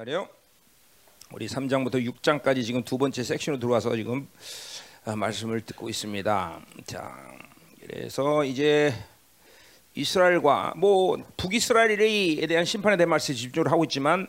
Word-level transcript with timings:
말이에요. 0.00 0.28
우리 1.32 1.46
3장부터 1.46 2.02
6장까지 2.14 2.64
지금 2.64 2.82
두 2.82 2.96
번째 2.96 3.22
섹션으로 3.22 3.60
들어와서 3.60 3.94
지금 3.96 4.28
아, 5.04 5.14
말씀을 5.14 5.60
듣고 5.60 5.88
있습니다. 5.88 6.60
자, 6.86 7.36
그래서 7.80 8.44
이제 8.44 8.94
이스라엘과 9.94 10.74
뭐 10.76 11.18
북이스라엘에 11.36 12.46
대한 12.46 12.64
심판에 12.64 12.96
대한 12.96 13.10
말씀에 13.10 13.36
집중을 13.36 13.70
하고 13.70 13.84
있지만 13.84 14.26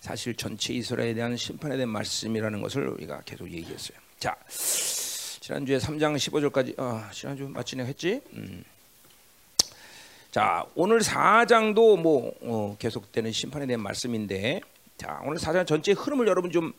사실 0.00 0.34
전체 0.34 0.72
이스라엘에 0.72 1.14
대한 1.14 1.36
심판에 1.36 1.76
대한 1.76 1.90
말씀이라는 1.90 2.62
것을 2.62 2.88
우리가 2.88 3.20
계속 3.26 3.50
얘기했어요. 3.50 3.98
자, 4.18 4.36
지난주에 4.48 5.78
3장 5.78 6.16
15절까지 6.16 6.78
아, 6.78 7.10
지난주 7.12 7.44
마치네 7.48 7.84
했지? 7.84 8.20
음. 8.32 8.64
자, 10.30 10.64
오늘 10.74 11.00
4장도 11.00 12.00
뭐 12.00 12.32
어, 12.42 12.76
계속되는 12.78 13.32
심판에 13.32 13.66
대한 13.66 13.82
말씀인데 13.82 14.60
자, 15.00 15.18
오늘 15.24 15.38
4장 15.38 15.66
전체 15.66 15.92
흐름을 15.92 16.28
여러분 16.28 16.50
좀 16.50 16.74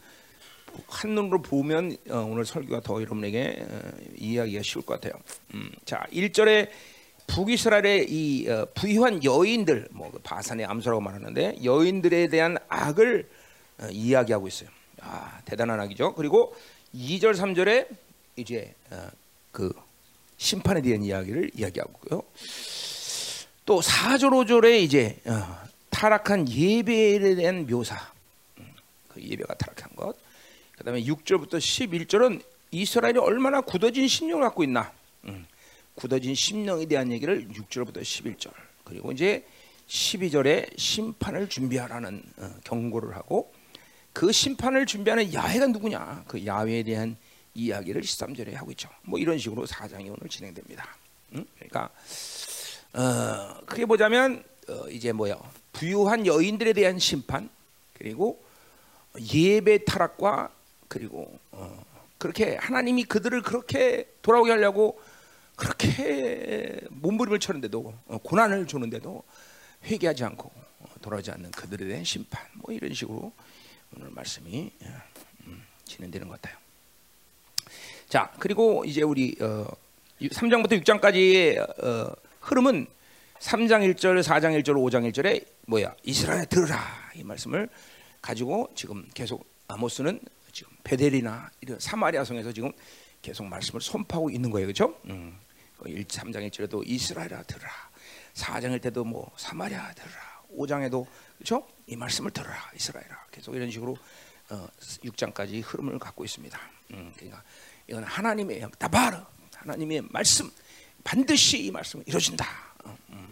한눈으로 0.87 1.41
보면 1.41 1.97
어, 2.11 2.17
오늘 2.19 2.45
설교가 2.45 2.81
더 2.81 3.01
여러분에게 3.01 3.65
어, 3.67 3.91
이해하기가 4.15 4.61
쉬울 4.61 4.85
것 4.85 5.01
같아요. 5.01 5.19
음, 5.55 5.71
자, 5.85 6.05
1절에 6.11 6.69
북이스라엘의 7.25 8.11
이 8.11 8.47
어, 8.47 8.67
부유한 8.75 9.23
여인들, 9.23 9.87
뭐그 9.89 10.19
바산의 10.19 10.67
암소라고 10.67 11.01
말하는데 11.01 11.63
여인들에 11.63 12.27
대한 12.27 12.57
악을 12.69 13.27
어, 13.79 13.87
이야기하고 13.89 14.47
있어요. 14.47 14.69
아, 14.99 15.41
대단한 15.45 15.79
악이죠. 15.79 16.13
그리고 16.13 16.55
2절, 16.93 17.33
3절에 17.33 17.87
이제 18.35 18.75
어, 18.91 19.07
그 19.51 19.73
심판에 20.37 20.83
대한 20.83 21.01
이야기를 21.01 21.49
이야기하고요. 21.55 22.21
또 23.65 23.81
4절, 23.81 24.29
5절에 24.29 24.79
이제 24.79 25.17
어, 25.25 25.70
타락한 26.01 26.49
예배에 26.49 27.35
대한 27.35 27.67
묘사, 27.67 27.95
음, 28.57 28.73
그 29.07 29.21
예배가 29.21 29.53
타락한 29.53 29.95
것. 29.95 30.15
그다음에 30.75 31.03
6절부터 31.03 31.59
11절은 31.59 32.43
이스라엘이 32.71 33.19
얼마나 33.19 33.61
굳어진 33.61 34.07
심령을 34.07 34.45
갖고 34.45 34.63
있나. 34.63 34.91
음, 35.25 35.45
굳어진 35.93 36.33
심령에 36.33 36.87
대한 36.87 37.11
얘기를 37.11 37.47
6절부터 37.49 38.01
11절. 38.01 38.51
그리고 38.83 39.11
이제 39.11 39.45
12절에 39.87 40.75
심판을 40.75 41.47
준비하라는 41.47 42.23
어, 42.37 42.55
경고를 42.63 43.15
하고 43.15 43.53
그 44.11 44.31
심판을 44.31 44.87
준비하는 44.87 45.31
야훼가 45.31 45.67
누구냐? 45.67 46.23
그 46.27 46.43
야훼에 46.43 46.81
대한 46.81 47.15
이야기를 47.53 48.01
13절에 48.01 48.53
하고 48.53 48.71
있죠. 48.71 48.89
뭐 49.03 49.19
이런 49.19 49.37
식으로 49.37 49.67
4장이 49.67 50.07
오늘 50.07 50.27
진행됩니다. 50.27 50.97
음? 51.35 51.45
그러니까 51.59 51.91
어, 52.93 53.63
크게 53.67 53.85
보자면 53.85 54.43
어, 54.67 54.89
이제 54.89 55.11
뭐야? 55.11 55.37
부유한 55.81 56.27
여인들에 56.27 56.73
대한 56.73 56.99
심판 56.99 57.49
그리고 57.97 58.39
예배 59.33 59.85
타락과 59.85 60.51
그리고 60.87 61.39
어, 61.51 61.83
그렇게 62.19 62.55
하나님이 62.55 63.05
그들을 63.05 63.41
그렇게 63.41 64.07
돌아오게 64.21 64.51
하려고 64.51 65.01
그렇게 65.55 66.79
몸부림을 66.91 67.39
쳤는데도 67.39 67.95
어, 68.05 68.17
고난을 68.19 68.67
주는데도 68.67 69.23
회개하지 69.85 70.23
않고 70.23 70.51
어, 70.81 70.85
돌아오지 71.01 71.31
않는 71.31 71.49
그들에 71.49 71.87
대한 71.87 72.03
심판 72.03 72.39
뭐 72.53 72.71
이런 72.71 72.93
식으로 72.93 73.31
오늘 73.97 74.11
말씀이 74.11 74.71
예, 74.83 74.87
음, 75.47 75.63
진행되는 75.85 76.27
것 76.27 76.39
같아요. 76.39 76.59
자 78.07 78.31
그리고 78.37 78.85
이제 78.85 79.01
우리 79.01 79.35
어, 79.41 79.65
3장부터 80.21 80.83
6장까지의 80.83 81.83
어, 81.83 82.15
흐름은 82.41 82.85
3장 83.39 83.95
1절, 83.95 84.21
4장 84.21 84.61
1절, 84.61 84.75
5장 84.75 85.11
1절에 85.11 85.50
뭐야 85.67 85.95
이스라엘 86.03 86.45
들으라 86.45 87.11
이 87.15 87.23
말씀을 87.23 87.69
가지고 88.21 88.69
지금 88.75 89.07
계속 89.13 89.45
아모스는 89.67 90.19
지금 90.51 90.75
베델이나 90.83 91.49
이런 91.61 91.79
사마리아 91.79 92.23
성에서 92.23 92.51
지금 92.51 92.71
계속 93.21 93.45
말씀을 93.45 93.81
선포하고 93.81 94.29
있는 94.29 94.49
거예요, 94.49 94.67
그렇죠? 94.67 94.99
음. 95.05 95.37
1, 95.85 96.05
3장 96.05 96.47
1절에도 96.49 96.83
이스라엘아 96.85 97.43
들으라. 97.43 97.69
4장일 98.33 98.81
때도 98.81 99.03
뭐 99.03 99.31
사마리아 99.37 99.93
들으라. 99.93 100.41
5장에도 100.55 101.05
그렇죠? 101.37 101.67
이 101.87 101.95
말씀을 101.95 102.31
들으라. 102.31 102.71
이스라엘아. 102.75 103.27
계속 103.31 103.55
이런 103.55 103.71
식으로 103.71 103.97
어, 104.49 104.67
6장까지 104.79 105.61
흐름을 105.63 105.97
갖고 105.97 106.23
있습니다. 106.23 106.59
음, 106.91 107.13
그러니까 107.15 107.43
이건 107.87 108.03
하나님의 108.03 108.67
다바르 108.77 109.17
하나님의 109.55 110.03
말씀 110.09 110.51
반드시 111.03 111.65
이 111.65 111.71
말씀은 111.71 112.05
이루어진다. 112.07 112.45
어, 112.83 112.97
음, 113.09 113.31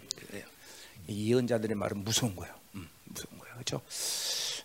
예언자들의 1.08 1.76
말은 1.76 2.04
무서운 2.04 2.34
거예요. 2.36 2.54
음, 2.74 2.88
무서운 3.04 3.38
거예요, 3.38 3.54
그렇죠? 3.54 3.76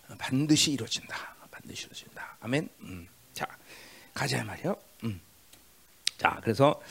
어, 0.09 0.15
반드시 0.17 0.71
이루어진다. 0.71 1.35
반드시 1.51 1.85
이루어진다. 1.85 2.37
아멘. 2.41 2.69
음, 2.81 3.07
자 3.33 3.45
가자 4.13 4.43
말이요. 4.43 4.75
음. 5.03 5.19
자 6.17 6.39
그래서 6.43 6.81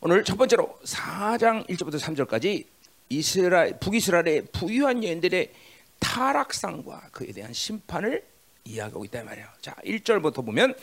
오늘 0.00 0.24
첫 0.24 0.36
번째로 0.36 0.78
4장 0.84 1.66
1절부터 1.68 2.00
3절까지 2.00 2.66
이스라엘 3.10 3.78
북이스라엘의 3.78 4.46
부유한 4.52 5.04
여인들의 5.04 5.52
타락상과 5.98 7.10
그에 7.12 7.32
대한 7.32 7.52
심판을 7.52 8.24
이야기하고 8.64 9.04
있다 9.04 9.24
말이에요. 9.24 9.48
자, 9.60 9.74
1절부터 9.84 10.44
보면 10.44 10.74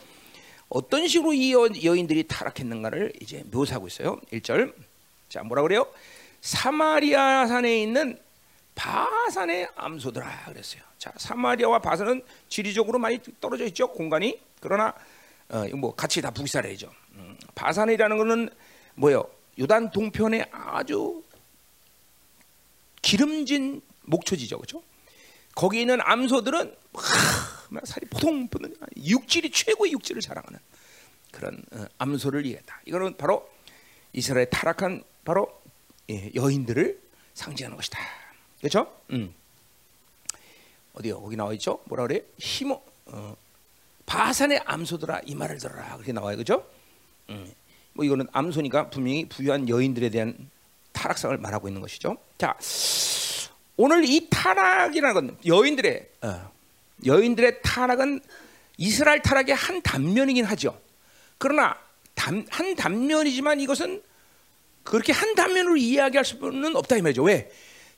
어떤 0.70 1.08
식으로 1.08 1.34
이 1.34 1.54
여인들이 1.54 2.28
타락했는가를 2.28 3.14
이제 3.22 3.44
묘사하고 3.52 3.88
있어요. 3.88 4.20
1절. 4.32 4.74
자, 5.30 5.44
뭐라 5.44 5.62
그래요? 5.62 5.88
사마리아 6.48 7.46
산에 7.46 7.82
있는 7.82 8.18
바산의 8.74 9.68
암소들아 9.76 10.46
그랬어요. 10.46 10.82
자, 10.98 11.12
사마리아와 11.18 11.80
바산은 11.80 12.24
지리적으로 12.48 13.00
많이 13.00 13.20
떨어져 13.42 13.66
있죠, 13.66 13.92
공간이. 13.92 14.40
그러나 14.62 14.94
어, 15.50 15.66
뭐 15.76 15.94
같이 15.94 16.22
다 16.22 16.32
북이스라엘이죠. 16.32 16.90
음, 17.16 17.38
바산이라는 17.54 18.18
것은 18.18 18.50
뭐요? 18.96 19.30
요단 19.60 19.92
동편에 19.92 20.46
아주 20.52 21.22
기름진 23.02 23.82
목초지죠, 24.04 24.58
그렇죠? 24.58 24.82
거기 25.54 25.82
있는 25.82 26.00
암소들은 26.02 26.76
하, 26.94 27.82
살이 27.84 28.06
포동포동 28.06 28.74
육질이 28.96 29.52
최고의 29.52 29.92
육질을 29.92 30.22
자랑하는 30.22 30.60
그런 31.32 31.62
어, 31.74 31.86
암소를 31.98 32.46
이해했다. 32.46 32.84
이거는 32.86 33.18
바로 33.18 33.50
이스라엘 34.14 34.50
타락한 34.50 35.04
바로 35.26 35.46
예, 35.48 35.57
여인들을 36.10 37.00
상징하는 37.34 37.76
것이다. 37.78 38.00
그렇죠? 38.60 38.92
음. 39.12 39.34
어디요? 40.94 41.22
거기 41.22 41.36
나와 41.36 41.54
있죠? 41.54 41.82
뭐라 41.86 42.08
그래? 42.08 42.24
힘어 42.38 42.82
어, 43.06 43.36
바산의 44.06 44.62
암소들아 44.66 45.22
이 45.26 45.36
말을 45.36 45.58
들어라 45.58 45.94
그렇게 45.94 46.12
나와요, 46.12 46.36
그렇죠? 46.38 46.68
음. 47.30 47.54
뭐 47.94 48.06
이거는 48.06 48.28
암소니까 48.32 48.90
분명히 48.90 49.28
부유한 49.28 49.70
여인들에 49.70 50.10
대한 50.10 50.50
타락상을 50.94 51.38
말하고 51.38 51.68
있는 51.68 51.82
것이죠. 51.82 52.18
자, 52.38 52.58
오늘 53.76 54.06
이 54.06 54.28
타락이라는 54.30 55.14
건 55.14 55.38
여인들의 55.46 56.10
어, 56.22 56.52
여인들의 57.06 57.62
타락은 57.62 58.22
이스라엘 58.78 59.22
타락의 59.22 59.56
한 59.56 59.82
단면이긴 59.82 60.46
하죠. 60.46 60.80
그러나 61.38 61.78
단, 62.16 62.46
한 62.50 62.76
단면이지만 62.76 63.60
이것은 63.60 64.02
그렇게 64.92 65.14
한 65.14 65.36
단면으로 65.36 65.78
이야기할 65.78 66.26
수는 66.26 66.76
없다 66.76 66.98
이 66.98 67.02
말이죠. 67.02 67.24
왜? 67.24 67.50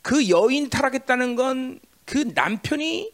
그 0.01 0.29
여인 0.29 0.69
타락했다는 0.69 1.35
건 1.35 1.79
그 2.09 2.31
남편이 2.33 3.13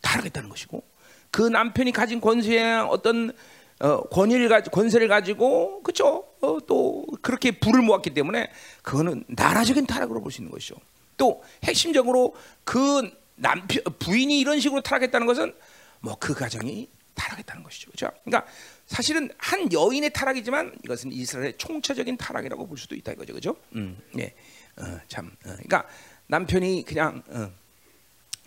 타락했다는 0.00 0.48
것이고 0.48 0.82
그 1.30 1.42
남편이 1.42 1.92
가진 1.92 2.20
권세의 2.20 2.80
어떤 2.90 3.32
어, 3.78 4.00
권위를 4.08 4.48
가지 4.48 4.70
권세를 4.70 5.06
가지고 5.06 5.82
그렇죠? 5.84 6.24
어, 6.40 6.58
또 6.66 7.06
그렇게 7.22 7.52
불을 7.52 7.82
모았기 7.82 8.10
때문에 8.10 8.50
그거는 8.82 9.22
나라적인 9.28 9.86
타락으로 9.86 10.20
볼 10.20 10.32
수 10.32 10.40
있는 10.40 10.50
것이죠. 10.50 10.74
또 11.16 11.44
핵심적으로 11.62 12.34
그 12.64 13.08
남편 13.36 13.82
부인이 14.00 14.36
이런 14.40 14.58
식으로 14.58 14.80
타락했다는 14.80 15.28
것은 15.28 15.54
뭐 16.00 16.16
그 16.18 16.34
가정이 16.34 16.88
타락했다는 17.14 17.62
것이죠. 17.62 17.92
그렇죠? 17.92 18.12
그러니까 18.24 18.50
사실은 18.86 19.30
한 19.38 19.72
여인의 19.72 20.12
타락이지만 20.12 20.76
이것은 20.84 21.10
이스라엘의 21.12 21.54
총체적인 21.58 22.16
타락이라고 22.16 22.66
볼 22.66 22.76
수도 22.78 22.94
있다 22.94 23.12
이거죠. 23.12 23.32
그렇죠? 23.32 23.56
음, 23.74 23.98
예. 24.18 24.34
어, 24.76 24.98
참. 25.08 25.28
어, 25.28 25.50
그러니까 25.50 25.86
남편이 26.26 26.84
그냥 26.86 27.22
어, 27.28 27.50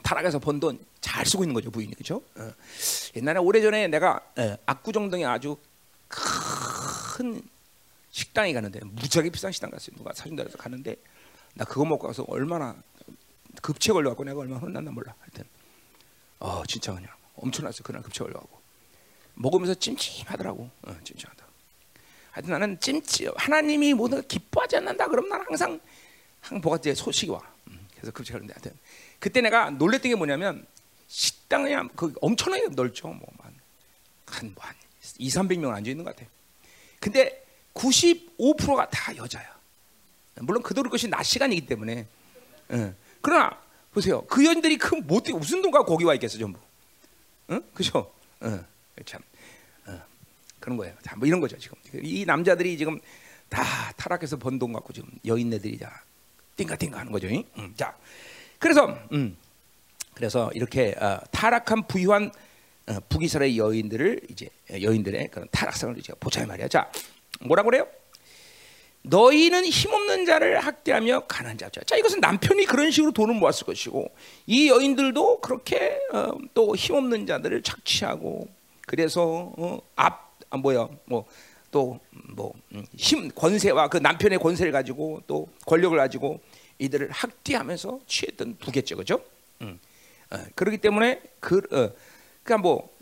타락해서 0.04 0.40
번 0.40 0.60
돈 0.60 0.80
잘 1.00 1.26
쓰고 1.26 1.44
있는 1.44 1.54
거죠 1.54 1.72
부인이 1.72 1.94
그렇죠? 1.94 2.22
어. 2.36 2.52
옛날에 3.16 3.40
오래 3.40 3.62
전에 3.62 3.88
내가 3.88 4.20
어, 4.38 4.58
압구정동에 4.66 5.24
아주 5.24 5.56
큰 6.10 7.42
식당에 8.12 8.52
가는데 8.52 8.80
무지하게 8.84 9.30
비싼 9.30 9.52
식당 9.52 9.70
갔어요. 9.70 9.96
누가 9.96 10.12
사준다 10.14 10.44
해서 10.44 10.58
가는데 10.58 10.96
나 11.54 11.64
그거 11.66 11.86
먹고 11.86 12.08
가서 12.08 12.26
얼마나 12.28 12.76
급체 13.62 13.94
걸려갖고 13.94 14.24
내가 14.26 14.40
얼마나 14.42 14.60
혼났나 14.60 14.92
몰라. 14.92 15.16
하여튼 15.20 15.46
어 16.40 16.64
진짜 16.68 16.94
그냥 16.94 17.10
엄청났어 17.36 17.84
그날 17.84 18.02
급체 18.02 18.24
걸려갖고 18.24 18.57
먹으면서 19.38 19.74
찜찜하더라고. 19.76 20.70
어, 20.84 20.96
찜찜하다. 21.04 21.46
하여튼 22.32 22.52
나는 22.52 22.80
찜찜 22.80 23.32
하나님이 23.36 23.94
모든 23.94 24.26
기뻐하지 24.28 24.78
않는다. 24.78 25.08
그럼 25.08 25.30
나는 25.30 25.46
항상 25.48 25.80
항 26.42 26.62
뭐가 26.62 26.78
제 26.80 26.94
소식이 26.94 27.32
와. 27.32 27.42
음, 27.68 27.88
그래서 27.96 28.12
급체 28.12 28.34
걸렸는데 28.34 28.54
하여튼 28.54 28.80
그때 29.20 29.42
내가 29.42 29.70
놀랬던 29.72 30.10
게 30.10 30.16
뭐냐면 30.16 30.66
식당이 31.08 31.74
그 31.96 32.14
엄청나게 32.22 32.68
넓죠. 32.70 33.08
뭐한한 33.08 34.54
뭐 34.54 34.66
한 34.66 34.76
2, 35.18 35.30
300명 35.30 35.72
앉아 35.74 35.90
있는 35.90 36.04
것 36.04 36.16
같아. 36.16 36.30
근데 37.00 37.44
95%가 37.74 38.90
다 38.90 39.16
여자야. 39.16 39.56
물론 40.36 40.62
그들의 40.62 40.90
것이 40.90 41.08
낮 41.08 41.24
시간이기 41.24 41.66
때문에. 41.66 42.08
예. 42.72 42.94
그러나 43.22 43.60
보세요. 43.94 44.22
그 44.26 44.46
여인들이 44.46 44.78
그 44.78 44.96
뭐, 44.96 45.22
무슨 45.34 45.62
돈과 45.62 45.86
거기 45.86 46.04
와 46.04 46.14
있겠어 46.14 46.38
전부. 46.38 46.60
응? 47.50 47.62
그죠? 47.74 48.12
응. 48.44 48.66
참. 49.06 49.22
어. 49.86 50.02
그런 50.60 50.78
거예요. 50.78 50.96
자, 51.04 51.16
뭐 51.16 51.28
이런 51.28 51.40
거죠 51.40 51.58
지금. 51.58 51.78
이 52.02 52.26
남자들이 52.26 52.78
지금 52.78 53.00
다 53.50 53.64
타락해서 53.96 54.38
번 54.38 54.60
돈 54.60 54.74
갖고 54.74 54.92
지금 54.94 55.10
여인네들이 55.26 55.78
자 55.78 55.92
띵가띵가 56.58 57.00
하는 57.00 57.12
거죠. 57.12 57.28
응. 57.28 57.74
자, 57.78 57.96
그래서 58.60 58.98
음, 59.12 59.38
그래서 60.14 60.52
이렇게 60.54 60.96
어, 61.00 61.20
타락한 61.32 61.88
부유한 61.88 62.32
어, 62.88 63.00
북이스라엘 63.10 63.56
여인들을 63.56 64.22
이제 64.30 64.50
여인들의 64.72 65.30
그런 65.32 65.48
타락성을 65.52 66.02
제가 66.02 66.18
보자 66.20 66.46
말이야. 66.46 66.68
자, 66.68 66.92
뭐라 67.42 67.64
그래요? 67.64 67.88
너희는 69.04 69.66
힘없는 69.66 70.26
자를 70.26 70.60
학대하며 70.60 71.28
가난 71.28 71.58
자죠. 71.58 71.80
자, 71.82 71.96
이것은 71.96 72.20
남편이 72.20 72.66
그런 72.66 72.92
식으로 72.92 73.12
돈을 73.14 73.36
모았을 73.36 73.66
것이고 73.66 74.12
이 74.48 74.68
여인들도 74.70 75.40
그렇게 75.42 75.98
어, 76.12 76.32
또 76.54 76.76
힘없는 76.76 77.26
자들을 77.28 77.62
착취하고 77.62 78.50
그래서 78.88 79.54
어, 79.56 79.80
앞 79.96 80.36
아, 80.50 80.58
뭐야 80.58 80.90
뭐 81.06 81.26
또 81.70 82.00
뭐힘 82.12 83.20
음, 83.20 83.32
권세와 83.36 83.90
그 83.90 83.98
남편의 83.98 84.40
권세를 84.40 84.72
가지고 84.72 85.22
또 85.28 85.50
권력을 85.66 85.96
가지고 85.98 86.40
이들을 86.80 87.12
학대하면서 87.12 88.00
취했던 88.08 88.56
부겠죠, 88.58 88.96
그죠? 88.96 89.22
음. 89.62 89.78
어, 90.32 90.38
그렇기 90.56 90.78
때문에 90.78 91.22
그 91.42 91.58
어, 91.58 91.92
그러니까 92.44 92.58
뭐 92.60 92.98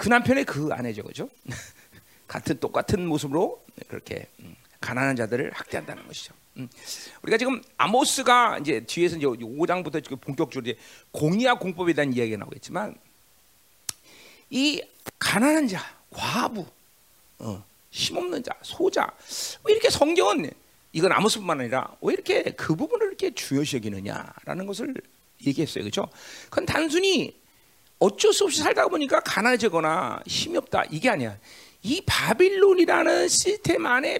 그 0.00 0.08
남편의 0.08 0.46
그 0.46 0.70
아내죠, 0.72 1.02
그죠? 1.02 1.28
같은 2.26 2.58
똑같은 2.58 3.06
모습으로 3.06 3.62
그렇게 3.86 4.28
음, 4.40 4.56
가난한 4.80 5.14
자들을 5.14 5.50
학대한다는 5.52 6.06
것이죠. 6.06 6.32
음. 6.56 6.70
우리가 7.22 7.36
지금 7.36 7.60
아모스가 7.76 8.58
이제 8.60 8.80
뒤에서 8.80 9.18
이제 9.18 9.26
5장부터 9.26 10.02
지금 10.02 10.16
본격적으로 10.16 10.70
이제 10.70 10.78
공의학 11.10 11.60
공법에 11.60 11.92
대한 11.92 12.14
이야기가 12.14 12.38
나오겠지만 12.38 12.94
이 14.50 14.82
가난한 15.18 15.68
자, 15.68 15.80
과부, 16.10 16.66
어, 17.38 17.64
힘없는 17.90 18.42
자, 18.42 18.52
소자 18.62 19.10
왜 19.64 19.72
이렇게 19.72 19.90
성경은 19.90 20.50
이건 20.92 21.12
아모스뿐만 21.12 21.60
아니라 21.60 21.96
왜 22.00 22.14
이렇게 22.14 22.42
그 22.42 22.74
부분을 22.74 23.08
이렇게 23.08 23.32
중요시 23.32 23.76
여기느냐라는 23.76 24.66
것을 24.66 24.94
얘기했어요, 25.46 25.84
그렇죠? 25.84 26.08
그건 26.48 26.66
단순히 26.66 27.38
어쩔 27.98 28.32
수 28.32 28.44
없이 28.44 28.62
살다가 28.62 28.88
보니까 28.88 29.20
가난해지거나 29.20 30.22
힘이 30.26 30.56
없다 30.58 30.84
이게 30.90 31.08
아니야. 31.08 31.38
이 31.82 32.02
바빌론이라는 32.04 33.28
시스템 33.28 33.86
안에 33.86 34.18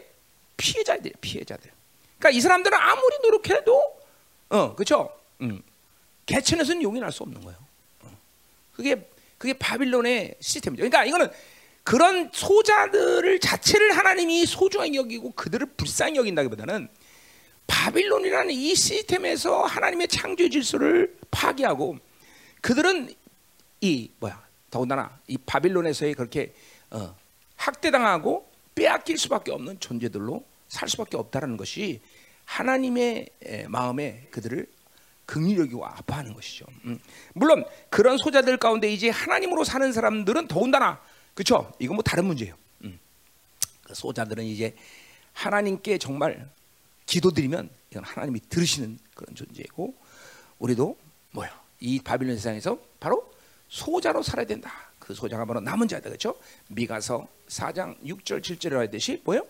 피해자들, 0.57 1.13
피해자들. 1.21 1.71
그러니까 2.19 2.37
이 2.39 2.41
사람들은 2.41 2.77
아무리 2.77 3.19
노력해도, 3.23 4.01
어, 4.51 4.75
그렇죠? 4.75 5.11
음, 5.41 5.63
개천에서는 6.27 6.83
용인할 6.83 7.11
수 7.13 7.23
없는 7.23 7.41
거예요. 7.41 7.59
어. 8.03 8.19
그게 8.75 9.10
그게 9.41 9.55
바빌론의 9.55 10.35
시스템이죠. 10.39 10.83
그러니까 10.83 11.07
이거는 11.07 11.31
그런 11.83 12.31
소자들을 12.31 13.41
자체를 13.41 13.97
하나님이 13.97 14.45
소중하게 14.45 14.95
여기고 14.97 15.33
그들을 15.33 15.67
불쌍히 15.79 16.17
여긴다기보다는 16.17 16.91
바빌론이라는 17.67 18.51
이 18.53 18.75
시스템에서 18.75 19.63
하나님의 19.63 20.09
창조 20.09 20.47
질서를 20.47 21.17
파괴하고 21.31 21.97
그들은 22.61 23.15
이 23.81 24.11
뭐야 24.19 24.45
더군다나 24.71 25.19
이 25.27 25.39
바빌론에서의 25.39 26.13
그렇게 26.13 26.53
어, 26.91 27.17
학대당하고 27.57 28.47
빼앗길 28.75 29.17
수밖에 29.17 29.53
없는 29.53 29.81
존재들로 29.81 30.45
살 30.69 30.87
수밖에 30.87 31.17
없다라는 31.17 31.57
것이 31.57 32.03
하나님의 32.45 33.31
마음에 33.69 34.27
그들을 34.33 34.67
긍휼여기고 35.31 35.87
아파하는 35.87 36.35
것이죠. 36.35 36.67
음. 36.85 36.99
물론 37.35 37.65
그런 37.89 38.19
소자들 38.19 38.57
가운데 38.57 38.91
이제 38.93 39.11
하나님으로 39.11 39.63
사는 39.63 39.93
사람들은 39.93 40.49
더군다나 40.49 41.01
그렇죠. 41.35 41.73
이건 41.79 41.95
뭐 41.95 42.03
다른 42.03 42.25
문제예요. 42.25 42.57
음. 42.85 42.99
그 43.85 43.95
소자들은 43.95 44.45
이제 44.45 44.75
하나님께 45.33 45.99
정말 45.99 46.51
기도드리면 47.07 47.71
이건 47.91 48.05
하나님이 48.05 48.41
들으시는 48.49 48.99
그런 49.15 49.35
존재이고 49.37 49.95
우리도 50.59 50.97
뭐야 51.31 51.61
이 51.79 52.01
바빌론 52.01 52.35
세상에서 52.35 52.79
바로 52.99 53.33
소자로 53.69 54.25
살아야 54.25 54.47
된다. 54.47 54.73
그 54.99 55.15
소자가 55.15 55.45
바로 55.45 55.61
남은 55.61 55.87
자다 55.87 56.09
그렇죠? 56.09 56.35
미가서 56.69 57.27
4장 57.47 57.97
6절 58.03 58.43
7절에 58.43 58.75
하듯이 58.75 59.23
뭐요? 59.25 59.47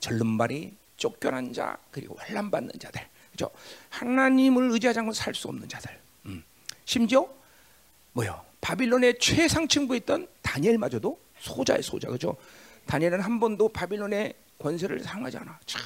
절름발이 0.00 0.74
쫓겨난 0.96 1.52
자 1.52 1.78
그리고 1.92 2.16
환란 2.18 2.50
받는 2.50 2.72
자들 2.80 3.13
그죠? 3.34 3.50
하나님을 3.90 4.70
의지하지 4.72 5.00
않고 5.00 5.12
살 5.12 5.34
수 5.34 5.48
없는 5.48 5.68
자들. 5.68 5.90
음. 6.26 6.44
심지어 6.84 7.28
뭐요? 8.12 8.44
바빌론의 8.60 9.18
최상층부에 9.18 9.98
있던 9.98 10.28
다니엘마저도 10.42 11.18
소자의 11.40 11.82
소자 11.82 12.08
그죠? 12.08 12.36
다니엘은 12.86 13.20
한 13.20 13.40
번도 13.40 13.70
바빌론의 13.70 14.34
권세를 14.58 15.00
사용하지 15.00 15.38
않아. 15.38 15.58
참 15.66 15.82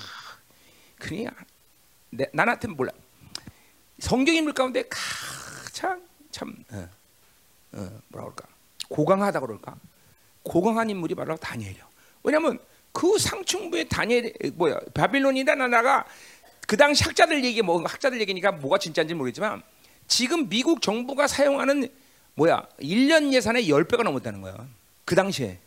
그러니 0.98 1.26
나한테는 2.32 2.76
몰라. 2.76 2.92
성경 3.98 4.34
인물 4.34 4.52
가운데 4.52 4.84
가장 4.88 6.02
참 6.30 6.54
어, 6.70 6.88
어, 7.72 8.00
뭐라 8.08 8.26
그럴까? 8.30 8.46
고강하다 8.88 9.40
그럴까? 9.40 9.76
고강한 10.42 10.90
인물이 10.90 11.14
바로 11.14 11.36
다니엘이요. 11.36 11.84
왜냐하면 12.22 12.58
그 12.92 13.18
상층부에 13.18 13.84
다니엘 13.84 14.34
뭐야? 14.54 14.78
바빌론이라는 14.94 15.70
나라가 15.70 16.04
그 16.68 16.76
당시 16.76 17.02
학자들 17.02 17.42
얘기 17.46 17.62
뭐 17.62 17.82
학자들 17.82 18.20
얘기니까 18.20 18.52
뭐가 18.52 18.76
진짜인지 18.76 19.14
모르겠지만 19.14 19.62
지금 20.06 20.50
미국 20.50 20.82
정부가 20.82 21.26
사용하는 21.26 21.88
뭐야 22.34 22.68
1년 22.78 23.32
예산의 23.32 23.70
10배가 23.70 24.02
넘었다는 24.02 24.42
거야. 24.42 24.68
그 25.06 25.14
당시에. 25.14 25.58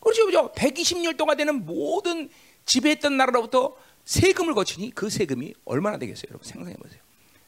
그렇죠. 0.00 0.24
그죠? 0.24 0.50
120년 0.56 1.18
동안 1.18 1.36
되는 1.36 1.66
모든 1.66 2.30
지배했던 2.64 3.18
나라로부터 3.18 3.76
세금을 4.06 4.54
거치니 4.54 4.92
그 4.94 5.10
세금이 5.10 5.52
얼마나 5.66 5.98
되겠어요? 5.98 6.30
여러분 6.30 6.48
생각해 6.48 6.74
보세요. 6.76 7.00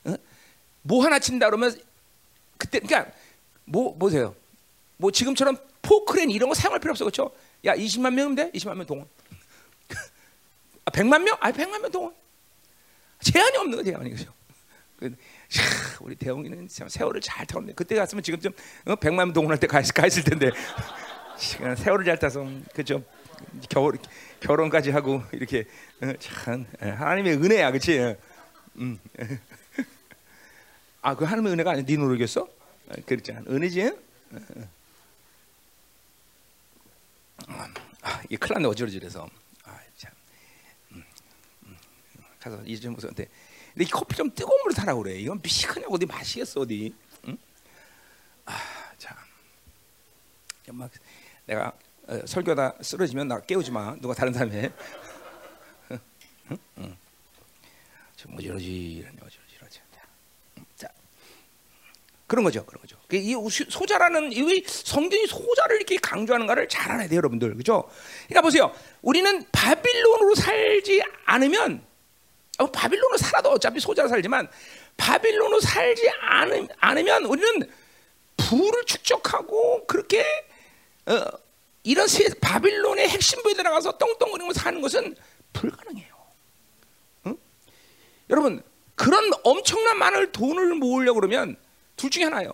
어? 0.05 0.15
뭐 0.83 1.03
하나 1.03 1.19
친다 1.19 1.47
그러면 1.47 1.75
그때 2.59 2.79
그러니까 2.79 3.11
뭐 3.65 3.97
보세요. 3.97 4.37
뭐 4.99 5.11
지금처럼 5.11 5.57
포크레인 5.81 6.31
이런 6.31 6.51
거 6.51 6.55
사용할 6.55 6.79
필요 6.79 6.91
없어. 6.91 7.07
그렇죠? 7.07 7.33
야 7.65 7.75
20만 7.75 8.13
명이면 8.13 8.35
돼? 8.35 8.51
20만 8.51 8.77
명 8.77 8.85
동원. 8.85 9.09
아, 10.85 10.91
100만 10.91 11.23
명? 11.23 11.39
아 11.41 11.51
100만 11.53 11.81
명 11.81 11.91
동원. 11.91 12.22
제한이 13.23 13.57
없는 13.57 13.79
거 13.79 13.83
제한이 13.83 14.11
그죠? 14.11 14.33
그, 14.99 15.15
우리 16.01 16.15
대웅이는 16.15 16.69
참 16.69 16.89
세월을 16.89 17.21
잘 17.21 17.47
타네. 17.47 17.73
그때 17.75 17.95
갔으면 17.97 18.23
지금 18.23 18.41
좀 18.41 18.53
어, 18.85 18.95
100만 18.97 19.17
명 19.17 19.33
동원할 19.33 19.59
때 19.59 19.67
가, 19.67 19.81
가 19.83 20.07
있을 20.07 20.23
텐데. 20.25 20.51
세월을 21.39 22.05
잘 22.05 22.19
타서 22.19 22.47
그죠? 22.75 23.03
겨울 23.69 23.99
결혼까지 24.41 24.91
하고 24.91 25.23
이렇게 25.33 25.65
어, 26.01 26.13
참 26.19 26.67
예, 26.83 26.89
하나님의 26.91 27.35
은혜야, 27.35 27.71
그렇지? 27.71 28.17
음. 28.77 28.99
아, 31.03 31.17
그 31.17 31.25
하나님의 31.25 31.53
은혜가 31.55 31.73
아니야. 31.73 31.85
네 31.85 31.97
노력이었어? 31.97 32.49
아, 32.89 32.95
그렇지 33.07 33.33
은혜지? 33.49 33.93
어, 37.49 37.65
아, 38.03 38.21
이게 38.27 38.37
큰일 38.37 38.55
났네 38.55 38.69
어지러지래서 38.69 39.29
아, 39.65 39.79
참. 39.97 40.13
음, 40.93 41.05
음. 41.67 41.77
가서 42.43 42.63
이제 42.67 42.89
무슨한테 42.89 43.29
근데 43.73 43.85
이 43.85 43.89
커피 43.89 44.17
좀 44.17 44.31
뜨거운 44.35 44.61
물로 44.63 44.75
타라 44.75 44.95
그래 44.95 45.15
이건 45.19 45.41
미식하냐 45.43 45.87
어디 45.89 46.07
마시겠어 46.07 46.61
어디 46.61 46.95
응? 47.29 47.37
아 48.47 48.53
참 48.99 49.17
막 50.75 50.91
내가 51.45 51.73
어, 52.07 52.21
설교다 52.25 52.75
쓰러지면 52.81 53.29
나 53.29 53.41
깨우지 53.41 53.71
마 53.71 53.95
누가 54.01 54.15
다른 54.15 54.33
사람이 54.33 54.53
해 54.57 54.73
응? 55.91 55.99
응. 56.79 56.97
좀 58.17 58.35
어지러지라니 58.35 59.17
어지러지러지 59.21 59.81
자 60.77 60.89
그런 62.27 62.45
거죠 62.45 62.65
그런 62.65 62.81
거죠 62.81 62.97
그이 63.09 63.35
소자라는 63.51 64.33
이 64.33 64.63
성경이 64.67 65.27
소자를 65.27 65.77
이렇게 65.77 65.97
강조하는가를 65.99 66.69
잘 66.69 66.93
알아야 66.93 67.07
돼요, 67.07 67.19
여러분들. 67.19 67.55
그죠? 67.57 67.91
그러니까 68.27 68.41
보세요. 68.41 68.73
우리는 69.03 69.45
바빌론으로 69.53 70.35
살지 70.37 71.03
않으면 71.27 71.85
어, 71.85 71.92
바빌론으로 72.59 73.17
살아도 73.17 73.51
어차피 73.51 73.81
소자로 73.81 74.09
살지만 74.09 74.49
바빌론으로 74.97 75.61
살지 75.61 76.11
않으, 76.21 76.69
않으면 76.79 77.25
우리는 77.25 77.69
부를 78.37 78.85
축적하고 78.85 79.87
그렇게 79.87 80.25
어, 81.07 81.25
이런 81.85 82.07
세, 82.07 82.29
바빌론의 82.41 83.09
핵심부에 83.09 83.55
들어가서 83.55 83.99
똥똥거리면서 83.99 84.61
사는 84.61 84.81
것은 84.81 85.17
불가능해요. 85.53 86.15
응? 87.27 87.37
여러분 88.31 88.63
그런 88.95 89.31
엄청난 89.43 89.99
많은 89.99 90.33
돈을 90.33 90.75
모으려고 90.75 91.21
그러면 91.21 91.57
둘 91.97 92.11
중에 92.11 92.25
하나예요. 92.25 92.53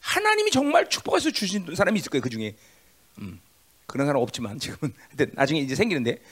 하나님이 0.00 0.50
정말 0.50 0.88
축복해서 0.88 1.30
주신 1.30 1.74
사람이 1.74 1.98
있을 1.98 2.10
거예요 2.10 2.22
그 2.22 2.30
중에. 2.30 2.54
음, 3.18 3.40
그런 3.86 4.06
사람 4.06 4.22
없지만 4.22 4.58
지금은 4.58 4.94
나중에 5.32 5.60
이제 5.60 5.74
생기는데 5.74 6.22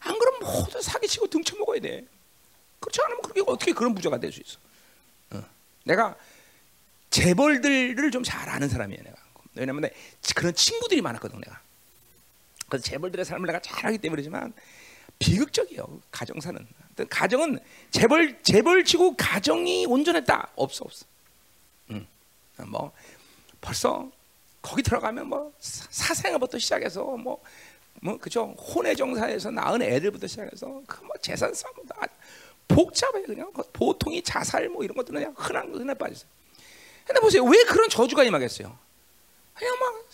안 0.00 0.18
그러면 0.18 0.40
모두 0.40 0.80
사기치고 0.80 1.28
등쳐 1.28 1.56
먹어야 1.56 1.80
돼. 1.80 2.06
그렇지 2.80 3.00
않으면 3.04 3.22
그렇게 3.22 3.42
어떻게 3.46 3.72
그런 3.72 3.94
부자가 3.94 4.18
될 4.18 4.32
수 4.32 4.40
있어? 4.40 4.58
어. 5.30 5.42
내가 5.84 6.16
재벌들을 7.10 8.10
좀 8.10 8.22
잘 8.22 8.48
아는 8.48 8.68
사람이야 8.68 9.02
내가. 9.02 9.16
왜냐면 9.54 9.82
내 9.82 9.90
그런 10.36 10.54
친구들이 10.54 11.00
많았거든 11.02 11.40
내가. 11.40 11.60
그래서 12.68 12.84
재벌들의 12.84 13.24
삶을 13.24 13.46
내가 13.46 13.60
잘 13.60 13.86
알기 13.86 13.98
때문이지만 13.98 14.52
비극적이에요 15.18 16.00
가정사는. 16.10 16.66
가정은 17.08 17.58
재벌 17.90 18.42
재벌치고 18.42 19.16
가정이 19.16 19.86
온전했다 19.86 20.50
없어 20.56 20.84
없어. 20.84 21.06
음. 21.90 22.06
뭐 22.66 22.92
벌써 23.60 24.10
거기 24.60 24.82
들어가면 24.82 25.28
뭐 25.28 25.52
사생아부터 25.60 26.58
시작해서 26.58 27.02
뭐뭐 27.04 27.42
뭐, 28.02 28.18
그죠 28.18 28.54
혼외 28.58 28.94
정사에서 28.94 29.50
낳은 29.50 29.80
애들부터 29.82 30.26
시작해서 30.26 30.82
그 30.86 31.02
뭐 31.04 31.16
재산 31.22 31.54
싸움 31.54 31.74
다 31.86 31.96
복잡해 32.68 33.22
그냥 33.22 33.50
보통이 33.72 34.22
자살 34.22 34.68
뭐 34.68 34.84
이런 34.84 34.96
것들은 34.96 35.20
그냥 35.20 35.34
흔한 35.36 35.74
흔한 35.74 35.96
빠졌어. 35.96 36.26
근데 37.04 37.20
보세요 37.20 37.42
왜 37.44 37.64
그런 37.64 37.88
저주가 37.88 38.22
임하겠어요? 38.22 38.78
그냥 39.54 39.78
막 39.78 40.08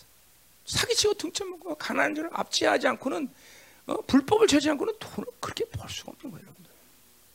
사기치고 0.65 1.13
등쳐 1.15 1.45
먹고 1.45 1.75
가난한 1.75 2.15
자를 2.15 2.29
압제하지 2.33 2.87
않고는 2.87 3.29
어? 3.87 4.01
불법을 4.01 4.47
저지 4.47 4.69
않고는 4.71 4.95
돈을 4.99 5.27
그렇게 5.39 5.65
벌 5.65 5.87
수가 5.89 6.11
없는 6.13 6.31
거예요, 6.31 6.43
여러분들. 6.43 6.71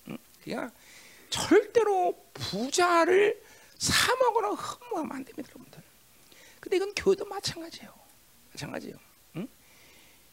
응? 0.09 0.19
그냥 0.43 0.71
절대로 1.29 2.21
부자를 2.35 3.41
사먹거나 3.79 4.49
흠모하면 4.49 5.13
안 5.13 5.25
됩니다, 5.25 5.49
여러분들. 5.51 5.81
근데 6.59 6.77
이건 6.77 6.93
교회도 6.95 7.25
마찬가지예요. 7.27 7.95
마찬가지예요. 8.53 8.97
응? 9.37 9.49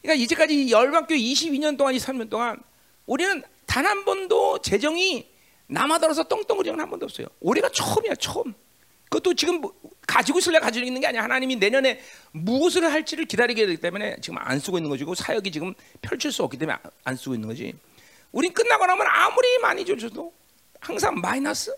그러니까 0.02 0.24
이제까지 0.24 0.70
열방교 0.70 1.14
22년 1.14 1.78
동안 1.78 1.94
이 1.94 1.98
3년 1.98 2.28
동안 2.28 2.60
우리는 3.08 3.42
단 3.66 3.86
한 3.86 4.04
번도 4.04 4.58
재정이 4.60 5.30
남아들어서 5.66 6.24
똥똥거리는 6.24 6.78
한 6.80 6.90
번도 6.90 7.04
없어요. 7.06 7.26
올해가 7.40 7.68
처음이야, 7.68 8.14
처음. 8.16 8.54
그것도 9.04 9.34
지금 9.34 9.60
뭐 9.60 9.72
가지고 10.06 10.38
있을래 10.38 10.58
가지고 10.58 10.84
있는 10.86 11.00
게 11.00 11.06
아니야. 11.06 11.22
하나님이 11.22 11.56
내년에 11.56 12.00
무엇을 12.32 12.84
할지를 12.90 13.24
기다리게 13.26 13.66
되기 13.66 13.80
때문에 13.80 14.16
지금 14.20 14.38
안 14.38 14.58
쓰고 14.60 14.78
있는 14.78 14.90
거지고 14.90 15.14
사역이 15.14 15.50
지금 15.50 15.74
펼칠 16.02 16.30
수 16.32 16.42
없기 16.42 16.58
때문에 16.58 16.76
안 17.04 17.16
쓰고 17.16 17.34
있는 17.34 17.48
거지. 17.48 17.72
우린 18.32 18.52
끝나고 18.52 18.84
나면 18.86 19.06
아무리 19.06 19.58
많이 19.58 19.84
줘도 19.86 20.32
항상 20.80 21.14
마이너스 21.20 21.70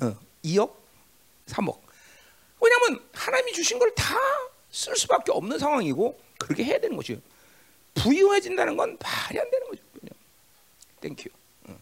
어, 0.00 0.16
2억, 0.44 0.72
3억. 1.46 1.78
왜냐하면 2.60 3.00
하나님이 3.12 3.52
주신 3.52 3.78
걸 3.78 3.92
다 3.94 4.16
쓸 4.70 4.94
수밖에 4.94 5.32
없는 5.32 5.58
상황이고 5.58 6.20
그렇게 6.38 6.62
해야 6.62 6.78
되는 6.78 6.94
거죠. 6.94 7.16
부유해진다는 7.94 8.76
건 8.76 8.98
말이 9.00 9.40
안 9.40 9.50
되는 9.50 9.66
거죠. 9.66 9.82
Thank 11.00 11.16
you. 11.16 11.28
어. 11.64 11.78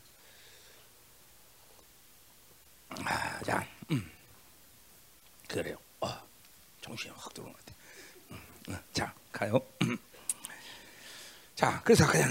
아, 3.04 3.42
자. 3.42 3.66
그래요. 5.48 5.78
어, 6.00 6.08
정신이 6.82 7.14
확 7.16 7.32
들어온 7.32 7.52
것 7.52 7.58
같아. 7.64 7.78
음, 8.30 8.42
음, 8.68 8.78
자, 8.92 9.14
가요. 9.32 9.60
음. 9.82 9.96
자, 11.54 11.80
그래서 11.84 12.06
가자. 12.06 12.28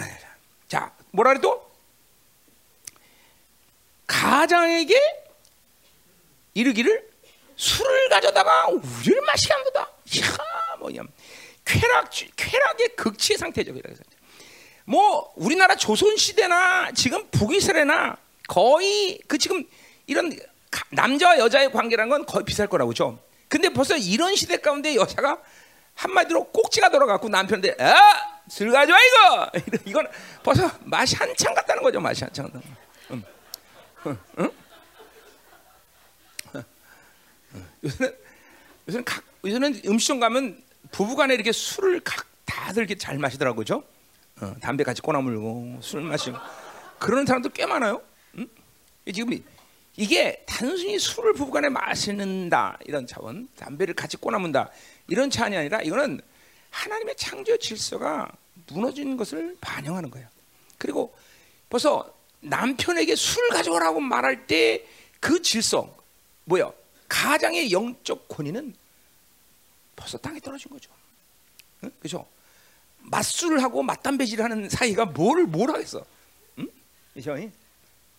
자, 0.67 0.95
뭐라 1.11 1.31
그래도 1.31 1.73
가장에게 4.05 4.95
이르기를 6.53 7.09
술을 7.55 8.09
가져다가 8.09 8.67
우리를 8.67 9.21
마시게 9.21 9.53
한다. 9.53 9.81
야, 10.19 10.75
뭐냐, 10.77 11.01
쾌락, 11.63 12.09
쾌락의 12.35 12.95
극치의 12.95 13.37
상태죠. 13.37 13.73
그래서 13.73 14.03
뭐 14.85 15.31
우리나라 15.35 15.75
조선 15.75 16.15
시대나 16.15 16.91
지금 16.93 17.27
북이스라엘나 17.31 18.17
거의 18.47 19.19
그 19.27 19.37
지금 19.37 19.63
이런 20.07 20.31
남자와 20.91 21.39
여자의 21.39 21.71
관계라는 21.71 22.09
건 22.09 22.25
거의 22.25 22.45
비쌀 22.45 22.67
거라고 22.67 22.93
죠. 22.93 23.19
근데 23.47 23.69
벌써 23.69 23.97
이런 23.97 24.35
시대 24.35 24.57
가운데 24.57 24.95
여자가 24.95 25.39
한마디로 25.95 26.45
꼭지가 26.51 26.89
돌아갔고 26.89 27.29
남편한테 27.29 27.83
아, 27.83 28.41
술 28.49 28.71
가져와 28.71 28.99
이거. 28.99 29.51
이건 29.85 30.07
벌써 30.43 30.69
맛이 30.83 31.15
한참 31.15 31.53
갔다는 31.53 31.81
거죠. 31.81 31.99
맛이 31.99 32.21
갔다. 32.21 32.43
응. 33.11 33.23
응? 34.05 34.17
응? 34.39 34.51
요새는 37.83 38.15
요새는 38.87 39.05
각 39.05 39.23
요새는 39.45 39.81
음식점 39.87 40.19
가면 40.19 40.61
부부간에 40.91 41.33
이렇게 41.33 41.51
술을 41.51 42.01
각 42.03 42.25
다들 42.45 42.83
이렇게 42.83 42.95
잘 42.95 43.17
마시더라고요. 43.17 43.83
죠 44.39 44.45
어, 44.45 44.55
담배 44.61 44.83
같이 44.83 45.01
꼬나 45.01 45.21
물고 45.21 45.77
술 45.81 46.01
마시고 46.01 46.37
그런 46.99 47.25
사람도 47.25 47.49
꽤 47.49 47.65
많아요. 47.65 48.01
응? 48.37 48.47
지금 49.13 49.43
이게 49.97 50.43
단순히 50.45 50.99
술을 50.99 51.33
부부간에 51.33 51.69
마시는다 51.69 52.77
이런 52.85 53.07
차원, 53.07 53.47
담배를 53.55 53.93
같이 53.93 54.17
꼬나 54.17 54.39
문다 54.39 54.69
이런 55.07 55.29
차원이 55.29 55.55
아니라 55.55 55.81
이거는 55.81 56.19
하나님의 56.69 57.15
창조 57.15 57.57
질서가 57.57 58.31
무너진 58.67 59.15
것을 59.15 59.55
반영하는 59.61 60.09
거예요. 60.11 60.27
그리고 60.77 61.15
벌써 61.69 62.13
남편에게 62.41 63.15
술 63.15 63.47
가져오라고 63.49 63.99
말할 63.99 64.47
때 64.47 64.85
그 65.25 65.41
질서 65.41 65.91
뭐야? 66.43 66.71
가장의 67.09 67.71
영적 67.71 68.27
권위는 68.27 68.75
벌써 69.95 70.19
땅에 70.19 70.39
떨어진 70.39 70.69
거죠. 70.69 70.91
응? 71.83 71.91
그죠? 71.99 72.27
맞술을 73.05 73.61
하고 73.63 73.83
맞담배질을 73.83 74.43
하는 74.43 74.69
사이가 74.69 75.05
뭘, 75.05 75.45
뭘 75.45 75.69
하겠어? 75.69 76.05
응? 76.59 76.69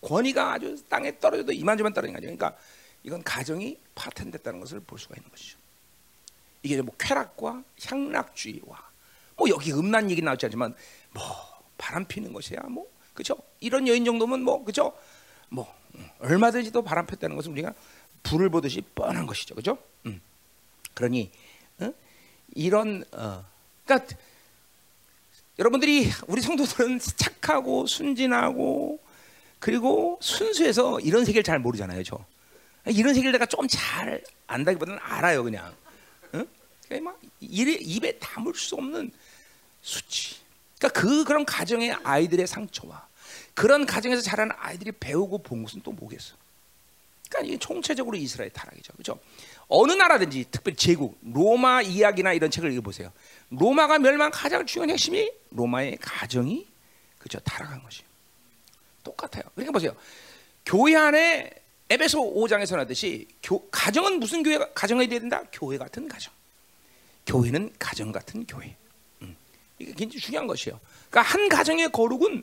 권위가 0.01 0.55
아주 0.55 0.83
땅에 0.89 1.19
떨어져도 1.19 1.53
이만저만 1.53 1.93
떨어진 1.93 2.15
거죠. 2.15 2.27
그러니까 2.27 2.57
이건 3.03 3.23
가정이 3.23 3.79
파탄됐다는 3.95 4.61
것을 4.61 4.81
볼 4.81 4.99
수가 4.99 5.17
있는 5.17 5.31
것이죠. 5.31 5.59
이게 6.63 6.81
뭐 6.83 6.95
쾌락과 6.99 7.63
향락주의와 7.85 8.91
뭐 9.37 9.49
여기 9.49 9.73
음란 9.73 10.11
얘기 10.11 10.23
나오지 10.23 10.47
않지만 10.47 10.75
뭐 11.13 11.23
바람 11.79 12.05
피는 12.05 12.33
것이야 12.33 12.61
뭐 12.63 12.91
그죠? 13.15 13.37
이런 13.61 13.87
여인 13.89 14.05
정도면 14.05 14.43
뭐 14.43 14.65
그죠? 14.65 14.97
뭐 15.49 15.73
얼마든지 16.19 16.73
또 16.73 16.83
바람 16.83 17.07
폈다는 17.07 17.37
것은 17.37 17.53
우리가 17.53 17.73
불을 18.23 18.51
보듯이 18.51 18.83
뻔한 18.95 19.27
것이죠, 19.27 19.55
그죠? 19.55 19.79
음. 20.07 20.21
그러니 20.95 21.31
어? 21.79 21.93
이런 22.55 23.05
어, 23.13 23.45
그러니까 23.85 24.17
여러분들이 25.59 26.11
우리 26.27 26.43
성도들은 26.43 27.01
착하고 27.17 27.87
순진하고 27.87 29.01
그리고 29.59 30.19
순수해서 30.21 31.01
이런 31.01 31.25
세계를 31.25 31.43
잘 31.43 31.59
모르잖아요, 31.59 32.03
저. 32.03 32.25
이런 32.87 33.15
세계를 33.15 33.33
내가 33.33 33.47
좀 33.47 33.67
잘 33.69 34.23
안다기보다는 34.47 35.01
알아요, 35.03 35.43
그냥. 35.43 35.75
응? 36.35 36.47
그러니까 36.85 37.11
막 37.11 37.21
입에, 37.41 37.79
입에 37.81 38.13
담을 38.19 38.55
수 38.55 38.77
없는 38.77 39.11
수치. 39.83 40.37
그러니까 40.79 41.01
그 41.01 41.25
그런 41.25 41.45
가정의 41.45 41.93
아이들의 42.05 42.47
상처와 42.47 43.07
그런 43.55 43.87
가정에서 43.87 44.21
자라는 44.23 44.55
아이들이 44.59 44.93
배우고 44.93 45.39
본 45.39 45.63
것은 45.65 45.81
또 45.83 45.93
뭐겠어? 45.93 46.35
그러니까 47.29 47.49
이게 47.49 47.59
총체적으로 47.59 48.17
이스라엘 48.17 48.51
타락이죠, 48.51 48.93
그렇죠? 48.93 49.19
어느 49.69 49.93
나라든지 49.93 50.45
특별히 50.51 50.77
제국, 50.77 51.19
로마 51.23 51.83
이야기나 51.83 52.35
이런 52.35 52.51
책을 52.51 52.71
읽어보세요. 52.73 53.11
로마가 53.51 53.99
멸망 53.99 54.31
가장 54.33 54.67
중요한 54.67 54.91
핵심이 54.91 55.31
로마의 55.51 55.99
가정이 56.01 56.67
그죠 57.19 57.39
타락한 57.41 57.83
것이에요. 57.83 58.07
똑같아요. 59.03 59.45
그러니까 59.55 59.73
보세요. 59.73 59.97
교회 60.65 60.97
안에 60.97 61.51
에베소 61.89 62.35
5장에서 62.35 62.77
나듯이 62.77 63.29
교, 63.43 63.69
가정은 63.71 64.19
무슨 64.19 64.43
교회가 64.43 64.73
가정이 64.73 65.07
돼야 65.09 65.21
된다? 65.21 65.43
교회 65.53 65.79
같은 65.79 66.09
가정. 66.09 66.33
교회는 67.27 67.73
가정 67.79 68.11
같은 68.11 68.45
교회. 68.47 68.77
음. 69.23 69.37
이게 69.79 69.93
굉장히 69.93 70.21
중요한 70.21 70.47
것이에요. 70.49 70.81
그러니까 71.11 71.33
한 71.33 71.49
가정의 71.49 71.91
거룩은 71.93 72.43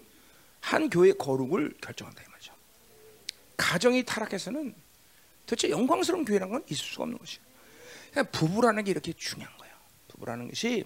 한 0.62 0.90
교회의 0.90 1.18
거룩을 1.18 1.74
결정한다 1.82 2.24
이 2.24 2.26
말이죠. 2.30 2.54
가정이 3.58 4.04
타락해서는 4.04 4.74
도대체 5.46 5.70
영광스러운 5.70 6.24
교회라는 6.24 6.54
건 6.54 6.64
있을 6.70 6.86
수가 6.86 7.04
없는 7.04 7.18
것이에요. 7.18 7.42
그러니까 8.12 8.40
부부라는 8.40 8.84
게 8.86 8.92
이렇게 8.92 9.12
중요한 9.14 9.56
거예요. 9.58 9.63
부부라는 10.24 10.48
것이 10.50 10.84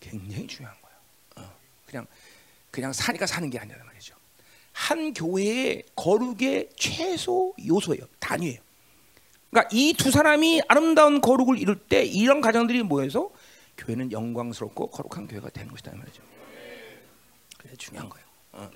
굉장히 0.00 0.46
중요한 0.46 0.76
거예요. 0.80 0.98
어. 1.36 1.56
그냥 1.86 2.06
그냥 2.70 2.92
사니까 2.92 3.26
사는 3.26 3.48
게 3.50 3.58
아니라 3.58 3.84
말이죠. 3.84 4.14
한 4.72 5.12
교회의 5.12 5.84
거룩의 5.96 6.70
최소 6.76 7.54
요소예요. 7.66 8.02
단위예요. 8.18 8.60
그러니까 9.50 9.68
이 9.72 9.94
두 9.94 10.10
사람이 10.10 10.62
아름다운 10.68 11.20
거룩을 11.20 11.58
이룰 11.58 11.76
때 11.76 12.04
이런 12.04 12.40
가정들이 12.40 12.82
모여서 12.82 13.30
교회는 13.76 14.12
영광스럽고 14.12 14.90
거룩한 14.90 15.26
교회가 15.26 15.50
되는 15.50 15.70
것이다 15.70 15.94
말이죠. 15.94 16.22
그게 17.56 17.76
중요한 17.76 18.08
거예요. 18.08 18.26
어. 18.52 18.70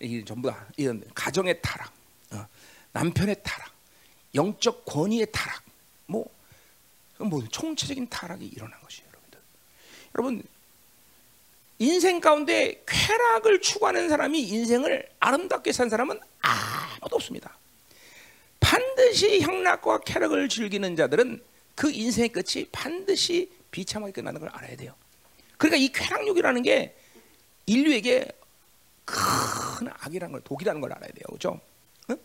이게 0.00 0.24
전부 0.24 0.50
다 0.50 0.66
이런 0.76 1.02
가정의 1.14 1.60
타락, 1.62 1.92
어. 2.32 2.46
남편의 2.92 3.36
타락, 3.42 3.72
영적 4.34 4.84
권위의 4.84 5.28
타락, 5.32 5.62
뭐 6.06 6.34
뭐 7.18 7.42
총체적인 7.48 8.08
타락이 8.08 8.46
일어난 8.46 8.80
것이에요, 8.80 9.03
여러분 10.14 10.42
인생 11.78 12.20
가운데 12.20 12.82
쾌락을 12.86 13.60
추구하는 13.60 14.08
사람이 14.08 14.40
인생을 14.40 15.08
아름답게 15.18 15.72
산 15.72 15.88
사람은 15.88 16.20
아무도 16.40 17.16
없습니다. 17.16 17.56
반드시 18.60 19.40
향락과 19.40 20.00
쾌락을 20.00 20.48
즐기는 20.48 20.96
자들은 20.96 21.42
그 21.74 21.90
인생의 21.90 22.30
끝이 22.30 22.66
반드시 22.70 23.50
비참하게 23.70 24.12
끝나는 24.12 24.40
걸 24.40 24.48
알아야 24.50 24.76
돼요. 24.76 24.94
그러니까 25.58 25.76
이 25.76 25.90
쾌락욕이라는 25.92 26.62
게 26.62 26.96
인류에게 27.66 28.28
큰 29.04 29.88
악이라는 29.98 30.32
걸 30.32 30.40
독이라는 30.42 30.80
걸 30.80 30.92
알아야 30.92 31.10
돼요. 31.10 31.24
그렇죠? 31.26 31.60
응? 32.10 32.16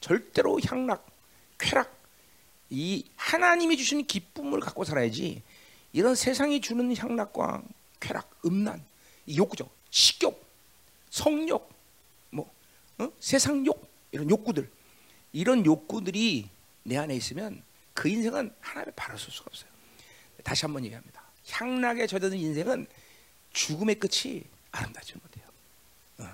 절대로 0.00 0.58
향락, 0.66 1.06
쾌락 1.58 1.96
이 2.70 3.04
하나님이 3.16 3.76
주신 3.76 4.06
기쁨을 4.06 4.60
갖고 4.60 4.84
살아야지 4.84 5.42
이런 5.98 6.14
세상이 6.14 6.60
주는 6.60 6.96
향락과 6.96 7.60
쾌락, 7.98 8.30
음란, 8.46 8.84
욕구죠. 9.34 9.68
식욕, 9.90 10.46
성욕, 11.10 11.74
뭐 12.30 12.48
어? 12.98 13.10
세상욕 13.18 13.84
이런 14.12 14.30
욕구들 14.30 14.70
이런 15.32 15.66
욕구들이 15.66 16.48
내 16.84 16.96
안에 16.96 17.16
있으면 17.16 17.64
그 17.94 18.08
인생은 18.08 18.54
하나님을 18.60 18.92
바라볼 18.94 19.18
수가 19.18 19.46
없어요. 19.48 19.68
다시 20.44 20.66
한번 20.66 20.84
얘기합니다. 20.84 21.20
향락에 21.50 22.06
젖어든 22.06 22.38
인생은 22.38 22.86
죽음의 23.52 23.96
끝이 23.96 24.44
아름답지 24.70 25.14
못해요. 25.14 25.46
어. 26.18 26.32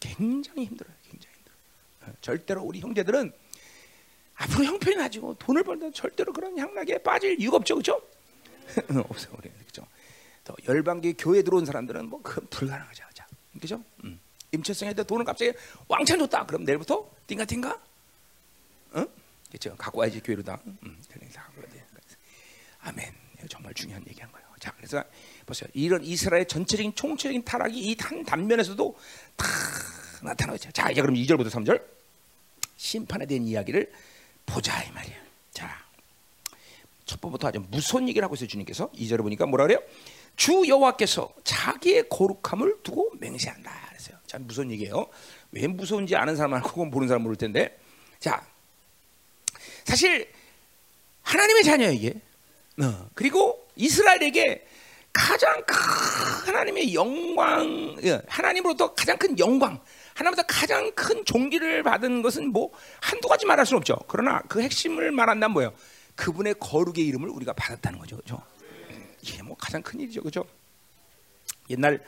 굉장히 0.00 0.64
힘들어요. 0.64 0.92
굉장히 1.08 1.36
힘들어요. 1.36 1.58
어. 2.02 2.14
절대로 2.20 2.62
우리 2.64 2.80
형제들은 2.80 3.32
앞으로 4.34 4.64
형편이 4.64 4.96
나지고 4.96 5.34
돈을 5.34 5.62
벌다 5.62 5.88
절대로 5.92 6.32
그런 6.32 6.58
향락에 6.58 6.98
빠질 6.98 7.40
이유가 7.40 7.58
없죠, 7.58 7.76
그렇죠? 7.76 8.02
없어요, 9.08 9.34
우리 9.38 9.50
그렇죠. 9.50 9.86
또 10.44 10.54
열방계 10.66 11.14
교회 11.18 11.42
들어온 11.42 11.64
사람들은 11.66 12.08
뭐 12.08 12.20
그 12.22 12.40
불가능하죠, 12.48 13.04
그렇죠? 13.52 13.82
음. 14.04 14.18
임철성한테 14.52 15.02
돈을 15.04 15.24
갑자기 15.24 15.52
왕창 15.88 16.18
줬다. 16.20 16.46
그럼 16.46 16.64
내일부터 16.64 17.06
띵가띵가? 17.26 17.82
응? 18.96 19.06
그렇죠. 19.48 19.76
갖고 19.76 20.00
와야지 20.00 20.20
교회로 20.20 20.42
다. 20.42 20.58
음, 20.66 20.98
아멘. 22.80 23.12
정말 23.48 23.74
중요한 23.74 24.02
얘기한 24.08 24.30
거예요. 24.32 24.46
자, 24.58 24.72
그래서 24.76 25.02
보세요. 25.46 25.68
이런 25.74 26.02
이스라엘 26.02 26.46
전체적인 26.46 26.94
총체적인 26.94 27.44
타락이 27.44 27.78
이 27.78 27.96
한 28.00 28.24
단면에서도 28.24 28.96
다 29.36 29.46
나타나죠. 30.22 30.72
자, 30.72 30.90
이제 30.90 31.00
그럼 31.00 31.14
2절부터 31.16 31.50
3절 31.50 31.82
심판에 32.76 33.26
대한 33.26 33.44
이야기를 33.46 33.92
보자 34.46 34.82
이 34.82 34.90
말이야. 34.92 35.16
자, 35.52 35.84
첫 37.08 37.20
번부터 37.22 37.48
아주 37.48 37.64
무서운 37.70 38.06
얘기를 38.06 38.22
하고 38.22 38.34
있어요. 38.34 38.46
주님께서 38.46 38.90
2절에 38.92 39.22
보니까 39.22 39.46
뭐라 39.46 39.64
그래요? 39.64 39.80
주 40.36 40.62
여호와께서 40.68 41.32
자기의 41.42 42.08
거룩함을 42.10 42.82
두고 42.82 43.12
맹세한다. 43.18 43.88
그랬어요. 43.88 44.18
참 44.26 44.46
무서운 44.46 44.70
얘기예요. 44.70 45.08
왜 45.50 45.66
무서운지 45.66 46.14
아는 46.14 46.36
사람은 46.36 46.58
알고 46.58 46.84
모르는 46.84 47.08
사람 47.08 47.22
모를 47.22 47.36
텐데, 47.36 47.76
자, 48.20 48.46
사실 49.84 50.30
하나님의 51.22 51.64
자녀 51.64 51.90
이게. 51.90 52.14
어, 52.80 53.08
그리고 53.14 53.66
이스라엘에게 53.74 54.66
가장 55.12 55.62
큰 55.64 55.74
하나님의 56.46 56.94
영광, 56.94 57.96
예, 58.04 58.20
하나님으로부터 58.28 58.94
가장 58.94 59.16
큰 59.16 59.36
영광, 59.38 59.80
하나님보다 60.14 60.42
가장 60.46 60.92
큰 60.92 61.24
종기를 61.24 61.82
받은 61.82 62.20
것은 62.22 62.52
뭐 62.52 62.70
한두 63.00 63.28
가지 63.28 63.46
말할 63.46 63.64
수는 63.64 63.78
없죠. 63.78 63.96
그러나 64.06 64.42
그 64.46 64.60
핵심을 64.60 65.10
말한다면 65.10 65.54
뭐예요? 65.54 65.72
그분의 66.18 66.56
거룩의 66.58 67.06
이름을 67.06 67.28
우리가 67.28 67.52
받았다는 67.52 68.00
거죠. 68.00 68.16
그죠? 68.16 68.42
이게 69.22 69.40
뭐 69.40 69.56
가장 69.56 69.80
큰 69.82 70.00
일이죠. 70.00 70.20
그죠? 70.20 70.44
옛날 71.70 72.04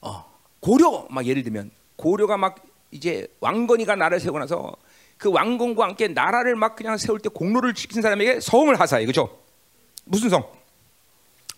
어, 0.00 0.28
고려 0.58 1.06
막 1.08 1.24
예를 1.24 1.44
들면 1.44 1.70
고려가 1.94 2.36
막 2.36 2.56
이제 2.90 3.28
왕건이가 3.38 3.94
나라를 3.94 4.18
세우고 4.18 4.40
나서 4.40 4.76
그 5.16 5.30
왕건과 5.30 5.84
함께 5.84 6.08
나라를 6.08 6.56
막 6.56 6.74
그냥 6.74 6.96
세울 6.98 7.20
때 7.20 7.28
공로를 7.28 7.74
지킨 7.74 8.02
사람에게 8.02 8.40
성을 8.40 8.78
하사해. 8.78 9.06
그죠? 9.06 9.40
무슨 10.04 10.30
성? 10.30 10.52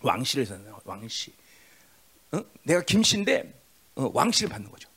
왕씨를 0.02 0.44
썼나 0.44 0.78
왕씨. 0.84 1.32
어? 2.32 2.42
내가 2.62 2.82
김씨인데 2.82 3.58
어, 3.94 4.10
왕씨를 4.12 4.50
받는 4.50 4.70
거죠. 4.70 4.90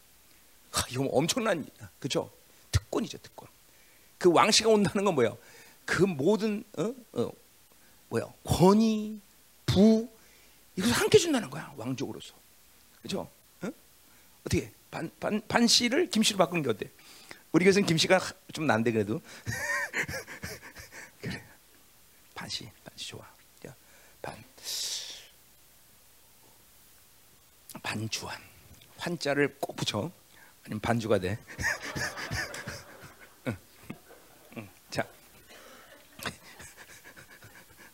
하, 0.71 0.85
이거 0.89 1.03
뭐 1.03 1.15
엄청난 1.15 1.65
그죠? 1.97 2.29
특권이죠, 2.71 3.19
특권. 3.19 3.47
그 4.17 4.29
왕씨가 4.33 4.69
온다는 4.69 5.05
건 5.05 5.15
뭐예요? 5.15 5.37
그 5.89 6.03
모든 6.03 6.63
어? 6.77 6.93
어, 7.13 7.31
뭐야 8.09 8.25
권위, 8.43 9.19
부 9.65 10.07
이것을 10.75 10.93
함께 10.93 11.17
준다는 11.17 11.49
거야 11.49 11.73
왕족으로서. 11.77 12.35
그죠? 13.01 13.27
어? 13.63 13.71
어떻게 14.41 14.71
반, 14.91 15.09
반, 15.19 15.41
반 15.47 15.65
씨를 15.65 16.09
김 16.11 16.21
씨로 16.21 16.37
바꾸는 16.37 16.61
게 16.61 16.69
어때? 16.69 16.91
우리 17.51 17.65
교회는 17.65 17.87
김 17.87 17.97
씨가 17.97 18.19
좀 18.53 18.67
난데 18.67 18.91
그래도 18.91 19.19
그래 21.21 21.43
반 22.35 22.47
씨 22.47 22.65
반 22.83 22.93
씨 22.95 23.07
좋아 23.07 23.25
반 24.21 24.35
반주한 27.81 28.39
환자를 28.97 29.57
꼭 29.59 29.75
붙여 29.75 30.11
아니면 30.65 30.81
반주가 30.81 31.17
돼. 31.17 31.39
응. 33.47 33.57
응. 34.57 34.69
자, 34.91 35.07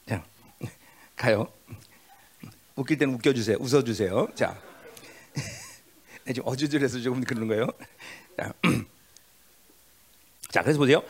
자 0.07 0.23
가요. 1.25 1.47
웃길 2.75 2.99
때는 2.99 3.15
웃겨주세요. 3.15 3.57
웃어주세요. 3.59 4.27
자, 4.35 4.55
네, 6.23 6.33
지금 6.33 6.47
어주절해서 6.47 6.99
조금 6.99 7.21
그러는 7.21 7.47
거예요. 7.47 7.67
자, 8.37 8.53
자, 10.51 10.61
그래서 10.61 10.77
보세요. 10.77 11.01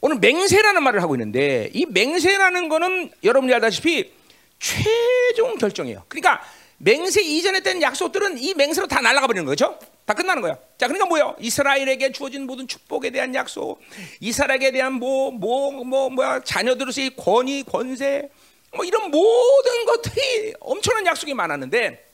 오늘 0.00 0.18
맹세라는 0.20 0.82
말을 0.84 1.02
하고 1.02 1.16
있는데 1.16 1.70
이 1.72 1.86
맹세라는 1.86 2.68
거는 2.68 3.10
여러분이 3.24 3.52
알다시피 3.54 4.12
최종 4.60 5.56
결정이에요. 5.56 6.04
그러니까 6.06 6.40
맹세 6.78 7.20
이전에 7.20 7.60
된 7.60 7.82
약속들은 7.82 8.38
이 8.38 8.54
맹세로 8.54 8.86
다 8.86 9.00
날아가 9.00 9.26
버리는 9.26 9.44
거죠. 9.44 9.76
다 10.04 10.14
끝나는 10.14 10.40
거야. 10.40 10.56
자, 10.78 10.86
그러니까 10.86 11.06
뭐요? 11.06 11.34
이스라엘에게 11.40 12.12
주어진 12.12 12.46
모든 12.46 12.68
축복에 12.68 13.10
대한 13.10 13.34
약속, 13.34 13.80
이스라엘에 14.20 14.70
대한 14.70 14.92
뭐, 14.92 15.32
뭐, 15.32 15.72
뭐, 15.84 16.10
뭐야, 16.10 16.40
자녀들로서의 16.44 17.16
권위, 17.16 17.64
권세, 17.64 18.28
뭐 18.74 18.84
이런 18.84 19.10
모든 19.10 19.84
것들이 19.86 20.54
엄청난 20.60 21.06
약속이 21.06 21.34
많았는데, 21.34 22.08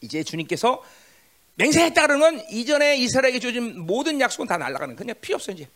이제 0.00 0.22
주님께서 0.22 0.82
맹세했다 1.56 2.06
그러는 2.06 2.20
건 2.20 2.46
이전에 2.50 2.96
이스라엘에게 2.98 3.40
주어진 3.40 3.80
모든 3.80 4.20
약속은 4.20 4.46
다 4.46 4.56
날아가는 4.58 4.94
그냥 4.96 5.16
필요 5.20 5.34
없어 5.36 5.52
이제. 5.52 5.68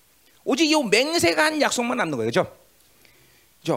오직 0.44 0.70
이 0.70 0.74
맹세가 0.82 1.44
한 1.44 1.60
약속만 1.60 1.96
남는 1.98 2.16
거예요. 2.16 2.28
그죠? 2.28 2.56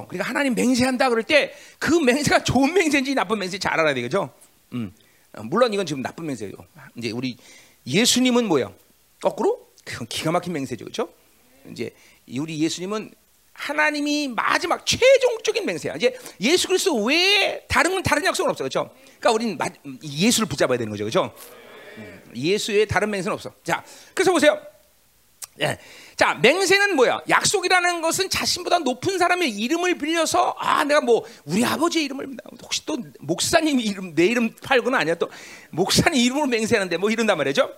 그러니까 0.08 0.24
하나님 0.28 0.56
맹세한다 0.56 1.10
그럴 1.10 1.24
때 1.24 1.54
그 1.78 1.94
맹세가 2.00 2.44
좋은 2.44 2.74
맹세인지 2.74 3.14
나쁜 3.14 3.38
맹세인지 3.38 3.60
잘 3.60 3.80
알아야 3.80 3.94
되겠죠? 3.94 4.34
음. 4.74 4.92
어, 5.34 5.44
물론 5.44 5.74
이건 5.74 5.86
지금 5.86 6.02
나쁜 6.02 6.26
맹세예요. 6.26 6.54
이제 6.96 7.12
우리 7.12 7.38
예수님은 7.86 8.46
뭐예요? 8.48 8.74
거꾸로 9.22 9.68
그건 9.84 10.08
기가 10.08 10.32
막힌 10.32 10.54
맹세죠, 10.54 10.86
그렇죠? 10.86 11.10
이제 11.72 11.94
우리 12.38 12.60
예수님은 12.60 13.14
하나님이 13.56 14.28
마지막 14.28 14.86
최종적인 14.86 15.66
맹세야. 15.66 15.96
이제 15.96 16.16
예수 16.42 16.68
그리스도 16.68 17.04
외에 17.04 17.62
다른 17.68 18.04
다른 18.04 18.24
약속은 18.26 18.52
없어, 18.52 18.64
그렇죠? 18.64 18.92
그러니까 19.20 19.32
우리는 19.32 19.58
예수를 20.04 20.48
붙잡아야 20.48 20.78
되는 20.78 20.92
거죠, 20.92 21.06
그렇죠? 21.06 21.34
예수의 22.36 22.86
다른 22.88 23.10
맹세는 23.10 23.34
없어. 23.34 23.54
자, 23.64 23.84
그래서 24.14 24.32
보세요. 24.32 24.60
예. 25.62 25.78
자, 26.18 26.34
맹세는 26.36 26.98
뭐야? 26.98 27.22
약속이라는 27.30 28.02
것은 28.02 28.30
자신보다 28.30 28.80
높은 28.80 29.18
사람의 29.18 29.50
이름을 29.50 29.98
빌려서 29.98 30.56
아, 30.58 30.84
내가 30.84 31.00
뭐 31.00 31.26
우리 31.46 31.64
아버지의 31.64 32.06
이름을 32.06 32.36
혹시 32.62 32.86
또 32.86 32.98
목사님 33.20 33.80
이름 33.80 34.14
내 34.14 34.26
이름 34.26 34.54
팔고는 34.64 35.00
아니야 35.00 35.16
또 35.16 35.30
목사님 35.72 36.20
이름으로 36.20 36.48
맹세하는데 36.48 36.98
뭐 36.98 37.10
이런단 37.10 37.38
말이죠. 37.38 37.72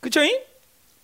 그렇죠? 0.00 0.20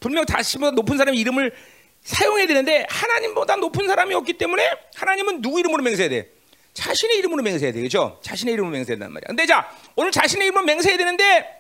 분명 0.01 0.27
자신보다 0.27 0.73
높은 0.73 0.99
사람의 0.99 1.19
이름을 1.19 1.55
사용해야 2.05 2.47
되는데 2.47 2.87
하나님보다 2.89 3.57
높은 3.57 3.87
사람이 3.87 4.15
없기 4.15 4.35
때문에 4.35 4.71
하나님은 4.95 5.43
누구 5.43 5.61
이름으로 5.61 5.83
맹세해야 5.83 6.09
돼? 6.09 6.31
자신의 6.75 7.19
이름으로 7.19 7.43
맹세해야 7.43 7.73
되겠죠? 7.73 8.21
자신의 8.23 8.55
이름으로 8.55 8.73
맹세해야 8.73 8.99
된단 8.99 9.13
말이야. 9.13 9.27
근데 9.27 9.47
자, 9.47 9.71
오늘 9.97 10.13
자신의 10.13 10.47
이름으로 10.47 10.65
맹세해야 10.65 10.97
되는데 10.97 11.59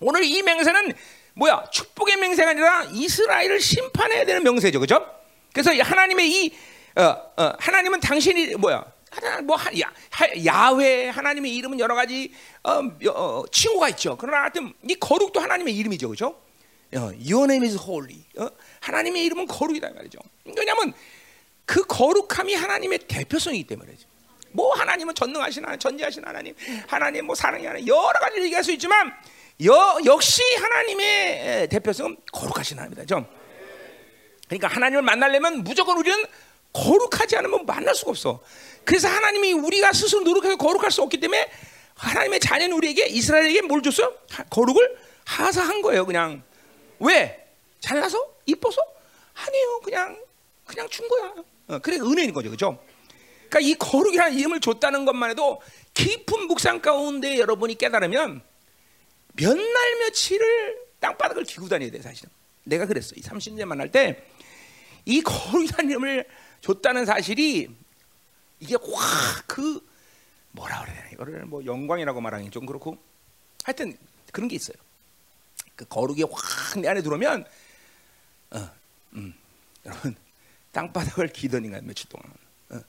오늘 0.00 0.24
이 0.24 0.42
맹세는 0.42 0.92
뭐야? 1.34 1.66
축복의 1.70 2.16
맹세가 2.16 2.50
아니라 2.50 2.84
이스라엘을 2.92 3.60
심판해야 3.60 4.24
되는 4.24 4.42
명세죠, 4.42 4.80
그죠? 4.80 5.06
그래서 5.52 5.70
하나님의 5.72 6.30
이 6.30 6.52
어, 6.96 7.02
어, 7.36 7.52
하나님은 7.58 8.00
당신이 8.00 8.56
뭐야? 8.56 8.84
뭐 9.44 9.56
야, 9.80 9.92
야외 10.44 11.08
하나님의 11.08 11.54
이름은 11.56 11.78
여러 11.78 11.94
가지 11.94 12.32
어, 12.62 12.80
어, 13.10 13.44
칭호가 13.50 13.90
있죠. 13.90 14.16
그러나 14.18 14.42
하여튼 14.42 14.72
이 14.88 14.94
거룩도 14.94 15.40
하나님의 15.40 15.74
이름이죠, 15.76 16.08
그죠? 16.08 16.38
어, 16.94 16.98
Your 16.98 17.44
name 17.44 17.66
is 17.66 17.78
holy. 17.78 18.24
어? 18.38 18.48
하나님의 18.86 19.24
이름은 19.24 19.46
거룩이다 19.46 19.90
말이죠. 19.90 20.18
왜냐하면 20.56 20.92
그 21.64 21.84
거룩함이 21.84 22.54
하나님의 22.54 23.00
대표성이기 23.08 23.66
때문에 23.66 23.92
뭐 24.52 24.72
하나님은 24.74 25.14
전능하신 25.14 25.64
하나님, 25.64 25.78
전지하신 25.80 26.24
하나님, 26.24 26.54
하나님 26.86 27.26
뭐 27.26 27.34
사랑이 27.34 27.66
하나님 27.66 27.88
여러 27.88 28.12
가지 28.12 28.40
얘기할 28.40 28.62
수 28.62 28.72
있지만 28.72 29.12
여, 29.64 29.98
역시 30.04 30.42
하나님의 30.54 31.68
대표성은 31.68 32.16
거룩하신 32.32 32.78
하나님이다. 32.78 33.06
좀. 33.06 33.26
그러니까 34.46 34.68
하나님을 34.68 35.02
만나려면 35.02 35.64
무조건 35.64 35.98
우리는 35.98 36.24
거룩하지 36.72 37.36
않으면 37.38 37.66
만날 37.66 37.94
수가 37.94 38.12
없어. 38.12 38.40
그래서 38.84 39.08
하나님이 39.08 39.52
우리가 39.54 39.92
스스로 39.92 40.22
노력해서 40.22 40.56
거룩할 40.56 40.92
수 40.92 41.02
없기 41.02 41.18
때문에 41.18 41.50
하나님의 41.96 42.38
자녀는 42.38 42.76
우리에게 42.76 43.06
이스라엘에게 43.06 43.62
뭘 43.62 43.82
줬어요? 43.82 44.14
거룩을 44.50 44.96
하사한 45.24 45.82
거예요. 45.82 46.06
그냥 46.06 46.44
왜? 47.00 47.48
잘나서? 47.80 48.35
이뻐서? 48.46 48.80
아니에요. 49.34 49.80
그냥 49.84 50.16
그냥 50.64 50.88
준 50.88 51.06
거야. 51.08 51.34
어, 51.68 51.78
그래 51.80 51.96
은혜인 51.98 52.32
거죠, 52.32 52.50
그죠? 52.50 52.82
그러니까 53.48 53.60
이 53.60 53.74
거룩이라는 53.74 54.36
이름을 54.38 54.60
줬다는 54.60 55.04
것만 55.04 55.30
해도 55.30 55.60
깊은 55.94 56.46
묵상 56.46 56.80
가운데 56.80 57.38
여러분이 57.38 57.76
깨달으면 57.76 58.42
몇 59.34 59.56
날 59.56 59.98
며칠을 60.00 60.78
땅바닥을 61.00 61.44
기고 61.44 61.68
다녀야 61.68 61.90
돼 61.90 62.00
사실은. 62.00 62.30
내가 62.64 62.86
그랬어. 62.86 63.14
이 63.16 63.20
30년 63.20 63.66
만날 63.66 63.90
때 63.90 64.24
이 65.08 65.22
거룩이라는 65.22 65.88
이름을 65.90 66.26
줬다는 66.62 67.06
사실이 67.06 67.68
이게 68.58 68.74
확 68.74 69.46
그 69.46 69.80
뭐라 70.50 70.84
되나 70.84 71.08
이거를 71.12 71.44
뭐 71.44 71.64
영광이라고 71.64 72.20
말하기 72.20 72.50
좀 72.50 72.66
그렇고 72.66 72.98
하여튼 73.62 73.96
그런 74.32 74.48
게 74.48 74.56
있어요. 74.56 74.76
그 75.76 75.84
거룩이 75.86 76.22
확 76.24 76.78
내 76.80 76.88
안에 76.88 77.02
들어오면 77.02 77.46
어, 78.50 78.70
음, 79.14 79.34
여러분 79.84 80.14
땅바닥을 80.72 81.28
기더니가 81.28 81.80
며칠 81.82 82.08
동안 82.08 82.26
어, 82.70 82.80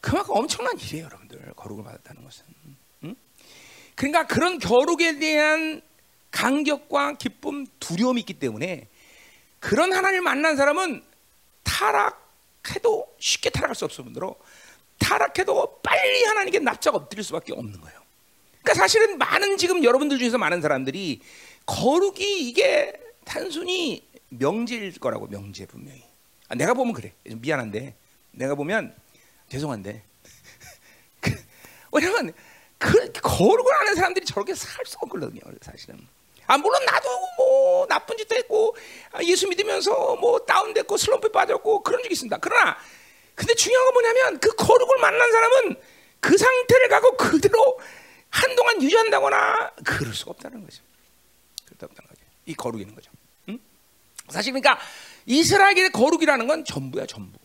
그만큼 0.00 0.34
엄청난 0.36 0.78
일이에요, 0.78 1.06
여러분들 1.06 1.52
거룩을 1.56 1.84
받았다는 1.84 2.22
것은. 2.22 2.44
음? 3.04 3.14
그러니까 3.94 4.26
그런 4.26 4.58
거룩에 4.58 5.18
대한 5.18 5.82
간격과 6.30 7.14
기쁨, 7.14 7.66
두려움이 7.80 8.20
있기 8.20 8.34
때문에 8.34 8.86
그런 9.60 9.92
하나님을 9.92 10.22
만난 10.22 10.56
사람은 10.56 11.02
타락해도 11.64 13.16
쉽게 13.18 13.50
타락할 13.50 13.74
수 13.74 13.84
없을 13.84 14.04
뿐더러 14.04 14.36
타락해도 14.98 15.80
빨리 15.82 16.24
하나님께 16.24 16.60
납작 16.60 16.94
엎드릴 16.94 17.24
수밖에 17.24 17.52
없는 17.52 17.80
거예요. 17.80 18.00
그러니까 18.62 18.74
사실은 18.74 19.18
많은 19.18 19.56
지금 19.56 19.82
여러분들 19.82 20.18
중에서 20.18 20.38
많은 20.38 20.60
사람들이 20.60 21.20
거룩이 21.66 22.48
이게 22.48 22.92
단순히 23.24 24.07
명제일 24.28 24.98
거라고 24.98 25.26
명제 25.26 25.66
분명히. 25.66 26.02
아, 26.48 26.54
내가 26.54 26.74
보면 26.74 26.94
그래. 26.94 27.12
미안한데 27.24 27.94
내가 28.32 28.54
보면 28.54 28.94
죄송한데 29.48 30.02
왜냐면 31.92 32.32
그 32.78 33.12
거룩을 33.12 33.74
하는 33.80 33.94
사람들이 33.94 34.24
저렇게 34.26 34.54
살수 34.54 34.98
없거든요. 35.02 35.40
사실은. 35.62 36.06
아 36.46 36.56
물론 36.56 36.82
나도 36.86 37.08
뭐 37.36 37.86
나쁜 37.88 38.16
짓도 38.16 38.34
했고 38.36 38.74
아, 39.12 39.22
예수 39.22 39.46
믿으면서 39.48 40.16
뭐 40.16 40.38
다운됐고 40.38 40.96
슬럼프에 40.96 41.30
빠졌고 41.30 41.82
그런 41.82 42.02
적이 42.02 42.12
있습니다. 42.14 42.38
그러나 42.38 42.76
근데 43.34 43.54
중요한 43.54 43.84
건 43.86 43.94
뭐냐면 43.94 44.40
그 44.40 44.54
거룩을 44.54 44.98
만난 44.98 45.30
사람은 45.30 45.76
그 46.20 46.36
상태를 46.36 46.88
가고 46.88 47.16
그대로 47.16 47.78
한동안 48.30 48.82
유지한다거나 48.82 49.74
그럴 49.84 50.14
수가 50.14 50.32
없다는 50.32 50.64
거죠. 50.64 50.82
그렇다 51.66 51.86
없다는 51.86 52.08
거죠. 52.08 52.20
이 52.46 52.54
거룩이는 52.54 52.94
거죠. 52.94 53.10
응? 54.28 54.32
사실 54.32 54.52
그러니까 54.52 54.78
이스라엘의 55.26 55.90
거룩이라는 55.92 56.46
건 56.46 56.64
전부야 56.64 57.06
전부. 57.06 57.38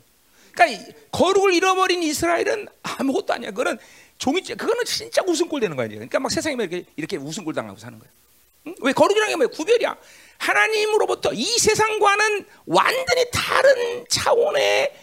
그러니까 0.54 0.92
거룩을 1.12 1.54
잃어버린 1.54 2.04
이스라엘은 2.04 2.68
아무것도 2.84 3.34
아니야. 3.34 3.52
그거는 3.52 3.78
종이 4.18 4.42
그거는 4.42 4.86
진짜 4.86 5.22
웃음꼴 5.26 5.60
되는 5.62 5.76
거야. 5.76 5.88
그러니까 5.88 6.20
막 6.20 6.32
세상에 6.32 6.56
이렇게 6.56 6.86
이렇게 6.96 7.18
웃음꼴 7.18 7.54
당하고 7.54 7.80
사는 7.80 7.98
거야. 7.98 8.10
응? 8.68 8.76
왜 8.82 8.94
거룩이라는 8.94 9.30
게 9.32 9.36
뭐야? 9.36 9.48
구별이야. 9.50 9.96
하나님으로부터 10.38 11.32
이 11.34 11.44
세상과는 11.44 12.46
완전히 12.66 13.26
다른 13.32 14.06
차원의 14.10 14.94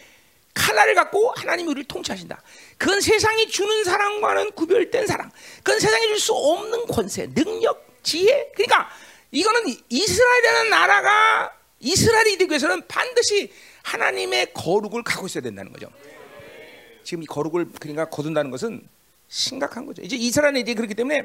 칼날을 0.54 0.94
갖고 0.94 1.32
하나님이 1.36 1.68
우리를 1.70 1.84
통치하신다. 1.88 2.42
그건 2.76 3.00
세상이 3.00 3.48
주는 3.48 3.84
사랑과는 3.84 4.52
구별된 4.52 5.06
사랑. 5.06 5.30
그건 5.58 5.78
세상이 5.80 6.06
줄 6.08 6.18
수 6.18 6.32
없는 6.34 6.86
권세, 6.86 7.26
능력, 7.34 7.86
지혜. 8.02 8.50
그러니까 8.54 8.90
이거는 9.30 9.62
이스라엘이라는 9.88 10.70
나라가 10.70 11.52
이스라엘이 11.80 12.38
되기 12.38 12.50
위해서는 12.50 12.86
반드시 12.86 13.50
하나님의 13.82 14.52
거룩을 14.52 15.02
갖고 15.02 15.26
있어야 15.26 15.42
된다는 15.42 15.72
거죠. 15.72 15.90
지금 17.02 17.22
이 17.22 17.26
거룩을 17.26 17.70
그러니까 17.80 18.08
거둔다는 18.08 18.50
것은 18.50 18.86
심각한 19.28 19.86
거죠. 19.86 20.02
이제 20.02 20.16
이스라엘이 20.16 20.60
이제 20.60 20.74
그렇기 20.74 20.94
때문에 20.94 21.24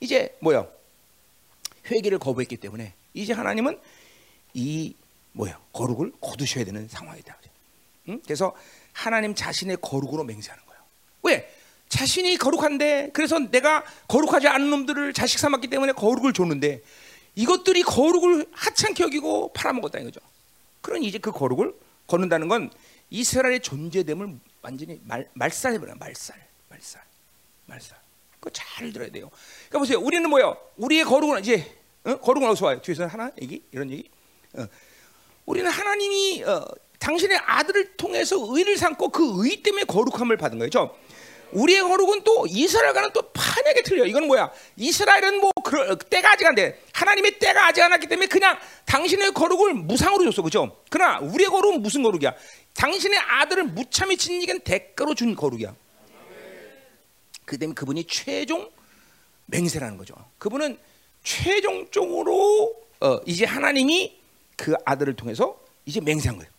이제 0.00 0.36
뭐요? 0.40 0.70
회개를 1.90 2.18
거부했기 2.18 2.56
때문에 2.56 2.94
이제 3.14 3.32
하나님은 3.32 3.78
이 4.54 4.94
뭐야 5.32 5.58
거룩을 5.72 6.12
거두셔야 6.20 6.64
되는 6.64 6.88
상황이다. 6.88 7.36
응? 8.08 8.20
그래서 8.24 8.54
하나님 8.92 9.34
자신의 9.34 9.78
거룩으로 9.80 10.24
맹세하는 10.24 10.64
거예요. 10.64 10.82
왜? 11.24 11.54
자신이 11.88 12.36
거룩한데 12.36 13.10
그래서 13.12 13.38
내가 13.38 13.84
거룩하지 14.08 14.46
않은 14.48 14.70
놈들을 14.70 15.12
자식 15.14 15.38
삼았기 15.38 15.68
때문에 15.68 15.92
거룩을 15.92 16.32
줬는데 16.32 16.82
이것들이 17.34 17.82
거룩을 17.82 18.46
하찮게 18.52 19.04
여기고 19.04 19.52
팔아먹었다는 19.52 20.06
거죠. 20.06 20.20
그런 20.80 21.02
이제 21.02 21.18
그 21.18 21.30
거룩을 21.30 21.74
거는다는 22.06 22.48
건 22.48 22.70
이스라엘의 23.10 23.60
존재됨을 23.60 24.38
완전히 24.62 25.00
말, 25.04 25.28
말살해버려 25.34 25.94
말살, 25.96 26.36
말살, 26.68 27.02
말살. 27.66 27.98
그거 28.40 28.50
잘 28.52 28.92
들어야 28.92 29.10
돼요. 29.10 29.30
그러니까 29.68 29.78
보세요. 29.80 29.98
우리는 30.00 30.28
뭐요? 30.28 30.56
우리의 30.76 31.04
거룩은 31.04 31.40
이제 31.40 31.74
어? 32.04 32.16
거룩은 32.16 32.48
어디서 32.50 32.66
와요? 32.66 32.80
뒤에서 32.82 33.06
하나 33.06 33.30
얘기 33.40 33.62
이런 33.72 33.90
얘기. 33.90 34.08
어. 34.54 34.66
우리는 35.46 35.70
하나님이 35.70 36.44
어, 36.44 36.64
당신의 36.98 37.38
아들을 37.38 37.96
통해서 37.96 38.36
의를 38.54 38.76
삼고 38.76 39.08
그 39.10 39.44
의 39.44 39.62
때문에 39.62 39.84
거룩함을 39.84 40.36
받은 40.36 40.58
거죠. 40.58 40.96
우리의 41.52 41.82
거룩은 41.82 42.22
또 42.24 42.46
이스라엘과는 42.48 43.10
또 43.12 43.22
판약에 43.32 43.82
틀려. 43.82 44.04
이건 44.04 44.26
뭐야? 44.26 44.50
이스라엘은 44.76 45.40
뭐 45.40 45.50
그, 45.64 45.98
때가 45.98 46.32
아직 46.32 46.46
안 46.46 46.54
돼. 46.54 46.82
하나님의 46.92 47.38
때가 47.38 47.68
아직 47.68 47.82
안 47.82 47.90
왔기 47.90 48.06
때문에 48.06 48.26
그냥 48.26 48.58
당신의 48.84 49.32
거룩을 49.32 49.74
무상으로 49.74 50.24
줬어, 50.24 50.42
그죠? 50.42 50.76
그러나 50.90 51.18
우리의 51.20 51.48
거룩은 51.48 51.82
무슨 51.82 52.02
거룩이야? 52.02 52.34
당신의 52.74 53.18
아들을 53.18 53.64
무참히 53.64 54.16
진리겐 54.16 54.60
대가로 54.60 55.14
준 55.14 55.34
거룩이야. 55.34 55.74
그 57.44 57.56
때문에 57.56 57.74
그분이 57.74 58.04
최종 58.04 58.70
맹세라는 59.46 59.96
거죠. 59.96 60.14
그분은 60.38 60.78
최종적으로 61.24 62.74
어, 63.00 63.20
이제 63.26 63.44
하나님이 63.44 64.20
그 64.56 64.74
아들을 64.84 65.14
통해서 65.16 65.58
이제 65.86 66.00
맹세한 66.00 66.36
거예요. 66.36 66.50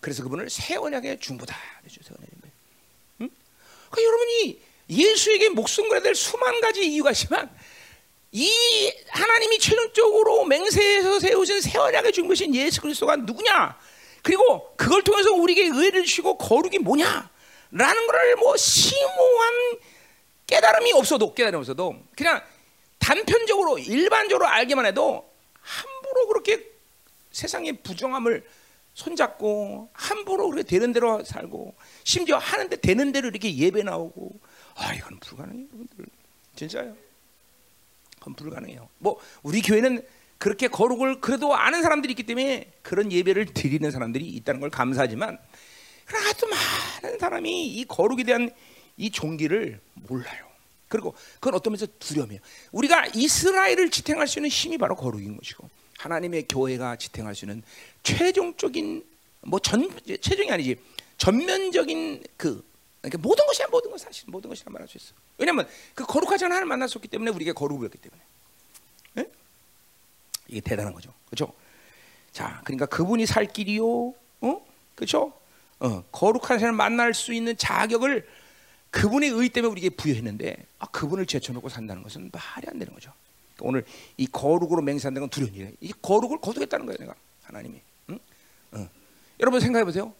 그래서 0.00 0.22
그분을 0.22 0.48
새 0.48 0.76
언약의 0.76 1.18
중보다. 1.18 1.56
새 1.88 2.14
언약의 2.16 2.28
응? 2.34 2.37
그러니까 3.90 4.02
여러분이 4.02 4.62
예수에게 4.90 5.50
목숨 5.50 5.88
걸어야 5.88 6.02
될 6.02 6.14
수만 6.14 6.60
가지 6.60 6.86
이유가 6.86 7.10
있지만 7.10 7.50
이 8.32 8.92
하나님이 9.08 9.58
최종적으로 9.58 10.44
맹세해서 10.44 11.18
세우신 11.18 11.60
새 11.60 11.78
언약의 11.78 12.12
중보신 12.12 12.54
예수 12.54 12.80
그리스도가 12.80 13.16
누구냐? 13.16 13.78
그리고 14.22 14.74
그걸 14.76 15.02
통해서 15.02 15.32
우리에게 15.32 15.70
의를 15.72 16.04
주시고 16.04 16.36
거룩이 16.38 16.78
뭐냐? 16.78 17.30
라는 17.70 18.06
것을 18.06 18.36
뭐 18.36 18.56
심오한 18.56 19.54
깨달음이 20.46 20.92
없어도 20.92 21.34
깨달음이 21.34 21.60
없어도 21.60 21.96
그냥 22.16 22.42
단편적으로 22.98 23.78
일반적으로 23.78 24.46
알기만 24.46 24.86
해도 24.86 25.30
함부로 25.60 26.26
그렇게 26.28 26.66
세상의 27.32 27.82
부정함을 27.82 28.44
손잡고 28.98 29.90
함부로 29.92 30.50
그렇게 30.50 30.64
되는 30.64 30.92
대로 30.92 31.22
살고 31.22 31.72
심지어 32.02 32.36
하는데 32.36 32.74
되는 32.74 33.12
대로 33.12 33.28
이렇게 33.28 33.56
예배 33.56 33.84
나오고. 33.84 34.40
아 34.74 34.92
이건 34.92 35.20
불가능해요 35.20 35.68
여러분들. 35.68 36.06
진짜요. 36.56 36.96
그건 38.18 38.34
불가능해요. 38.34 38.88
뭐 38.98 39.20
우리 39.44 39.62
교회는 39.62 40.04
그렇게 40.38 40.66
거룩을 40.66 41.20
그래도 41.20 41.54
아는 41.54 41.82
사람들이 41.82 42.12
있기 42.12 42.24
때문에 42.24 42.72
그런 42.82 43.12
예배를 43.12 43.46
드리는 43.46 43.88
사람들이 43.88 44.26
있다는 44.26 44.60
걸 44.60 44.68
감사하지만 44.68 45.38
또 46.40 46.48
많은 46.48 47.20
사람이 47.20 47.68
이 47.68 47.84
거룩에 47.84 48.24
대한 48.24 48.50
이 48.96 49.10
종기를 49.10 49.80
몰라요. 49.94 50.48
그리고 50.88 51.14
그건 51.34 51.54
어떤 51.54 51.72
면에서 51.72 51.86
두려움이에요. 52.00 52.40
우리가 52.72 53.06
이스라엘을 53.14 53.90
지탱할 53.90 54.26
수 54.26 54.40
있는 54.40 54.50
힘이 54.50 54.76
바로 54.76 54.96
거룩인 54.96 55.36
것이고 55.36 55.70
하나님의 55.98 56.46
교회가 56.48 56.96
지탱할 56.96 57.34
수 57.34 57.44
있는 57.44 57.62
최종적인 58.02 59.04
뭐 59.42 59.60
전 59.60 59.88
최종이 60.20 60.50
아니지 60.50 60.76
전면적인 61.18 62.24
그 62.36 62.64
그러니까 63.00 63.18
모든 63.18 63.46
것이야 63.46 63.66
모든 63.70 63.90
것 63.90 64.00
사실 64.00 64.24
모든 64.28 64.48
것이라 64.48 64.70
말할 64.70 64.88
수 64.88 64.96
있어. 64.96 65.14
왜냐하면 65.36 65.68
그 65.94 66.04
거룩하지 66.04 66.44
않은 66.46 66.88
수 66.88 66.98
없기 66.98 67.08
때문에 67.08 67.30
우리가 67.30 67.52
거룩을 67.52 67.84
했기 67.86 67.98
때문에 67.98 68.22
네? 69.14 69.26
이게 70.48 70.60
대단한 70.60 70.92
거죠, 70.92 71.12
그렇죠? 71.26 71.52
자, 72.32 72.60
그러니까 72.64 72.86
그분이 72.86 73.26
살 73.26 73.46
길이요, 73.46 74.14
어, 74.40 74.66
그렇죠? 74.94 75.32
어, 75.80 76.02
거룩한 76.10 76.58
사람을 76.58 76.72
만날 76.72 77.14
수 77.14 77.32
있는 77.32 77.56
자격을 77.56 78.28
그분의 78.90 79.30
의 79.30 79.48
때문에 79.50 79.70
우리에게 79.72 79.90
부여했는데 79.90 80.56
아, 80.78 80.86
그분을 80.86 81.26
제쳐놓고 81.26 81.68
산다는 81.68 82.02
것은 82.02 82.30
말이 82.32 82.66
안 82.68 82.78
되는 82.78 82.92
거죠. 82.94 83.12
오늘 83.60 83.84
이 84.16 84.26
거룩으로 84.26 84.82
맹세한다는 84.82 85.28
건 85.28 85.30
두려운 85.30 85.54
일이에요. 85.54 85.72
이 85.80 85.92
거룩을 86.02 86.40
거두겠다는 86.40 86.86
거예요, 86.86 86.98
내가 86.98 87.14
하나님이. 87.44 87.80
응? 88.10 88.18
어. 88.72 88.88
여러분 89.40 89.60
생각해 89.60 89.84
보세요. 89.84 90.12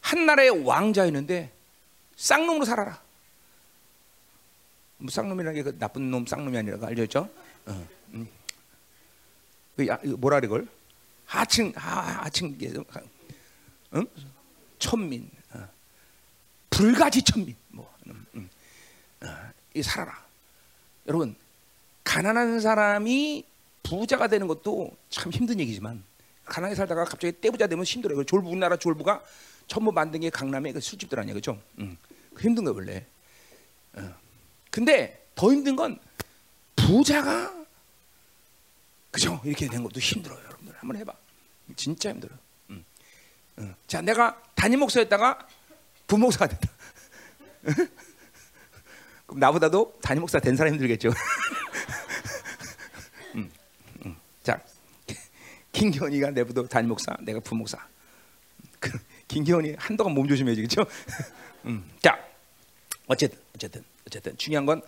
한 0.00 0.26
나라의 0.26 0.64
왕자였는데 0.64 1.52
쌍놈으로 2.16 2.64
살아라. 2.64 3.00
뭐 4.98 5.10
쌍놈이라는 5.10 5.54
게그 5.62 5.78
나쁜 5.78 6.10
놈 6.10 6.26
쌍놈이 6.26 6.56
아니라고 6.56 6.86
알려졌죠? 6.86 7.30
어. 7.66 7.88
음. 8.14 8.28
그 9.76 9.86
야, 9.86 9.98
뭐라 10.18 10.40
그걸? 10.40 10.66
하층 11.26 11.72
하, 11.76 12.24
하층 12.24 12.56
응? 13.94 14.06
천민, 14.78 15.30
어. 15.52 15.68
불가지 16.70 17.22
천민, 17.22 17.54
뭐, 17.68 17.92
음, 18.06 18.26
음. 18.34 18.50
어, 19.22 19.26
이 19.74 19.82
살아라. 19.82 20.24
여러분 21.06 21.34
가난한 22.08 22.60
사람이 22.60 23.44
부자가 23.82 24.28
되는 24.28 24.46
것도 24.46 24.96
참 25.10 25.30
힘든 25.30 25.60
얘기지만 25.60 26.02
가난하게 26.46 26.74
살다가 26.74 27.04
갑자기 27.04 27.38
떼부자 27.38 27.66
되면 27.66 27.84
힘들어요. 27.84 28.24
졸부 28.24 28.48
우리나라 28.48 28.78
졸부가 28.78 29.22
전부 29.66 29.92
만든 29.92 30.20
게 30.20 30.30
강남의 30.30 30.72
그 30.72 30.80
술집들 30.80 31.20
아니야, 31.20 31.34
그죠? 31.34 31.60
음. 31.78 31.98
힘든 32.38 32.64
거 32.64 32.72
원래. 32.72 33.04
어. 33.92 34.14
근데 34.70 35.28
더 35.34 35.52
힘든 35.52 35.76
건 35.76 35.98
부자가 36.76 37.54
그죠? 39.10 39.38
이렇게 39.44 39.68
된 39.68 39.82
것도 39.82 40.00
힘들어요, 40.00 40.42
여러분들. 40.46 40.74
한번 40.78 40.96
해봐. 40.96 41.12
진짜 41.76 42.08
힘들어. 42.08 42.34
음. 42.70 42.82
어. 43.58 43.74
자, 43.86 44.00
내가 44.00 44.42
담임 44.54 44.80
목사였다가 44.80 45.46
부목사가 46.06 46.46
됐다. 46.46 46.70
그럼 49.26 49.40
나보다도 49.40 49.98
담임 50.00 50.22
목사 50.22 50.40
된 50.40 50.56
사람 50.56 50.72
힘들겠죠. 50.72 51.10
음, 53.34 53.50
음. 54.04 54.16
자, 54.42 54.60
김기현이가 55.78 56.30
내부도 56.30 56.66
담임 56.66 56.88
목사, 56.88 57.16
내가 57.20 57.40
부목사. 57.40 57.78
그, 58.80 58.98
김기현이 59.28 59.74
한동안 59.78 60.14
몸 60.14 60.26
조심해야지, 60.28 60.62
그렇죠? 60.62 60.84
음. 61.66 61.84
자, 62.00 62.18
어쨌든, 63.06 63.38
어쨌든, 63.54 63.84
어쨌든 64.06 64.36
중요한 64.36 64.66
건 64.66 64.82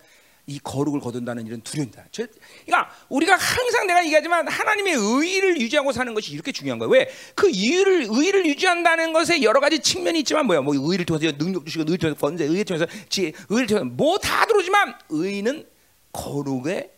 이 0.47 0.59
거룩을 0.59 0.99
거둔다는 0.99 1.45
일은 1.45 1.61
두려움이다. 1.61 2.05
저, 2.11 2.25
그러니까 2.65 2.91
우리가 3.09 3.35
항상 3.35 3.85
내가 3.87 4.03
얘기하지만 4.03 4.47
하나님의 4.47 4.95
의를 4.95 5.61
유지하고 5.61 5.91
사는 5.91 6.13
것이 6.13 6.33
이렇게 6.33 6.51
중요한 6.51 6.79
거예요. 6.79 6.91
왜? 6.91 7.09
그 7.35 7.47
의를 7.47 8.07
의를 8.09 8.45
유지한다는 8.47 9.13
것에 9.13 9.43
여러 9.43 9.59
가지 9.59 9.79
측면이 9.79 10.19
있지만 10.19 10.47
뭐야? 10.47 10.61
뭐 10.61 10.73
의를 10.75 11.05
통해서 11.05 11.31
능력 11.37 11.65
주시고 11.65 11.83
의를 11.83 11.97
통해서 11.99 12.19
번제, 12.19 12.45
의를 12.45 12.65
통해서 12.65 12.85
지, 13.07 13.33
의를 13.49 13.67
통해서 13.67 13.85
뭐 13.85 14.17
다 14.17 14.45
들어오지만 14.45 14.95
의는 15.09 15.65
거룩의 16.11 16.89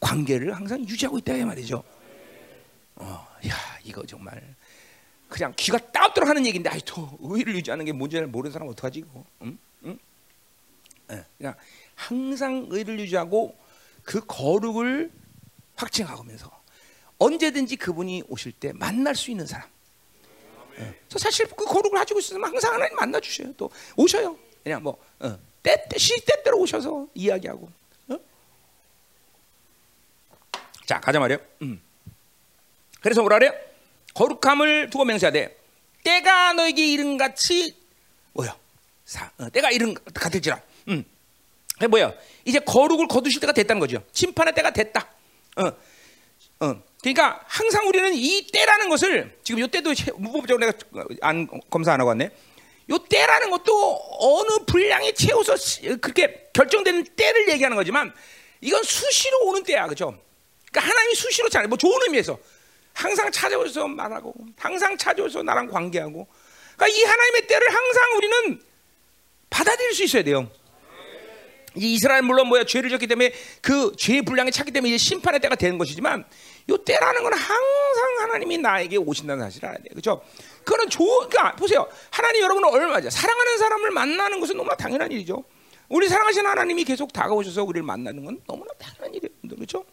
관계를 0.00 0.54
항상 0.54 0.80
유지하고 0.80 1.18
있다 1.18 1.34
이 1.36 1.44
말이죠. 1.44 1.82
어, 3.00 3.26
야 3.48 3.54
이거 3.82 4.04
정말 4.04 4.54
그냥 5.28 5.52
귀가 5.56 5.78
따뜻도록 5.78 6.28
하는 6.28 6.44
얘기인데 6.46 6.68
아이 6.68 6.80
또 6.84 7.08
의를 7.20 7.54
유지하는 7.56 7.84
게 7.84 7.92
뭔지 7.92 8.20
모르는 8.20 8.52
사람 8.52 8.68
어떡하지 8.68 8.98
이거? 8.98 9.24
응? 9.42 9.58
응? 9.84 9.98
네, 11.08 11.24
그냥 11.38 11.54
항상 11.94 12.66
의를 12.70 12.98
유지하고 13.00 13.56
그 14.02 14.20
거룩을 14.26 15.10
확증하면서 15.76 16.60
언제든지 17.18 17.76
그분이 17.76 18.24
오실 18.28 18.52
때 18.52 18.72
만날 18.72 19.14
수 19.14 19.30
있는 19.30 19.46
사람. 19.46 19.68
네. 20.78 20.98
사실 21.10 21.46
그 21.48 21.64
거룩을 21.64 21.98
가지고 21.98 22.20
있으면 22.20 22.44
항상 22.44 22.74
하나님 22.74 22.96
만나 22.96 23.20
주셔요. 23.20 23.52
또 23.54 23.70
오셔요. 23.96 24.36
그냥 24.62 24.82
뭐 24.82 24.98
어, 25.20 25.38
때 25.62 25.86
때 25.88 25.98
시때때로 25.98 26.58
오셔서 26.60 27.06
이야기하고. 27.14 27.70
어? 28.08 28.18
자 30.86 31.00
가자 31.00 31.18
말이요. 31.20 31.38
음. 31.62 31.80
그래서 33.00 33.20
뭐라 33.22 33.38
그래요? 33.38 33.52
거룩함을 34.14 34.90
두고 34.90 35.04
맹세해야 35.04 35.32
돼. 35.32 35.56
때가 36.04 36.52
너에게 36.54 36.86
이른 36.92 37.16
같이 37.16 37.76
뭐야? 38.32 38.56
사, 39.04 39.30
어, 39.38 39.48
때가 39.50 39.70
이른 39.70 39.94
같을지라. 40.14 40.60
음. 40.88 41.04
그 41.78 41.86
뭐야? 41.86 42.12
이제 42.44 42.58
거룩을 42.58 43.08
거두실 43.08 43.40
때가 43.40 43.52
됐다는 43.52 43.80
거죠. 43.80 44.02
심판의 44.12 44.54
때가 44.54 44.70
됐다. 44.72 45.08
어, 45.56 45.72
어. 46.66 46.82
그러니까 47.00 47.40
항상 47.46 47.88
우리는 47.88 48.12
이 48.14 48.46
때라는 48.52 48.88
것을 48.90 49.38
지금 49.42 49.64
이 49.64 49.68
때도 49.68 49.94
무법적으로 50.16 50.66
내가 50.66 50.78
안 51.22 51.46
검사 51.70 51.92
안 51.94 52.00
하고 52.00 52.08
왔네. 52.08 52.30
이 52.88 52.98
때라는 53.08 53.50
것도 53.50 54.00
어느 54.18 54.64
분량이 54.66 55.14
채워서 55.14 55.54
그렇게 56.00 56.50
결정되는 56.52 57.04
때를 57.16 57.48
얘기하는 57.48 57.76
거지만 57.76 58.12
이건 58.60 58.82
수시로 58.82 59.46
오는 59.46 59.62
때야, 59.62 59.84
그렇죠? 59.84 60.18
그러니까 60.70 60.90
하나님이 60.90 61.14
수시로 61.14 61.48
잘, 61.48 61.66
뭐 61.68 61.78
좋은 61.78 61.98
의미에서 62.02 62.38
항상 62.94 63.30
찾아오셔서 63.30 63.88
말하고, 63.88 64.34
항상 64.58 64.96
찾아오셔서 64.96 65.42
나랑 65.42 65.68
관계하고, 65.68 66.26
그러니까 66.76 66.98
이 66.98 67.04
하나님의 67.04 67.46
때를 67.46 67.68
항상 67.68 68.16
우리는 68.16 68.62
받아들일 69.50 69.94
수 69.94 70.04
있어야 70.04 70.22
돼요. 70.22 70.50
이스라엘 71.74 72.22
물론 72.22 72.48
뭐야 72.48 72.64
죄를 72.64 72.90
졌기 72.90 73.06
때문에 73.06 73.32
그 73.60 73.92
죄의 73.96 74.22
분량이 74.22 74.50
찼기 74.50 74.72
때문에 74.72 74.94
이제 74.94 74.98
심판의 74.98 75.40
때가 75.40 75.54
되는 75.54 75.78
것이지만 75.78 76.24
요 76.68 76.76
때라는 76.76 77.22
건 77.22 77.32
항상 77.32 78.20
하나님이 78.20 78.58
나에게 78.58 78.96
오신다는 78.96 79.44
사실을 79.44 79.68
알아야 79.68 79.78
돼요. 79.78 79.90
그렇죠? 79.90 80.22
그거는 80.64 80.88
좋은 80.88 81.28
그러니까 81.28 81.54
보세요. 81.56 81.86
하나님 82.10 82.42
여러분은 82.42 82.68
얼마죠? 82.68 83.10
사랑하는 83.10 83.58
사람을 83.58 83.90
만나는 83.90 84.40
것은 84.40 84.56
너무나 84.56 84.74
당연한 84.76 85.10
일이죠. 85.12 85.44
우리 85.88 86.08
사랑하시는 86.08 86.48
하나님이 86.48 86.84
계속 86.84 87.12
다가오셔서 87.12 87.64
우리를 87.64 87.82
만나는 87.84 88.24
건 88.24 88.40
너무나 88.46 88.72
당연한 88.78 89.14
일이에요. 89.14 89.34
그렇죠? 89.48 89.84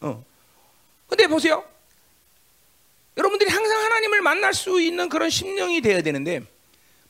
어. 0.00 0.24
근데 1.08 1.26
보세요. 1.26 1.64
여러분들이 3.16 3.50
항상 3.50 3.80
하나님을 3.84 4.20
만날 4.22 4.54
수 4.54 4.80
있는 4.80 5.08
그런 5.08 5.30
심령이 5.30 5.80
되어야 5.80 6.02
되는데 6.02 6.42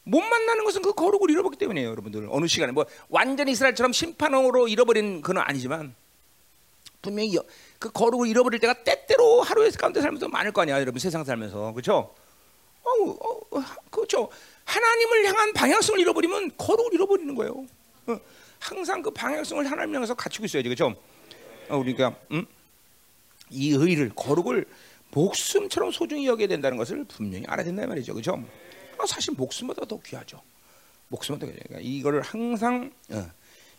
못 0.02 0.20
만나는 0.20 0.64
것은 0.64 0.82
그 0.82 0.92
거룩을 0.92 1.30
잃어버렸기 1.30 1.58
때문이에요, 1.58 1.88
여러분들. 1.88 2.28
어느 2.30 2.46
시간에 2.46 2.72
뭐 2.72 2.84
완전히 3.08 3.52
이스라엘처럼 3.52 3.92
심판으로 3.92 4.68
잃어버린 4.68 5.22
그는 5.22 5.40
아니지만 5.42 5.94
분명히 7.00 7.38
그 7.78 7.90
거룩을 7.90 8.28
잃어버릴 8.28 8.60
때가 8.60 8.82
때때로 8.84 9.42
하루에 9.42 9.70
가운데 9.70 10.02
살면서 10.02 10.28
많을 10.28 10.52
거 10.52 10.62
아니야, 10.62 10.80
여러분 10.80 10.98
세상 10.98 11.24
살면서 11.24 11.72
그렇죠? 11.72 12.14
어, 12.82 12.90
어, 12.90 13.64
그렇죠. 13.90 14.28
하나님을 14.64 15.26
향한 15.26 15.52
방향성을 15.54 16.00
잃어버리면 16.00 16.52
거룩을 16.58 16.92
잃어버리는 16.94 17.34
거예요. 17.34 17.64
어, 18.06 18.18
항상 18.58 19.00
그 19.00 19.10
방향성을 19.10 19.70
하나님 19.70 19.94
향해서 19.94 20.14
갖추고 20.14 20.44
있어야지, 20.44 20.68
그렇죠? 20.68 20.94
어, 21.70 21.78
우리가 21.78 22.14
음? 22.32 22.44
이 23.50 23.70
의를 23.72 24.10
거룩을 24.14 24.66
목숨처럼 25.14 25.92
소중히 25.92 26.26
여겨야 26.26 26.48
된다는 26.48 26.76
것을 26.76 27.04
분명히 27.04 27.46
알아야 27.46 27.64
된다 27.64 27.86
말이죠, 27.86 28.12
그렇죠? 28.14 28.42
사실 29.06 29.34
목숨보다 29.34 29.84
더 29.86 29.98
귀하죠. 30.00 30.40
목숨보다 31.08 31.46
귀하죠. 31.46 31.62
그러니까 31.68 31.88
이거를 31.88 32.20
항상 32.22 32.90
어, 33.10 33.30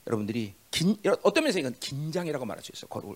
여러분들이 0.08 0.54
긴, 0.72 0.96
어떤 1.24 1.44
면에서 1.44 1.60
이건 1.60 1.76
긴장이라고 1.80 2.46
말할 2.46 2.64
수 2.64 2.72
있어 2.74 2.88
거룩을. 2.88 3.16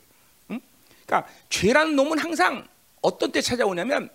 응? 0.51 0.60
그러니까 1.05 1.32
죄라는 1.49 1.95
놈은 1.95 2.19
항상 2.19 2.67
어떤 3.01 3.32
때 3.32 3.41
찾아오냐면 3.41 4.10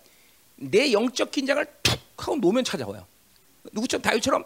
내 0.56 0.92
영적 0.92 1.30
긴장을 1.30 1.64
툭 1.82 1.98
하고 2.16 2.36
놓으면 2.36 2.64
찾아와요. 2.64 3.06
누구처럼 3.72 4.02
다윗처럼 4.02 4.44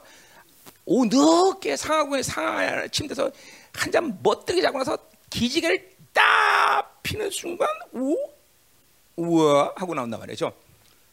오 0.84 1.04
늦게 1.04 1.76
상하고 1.76 2.20
상하 2.22 2.86
침대에서 2.88 3.30
한잔 3.74 4.18
멋들게 4.22 4.62
자고 4.62 4.78
나서 4.78 4.96
기지개를 5.30 5.96
딱 6.12 7.02
피는 7.02 7.30
순간 7.30 7.68
오 7.92 8.37
우와 9.18 9.72
하고 9.76 9.94
나온단 9.94 10.20
말이죠. 10.20 10.52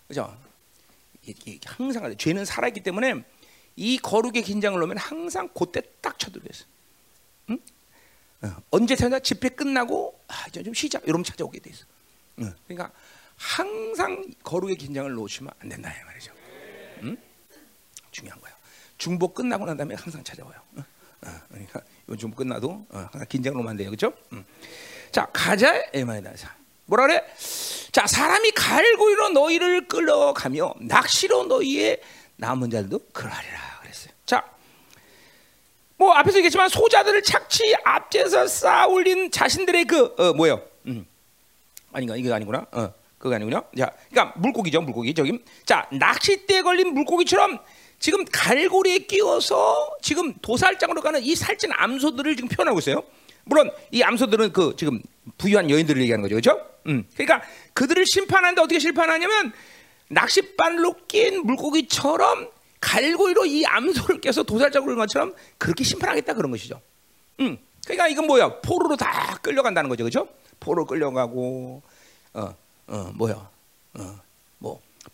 그죠? 0.07 0.37
항상 1.65 2.15
죄는 2.15 2.45
살아있기 2.45 2.83
때문에 2.83 3.23
이 3.75 3.97
거룩의 3.97 4.43
긴장을 4.43 4.79
놓으면 4.79 4.97
항상 4.97 5.49
그때 5.49 5.81
딱 6.01 6.17
쳐들어있어. 6.19 6.65
응? 7.49 7.59
어, 8.43 8.55
언제 8.69 8.95
찾아 8.95 9.19
집회 9.19 9.49
끝나고 9.49 10.19
아, 10.27 10.45
이제 10.47 10.61
좀 10.61 10.73
쉬자 10.73 10.99
이러면 11.03 11.23
찾아오게 11.23 11.59
돼 11.59 11.71
있어. 11.71 11.85
응. 12.39 12.53
그러니까 12.67 12.91
항상 13.37 14.23
거룩의 14.43 14.75
긴장을 14.75 15.11
놓치면 15.11 15.51
안 15.59 15.69
된다 15.69 15.91
이 15.91 16.05
말이죠. 16.05 16.31
응? 17.03 17.17
중요한 18.11 18.39
거야. 18.39 18.55
중보 18.99 19.33
끝나고 19.33 19.65
난 19.65 19.75
다음에 19.75 19.95
항상 19.95 20.23
찾아와요. 20.23 20.55
어? 20.75 20.81
어, 21.25 21.41
그러니까 21.49 21.81
이번 22.03 22.17
중보 22.19 22.35
끝나도 22.37 22.85
어, 22.89 22.97
항상 23.11 23.25
긴장을 23.27 23.55
놓으면 23.55 23.71
안 23.71 23.77
돼요, 23.77 23.89
그렇죠? 23.89 24.13
자 25.11 25.25
가자 25.33 25.83
에마이다. 25.91 26.33
뭐라 26.85 27.07
그래? 27.07 27.23
자, 27.91 28.05
사람이 28.05 28.51
갈고리로 28.51 29.29
너희를 29.29 29.87
끌어가며 29.87 30.73
낚시로 30.81 31.45
너희의 31.45 32.01
남은 32.37 32.69
자들도 32.69 32.99
그러하리라 33.13 33.79
그랬어요. 33.81 34.13
자, 34.25 34.43
뭐 35.97 36.13
앞에서 36.13 36.37
얘기했지만 36.39 36.69
소자들을 36.69 37.23
착취 37.23 37.75
앞에서 37.83 38.47
쌓아 38.47 38.87
올린 38.87 39.31
자신들의 39.31 39.85
그 39.85 40.13
어, 40.17 40.33
뭐요? 40.33 40.61
음. 40.87 41.05
아닌가 41.91 42.15
이게 42.17 42.31
아니구나. 42.31 42.65
어, 42.71 42.93
그거 43.17 43.35
아니군요. 43.35 43.63
자, 43.77 43.91
그러니까 44.09 44.37
물고기죠, 44.37 44.81
물고기 44.81 45.13
저기. 45.13 45.39
자, 45.65 45.87
낚싯대에 45.91 46.61
걸린 46.61 46.93
물고기처럼 46.93 47.59
지금 47.97 48.25
갈고리에 48.25 48.99
끼워서 48.99 49.95
지금 50.01 50.33
도살장으로 50.41 51.01
가는 51.01 51.23
이 51.23 51.33
살찐 51.35 51.71
암소들을 51.73 52.35
지금 52.35 52.49
표현하고 52.49 52.79
있어요. 52.79 53.03
물론 53.45 53.71
이 53.91 54.03
암소들은 54.03 54.51
그 54.51 54.75
지금 54.77 55.01
부유한 55.37 55.69
여인들을 55.69 56.01
얘기하는 56.01 56.21
거죠, 56.21 56.35
그렇죠? 56.35 56.65
음, 56.87 57.05
그러니까 57.15 57.41
그들을 57.73 58.05
심판하는데 58.05 58.61
어떻게 58.61 58.79
심판하냐면 58.79 59.53
낚싯발로 60.09 60.95
낀 61.07 61.45
물고기처럼 61.45 62.49
갈고리로 62.79 63.45
이 63.45 63.65
암소를 63.65 64.21
껴서 64.21 64.43
도살장으로 64.43 64.91
가는 64.91 65.07
것처럼 65.07 65.33
그렇게 65.57 65.83
심판하겠다 65.83 66.33
그런 66.33 66.51
것이죠. 66.51 66.79
음, 67.39 67.57
그러니까 67.85 68.07
이건 68.07 68.27
뭐야? 68.27 68.61
포로로 68.61 68.95
다 68.95 69.37
끌려간다는 69.41 69.89
거죠, 69.89 70.03
그렇죠? 70.03 70.27
포로 70.59 70.85
끌려가고, 70.85 71.81
어, 72.33 72.55
어, 72.87 73.11
뭐야, 73.15 73.33
어, 73.33 73.49
뭐 73.93 74.19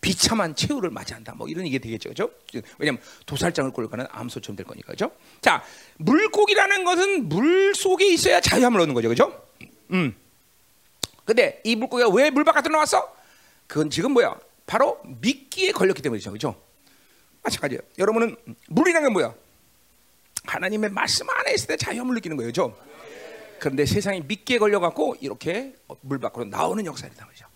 비참한 0.02 0.54
최후를 0.54 0.90
맞이한다. 0.90 1.32
뭐 1.36 1.48
이런 1.48 1.64
얘기 1.64 1.78
되겠죠, 1.78 2.10
그렇죠? 2.10 2.30
왜냐하면 2.78 3.00
도살장을 3.24 3.72
끌려가는 3.72 4.04
암소처럼 4.10 4.56
될 4.56 4.66
거니까, 4.66 4.88
그렇죠? 4.92 5.14
자, 5.40 5.64
물고기라는 5.98 6.84
것은 6.84 7.28
물 7.28 7.72
속에 7.74 8.12
있어야 8.12 8.40
자유함을 8.40 8.80
얻는 8.80 8.94
거죠, 8.94 9.08
그렇죠? 9.08 9.46
음. 9.92 10.14
근데 11.24 11.60
이 11.64 11.76
물고기가 11.76 12.10
왜 12.10 12.30
물 12.30 12.42
바깥으로 12.42 12.72
나왔어? 12.72 13.14
그건 13.68 13.90
지금 13.90 14.12
뭐야? 14.12 14.36
바로 14.66 15.00
미끼에 15.20 15.70
걸렸기 15.70 16.02
때문이죠, 16.02 16.30
그렇죠? 16.30 16.60
마찬가지예요. 17.44 17.80
여러분은 17.98 18.36
물이라는 18.68 19.08
게 19.08 19.12
뭐야? 19.12 19.32
하나님의 20.44 20.90
말씀 20.90 21.30
안에 21.30 21.54
있을 21.54 21.68
때 21.68 21.76
자유함을 21.76 22.16
느끼는 22.16 22.36
거예요, 22.36 22.50
그렇죠? 22.52 22.76
그런데 23.60 23.86
세상이 23.86 24.22
미끼에 24.22 24.58
걸려갖고 24.58 25.14
이렇게 25.20 25.76
물 26.00 26.18
밖으로 26.18 26.44
나오는 26.46 26.84
역사이다 26.84 27.24
말이죠. 27.24 27.46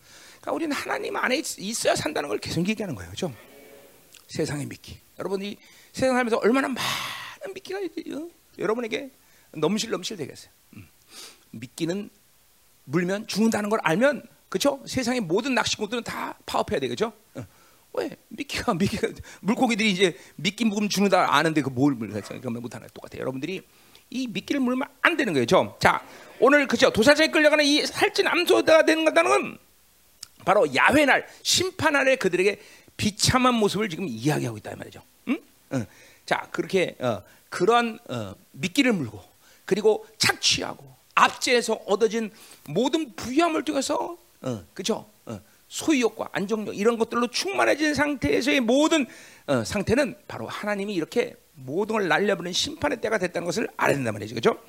그러니까 0.46 0.52
우리는 0.52 0.76
하나님 0.76 1.16
안에 1.16 1.42
있어야 1.58 1.96
산다는 1.96 2.28
걸 2.28 2.38
계속 2.38 2.66
얘기하는 2.68 2.94
거예요, 2.94 3.10
그렇죠? 3.10 3.34
세상의 4.28 4.66
미끼. 4.66 4.98
여러분이 5.18 5.56
세상 5.92 6.14
살면서 6.14 6.36
얼마나 6.38 6.68
많은 6.68 7.52
미끼가 7.52 7.80
어? 7.80 8.28
여러분에게 8.56 9.10
넘실 9.56 9.90
넘실 9.90 10.16
되겠어요. 10.16 10.50
음. 10.76 10.88
미끼는 11.50 12.10
물면 12.84 13.26
죽는다는 13.26 13.70
걸 13.70 13.80
알면 13.82 14.22
그렇죠? 14.48 14.80
세상의 14.86 15.22
모든 15.22 15.54
낚시꾼들은 15.54 16.04
다 16.04 16.38
파업해야 16.46 16.78
되겠죠? 16.78 17.12
어. 17.34 17.46
왜 17.94 18.10
미끼가 18.28 18.74
미끼가 18.74 19.08
물고기들이 19.40 19.90
이제 19.90 20.16
미끼 20.36 20.64
묵으면 20.64 20.88
죽는다 20.88 21.34
아는데 21.34 21.60
그뭘 21.62 21.94
물겠어요? 21.94 22.40
그러면 22.40 22.62
못하는 22.62 22.86
똑같아요. 22.94 23.20
여러분들이 23.22 23.62
이 24.10 24.28
미끼를 24.28 24.60
물면 24.60 24.88
안 25.02 25.16
되는 25.16 25.32
거예요. 25.32 25.46
죠 25.46 25.76
자, 25.80 26.06
오늘 26.38 26.68
그죠? 26.68 26.92
도사장에 26.92 27.32
끌려가는 27.32 27.64
이 27.64 27.84
살찐 27.84 28.28
암소가 28.28 28.84
되는 28.84 29.04
건 29.12 29.58
바로 30.46 30.64
야훼 30.74 31.04
날 31.04 31.26
심판 31.42 31.94
날에 31.94 32.16
그들에게 32.16 32.58
비참한 32.96 33.54
모습을 33.54 33.90
지금 33.90 34.06
이야기하고 34.08 34.56
있다 34.56 34.72
이 34.72 34.76
말이죠. 34.76 35.02
응? 35.28 35.38
응. 35.74 35.86
자, 36.24 36.48
그렇게 36.52 36.94
어, 37.00 37.20
그런 37.50 37.98
어, 38.08 38.32
미끼를 38.52 38.92
물고 38.92 39.22
그리고 39.64 40.06
착취하고 40.16 40.86
압제해서 41.16 41.74
얻어진 41.86 42.30
모든 42.64 43.12
부유함을 43.14 43.64
통해서 43.64 44.16
어, 44.40 44.64
그죠? 44.72 45.10
어, 45.26 45.40
소유욕과 45.68 46.28
안정욕 46.30 46.76
이런 46.76 46.96
것들로 46.96 47.26
충만해진 47.26 47.94
상태에서의 47.94 48.60
모든 48.60 49.04
어, 49.48 49.64
상태는 49.64 50.16
바로 50.28 50.46
하나님이 50.46 50.94
이렇게 50.94 51.34
모든 51.54 51.94
걸 51.94 52.06
날려버리는 52.06 52.52
심판의 52.52 53.00
때가 53.00 53.18
됐다는 53.18 53.46
것을 53.46 53.68
알아야 53.76 53.96
된단 53.96 54.14
말이죠. 54.14 54.36
그죠? 54.36 54.62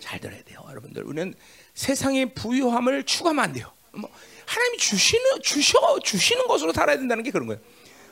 잘 0.00 0.18
들어야 0.18 0.42
돼요. 0.42 0.60
여러분들. 0.68 1.04
우리는 1.04 1.34
세상의 1.74 2.34
부유함을 2.34 3.04
추구하면 3.04 3.44
안 3.44 3.52
돼요. 3.52 3.70
뭐 3.92 4.10
하나님이 4.46 4.78
주시는 4.78 5.42
주셔 5.42 5.98
주시는 6.00 6.46
것으로 6.46 6.72
살아야 6.72 6.96
된다는 6.96 7.22
게 7.24 7.30
그런 7.30 7.46
거예요. 7.46 7.60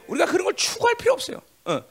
우리가 0.07 0.27
그런 0.27 0.45
걸 0.45 0.55
추구할 0.55 0.97
필요 0.97 1.13
없어요. 1.13 1.41
어. 1.65 1.83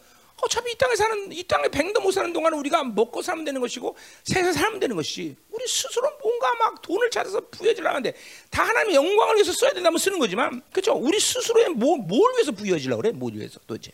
어차피 0.44 0.72
이 0.72 0.76
땅에 0.76 0.96
사는 0.96 1.32
이 1.32 1.44
땅에 1.44 1.68
백도 1.68 2.02
못 2.02 2.12
사는 2.12 2.34
동안 2.34 2.54
우리가 2.54 2.84
먹고 2.84 3.22
살면 3.22 3.46
되는 3.46 3.62
것이고 3.62 3.96
세상 4.24 4.52
살면 4.52 4.80
되는 4.80 4.96
것이 4.96 5.36
우리 5.52 5.68
스스로 5.68 6.10
뭔가 6.20 6.56
막 6.56 6.82
돈을 6.82 7.12
찾아서 7.12 7.40
부여지려는데 7.52 8.14
다 8.50 8.64
하나님의 8.64 8.96
영광을 8.96 9.36
위해서 9.36 9.52
써야 9.54 9.72
된다면 9.72 10.00
쓰는 10.00 10.18
거지만 10.18 10.64
그렇죠? 10.72 10.94
우리 10.94 11.20
스스로의 11.20 11.70
뭘, 11.70 12.00
뭘 12.00 12.34
위해서 12.34 12.52
부여지려고 12.52 13.04
그래? 13.04 13.12
뭘 13.12 13.34
위해서 13.36 13.60
도대체? 13.68 13.92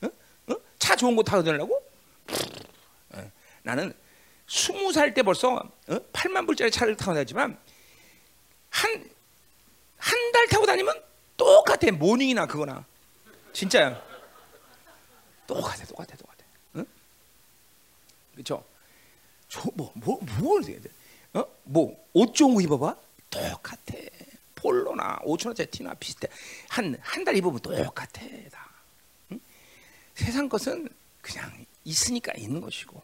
어? 0.00 0.08
어? 0.46 0.54
차 0.78 0.96
좋은 0.96 1.14
거 1.14 1.22
타고 1.22 1.42
다니려고? 1.42 1.74
어. 3.10 3.30
나는 3.62 3.92
스무 4.48 4.92
살 4.92 5.12
때 5.12 5.22
벌써 5.22 5.56
어? 5.88 5.98
8만 6.14 6.46
불짜리 6.46 6.70
차를 6.70 6.96
타고 6.96 7.12
다니지만 7.12 7.58
한 8.70 9.10
한 10.02 10.32
달 10.32 10.48
타고 10.48 10.66
다니면 10.66 11.00
똑같아 11.36 11.90
모닝이나 11.92 12.46
그거나 12.46 12.84
진짜야. 13.52 14.02
똑같아, 15.46 15.84
똑같아, 15.84 16.16
똑같아. 16.16 16.44
응? 16.76 16.86
그렇죠? 18.32 18.64
뭐, 19.74 19.92
뭐, 19.94 20.18
뭘 20.40 20.64
해야 20.64 20.80
돼? 20.80 20.88
어? 21.34 21.44
뭐, 21.64 22.08
옷 22.14 22.34
좋은 22.34 22.54
거 22.54 22.60
입어봐? 22.62 22.96
똑같아. 23.30 23.94
폴로나 24.54 25.18
5천 25.24 25.46
원짜리 25.48 25.68
티나 25.70 25.92
비슷해. 25.94 26.28
한 26.68 26.96
한 27.02 27.24
달 27.24 27.36
입으면 27.36 27.58
똑같아 27.60 28.20
다. 28.50 28.70
응? 29.32 29.40
세상 30.14 30.48
것은 30.48 30.88
그냥 31.20 31.52
있으니까 31.84 32.32
있는 32.36 32.60
것이고 32.60 33.02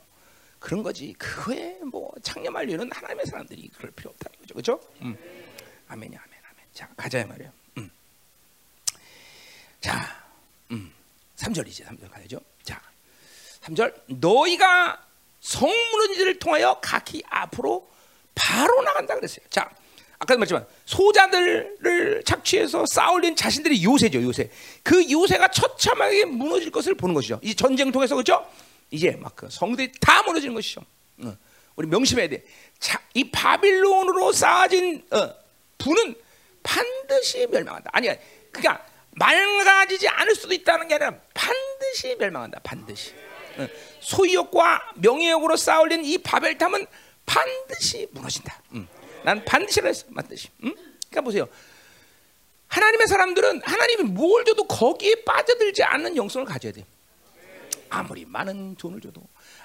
그런 0.59 0.83
거지. 0.83 1.13
그거에 1.15 1.79
뭐 1.85 2.11
창념할 2.23 2.69
일은 2.71 2.91
하나님의 2.91 3.27
사람들이 3.27 3.69
그럴 3.77 3.91
필요 3.93 4.11
없다는 4.11 4.39
거죠, 4.41 4.55
그렇죠? 4.55 4.81
음. 5.03 5.17
아멘이 5.89 6.17
아멘 6.17 6.19
아멘. 6.19 6.28
자 6.79 6.89
가자 6.97 7.27
말이에요. 7.27 7.51
음. 7.79 7.91
자, 9.81 9.99
음. 10.71 10.93
3절이지 11.37 11.85
3절 11.85 12.09
가야죠. 12.09 12.41
자, 12.63 12.81
3절 13.63 13.93
너희가 14.07 15.05
성문지를 15.41 16.39
통하여 16.39 16.79
각기 16.81 17.21
앞으로 17.29 17.91
바로 18.37 18.81
나간다 18.83 19.17
그랬어요. 19.17 19.45
자, 19.51 19.69
아까도 20.21 20.39
말했지만 20.39 20.65
소자들을 20.85 22.23
착취해서 22.25 22.87
싸울린 22.87 23.35
자신들이 23.35 23.83
요새죠, 23.83 24.23
요새. 24.23 24.49
그 24.85 25.11
요새가 25.11 25.49
처참하게 25.49 26.27
무너질 26.27 26.71
것을 26.71 26.95
보는 26.95 27.13
것이죠. 27.13 27.41
이 27.43 27.57
전쟁 27.57 27.91
통해서 27.91 28.15
그렇죠? 28.15 28.49
이제 28.93 29.17
막 29.19 29.35
그 29.35 29.49
성들이 29.51 29.91
다 30.01 30.23
무너지는 30.23 30.55
것이죠. 30.55 30.83
어. 31.25 31.37
우리 31.75 31.89
명심해야 31.89 32.29
돼. 32.29 32.45
자, 32.79 33.01
이 33.15 33.29
바빌론으로 33.33 34.31
쌓아진 34.31 35.05
어, 35.11 35.35
부는 35.79 36.15
반드시 36.69 37.47
멸망한다. 37.47 37.91
아니야, 37.95 38.15
그러니까 38.53 38.85
맑아지지 39.13 40.07
않을 40.07 40.35
수도 40.35 40.53
있다는 40.53 40.87
게 40.87 40.97
아니라 40.97 41.19
반드시 41.33 42.15
멸망한다. 42.17 42.61
반드시. 42.63 43.15
소유욕과 44.01 44.93
명예욕으로 44.97 45.57
쌓아올린 45.57 46.05
이 46.05 46.19
바벨탑은 46.19 46.87
반드시 47.25 48.07
무너진다. 48.13 48.63
난 49.25 49.45
반드시라 49.45 49.89
했어. 49.89 50.07
반드시. 50.15 50.49
그러니까 50.59 51.21
보세요. 51.23 51.49
하나님의 52.69 53.07
사람들은 53.09 53.63
하나님이 53.65 54.03
뭘 54.05 54.45
줘도 54.45 54.65
거기에 54.65 55.25
빠져들지 55.25 55.83
않는 55.83 56.17
영성을 56.17 56.47
가져야 56.47 56.73
돼. 56.73 56.85
아무리 57.89 58.27
많은 58.27 58.77
돈을 58.77 59.01
줘도 59.01 59.23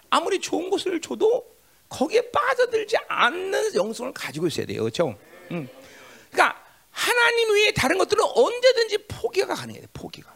아무리 0.09 0.39
좋은 0.39 0.69
것을 0.69 1.01
줘도 1.01 1.45
거기에 1.89 2.31
빠져들지 2.31 2.95
않는 3.09 3.75
영성을 3.75 4.13
가지고 4.13 4.47
있어야 4.47 4.65
돼요. 4.65 4.83
그렇죠? 4.83 5.17
음. 5.51 5.67
그러니까 6.31 6.62
하나님 6.93 7.51
외에 7.53 7.71
다른 7.73 7.97
것들은 7.97 8.23
언제든지 8.23 8.99
포기가 9.09 9.53
가능해. 9.55 9.81
포기가. 9.93 10.33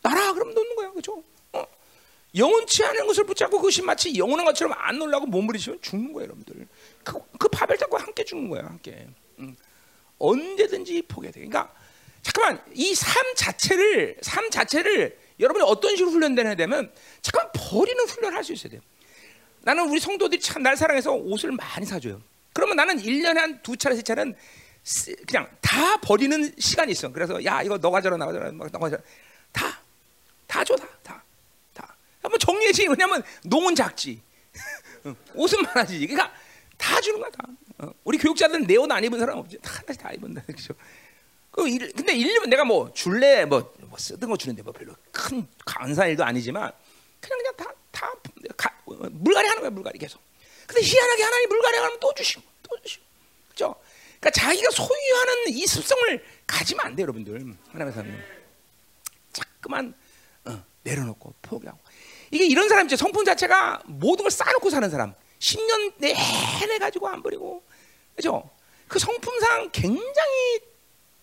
나라 0.00 0.32
그럼 0.32 0.54
놓는 0.54 0.76
거야. 0.76 0.90
그죠? 0.92 1.22
어? 1.52 1.64
영원치 2.36 2.84
않은 2.84 3.06
것을 3.06 3.24
붙잡고 3.24 3.58
그것이 3.58 3.82
마치 3.82 4.16
영원한 4.16 4.46
것처럼 4.46 4.74
안 4.78 4.98
놀라고 4.98 5.26
몸부리시면 5.26 5.80
죽는 5.82 6.12
거예요, 6.12 6.26
여러분들. 6.26 6.66
그, 7.02 7.18
그 7.38 7.48
바벨 7.48 7.76
잡고 7.76 7.98
함께 7.98 8.24
죽는 8.24 8.48
거야, 8.48 8.64
함께. 8.64 9.06
응. 9.40 9.56
언제든지 10.18 11.02
포기해야 11.02 11.32
돼. 11.32 11.40
그러니까 11.40 11.74
잠깐만 12.22 12.64
이 12.74 12.94
삶 12.94 13.34
자체를 13.36 14.16
삶 14.22 14.48
자체를 14.50 15.18
여러분이 15.40 15.64
어떤 15.68 15.96
식으로 15.96 16.12
훈련되야 16.12 16.54
되면 16.54 16.92
잠깐 17.22 17.50
버리는 17.54 18.02
훈련을 18.08 18.36
할 18.36 18.44
수 18.44 18.52
있어야 18.52 18.70
돼요. 18.70 18.80
나는 19.62 19.88
우리 19.90 19.98
성도들이 19.98 20.40
참 20.40 20.62
날 20.62 20.76
사랑해서 20.76 21.12
옷을 21.12 21.50
많이 21.52 21.84
사줘요. 21.86 22.22
그러면 22.52 22.76
나는 22.76 22.98
1년에 22.98 23.34
한 23.36 23.62
두 23.62 23.76
차례 23.76 23.96
세 23.96 24.02
차례는 24.02 24.36
그냥 25.26 25.48
다 25.60 25.96
버리는 25.98 26.54
시간이 26.58 26.92
있어. 26.92 27.10
그래서 27.10 27.42
야 27.44 27.62
이거 27.62 27.78
너 27.78 27.90
가져라 27.90 28.16
나 28.16 28.26
가져라 28.26 28.52
막 28.52 28.70
가져라 28.70 29.02
다다 29.52 30.64
줘 30.64 30.76
다 30.76 30.86
다 31.02 31.24
다. 31.72 31.96
한번 32.22 32.38
정리해지 32.38 32.86
왜냐면 32.88 33.22
농은 33.44 33.74
작지 33.74 34.20
옷은 35.34 35.62
많아지 35.62 35.98
그러니까 36.06 36.32
다 36.76 37.00
주는 37.00 37.18
거야 37.20 37.30
다. 37.30 37.44
어. 37.78 37.92
우리 38.04 38.18
교육자들은 38.18 38.66
내옷안 38.66 39.02
입은 39.04 39.18
사람 39.18 39.38
없지. 39.38 39.58
하나씩 39.62 40.00
다 40.02 40.12
입은다 40.12 40.42
그죠. 40.46 40.74
그 41.50 41.68
일, 41.68 41.92
근데 41.92 42.14
일년 42.14 42.48
내가 42.50 42.64
뭐 42.64 42.92
줄래 42.92 43.44
뭐, 43.44 43.72
뭐 43.80 43.96
쓰던 43.98 44.28
거 44.28 44.36
주는데 44.36 44.62
뭐 44.62 44.72
별로 44.72 44.94
큰 45.12 45.46
감사한 45.64 46.10
일도 46.10 46.24
아니지만 46.24 46.70
그냥 47.20 47.38
그냥 47.38 47.56
다 47.56 47.74
다 47.94 48.12
물갈이 48.86 49.46
하는 49.48 49.60
거야 49.62 49.70
물갈이 49.70 49.98
계속. 49.98 50.20
근데 50.66 50.82
희한하게 50.82 51.22
하나님 51.22 51.48
물갈이 51.48 51.76
하면 51.78 52.00
또 52.00 52.12
주시고 52.12 52.42
또 52.64 52.76
주시고 52.82 53.04
그죠. 53.50 53.74
그러니까 54.24 54.30
자기가 54.30 54.70
소유하는 54.70 55.48
이 55.48 55.66
습성을 55.66 56.24
가지면 56.46 56.86
안 56.86 56.96
돼요, 56.96 57.04
여러분들. 57.04 57.34
하나님의 57.68 57.92
사람 57.92 58.22
자꾸만 59.32 59.94
어, 60.46 60.64
내려놓고 60.82 61.34
포기하고. 61.42 61.78
이게 62.30 62.46
이런 62.46 62.68
사람 62.70 62.86
이제 62.86 62.96
성품 62.96 63.26
자체가 63.26 63.82
모든 63.84 64.24
걸 64.24 64.30
쌓아놓고 64.30 64.70
사는 64.70 64.88
사람. 64.88 65.14
10년 65.40 65.94
내내 65.98 66.78
가지고 66.78 67.08
안 67.08 67.22
버리고, 67.22 67.62
그죠? 68.16 68.48
그 68.88 68.98
성품상 68.98 69.70
굉장히 69.72 70.60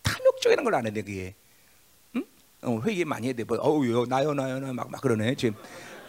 탐욕적이라는 0.03 0.63
걸 0.63 0.75
아는데 0.75 1.01
그게. 1.01 1.33
응? 2.15 2.23
어, 2.61 2.81
회개 2.85 3.03
많이 3.03 3.27
해야 3.27 3.33
돼. 3.33 3.43
뭐, 3.43 3.57
어우, 3.57 3.83
나요, 4.05 4.35
나요, 4.35 4.59
나요, 4.59 4.73
막, 4.73 4.91
막 4.91 5.01
그러네. 5.01 5.33
지금 5.35 5.59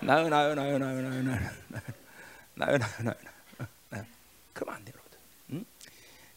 나요, 0.01 0.29
나요, 0.29 0.55
나요, 0.55 0.77
나요, 0.77 1.01
나요, 1.01 1.23
나요, 1.23 1.23
나요, 1.23 1.39
나요, 2.55 2.79
나요, 2.79 3.03
나요. 3.03 3.17
나요. 3.89 4.05
그러면 4.53 4.75
안 4.75 4.85
돼, 4.85 4.93
여러분들. 4.93 4.93
응? 4.93 5.02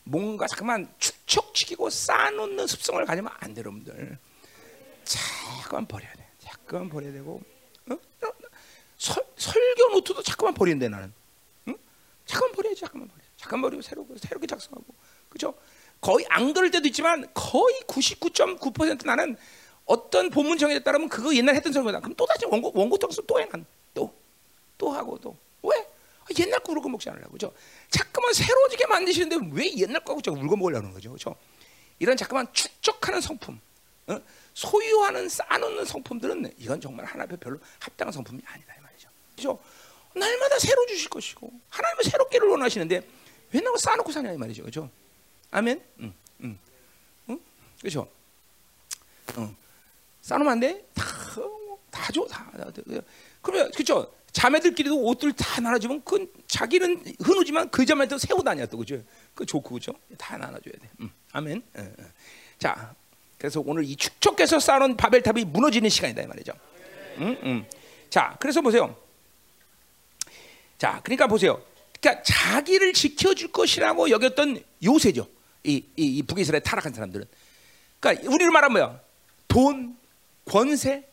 뭔가 0.06 0.48
잠깐만 0.48 0.92
축척시키고 1.00 1.90
쌓아놓는 1.90 2.68
습성을 2.68 3.04
가지면 3.06 3.32
안 3.40 3.54
돼, 3.54 3.60
여러분들. 3.62 4.18
자꾸만 5.04 5.86
버려야 5.86 6.14
돼. 6.14 6.28
자꾸만 6.40 6.90
버려야 6.90 7.12
되고, 7.12 7.42
어? 7.90 7.98
설, 8.98 9.24
설교 9.38 9.90
노트도 9.94 10.24
자꾸만 10.24 10.54
버리는데 10.54 10.90
나는. 10.90 11.14
응? 11.68 11.76
자꾸만 12.26 12.54
버려야지, 12.56 12.82
자꾸만 12.82 13.08
버려. 13.08 13.22
잠깐 13.38 13.62
버리고 13.62 13.82
새로 13.82 14.08
새롭게 14.18 14.48
작성하고, 14.48 14.86
그죠? 15.30 15.54
거의 16.02 16.26
안 16.30 16.54
그럴 16.54 16.72
때도 16.72 16.88
있지만 16.88 17.28
거의 17.34 17.82
99.9% 17.88 19.06
나는 19.06 19.38
어떤 19.86 20.30
본문 20.30 20.58
정에 20.58 20.80
따르면 20.80 21.10
그거 21.10 21.36
옛날 21.36 21.56
했던 21.56 21.72
설교다. 21.74 22.00
그럼 22.00 22.16
또 22.16 22.26
다시 22.26 22.46
원고 22.46 22.72
원고 22.74 22.98
통해서 22.98 23.22
또 23.24 23.40
해, 23.40 23.46
난 23.50 23.66
또 23.94 24.12
또 24.78 24.92
하고 24.92 25.18
또 25.20 25.36
왜? 25.64 25.88
아, 26.26 26.28
옛날 26.40 26.60
거 26.60 26.72
울고 26.74 26.90
먹지 26.90 27.10
않으려고, 27.10 27.34
그죠? 27.34 27.54
자꾸만 27.90 28.34
새로지게 28.34 28.88
만드시는데 28.88 29.50
왜 29.54 29.76
옛날 29.78 30.04
거하고 30.04 30.22
자꾸 30.22 30.38
울고 30.38 30.56
먹으려는 30.58 30.92
거죠, 30.92 31.12
그죠? 31.12 31.36
이런 32.00 32.18
자꾸만 32.18 32.48
축적하는 32.52 33.22
성품, 33.22 33.60
어? 34.08 34.22
소유하는 34.54 35.30
쌓아놓는 35.30 35.86
성품들은 35.86 36.54
이건 36.58 36.82
정말 36.82 37.06
하나님 37.06 37.38
별로 37.38 37.60
합당한 37.80 38.12
성품이 38.12 38.42
아니다 38.46 38.74
이 38.76 38.82
말이죠. 38.82 39.10
그죠? 39.36 39.60
날마다 40.14 40.58
새로 40.60 40.86
주실 40.88 41.10
것이고 41.10 41.52
하나님은 41.70 42.04
새롭게를 42.04 42.48
원하시는데 42.48 43.08
왜 43.52 43.60
나고 43.62 43.78
쌓아놓고 43.78 44.12
사냐 44.12 44.32
이 44.32 44.38
말이죠, 44.38 44.64
그죠? 44.64 44.90
아멘. 45.52 45.84
응, 46.00 46.14
응, 46.42 46.60
응, 47.30 47.40
그죠? 47.82 48.10
응. 49.38 49.56
쌓으면 50.22 50.50
안 50.50 50.60
돼? 50.60 50.86
다, 50.94 51.06
다 51.92 52.12
줘, 52.12 52.26
다. 52.26 52.50
다, 52.58 52.72
다. 52.72 53.02
그러면 53.42 53.72
그죠? 53.72 54.12
자매들끼리도 54.36 55.02
옷들 55.02 55.32
다 55.32 55.62
나눠주면 55.62 56.02
그 56.04 56.30
자기는 56.46 57.06
흔우지만 57.22 57.70
그 57.70 57.86
새우 58.20 58.44
다녀 58.44 58.66
또 58.66 58.78
그죠? 58.78 59.02
그 59.34 59.46
좋고 59.46 59.76
그죠? 59.76 59.94
다 60.18 60.38
나눠줘야 60.38 60.74
돼. 60.74 60.90
응. 61.00 61.10
아멘. 61.32 61.64
응, 61.78 61.96
응. 61.98 62.06
자, 62.60 62.94
그래서 63.38 63.64
오늘 63.66 63.86
이 63.86 63.96
축적해서 63.96 64.60
쌓아놓은 64.60 64.98
바벨탑이 64.98 65.46
무너지는 65.46 65.90
시간이다 65.90 66.24
이 66.24 66.28
말이죠. 66.28 66.52
응, 67.20 67.38
응. 67.44 67.66
자, 68.10 68.36
그래서 68.38 68.60
보세요. 68.60 68.94
자, 70.78 71.00
그러니까 71.02 71.28
보세요. 71.28 71.64
그러니까 72.02 72.22
자기를 72.24 72.92
지켜줄 72.92 73.54
것이라고 73.54 74.10
여겼던 74.10 74.62
요새죠. 74.84 75.30
이, 75.64 75.78
이, 75.96 76.18
이 76.18 76.24
북이스라엘 76.24 76.62
타락한 76.62 76.94
사람들은. 76.94 77.26
그러니까 78.02 78.30
우리로 78.30 78.52
말하면 78.52 78.74
뭐야? 78.74 79.00
돈, 79.48 79.98
권세, 80.44 81.08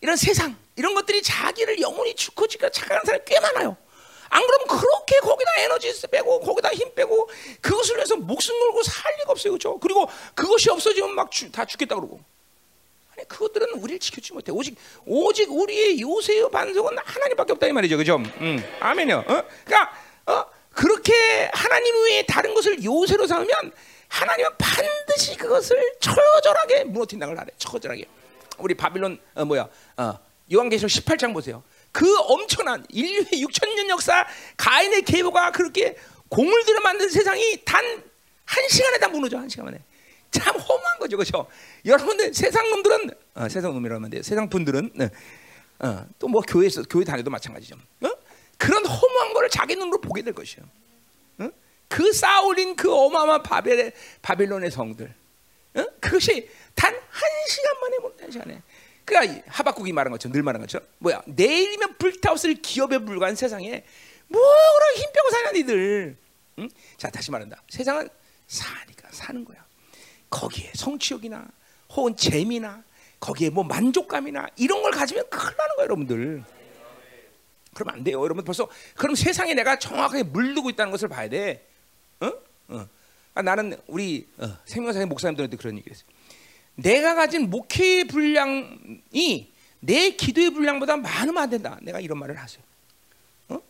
이런 0.00 0.16
세상 0.16 0.56
이런 0.76 0.94
것들이 0.94 1.22
자기를 1.22 1.80
영원히 1.80 2.14
지켜줄까 2.14 2.70
착각하는 2.70 3.02
사람이 3.04 3.24
꽤 3.26 3.40
많아요. 3.40 3.76
안 4.28 4.44
그러면 4.44 4.66
그렇게 4.66 5.18
거기다 5.20 5.50
에너지 5.58 5.92
빼고 6.10 6.40
거기다 6.40 6.70
힘 6.74 6.94
빼고 6.94 7.30
그것을 7.60 7.96
위해서 7.96 8.16
목숨 8.16 8.58
걸고 8.58 8.82
살 8.82 9.12
리가 9.18 9.32
없어요, 9.32 9.52
그렇죠? 9.52 9.78
그리고 9.78 10.08
그것이 10.34 10.68
없어지면 10.70 11.14
막 11.14 11.30
다 11.52 11.64
죽겠다 11.64 11.94
그러고. 11.94 12.20
아니 13.16 13.26
그것들은 13.28 13.74
우리를 13.74 13.98
지켜주지 14.00 14.32
못해. 14.34 14.52
오직 14.52 14.76
오직 15.06 15.50
우리의 15.50 16.00
요새의 16.00 16.50
반석은 16.50 16.98
하나님밖에 16.98 17.52
없다 17.52 17.66
이 17.68 17.72
말이죠, 17.72 17.96
그죠? 17.96 18.16
음, 18.16 18.62
아멘요. 18.80 19.24
어? 19.26 19.44
그러니까 19.64 19.92
어? 20.26 20.44
그렇게 20.72 21.50
하나님 21.54 22.04
외에 22.04 22.26
다른 22.26 22.52
것을 22.52 22.84
요새로 22.84 23.26
삼으면 23.26 23.72
하나님은 24.08 24.50
반드시 24.58 25.36
그것을 25.36 25.94
처절하게 26.00 26.84
무너뜨린다는 26.84 27.34
걸 27.34 27.42
알아요. 27.42 27.56
처절하게. 27.58 28.04
우리 28.58 28.74
바빌론 28.74 29.18
어, 29.34 29.44
뭐야? 29.44 29.68
어, 29.96 30.18
요한계시록 30.52 30.90
18장 30.90 31.32
보세요. 31.32 31.62
그 31.92 32.06
엄청난 32.20 32.84
인류의 32.90 33.44
6천 33.44 33.74
년 33.74 33.88
역사 33.90 34.26
가인의 34.56 35.02
계보가 35.02 35.52
그렇게 35.52 35.96
공을 36.28 36.64
들여 36.64 36.80
만든 36.80 37.08
세상이 37.08 37.64
단 37.64 38.16
한 38.46 38.68
시간에 38.68 38.98
다 38.98 39.08
무너져 39.08 39.38
한 39.38 39.48
시간 39.48 39.66
만에 39.66 39.78
참 40.30 40.56
허무한 40.56 40.98
거죠, 40.98 41.16
그렇죠? 41.16 41.46
여러분들 41.84 42.32
세상 42.32 42.68
놈들은 42.70 43.10
어, 43.34 43.48
세상 43.48 43.72
놈이라고 43.74 43.96
하면 43.96 44.10
돼요. 44.10 44.22
세상 44.22 44.48
분들은 44.48 44.90
네. 44.94 45.10
어, 45.80 46.06
또뭐 46.18 46.40
교회에서 46.42 46.82
교회 46.84 47.04
다녀도 47.04 47.30
마찬가지죠. 47.30 47.76
어? 48.02 48.10
그런 48.56 48.84
허무한 48.86 49.34
거를 49.34 49.50
자기 49.50 49.76
눈으로 49.76 50.00
보게 50.00 50.22
될 50.22 50.32
것이에요. 50.32 50.66
어? 51.38 51.50
그 51.88 52.12
쌓아올린 52.12 52.76
그 52.76 52.92
어마어마한 52.92 53.42
바벨 53.42 53.92
바빌론의 54.22 54.70
성들, 54.70 55.12
어? 55.74 55.86
그것이 56.00 56.48
단 56.76 56.94
한 56.94 57.30
시간 57.48 57.80
만에 57.80 57.98
못 57.98 58.22
한 58.22 58.30
시간에. 58.30 58.62
그러니까 59.04 59.42
하박국이 59.48 59.92
말한 59.92 60.10
것처럼 60.12 60.32
늘 60.32 60.42
말한 60.42 60.60
것처럼 60.62 60.86
뭐야 60.98 61.22
내일이면 61.26 61.96
불타오를 61.98 62.56
기업에 62.56 62.98
불과한 62.98 63.34
세상에 63.36 63.84
뭐 64.28 64.40
그런 64.40 64.96
힘 64.96 65.12
빼고 65.12 65.30
사냐 65.30 65.52
니들. 65.52 66.16
응? 66.58 66.68
자 66.96 67.08
다시 67.10 67.30
말한다. 67.30 67.62
세상은 67.68 68.08
사니까 68.46 69.08
사는 69.12 69.44
거야. 69.44 69.64
거기에 70.30 70.72
성취욕이나 70.74 71.46
혹은 71.90 72.16
재미나 72.16 72.82
거기에 73.20 73.50
뭐 73.50 73.64
만족감이나 73.64 74.48
이런 74.56 74.82
걸 74.82 74.90
가지면 74.90 75.28
큰일 75.30 75.56
나는 75.56 75.76
거예요, 75.76 75.84
여러분들. 75.84 76.44
그러면 77.74 77.94
안 77.94 78.04
돼요, 78.04 78.22
여러분. 78.22 78.44
벌써 78.44 78.68
그럼 78.96 79.14
세상에 79.14 79.54
내가 79.54 79.78
정확하게 79.78 80.24
물들고 80.24 80.70
있다는 80.70 80.90
것을 80.90 81.08
봐야 81.08 81.28
돼. 81.28 81.64
어? 82.20 82.32
어. 82.68 82.88
아, 83.34 83.42
나는 83.42 83.78
우리 83.86 84.26
어, 84.38 84.58
생명사의 84.64 85.06
목사님들한테 85.06 85.56
그런 85.56 85.76
얘기를 85.76 85.94
했어요. 85.94 86.08
내가 86.76 87.14
가진 87.14 87.50
목회의 87.50 88.04
분량이 88.04 89.52
내 89.80 90.10
기도의 90.10 90.50
분량보다 90.50 90.96
많으면 90.96 91.42
안 91.42 91.50
된다. 91.50 91.78
내가 91.82 92.00
이런 92.00 92.18
말을 92.18 92.36
하세요. 92.36 92.62
어? 93.48 93.60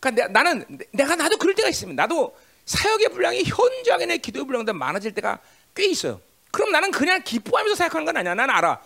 그러니까 0.00 0.26
내, 0.26 0.32
나는 0.32 0.78
내가 0.92 1.16
나도 1.16 1.38
그럴 1.38 1.54
때가 1.54 1.68
있으면 1.68 1.96
나도 1.96 2.36
사역의 2.64 3.08
분량이 3.10 3.44
현저하게 3.44 4.06
내 4.06 4.18
기도의 4.18 4.44
분량보다 4.46 4.72
많아질 4.72 5.12
때가 5.14 5.40
꽤 5.74 5.86
있어요. 5.86 6.20
그럼 6.50 6.70
나는 6.72 6.90
그냥 6.90 7.22
기뻐하면서 7.22 7.76
생각하는 7.76 8.04
건 8.04 8.16
아니야. 8.16 8.34
나는 8.34 8.54
알아. 8.54 8.80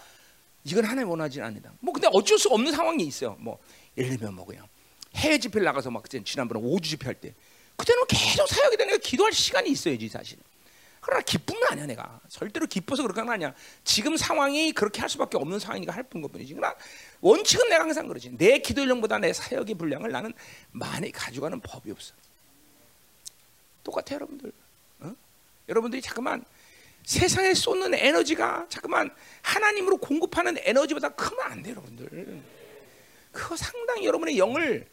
이건 0.64 0.84
하나님 0.84 1.08
원하지 1.10 1.40
않는다. 1.40 1.72
뭐 1.80 1.92
근데 1.92 2.08
어쩔 2.12 2.38
수 2.38 2.48
없는 2.48 2.72
상황이 2.72 3.02
있어요. 3.04 3.36
뭐 3.40 3.58
예를 3.96 4.16
들면 4.16 4.34
뭐 4.34 4.46
그냥 4.46 4.66
해외 5.16 5.38
집회를 5.38 5.64
나가서 5.64 5.90
막 5.90 6.04
지난번에 6.24 6.60
5주 6.60 6.84
집회 6.84 7.06
할 7.06 7.14
때 7.14 7.34
그때는 7.76 8.04
계속 8.06 8.48
사역이 8.48 8.76
되니까 8.76 8.98
기도할 8.98 9.32
시간이 9.32 9.70
있어야지 9.70 10.08
사실. 10.08 10.38
그러나 11.02 11.20
기쁨은 11.20 11.60
아니야 11.68 11.86
내가 11.86 12.20
절대로 12.28 12.64
기뻐서 12.66 13.02
그렇게 13.02 13.20
하는 13.20 13.26
거 13.26 13.34
아니야. 13.34 13.54
지금 13.82 14.16
상황이 14.16 14.70
그렇게 14.72 15.00
할 15.00 15.10
수밖에 15.10 15.36
없는 15.36 15.58
상황이니까 15.58 15.92
할 15.92 16.04
뿐이지. 16.04 16.54
그러나 16.54 16.76
원칙은 17.20 17.68
내가 17.68 17.82
항상 17.82 18.06
그러지. 18.06 18.38
내 18.38 18.60
기도량보다 18.60 19.18
내 19.18 19.32
사역의 19.32 19.74
분량을 19.74 20.12
나는 20.12 20.32
많이 20.70 21.10
가져가는 21.10 21.58
법이 21.60 21.90
없어. 21.90 22.14
똑같아요 23.82 24.14
여러분들. 24.14 24.52
어? 25.00 25.12
여러분들이 25.68 26.00
잠깐만 26.00 26.44
세상에 27.04 27.52
쏟는 27.52 27.94
에너지가 27.94 28.66
잠깐만 28.68 29.10
하나님으로 29.42 29.96
공급하는 29.96 30.56
에너지보다 30.60 31.08
크면 31.08 31.50
안 31.50 31.62
돼요 31.64 31.72
여러분들. 31.72 32.40
그거 33.32 33.56
상당히 33.56 34.06
여러분의 34.06 34.38
영을 34.38 34.86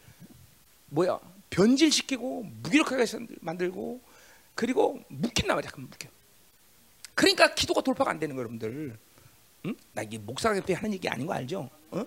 뭐야 0.86 1.20
변질시키고 1.50 2.42
무기력하게 2.62 3.04
만들고 3.42 4.00
그리고 4.54 5.00
묶인단 5.08 5.56
말이야 5.56 5.70
잠깐 5.70 5.88
묶여. 5.88 6.08
그러니까 7.14 7.54
기도가 7.54 7.80
돌파가 7.80 8.10
안 8.10 8.18
되는 8.18 8.34
거예요 8.34 8.44
여러분들. 8.48 8.98
응? 9.66 9.76
나 9.92 10.02
이게 10.02 10.18
목사한테 10.18 10.74
하는 10.74 10.92
얘기 10.94 11.08
아닌 11.08 11.26
거 11.26 11.34
알죠? 11.34 11.68
어? 11.90 12.04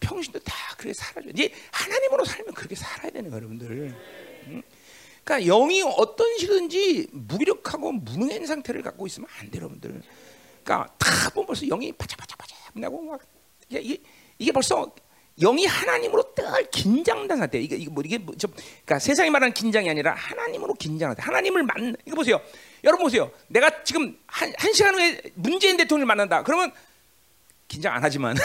평신도 0.00 0.40
다 0.40 0.54
그렇게 0.76 0.92
살아줘. 0.94 1.28
이제 1.30 1.52
하나님으로 1.70 2.24
살면 2.24 2.54
그렇게 2.54 2.74
살아야 2.74 3.10
되는 3.10 3.30
거예요 3.30 3.36
여러분들. 3.36 3.94
응? 4.48 4.62
그러니까 5.24 5.46
영이 5.46 5.82
어떤 5.82 6.38
식이든지 6.38 7.08
무기력하고 7.12 7.92
무능한 7.92 8.46
상태를 8.46 8.82
갖고 8.82 9.06
있으면 9.06 9.28
안 9.38 9.50
돼요 9.50 9.62
여러분들. 9.62 10.02
그러니까 10.64 10.92
다 10.98 11.30
보면 11.30 11.46
벌써 11.46 11.66
영이 11.66 11.92
바짝바짝바짝 11.92 12.72
나고 12.74 13.02
막 13.02 13.20
이게, 13.68 13.98
이게 14.38 14.52
벌써 14.52 14.92
영이 15.40 15.66
하나님으로 15.66 16.34
늘 16.34 16.70
긴장된 16.70 17.38
상태. 17.38 17.58
이게 17.58 17.76
이게 17.76 17.90
뭐 17.90 18.02
이게 18.04 18.18
뭐 18.18 18.34
좀, 18.36 18.50
그러니까 18.52 18.98
세상이 18.98 19.30
말하는 19.30 19.54
긴장이 19.54 19.88
아니라 19.88 20.14
하나님으로 20.14 20.74
긴장하다. 20.74 21.22
하나님을 21.22 21.62
만 21.62 21.96
이거 22.06 22.16
보세요. 22.16 22.40
여러분 22.84 23.04
보세요. 23.04 23.30
내가 23.48 23.82
지금 23.84 24.18
한, 24.26 24.52
한 24.58 24.72
시간 24.72 24.94
후에 24.94 25.20
문재인 25.34 25.76
대통령을 25.76 26.06
만난다. 26.06 26.42
그러면 26.42 26.72
긴장 27.68 27.94
안 27.94 28.02
하지만 28.02 28.36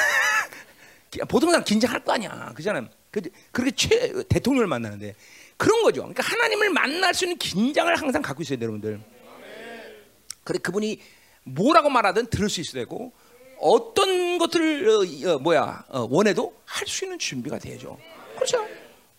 보통 1.27 1.49
사람 1.51 1.63
긴장할 1.63 2.03
거 2.03 2.13
아니야. 2.13 2.51
그잖아. 2.55 2.87
그 3.11 3.21
그렇게 3.51 3.71
최 3.75 4.23
대통령을 4.29 4.67
만나는데 4.67 5.15
그런 5.57 5.81
거죠. 5.83 6.01
그러니까 6.01 6.23
하나님을 6.23 6.69
만날 6.69 7.13
수 7.13 7.25
있는 7.25 7.37
긴장을 7.37 7.93
항상 7.95 8.21
갖고 8.21 8.43
있어야 8.43 8.57
돼요, 8.57 8.69
여러분들. 8.69 9.01
그래 10.43 10.59
그분이 10.59 11.01
뭐라고 11.43 11.89
말하든 11.89 12.27
들을 12.27 12.49
수 12.49 12.61
있어야 12.61 12.83
되고 12.83 13.11
어떤 13.59 14.37
것들을 14.37 14.89
어, 14.89 15.33
어, 15.35 15.39
뭐야 15.39 15.85
어, 15.89 16.07
원해도 16.09 16.53
할 16.65 16.87
수 16.87 17.05
있는 17.05 17.17
준비가 17.19 17.57
돼야죠. 17.59 17.97
그렇죠? 18.35 18.61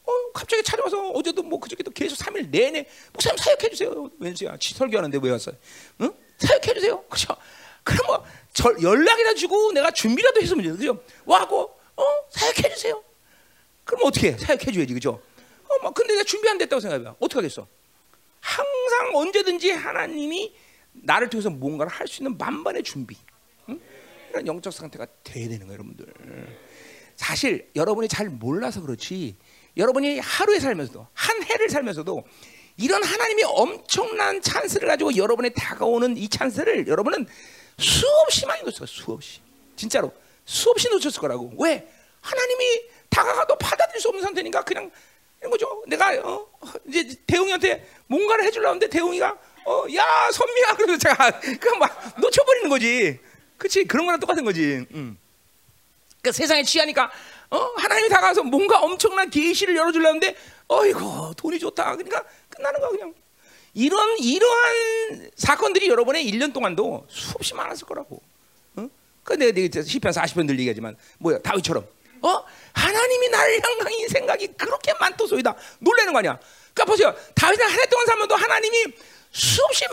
어, 0.05 0.13
갑자기 0.33 0.63
찾아와서 0.63 1.11
어제도 1.11 1.43
뭐 1.43 1.59
그저께도 1.61 1.91
계속 1.91 2.17
3일 2.17 2.49
내내 2.51 2.87
목사님 3.13 3.37
사역해 3.37 3.71
주세요. 3.71 4.11
왠지야 4.19 4.57
설교하는데 4.61 5.19
왜 5.23 5.31
왔어요? 5.33 5.55
응? 6.03 6.13
사역해 6.39 6.75
주세요. 6.75 7.03
그렇죠? 7.05 7.37
그럼 7.83 8.07
뭐 8.07 8.25
절, 8.53 8.81
연락이라 8.83 9.35
주고 9.35 9.73
내가 9.73 9.91
준비라도 9.91 10.41
했으면 10.41 10.65
되죠. 10.65 10.77
그죠? 10.77 11.05
와고 11.27 11.71
어 11.97 12.03
사역해 12.31 12.75
주세요. 12.75 13.03
그럼 13.85 14.03
어떻게 14.05 14.33
해? 14.33 14.39
사역해 14.39 14.73
줘야지 14.73 14.95
그죠? 14.95 15.21
어, 15.69 15.79
막 15.83 15.93
근데 15.95 16.13
내가 16.15 16.25
준비 16.25 16.49
안 16.49 16.59
됐다고 16.59 16.81
생각해봐. 16.81 17.17
어떻게 17.19 17.37
하겠어? 17.41 17.67
항상 18.41 19.17
언제든지 19.17 19.71
하나님이 19.73 20.55
나를 20.93 21.29
통해서 21.29 21.51
뭔가를 21.51 21.91
할 21.93 22.07
수 22.07 22.23
있는 22.23 22.39
만반의 22.39 22.83
준비. 22.83 23.17
응? 24.29 24.31
이런 24.31 24.47
영적 24.47 24.73
상태가 24.73 25.07
돼야 25.25 25.49
되는 25.49 25.67
거예요, 25.67 25.73
여러분들. 25.75 26.07
사실 27.17 27.71
여러분이 27.75 28.09
잘 28.09 28.29
몰라서 28.29 28.81
그렇지. 28.81 29.37
여러분이 29.77 30.19
하루에 30.19 30.61
살면서도 30.61 31.07
한 31.13 31.43
해를 31.43 31.69
살면서도 31.69 32.25
이런 32.77 33.03
하나님이 33.03 33.43
엄청난 33.45 34.41
찬스를 34.41 34.89
가지고 34.89 35.17
여러분에 35.17 35.51
다가오는 35.51 36.17
이 36.17 36.29
찬스를 36.29 36.87
여러분은 36.87 37.27
수없이 37.79 38.47
많이 38.47 38.63
놓쳤어, 38.63 38.87
수없이. 38.87 39.41
진짜로 39.77 40.13
수없이 40.45 40.89
놓쳤을 40.89 41.21
거라고. 41.21 41.53
왜? 41.59 41.89
하나님이 42.21 42.83
다가가도 43.11 43.57
받아들일 43.59 44.01
수 44.01 44.09
없는 44.09 44.23
상태니까 44.23 44.65
그냥 44.65 44.91
이런 45.41 45.51
거죠. 45.51 45.83
내가 45.87 46.11
어, 46.25 46.49
이제 46.89 47.17
대웅이한테 47.27 47.89
뭔가를 48.07 48.45
해주려고 48.45 48.69
하는데 48.69 48.89
대웅이가 48.89 49.39
어, 49.67 49.85
야 49.95 50.31
선미야 50.33 50.75
그러면서 50.75 51.09
제가 51.09 51.41
그냥 51.41 51.79
막 51.79 52.21
놓쳐버리는 52.21 52.69
거지. 52.69 53.19
그렇지 53.59 53.85
그런 53.85 54.07
거랑 54.07 54.21
똑같은 54.21 54.45
거지. 54.45 54.87
음. 54.93 55.19
그 56.23 56.33
세상에 56.33 56.63
취하니까 56.63 57.11
어? 57.51 57.57
하나님이 57.77 58.09
다가와서 58.09 58.43
뭔가 58.43 58.81
엄청난 58.81 59.31
계시를 59.31 59.77
열어주려는데 59.77 60.37
어이구 60.69 61.35
돈이 61.37 61.59
좋다. 61.59 61.97
그러니까 61.97 62.25
끝나는 62.51 62.81
거야 62.81 62.91
그냥. 62.91 63.15
이런 63.75 64.19
이러한 64.19 65.31
사건들이 65.37 65.89
여러분의 65.89 66.29
1년 66.31 66.53
동안도 66.53 67.07
수없이 67.09 67.55
많았을 67.55 67.87
거라고. 67.87 68.21
어? 68.77 68.89
그 69.23 69.35
내가 69.35 69.53
내가 69.53 69.83
시편 69.83 70.13
40편 70.13 70.47
늘 70.47 70.59
얘기하지만 70.59 70.97
뭐야 71.19 71.39
다윗처럼 71.41 71.87
어 72.23 72.45
하나님이 72.73 73.29
나를 73.29 73.61
향한 73.63 74.09
생각이 74.09 74.49
그렇게 74.57 74.93
많도소이다 74.95 75.55
놀라는 75.81 76.13
거 76.13 76.19
아니야. 76.19 76.39
그러니까 76.75 76.85
보세요 76.85 77.15
다윗은 77.35 77.65
한 77.65 77.79
해 77.79 77.87
동안 77.87 78.07
살면도 78.07 78.35
하나님이 78.37 78.85
수없이 79.31 79.85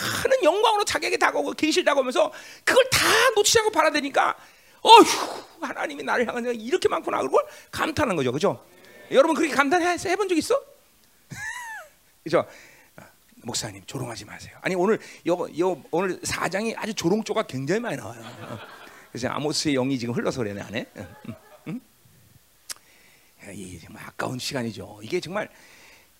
많은 0.00 0.42
영광으로 0.42 0.84
자기에게 0.84 1.16
다가오고 1.16 1.52
계시를 1.52 1.84
다가오면서 1.84 2.32
그걸 2.64 2.88
다 2.90 2.98
놓치지 3.36 3.58
않고 3.60 3.70
바라대니까 3.70 4.36
어휴 4.82 5.44
하나님이 5.62 6.02
나를 6.02 6.26
향한 6.26 6.42
생각이 6.42 6.62
이렇게 6.64 6.88
많구나. 6.88 7.20
그걸 7.22 7.44
감탄하는 7.70 8.16
거죠. 8.16 8.32
그죠? 8.32 8.64
여러분 9.10 9.34
그렇게 9.34 9.54
감탄해 9.54 9.96
해본 10.04 10.28
적 10.28 10.36
있어? 10.36 10.60
그죠? 12.24 12.46
목사님 13.42 13.82
조롱하지 13.86 14.24
마세요. 14.26 14.56
아니 14.60 14.74
오늘 14.74 14.98
요, 15.26 15.46
요 15.58 15.82
오늘 15.90 16.20
사장이 16.22 16.74
아주 16.76 16.94
조롱조가 16.94 17.44
굉장히 17.44 17.80
많이 17.80 17.96
나와요. 17.96 18.20
어. 18.42 18.58
그래서 19.10 19.28
아모스의 19.28 19.74
영이 19.74 19.98
지금 19.98 20.14
흘러서 20.14 20.42
그래 20.42 20.52
내 20.52 20.60
안에? 20.60 20.86
이 23.52 23.80
정말 23.80 24.04
아까운 24.04 24.38
시간이죠. 24.38 25.00
이게 25.02 25.18
정말 25.18 25.48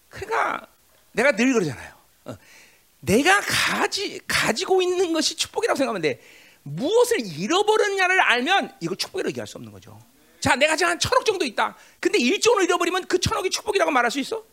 그러니까 0.08 0.66
내가 1.12 1.32
늘 1.32 1.52
그러잖아요. 1.52 1.94
어. 2.24 2.36
내가 3.00 3.40
가지 3.40 4.20
가지고 4.26 4.82
있는 4.82 5.12
것이 5.12 5.36
축복이라고 5.36 5.76
생각하면 5.76 6.02
돼. 6.02 6.20
무엇을 6.62 7.20
잃어버렸냐를 7.20 8.20
알면 8.20 8.76
이걸 8.80 8.96
축복이라고 8.96 9.30
얘기할 9.30 9.46
수 9.46 9.56
없는 9.58 9.72
거죠. 9.72 9.98
자, 10.40 10.56
내가 10.56 10.76
지금 10.76 10.90
한 10.90 10.98
천억 10.98 11.24
정도 11.24 11.44
있다. 11.44 11.76
근데 11.98 12.18
1조를 12.18 12.64
잃어버리면 12.64 13.06
그 13.06 13.18
천억이 13.18 13.50
축복이라고 13.50 13.90
말할 13.90 14.10
수 14.10 14.20
있어? 14.20 14.44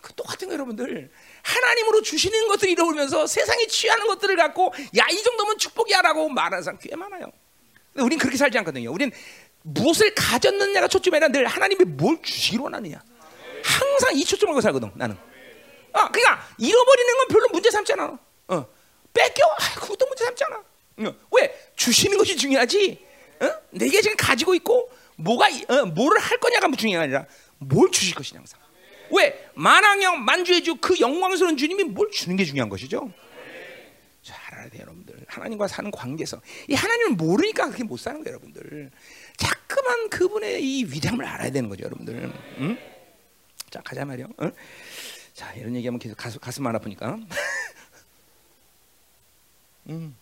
그 0.00 0.12
똑같은 0.14 0.48
거 0.48 0.54
여러분들. 0.54 1.10
하나님으로 1.42 2.02
주시는 2.02 2.48
것들을 2.48 2.72
잃어버리면서 2.72 3.26
세상에 3.26 3.66
취하는 3.66 4.06
것들을 4.06 4.36
갖고 4.36 4.72
야, 4.98 5.06
이 5.10 5.22
정도면 5.22 5.58
축복이야라고 5.58 6.28
말하는 6.28 6.62
사람 6.62 6.78
꽤 6.80 6.94
많아요. 6.94 7.30
근데 7.92 8.04
우린 8.04 8.18
그렇게 8.18 8.36
살지 8.36 8.58
않거든요. 8.58 8.92
우린 8.92 9.10
무엇을 9.62 10.14
가졌느냐가 10.14 10.88
초점이 10.88 11.16
아니라 11.16 11.28
늘 11.28 11.46
하나님이 11.46 11.84
뭘 11.84 12.20
주시기로 12.22 12.64
원하느냐. 12.64 13.02
항상 13.64 14.14
이 14.14 14.24
초점을 14.24 14.52
갖고 14.52 14.60
살거든, 14.60 14.90
나는. 14.94 15.16
아, 15.94 16.10
그러니까 16.10 16.46
잃어버리는 16.58 17.16
건 17.16 17.28
별로 17.28 17.48
문제 17.52 17.70
삼잖아. 17.70 18.18
어. 18.48 18.66
뺏겨, 19.12 19.44
아, 19.46 19.74
그것도 19.80 20.06
문제 20.06 20.24
삼잖아. 20.24 20.56
어. 20.56 21.14
왜? 21.32 21.70
주시는 21.76 22.18
것이 22.18 22.36
중요하지. 22.36 23.04
어? 23.40 23.50
내게 23.70 24.00
지금 24.00 24.16
가지고 24.16 24.54
있고 24.54 24.90
뭐가 25.16 25.48
어, 25.68 25.86
뭐를 25.86 26.20
할 26.20 26.38
거냐가 26.38 26.68
중요한 26.76 27.08
게 27.08 27.16
아니라 27.16 27.28
뭘 27.58 27.90
주실 27.90 28.14
것이냐 28.14 28.38
항상. 28.40 28.60
왜? 29.10 29.48
만왕영 29.54 30.24
만주의 30.24 30.62
주 30.62 30.74
그 30.76 30.98
영광스러운 30.98 31.56
주님이 31.56 31.84
뭘 31.84 32.10
주는 32.10 32.36
게 32.36 32.44
중요한 32.44 32.68
것이죠. 32.68 33.12
잘 34.22 34.36
알아야 34.54 34.68
돼요, 34.70 34.82
여러분들. 34.82 35.14
하나님과 35.28 35.68
사는 35.68 35.90
관계에서 35.90 36.40
이 36.68 36.74
하나님을 36.74 37.12
모르니까 37.12 37.66
그렇게 37.66 37.84
못 37.84 37.98
사는 37.98 38.22
거예요, 38.24 38.36
여러분들. 38.36 38.90
자꾸만 39.36 40.08
그분의 40.08 40.62
이 40.64 40.84
위대함을 40.84 41.24
알아야 41.24 41.50
되는 41.50 41.68
거죠, 41.68 41.84
여러분들. 41.84 42.32
응? 42.58 42.78
자, 43.70 43.80
가자 43.82 44.04
말이요. 44.06 44.28
응? 44.40 44.52
자 45.34 45.52
이런 45.54 45.74
얘기하면 45.76 45.98
계속 45.98 46.16
가슴, 46.16 46.38
가슴 46.40 46.66
안 46.66 46.76
아프니까. 46.76 47.18
음. 49.88 50.16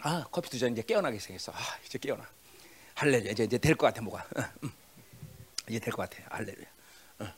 아 0.00 0.24
커피 0.30 0.50
두 0.50 0.58
잔 0.58 0.72
이제 0.72 0.82
깨어나게 0.82 1.18
생겼어. 1.18 1.52
아 1.52 1.58
이제 1.84 1.98
깨어나. 1.98 2.26
할렐루야 2.94 3.32
이제 3.32 3.44
이제 3.44 3.58
될 3.58 3.76
것 3.76 3.86
같아 3.86 4.00
뭐가. 4.02 4.22
어, 4.36 4.42
음. 4.64 4.72
이제 5.68 5.78
될 5.78 5.92
것 5.92 6.08
같아. 6.08 6.22
할렐루야. 6.36 6.66
어. 7.20 7.32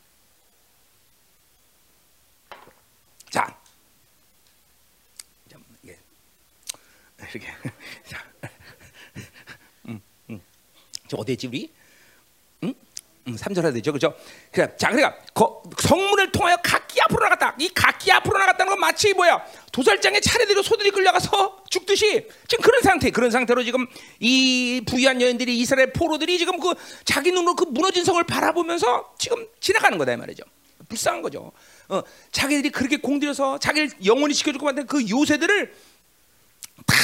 자, 3.31 3.61
이게 5.83 5.99
이렇게. 7.21 7.53
자, 8.07 8.25
음, 9.89 10.01
음. 10.31 10.41
저 11.09 11.17
어디 11.17 11.33
있지 11.33 11.47
우리? 11.49 11.73
음, 13.29 13.37
3절 13.37 13.63
해야 13.63 13.73
되죠. 13.73 13.93
그죠? 13.93 14.15
그래. 14.51 14.69
자, 14.77 14.91
그러니까 14.91 15.17
거, 15.35 15.63
성문을 15.79 16.33
통하여 16.33 16.57
각기 16.63 17.01
앞으로 17.03 17.23
나갔다. 17.25 17.55
이 17.59 17.69
각기 17.75 18.11
앞으로 18.11 18.39
나갔다는 18.39 18.71
건 18.71 18.81
마치 18.81 19.13
뭐야? 19.13 19.45
도살장에 19.71 20.21
차례대로 20.21 20.63
소들이 20.63 20.91
끌려가서 20.91 21.65
죽듯이 21.69 22.27
지금 22.49 22.63
그런 22.63 22.83
상태, 22.83 23.11
그런 23.11 23.31
상태로 23.31 23.63
지금 23.65 23.87
이 24.19 24.83
부유한 24.87 25.21
여인들이 25.21 25.59
이스라엘 25.59 25.93
포로들이 25.93 26.39
지금 26.39 26.59
그 26.59 26.75
자기 27.05 27.31
눈으로 27.31 27.55
그 27.55 27.65
무너진 27.65 28.05
성을 28.05 28.23
바라보면서 28.25 29.15
지금 29.19 29.47
지나가는 29.61 29.99
거다 29.99 30.13
이 30.13 30.17
말이죠. 30.17 30.43
불쌍한 30.89 31.21
거죠. 31.21 31.53
어, 31.89 32.03
자기들이 32.33 32.71
그렇게 32.71 32.97
공들여서 32.97 33.59
자기를 33.59 33.91
영원히 34.07 34.35
지켜주고 34.35 34.65
만든 34.65 34.87
그 34.87 35.07
요새들을 35.09 35.75
다 36.87 36.95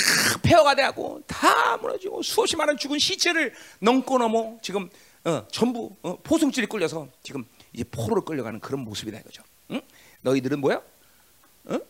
폐허가 0.42 0.74
되고 0.74 1.20
다 1.26 1.76
무너지고 1.76 2.22
수없이 2.22 2.56
많은 2.56 2.76
죽은 2.78 2.98
시체를 2.98 3.52
넘고 3.80 4.18
넘어 4.18 4.56
지금 4.62 4.88
어, 5.24 5.46
전부 5.50 5.94
어, 6.02 6.16
포승줄이 6.22 6.66
끌려서 6.66 7.08
지금 7.22 7.44
이제 7.72 7.84
포로로 7.84 8.24
끌려가는 8.24 8.60
그런 8.60 8.80
모습이다 8.80 9.18
이거죠. 9.20 9.42
응? 9.70 9.80
너희들은 10.22 10.60
뭐야? 10.60 10.82
응? 11.70 11.80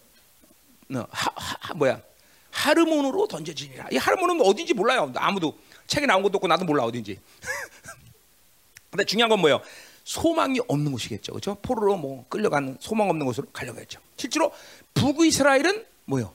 너 0.89 1.07
하, 1.11 1.31
하, 1.35 1.75
뭐야? 1.75 2.01
하르몬으로 2.51 3.27
던져지니라. 3.27 3.89
이 3.91 3.97
하르몬은 3.97 4.41
어딘지 4.41 4.75
몰라요. 4.75 5.13
아무도 5.17 5.59
책에 5.89 6.07
나온 6.07 6.23
것도 6.23 6.37
없고 6.37 6.47
나도 6.47 6.65
몰라 6.65 6.85
어딘지. 6.85 7.19
근데 8.91 9.05
중요한 9.05 9.29
건 9.29 9.41
뭐예요? 9.41 9.61
소망이 10.05 10.61
없는 10.69 10.93
곳이겠죠. 10.93 11.33
그렇죠? 11.33 11.57
포로로 11.63 11.97
뭐 11.97 12.25
끌려가는 12.29 12.77
소망 12.79 13.09
없는 13.11 13.27
곳으로 13.27 13.49
가려가겠죠. 13.53 14.01
실제로 14.17 14.53
북이스라엘은 14.95 15.85
뭐요? 16.05 16.33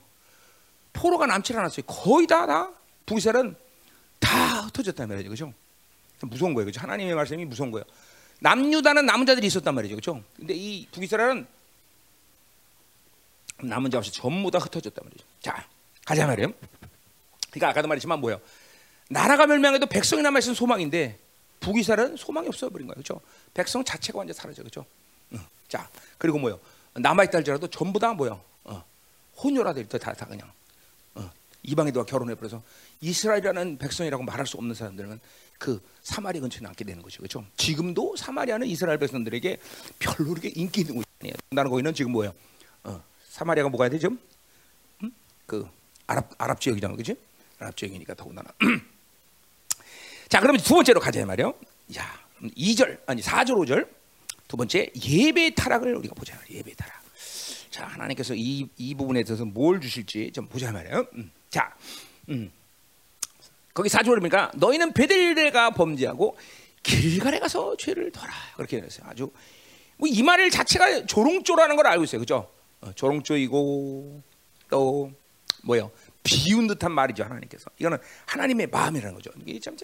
포로가 0.91 1.25
남지 1.27 1.53
않았어요. 1.53 1.85
거의 1.85 2.27
다 2.27 2.45
다 2.45 2.71
북이스라엘은 3.05 3.55
다 4.19 4.61
흩어졌단 4.65 5.07
말이죠. 5.07 5.29
그렇죠? 5.29 5.53
무서운 6.21 6.53
거예요. 6.53 6.65
그렇죠? 6.65 6.81
하나님의 6.81 7.15
말씀이 7.15 7.45
무서운 7.45 7.71
거예요. 7.71 7.85
남유다는 8.39 9.05
남은 9.05 9.25
자들이 9.25 9.47
있었단 9.47 9.75
말이죠. 9.75 9.95
그렇죠? 9.95 10.23
근데 10.35 10.53
이 10.53 10.87
북이스라엘은 10.91 11.45
남은 13.61 13.91
자 13.91 13.97
없이 13.97 14.11
전부 14.11 14.49
다 14.51 14.59
흩어졌단 14.59 15.03
말이죠. 15.03 15.25
자, 15.41 15.67
가자 16.05 16.25
말이에요. 16.25 16.53
그러니까 17.51 17.69
아까도 17.69 17.87
말했지만 17.87 18.19
뭐예요? 18.19 18.39
나라가 19.09 19.45
멸망해도 19.45 19.87
백성이 19.87 20.21
남아 20.21 20.39
있는 20.39 20.53
소망인데 20.53 21.19
북이스라엘은 21.59 22.15
소망이 22.15 22.47
없어 22.47 22.69
버린 22.69 22.87
거예요. 22.87 22.95
그렇죠? 22.95 23.21
백성 23.53 23.83
자체가 23.83 24.19
완전 24.19 24.33
사라져. 24.33 24.61
그렇죠? 24.61 24.85
응. 25.33 25.39
자, 25.67 25.89
그리고 26.17 26.39
뭐요? 26.39 26.59
남아 26.93 27.25
있다 27.25 27.39
할지라도 27.39 27.67
전부 27.67 27.99
다 27.99 28.13
뭐요? 28.13 28.41
어, 28.63 28.83
혼혈화될 29.43 29.89
때다 29.89 30.13
다 30.13 30.25
그냥 30.25 30.49
어, 31.15 31.29
이방인들과 31.63 32.05
결혼해 32.05 32.35
버려서 32.35 32.63
이스라엘이라는 33.01 33.77
백성이라고 33.77 34.23
말할 34.23 34.47
수 34.47 34.57
없는 34.57 34.75
사람들은 34.75 35.19
그 35.57 35.81
사마리아 36.09 36.41
근처에 36.41 36.61
남게 36.61 36.83
되는 36.83 37.03
거죠. 37.03 37.19
그렇죠? 37.19 37.45
지금도 37.55 38.15
사마리아는 38.15 38.65
이스라엘 38.65 38.97
백성들에게 38.97 39.57
별로 39.99 40.29
그렇게 40.29 40.49
인기 40.55 40.81
있는 40.81 40.95
곳이 40.95 41.05
아니에요. 41.21 41.35
나는 41.51 41.69
거기는 41.69 41.93
지금 41.93 42.11
뭐예요? 42.11 42.33
어, 42.83 43.01
사마리아가 43.29 43.69
뭐가 43.69 43.89
되죠? 43.89 44.09
그 45.45 45.67
아랍 46.07 46.29
아랍 46.37 46.59
지역이잖아, 46.59 46.93
그렇지? 46.95 47.15
아랍 47.59 47.77
지역이니까 47.77 48.15
더군다나. 48.15 48.49
자, 50.29 50.39
그러면 50.39 50.61
두 50.61 50.73
번째로 50.73 50.99
가자 50.99 51.23
말이요. 51.25 51.53
야, 51.97 52.19
2절 52.41 53.01
아니 53.05 53.21
4절 53.21 53.51
5절 53.65 53.87
두 54.47 54.57
번째 54.57 54.91
예배 54.95 55.53
타락을 55.55 55.95
우리가 55.95 56.15
보자. 56.15 56.39
예배 56.49 56.73
타락. 56.73 57.03
자, 57.69 57.85
하나님께서 57.85 58.33
이, 58.35 58.67
이 58.77 58.95
부분에 58.95 59.23
대해서 59.23 59.45
뭘 59.45 59.79
주실지 59.79 60.31
좀 60.33 60.47
보자 60.47 60.71
말이에요. 60.71 61.05
음. 61.13 61.31
자, 61.49 61.75
음. 62.29 62.51
거기 63.73 63.89
4절에 63.89 64.19
보니까 64.19 64.51
너희는 64.55 64.93
베델레가 64.93 65.71
범죄하고 65.71 66.37
길갈에 66.83 67.39
가서 67.39 67.75
죄를 67.77 68.11
덜라 68.11 68.33
그렇게 68.55 68.77
했어요. 68.77 69.05
아주 69.09 69.31
뭐 69.97 70.07
이말 70.07 70.49
자체가 70.49 71.05
조롱조라는 71.05 71.75
걸 71.75 71.87
알고 71.87 72.03
있어요, 72.05 72.19
그죠? 72.19 72.49
어, 72.81 72.91
조롱조이고 72.95 74.23
또 74.69 75.11
뭐요? 75.63 75.91
비운 76.23 76.67
듯한 76.67 76.91
말이죠 76.91 77.23
하나님께서. 77.23 77.69
이거는 77.79 77.97
하나님의 78.25 78.67
마음이라는 78.67 79.15
거죠. 79.15 79.31
이게 79.45 79.59
참, 79.59 79.75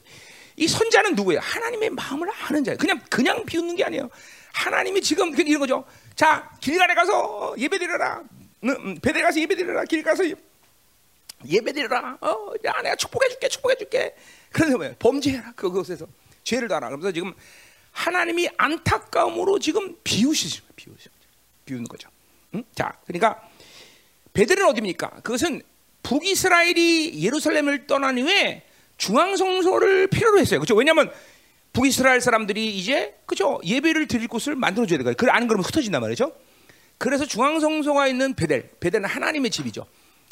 이 0.56 0.68
선자는 0.68 1.16
누구예요? 1.16 1.40
하나님의 1.42 1.90
마음을 1.92 2.30
아는 2.48 2.64
자예요. 2.64 2.78
그냥 2.78 3.02
그냥 3.10 3.46
비웃는 3.46 3.76
게 3.76 3.84
아니에요. 3.84 4.10
하나님이 4.54 5.02
지금 5.02 5.34
이런 5.38 5.60
거죠. 5.60 5.86
자 6.16 6.50
길갈에 6.62 6.94
가서 6.94 7.56
예배드려라. 7.58 8.24
음, 8.64 8.96
베델 9.02 9.24
가서 9.24 9.40
예배드려라. 9.40 9.84
길 9.86 10.04
가서 10.04 10.24
예배드려라. 11.48 12.18
어, 12.22 12.54
야, 12.66 12.74
내가 12.82 12.96
축복해줄게, 12.96 13.48
축복해줄게. 13.50 14.16
그런데 14.52 14.78
왜 14.80 14.96
범죄해라 14.98 15.54
그것에서 15.56 16.08
죄를 16.44 16.68
달아. 16.68 16.88
그러면서 16.88 17.12
지금 17.12 17.34
하나님이 17.92 18.50
안타까움으로 18.58 19.60
지금 19.60 19.98
비우시죠, 20.04 20.64
비우시, 20.76 21.10
비우는 21.66 21.86
거죠. 21.86 22.10
응? 22.54 22.64
자, 22.74 22.98
그러니까 23.06 23.42
베델은 24.34 24.66
어디입니까? 24.66 25.22
그것은 25.24 25.62
북이스라엘이 26.04 27.24
예루살렘을 27.24 27.88
떠난 27.88 28.18
후에 28.18 28.64
중앙 28.98 29.36
성소를 29.36 30.08
필요로 30.08 30.40
했어요. 30.40 30.60
그렇죠? 30.60 30.76
왜냐하면 30.76 31.12
북이스라엘 31.74 32.22
사람들이 32.22 32.78
이제 32.78 33.16
그죠 33.26 33.60
예배를 33.64 34.08
드릴 34.08 34.28
곳을 34.28 34.56
만들어 34.56 34.86
줘야 34.86 35.00
되거든요. 35.00 35.16
그안 35.18 35.48
그러면 35.48 35.66
흩어진단 35.66 36.02
말이죠. 36.02 36.34
그래서 36.98 37.26
중앙 37.26 37.60
성소가 37.60 38.08
있는 38.08 38.34
베델, 38.36 38.70
베델은 38.80 39.06
하나님의 39.06 39.52
집이죠. 39.52 39.86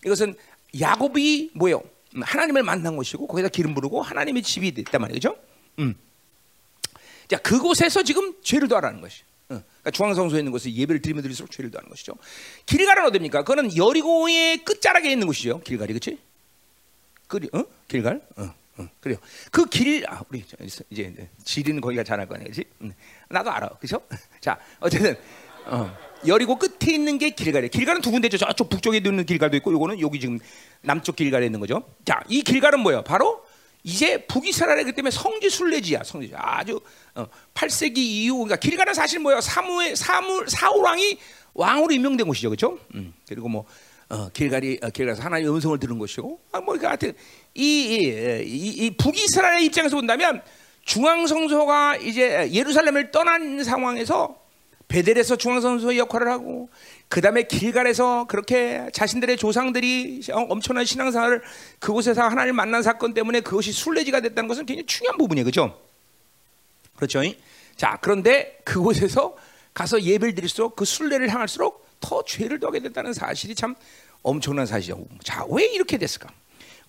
이것은 0.05 0.35
야곱이 0.79 1.51
뭐요? 1.55 1.83
하나님을 2.21 2.63
만난 2.63 2.95
것이고 2.95 3.27
거기다 3.27 3.49
기름 3.49 3.73
부르고 3.73 4.01
하나님의 4.01 4.43
집이 4.43 4.73
됐단 4.73 5.01
말이죠. 5.01 5.35
음. 5.79 5.95
자 7.27 7.37
그곳에서 7.37 8.03
지금 8.03 8.35
죄를 8.41 8.67
더하라는 8.67 9.01
것이. 9.01 9.23
그러니까 9.47 9.91
중앙성소에 9.91 10.39
있는 10.39 10.51
곳에 10.51 10.71
예배를 10.71 11.01
드리면 11.01 11.21
드릴수록 11.23 11.51
죄를 11.51 11.69
더하는 11.71 11.89
것이죠. 11.89 12.13
길갈은 12.65 13.05
어디입니까? 13.05 13.43
그거는 13.43 13.75
여리고의 13.75 14.63
끝자락에 14.63 15.11
있는 15.11 15.27
곳이죠. 15.27 15.61
길갈이 15.61 15.93
그렇지? 15.93 16.17
그리, 17.27 17.49
어? 17.53 17.63
길갈? 17.87 18.21
어, 18.37 18.53
어, 18.77 18.87
그래요. 18.99 19.17
그 19.51 19.65
길, 19.65 20.05
아, 20.07 20.21
우리 20.29 20.43
이제 20.89 21.29
지리는 21.43 21.81
거기가 21.81 22.03
잘할 22.03 22.27
거 22.27 22.35
아니지? 22.35 22.63
응. 22.81 22.93
나도 23.29 23.51
알아, 23.51 23.69
그렇죠? 23.79 24.01
자, 24.39 24.59
어쨌든 24.79 25.15
어, 25.65 25.95
여리고 26.27 26.57
끝에 26.57 26.93
있는 26.93 27.17
게 27.17 27.31
길갈이에요. 27.31 27.69
길갈은 27.69 28.01
두 28.01 28.11
군데죠. 28.11 28.37
저쪽 28.37 28.69
북쪽에 28.69 28.97
있는 28.97 29.25
길갈도 29.25 29.57
있고, 29.57 29.71
요거는 29.73 29.99
여기 29.99 30.19
지금 30.19 30.39
남쪽 30.81 31.15
길갈에 31.15 31.45
있는 31.45 31.59
거죠. 31.59 31.83
자, 32.05 32.21
이 32.27 32.41
길갈은 32.41 32.79
뭐예요? 32.79 33.03
바로 33.03 33.43
이제 33.83 34.25
북이스라엘이기 34.25 34.93
때문에 34.93 35.11
성지 35.11 35.49
순례지야, 35.49 36.03
성지. 36.03 36.31
아주 36.35 36.79
어, 37.15 37.27
8세기 37.53 37.97
이후 37.97 38.35
그러니까 38.37 38.55
길가는 38.55 38.93
사실 38.93 39.19
뭐예요? 39.19 39.41
사무의 39.41 39.95
사무 39.95 40.45
사울 40.47 40.83
왕이 40.83 41.17
왕으로 41.53 41.93
임명된 41.93 42.25
곳이죠, 42.25 42.49
그렇죠? 42.49 42.79
음, 42.95 43.13
그리고 43.27 43.49
뭐 43.49 43.65
어, 44.09 44.29
길갈이 44.29 44.79
어, 44.81 44.89
길가서 44.89 45.21
하나님의 45.21 45.53
음성을 45.53 45.77
들은 45.79 45.99
것이고, 45.99 46.39
아, 46.53 46.59
뭐 46.59 46.77
그러니까 46.77 46.89
하여튼 46.89 47.13
이, 47.53 47.63
이, 47.63 48.43
이, 48.45 48.85
이 48.85 48.91
북이스라엘 48.91 49.63
입장에서 49.63 49.97
본다면 49.97 50.41
중앙 50.85 51.27
성소가 51.27 51.97
이제 51.97 52.49
예루살렘을 52.53 53.11
떠난 53.11 53.63
상황에서 53.63 54.42
베델에서 54.93 55.37
중앙성소의 55.37 55.97
역할을 55.97 56.29
하고 56.29 56.69
그 57.09 57.19
다음에 57.19 57.47
길갈에서 57.47 58.27
그렇게 58.27 58.87
자신들의 58.93 59.37
조상들이 59.37 60.21
엄청난 60.31 60.85
신앙생활을 60.85 61.41
그곳에서 61.79 62.21
하나님을 62.21 62.53
만난 62.53 62.83
사건 62.83 63.15
때문에 63.15 63.39
그것이 63.39 63.71
순례지가 63.71 64.19
됐다는 64.21 64.47
것은 64.47 64.67
굉장히 64.67 64.85
중요한 64.85 65.17
부분이에요, 65.17 65.45
그렇죠? 65.45 65.81
그렇죠? 66.95 67.21
자, 67.75 67.97
그런데 68.03 68.59
그곳에서 68.63 69.35
가서 69.73 69.99
예배를 69.99 70.35
드릴수록 70.35 70.75
그 70.75 70.85
순례를 70.85 71.27
향할수록 71.27 71.83
더 71.99 72.23
죄를 72.23 72.59
더하게 72.59 72.81
됐다는 72.81 73.13
사실이 73.13 73.55
참 73.55 73.73
엄청난 74.21 74.67
사실이죠. 74.67 75.03
자, 75.23 75.43
왜 75.49 75.65
이렇게 75.65 75.97
됐을까? 75.97 76.29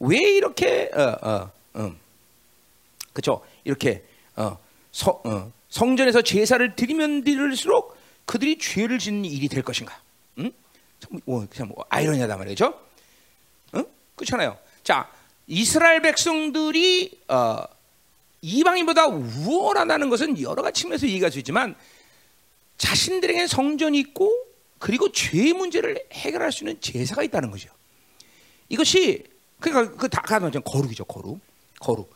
왜 0.01 0.19
이렇게 0.19 0.91
어, 0.93 1.17
어, 1.23 1.51
어, 1.73 1.95
그렇죠? 3.15 3.41
이렇게 3.65 4.05
어, 4.37 4.59
서, 4.93 5.23
어, 5.25 5.51
성전에서 5.71 6.21
제사를 6.21 6.77
드리면 6.77 7.25
드릴수록 7.25 7.94
그들이 8.27 8.59
죄를 8.59 8.99
짓는 8.99 9.25
일이 9.25 9.49
될 9.49 9.62
것인가? 9.62 10.01
응? 10.39 10.51
참, 11.01 11.20
뭐, 11.25 11.47
참 11.53 11.68
뭐, 11.68 11.85
아이러니하단 11.89 12.39
말이죠. 12.39 12.81
응? 13.75 13.85
그렇잖아요. 14.16 14.59
자, 14.83 15.11
이스라엘 15.47 16.01
백성들이 16.03 17.20
어, 17.29 17.59
이방인보다 18.41 19.07
우월하다는 19.07 20.09
것은 20.11 20.41
여러 20.41 20.62
가지 20.62 20.83
측면에서 20.83 21.07
얘기할 21.09 21.31
수 21.33 21.39
있지만 21.39 21.75
자신들에게 22.79 23.47
성전이 23.47 23.99
있고 24.01 24.33
그리고 24.79 25.11
죄 25.12 25.53
문제를 25.53 26.03
해결할 26.12 26.53
수 26.53 26.64
있는 26.64 26.81
제사가 26.81 27.22
있다는 27.22 27.51
거죠. 27.51 27.70
이것이 28.68 29.25
그러니까 29.61 29.97
그 29.97 30.09
다 30.09 30.20
가면 30.22 30.51
거룩이죠, 30.64 31.05
거룩, 31.05 31.41
거룩. 31.81 32.12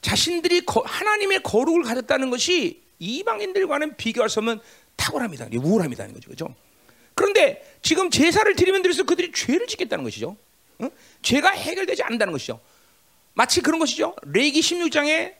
자신들이 0.00 0.64
거, 0.64 0.80
하나님의 0.84 1.42
거룩을 1.42 1.82
가졌다는 1.82 2.30
것이 2.30 2.82
이방인들과는 2.98 3.96
비교할 3.96 4.28
수 4.28 4.40
없는 4.40 4.60
탁월함이다, 4.98 5.48
우월함이다는 5.54 6.12
거죠, 6.12 6.26
그렇죠? 6.26 6.54
그런데 7.14 7.64
지금 7.82 8.10
제사를 8.10 8.54
드리면 8.54 8.82
드릴수록 8.82 9.06
그들이 9.06 9.32
죄를 9.32 9.66
짓겠다는 9.66 10.04
것이죠. 10.04 10.36
응? 10.82 10.90
죄가 11.22 11.50
해결되지 11.50 12.02
않는다는 12.02 12.32
것이죠. 12.32 12.60
마치 13.34 13.60
그런 13.60 13.78
것이죠. 13.78 14.14
레기 14.22 14.60
16장에 14.60 15.34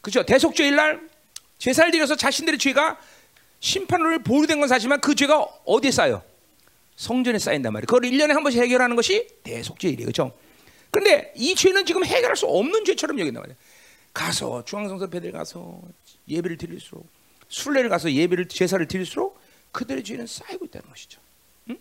그죠 0.00 0.24
대속죄일 0.24 0.74
날 0.74 1.08
제사를 1.58 1.90
드려서 1.92 2.16
자신들의 2.16 2.58
죄가 2.58 2.98
심판을 3.60 4.22
보류된 4.24 4.58
건 4.58 4.68
사실지만 4.68 5.00
그 5.00 5.14
죄가 5.14 5.40
어디에 5.64 5.92
쌓여? 5.92 6.22
성전에 6.96 7.38
쌓인단 7.38 7.72
말이에요. 7.72 7.86
그걸 7.86 8.02
1년에 8.02 8.32
한 8.32 8.42
번씩 8.42 8.60
해결하는 8.60 8.96
것이 8.96 9.28
대속죄일이에요. 9.44 10.06
그렇죠? 10.06 10.36
근데 10.90 11.32
이 11.36 11.54
죄는 11.54 11.86
지금 11.86 12.04
해결할 12.04 12.36
수 12.36 12.46
없는 12.46 12.84
죄처럼 12.84 13.18
여긴단 13.20 13.40
말이에요. 13.40 13.56
가서 14.12 14.64
중앙성서 14.64 15.08
배들 15.08 15.32
가서 15.32 15.80
예배를 16.28 16.56
드릴수록 16.56 17.08
순례를 17.52 17.90
가서 17.90 18.10
예배를 18.10 18.48
제사를 18.48 18.84
드릴수록 18.88 19.38
그들의 19.72 20.02
죄는 20.02 20.26
쌓이고 20.26 20.64
있다는 20.64 20.88
것이죠. 20.88 21.20
응? 21.68 21.78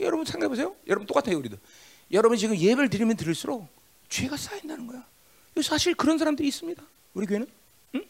여러분 0.00 0.24
생각해 0.24 0.48
보세요. 0.48 0.74
여러분 0.86 1.06
똑같아요 1.06 1.36
우리도. 1.38 1.56
여러분 2.12 2.38
지금 2.38 2.56
예배를 2.56 2.88
드리면 2.88 3.16
드릴수록 3.16 3.68
죄가 4.08 4.36
쌓인다는 4.36 4.86
거야. 4.86 5.04
사실 5.62 5.94
그런 5.94 6.16
사람들이 6.16 6.48
있습니다. 6.48 6.82
우리 7.14 7.26
교회는. 7.26 7.46
응? 7.96 8.04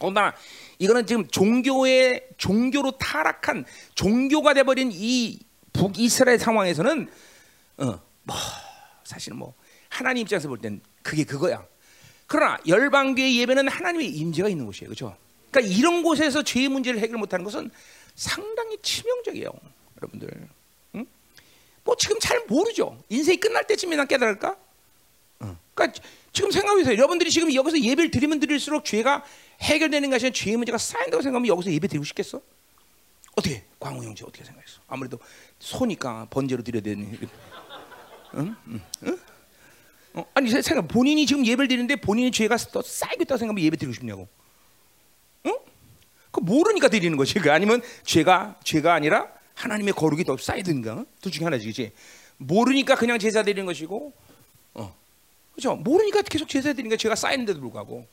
더나 0.00 0.34
이거는 0.78 1.06
지금 1.06 1.28
종교의 1.28 2.28
종교로 2.36 2.92
타락한 2.98 3.64
종교가 3.94 4.54
돼버린 4.54 4.90
이 4.92 5.38
북이스라엘 5.72 6.38
상황에서는 6.40 7.08
어, 7.78 8.00
뭐 8.24 8.36
사실 9.04 9.34
뭐 9.34 9.54
하나님 9.88 10.22
입장에서 10.22 10.48
볼 10.48 10.58
땐 10.58 10.80
그게 11.02 11.22
그거야. 11.24 11.64
그러나 12.26 12.58
열방교의 12.66 13.38
예배는 13.38 13.68
하나님의 13.68 14.08
임재가 14.08 14.48
있는 14.48 14.66
곳이에요, 14.66 14.88
그렇죠? 14.88 15.16
그러니까 15.52 15.72
이런 15.72 16.02
곳에서 16.02 16.42
죄의 16.42 16.68
문제를 16.68 16.98
해결 17.00 17.18
못하는 17.18 17.44
것은 17.44 17.70
상당히 18.16 18.78
치명적이에요, 18.82 19.50
여러분들. 19.98 20.48
응? 20.96 21.06
뭐 21.84 21.94
지금 21.96 22.18
잘 22.18 22.42
모르죠. 22.48 22.98
인생이 23.10 23.36
끝날 23.36 23.66
때쯤이나 23.66 24.06
깨달을까? 24.06 24.56
응. 25.42 25.56
그러니까 25.74 26.00
지금 26.32 26.50
생각해보세요. 26.50 26.96
여러분들이 26.96 27.30
지금 27.30 27.54
여기서 27.54 27.78
예배를 27.78 28.10
드리면 28.10 28.40
드릴수록 28.40 28.86
죄가 28.86 29.24
해결되는 29.60 30.10
것이 30.10 30.26
아니라 30.26 30.34
죄의 30.34 30.56
문제가 30.56 30.78
쌓인다고 30.78 31.22
생각하면 31.22 31.46
여기서 31.48 31.70
예배 31.70 31.86
드리고 31.86 32.04
싶겠어? 32.04 32.40
어떻게? 33.34 33.64
광우 33.78 34.02
형제 34.02 34.24
어떻게 34.24 34.44
생각했어? 34.44 34.80
아무래도 34.88 35.18
소니까 35.58 36.28
번제로 36.30 36.62
드려야 36.62 36.82
되는. 36.82 37.18
응? 38.34 38.56
응? 38.68 38.80
응? 39.04 39.18
어? 40.14 40.26
아니 40.34 40.50
생각 40.62 40.88
본인이 40.88 41.26
지금 41.26 41.44
예배를 41.44 41.68
드리는데 41.68 41.96
본인의 41.96 42.32
죄가 42.32 42.56
더 42.56 42.80
쌓이고 42.80 43.22
있다고 43.22 43.38
생각하면 43.38 43.62
예배 43.62 43.76
드리고 43.76 43.92
싶냐고. 43.92 44.28
응? 46.32 46.40
그 46.40 46.40
모르니까 46.40 46.88
드리는 46.88 47.16
거지. 47.16 47.34
그 47.34 47.52
아니면 47.52 47.82
죄가 48.04 48.56
죄가 48.64 48.94
아니라 48.94 49.28
하나님의 49.54 49.94
거룩이 49.94 50.24
더 50.24 50.36
쌓이든가 50.36 51.04
둘 51.20 51.32
중에 51.32 51.44
하나지, 51.44 51.64
그렇지? 51.64 51.92
모르니까 52.38 52.96
그냥 52.96 53.18
제사 53.18 53.42
드리는 53.42 53.66
것이고, 53.66 54.12
어, 54.74 54.94
그렇죠? 55.52 55.76
모르니까 55.76 56.22
계속 56.22 56.48
제사 56.48 56.72
드리니까 56.72 56.96
죄가 56.96 57.14
쌓이는데도 57.14 57.60
불구하고, 57.60 58.06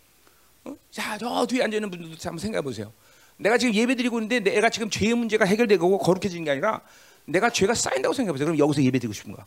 어? 0.65 0.75
자, 0.91 1.17
저 1.17 1.45
뒤에 1.45 1.63
앉아 1.63 1.77
있는 1.77 1.89
분들도 1.89 2.17
한번 2.23 2.37
생각해 2.39 2.61
보세요. 2.61 2.91
내가 3.37 3.57
지금 3.57 3.73
예배 3.73 3.95
드리고 3.95 4.19
있는데 4.19 4.51
내가 4.51 4.69
지금 4.69 4.89
죄의 4.89 5.13
문제가 5.13 5.45
해결되고 5.45 5.97
거룩해지는 5.99 6.43
게 6.43 6.51
아니라 6.51 6.81
내가 7.25 7.49
죄가 7.49 7.73
쌓인다고 7.73 8.13
생각해 8.13 8.33
보세요. 8.33 8.47
그럼 8.47 8.59
여기서 8.59 8.83
예배 8.83 8.99
드리고 8.99 9.13
싶은가? 9.13 9.45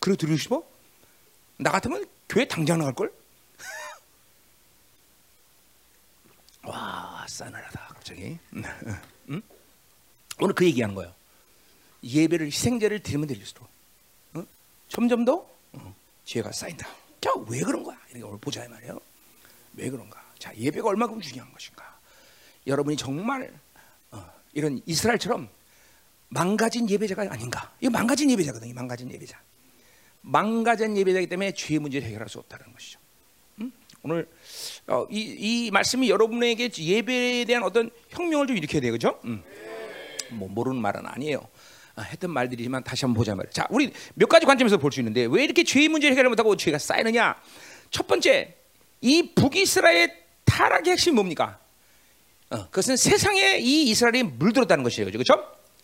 그리고 0.00 0.16
드리고 0.16 0.38
싶어? 0.38 0.62
나 1.58 1.70
같으면 1.70 2.06
교회 2.28 2.46
당장 2.46 2.78
나갈 2.78 2.94
걸? 2.94 3.12
와 6.62 7.24
싸늘하다 7.28 7.80
갑자기. 7.94 8.38
응? 9.30 9.42
오늘 10.40 10.54
그 10.54 10.64
얘기하는 10.66 10.94
거예요. 10.94 11.14
예배를 12.02 12.46
희생제를 12.46 13.00
드리면 13.00 13.28
드릴수록 13.28 13.68
어? 14.34 14.44
점점 14.88 15.24
더 15.24 15.46
어, 15.72 15.94
지혜가 16.24 16.52
쌓인다. 16.52 16.88
자, 17.20 17.30
왜 17.48 17.60
그런 17.60 17.82
거야? 17.82 17.98
이렇게 18.10 18.24
오늘 18.24 18.38
보자 18.38 18.64
이 18.64 18.68
말이에요. 18.68 18.98
왜 19.74 19.90
그런가? 19.90 20.22
자, 20.38 20.54
예배가 20.56 20.88
얼마큼 20.88 21.20
중요한 21.20 21.52
것인가? 21.52 21.98
여러분이 22.66 22.96
정말 22.96 23.52
어, 24.10 24.32
이런 24.52 24.80
이스라엘처럼 24.86 25.48
망가진 26.28 26.88
예배자가 26.88 27.22
아닌가? 27.30 27.72
이거 27.80 27.90
망가진 27.90 28.30
예배자거든요. 28.30 28.72
망가진 28.74 29.10
예배자. 29.10 29.38
망가진 30.22 30.96
예배자이기 30.96 31.28
때문에 31.28 31.52
죄 31.52 31.78
문제를 31.78 32.06
해결할 32.08 32.28
수 32.28 32.38
없다는 32.38 32.72
것이죠. 32.72 32.98
음? 34.04 34.10
오늘 34.10 34.28
어, 34.86 35.06
이, 35.10 35.20
이 35.66 35.70
말씀이 35.70 36.08
여러분에게 36.10 36.70
예배에 36.78 37.44
대한 37.44 37.62
어떤 37.62 37.90
혁명을 38.10 38.46
좀 38.46 38.56
일으켜야 38.56 38.80
돼요, 38.80 38.92
그렇죠? 38.92 39.18
음. 39.24 39.42
뭐 40.30 40.48
모르는 40.48 40.80
말은 40.80 41.06
아니에요. 41.06 41.46
아, 41.96 42.02
했던 42.02 42.30
말들이지만 42.30 42.84
다시 42.84 43.04
한번 43.04 43.18
보자 43.18 43.34
말이야. 43.34 43.50
자, 43.52 43.66
우리 43.70 43.92
몇 44.14 44.28
가지 44.28 44.46
관점에서 44.46 44.78
볼 44.78 44.92
수 44.92 45.00
있는데 45.00 45.26
왜 45.30 45.44
이렇게 45.44 45.64
죄의 45.64 45.88
문제를 45.88 46.16
해결 46.16 46.28
못하고 46.30 46.56
죄가 46.56 46.78
쌓이느냐? 46.78 47.36
첫 47.90 48.06
번째, 48.06 48.54
이 49.00 49.34
북이스라엘 49.34 50.12
타락의 50.44 50.92
핵심이 50.92 51.14
뭡니까? 51.14 51.58
어, 52.50 52.64
그것은 52.66 52.96
세상에 52.96 53.58
이 53.58 53.90
이스라엘이 53.90 54.22
물들었다는 54.24 54.82
것이에요. 54.84 55.10
그렇죠? 55.10 55.34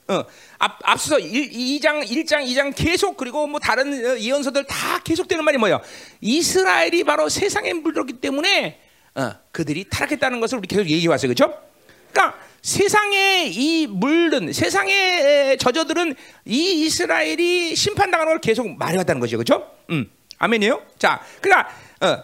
어, 0.09 0.25
앞, 0.59 0.79
앞서 0.85 1.19
1, 1.19 1.81
장 1.81 2.01
1장, 2.01 2.47
2장 2.47 2.73
계속 2.75 3.17
그리고 3.17 3.47
뭐 3.47 3.59
다른 3.59 3.93
어, 3.93 4.19
예언서들 4.19 4.65
다 4.65 5.01
계속되는 5.03 5.45
말이 5.45 5.59
뭐예요? 5.59 5.81
이스라엘이 6.21 7.05
바로 7.05 7.29
세상에 7.29 7.73
물들었기 7.73 8.15
때문에 8.15 8.81
어, 9.17 9.33
그들이 9.51 9.87
타락했다는 9.91 10.41
것을 10.41 10.59
우리 10.59 10.69
계속 10.69 10.83
얘기해 10.83 11.09
왔어요. 11.09 11.33
그렇죠? 11.35 11.59
그러니까 12.13 12.39
세상에 12.63 13.47
이 13.47 13.87
물든 13.87 14.53
세상의 14.53 15.59
저저들은 15.59 16.15
이 16.45 16.85
이스라엘이 16.85 17.75
심판당하는 17.75 18.33
걸 18.33 18.41
계속 18.41 18.77
말해왔다는 18.77 19.21
거죠, 19.21 19.37
그렇죠? 19.39 19.71
음, 19.91 20.11
아멘이요. 20.39 20.83
자, 20.99 21.21
그러니까 21.41 21.69
어, 22.01 22.23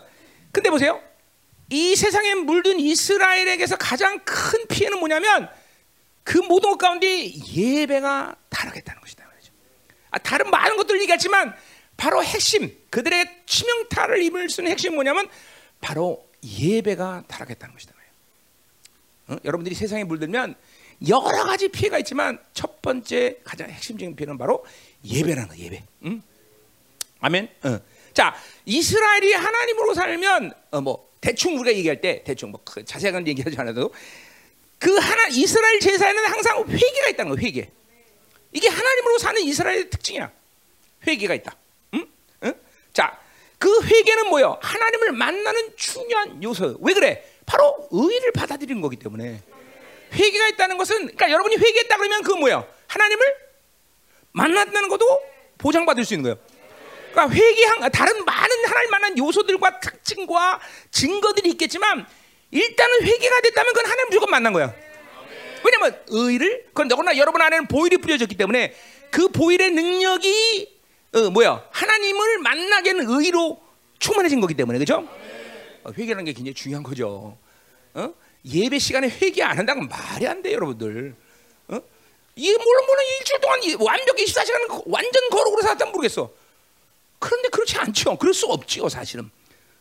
근데 0.53 0.71
보세요. 0.71 1.01
이 1.71 1.97
세상에 1.97 2.35
물든 2.35 2.79
이스라엘에게서 2.79 3.77
가장 3.77 4.21
큰 4.25 4.67
피해는 4.69 4.99
뭐냐면 4.99 5.49
그 6.25 6.39
모든 6.39 6.71
것 6.71 6.79
가운데 6.79 7.33
예배가 7.33 8.37
타락했다는 8.49 9.01
것이다 9.01 9.27
말이죠. 9.27 9.53
아, 10.11 10.19
다른 10.19 10.51
많은 10.51 10.77
것들 10.77 11.01
얘기했지만 11.03 11.55
바로 11.97 12.23
핵심 12.23 12.77
그들의 12.91 13.43
치명타를 13.47 14.23
입을 14.23 14.49
수 14.49 14.61
있는 14.61 14.73
핵심이 14.73 14.95
뭐냐면 14.95 15.29
바로 15.81 16.29
예배가 16.45 17.25
타락했다는 17.29 17.75
것이다. 17.75 17.93
어? 19.29 19.37
여러분들이 19.45 19.75
세상에 19.75 20.05
물들면 20.05 20.55
여러 21.09 21.45
가지 21.45 21.69
피해가 21.69 21.99
있지만 21.99 22.39
첫 22.53 22.81
번째 22.83 23.39
가장 23.45 23.69
핵심적인 23.71 24.15
피해는 24.15 24.39
바로 24.39 24.65
예배라는 25.05 25.49
거, 25.49 25.57
예배. 25.57 25.83
응? 26.07 26.23
아멘. 27.21 27.49
어. 27.65 27.79
자, 28.15 28.35
이스라엘이 28.67 29.33
하나님으로 29.33 29.95
살면 29.95 30.53
어, 30.71 30.81
뭐 30.81 31.11
대충 31.21 31.59
우리가 31.59 31.77
얘기할 31.77 32.01
때 32.01 32.23
대충 32.25 32.51
뭐그 32.51 32.85
자세한 32.85 33.27
얘기하지 33.27 33.57
않아도 33.59 33.93
그 34.83 34.97
하나 34.97 35.29
이스라엘 35.29 35.79
제사에는 35.79 36.25
항상 36.27 36.65
회개가 36.69 37.11
있다는 37.11 37.31
거, 37.31 37.41
회개. 37.41 37.71
이게 38.51 38.69
하나님으로 38.69 39.19
사는 39.19 39.41
이스라엘의 39.41 39.91
특징이야. 39.91 40.29
회개가 41.07 41.35
있다. 41.35 41.55
응? 41.95 42.07
응? 42.43 42.55
자, 42.93 43.17
그 43.59 43.81
회개는 43.85 44.27
뭐요? 44.27 44.59
하나님을 44.61 45.13
만나는 45.13 45.77
중요한 45.77 46.43
요소. 46.43 46.79
왜 46.81 46.95
그래? 46.95 47.25
바로 47.47 47.89
의를 47.93 48.33
받아들이는 48.33 48.83
거기 48.83 48.97
때문에 48.97 49.41
회개가 50.15 50.49
있다는 50.49 50.77
것은 50.79 50.97
그러니까 50.97 51.31
여러분이 51.31 51.59
회개했다 51.59 51.97
그러면 51.97 52.23
그 52.25 52.33
뭐야? 52.33 52.67
하나님을 52.89 53.37
만났다는 54.33 54.89
것도 54.89 55.23
보장받을 55.59 56.05
수 56.05 56.15
있는 56.15 56.25
거예요. 56.25 56.39
그러니까 57.13 57.37
회개한 57.37 57.93
다른 57.93 58.25
많은 58.25 58.65
하나님 58.65 58.91
만난 58.91 59.17
요소들과 59.17 59.79
특징과 59.79 60.61
증거들이 60.91 61.51
있겠지만 61.51 62.05
일단은 62.53 63.03
회개가 63.03 63.41
됐다면 63.41 63.73
그건 63.73 63.87
하나님 63.91 64.09
무조건 64.09 64.31
만난 64.31 64.53
거야. 64.53 64.75
왜냐면 65.65 66.03
의를 66.09 66.67
그건 66.69 66.89
너구나 66.89 67.17
여러분 67.17 67.41
안에는 67.41 67.67
보일이 67.67 67.97
뿌려졌기 67.97 68.37
때문에 68.37 68.75
그 69.11 69.29
보일의 69.29 69.71
능력이 69.71 70.81
어, 71.15 71.31
뭐야 71.31 71.67
하나님을 71.71 72.39
만나게 72.39 72.91
하는 72.91 73.09
의로 73.09 73.63
충만해진 73.99 74.41
거기 74.41 74.55
때문에 74.55 74.79
그죠? 74.79 75.09
어, 75.85 75.91
회개라는 75.97 76.25
게 76.25 76.33
굉장히 76.33 76.55
중요한 76.55 76.83
거죠. 76.83 77.39
어? 77.95 78.15
예배 78.45 78.79
시간에 78.79 79.09
회개 79.09 79.43
안 79.43 79.59
한다는 79.59 79.89
말이 79.89 80.27
안 80.27 80.43
돼, 80.43 80.53
여러분들. 80.53 81.15
어? 81.69 81.81
이 82.37 82.51
물론 82.51 82.87
물론 82.87 83.05
일주일 83.19 83.41
동안 83.41 83.61
완벽히 83.79 84.25
24시간 84.25 84.83
완전 84.87 85.29
거룩으로 85.31 85.63
살았다면 85.63 85.93
모르겠어. 85.93 86.31
그런데 87.19 87.49
그렇지 87.51 87.79
않죠. 87.79 88.17
그럴 88.19 88.35
수 88.35 88.47
없지요, 88.47 88.89
사실은. 88.89 89.31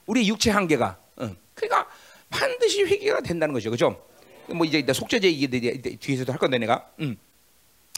우리 0.05 0.27
육체 0.27 0.51
한계가. 0.51 0.97
어. 1.17 1.35
그러니까 1.55 1.89
반드시 2.31 2.83
회개가 2.83 3.21
된다는 3.21 3.53
거죠, 3.53 3.69
그죠? 3.69 4.03
뭐 4.47 4.65
이제 4.65 4.83
속죄제 4.91 5.27
얘기 5.27 5.47
뒤에서도 5.99 6.31
할 6.31 6.39
건데 6.39 6.57
내가. 6.57 6.89
음. 6.99 7.15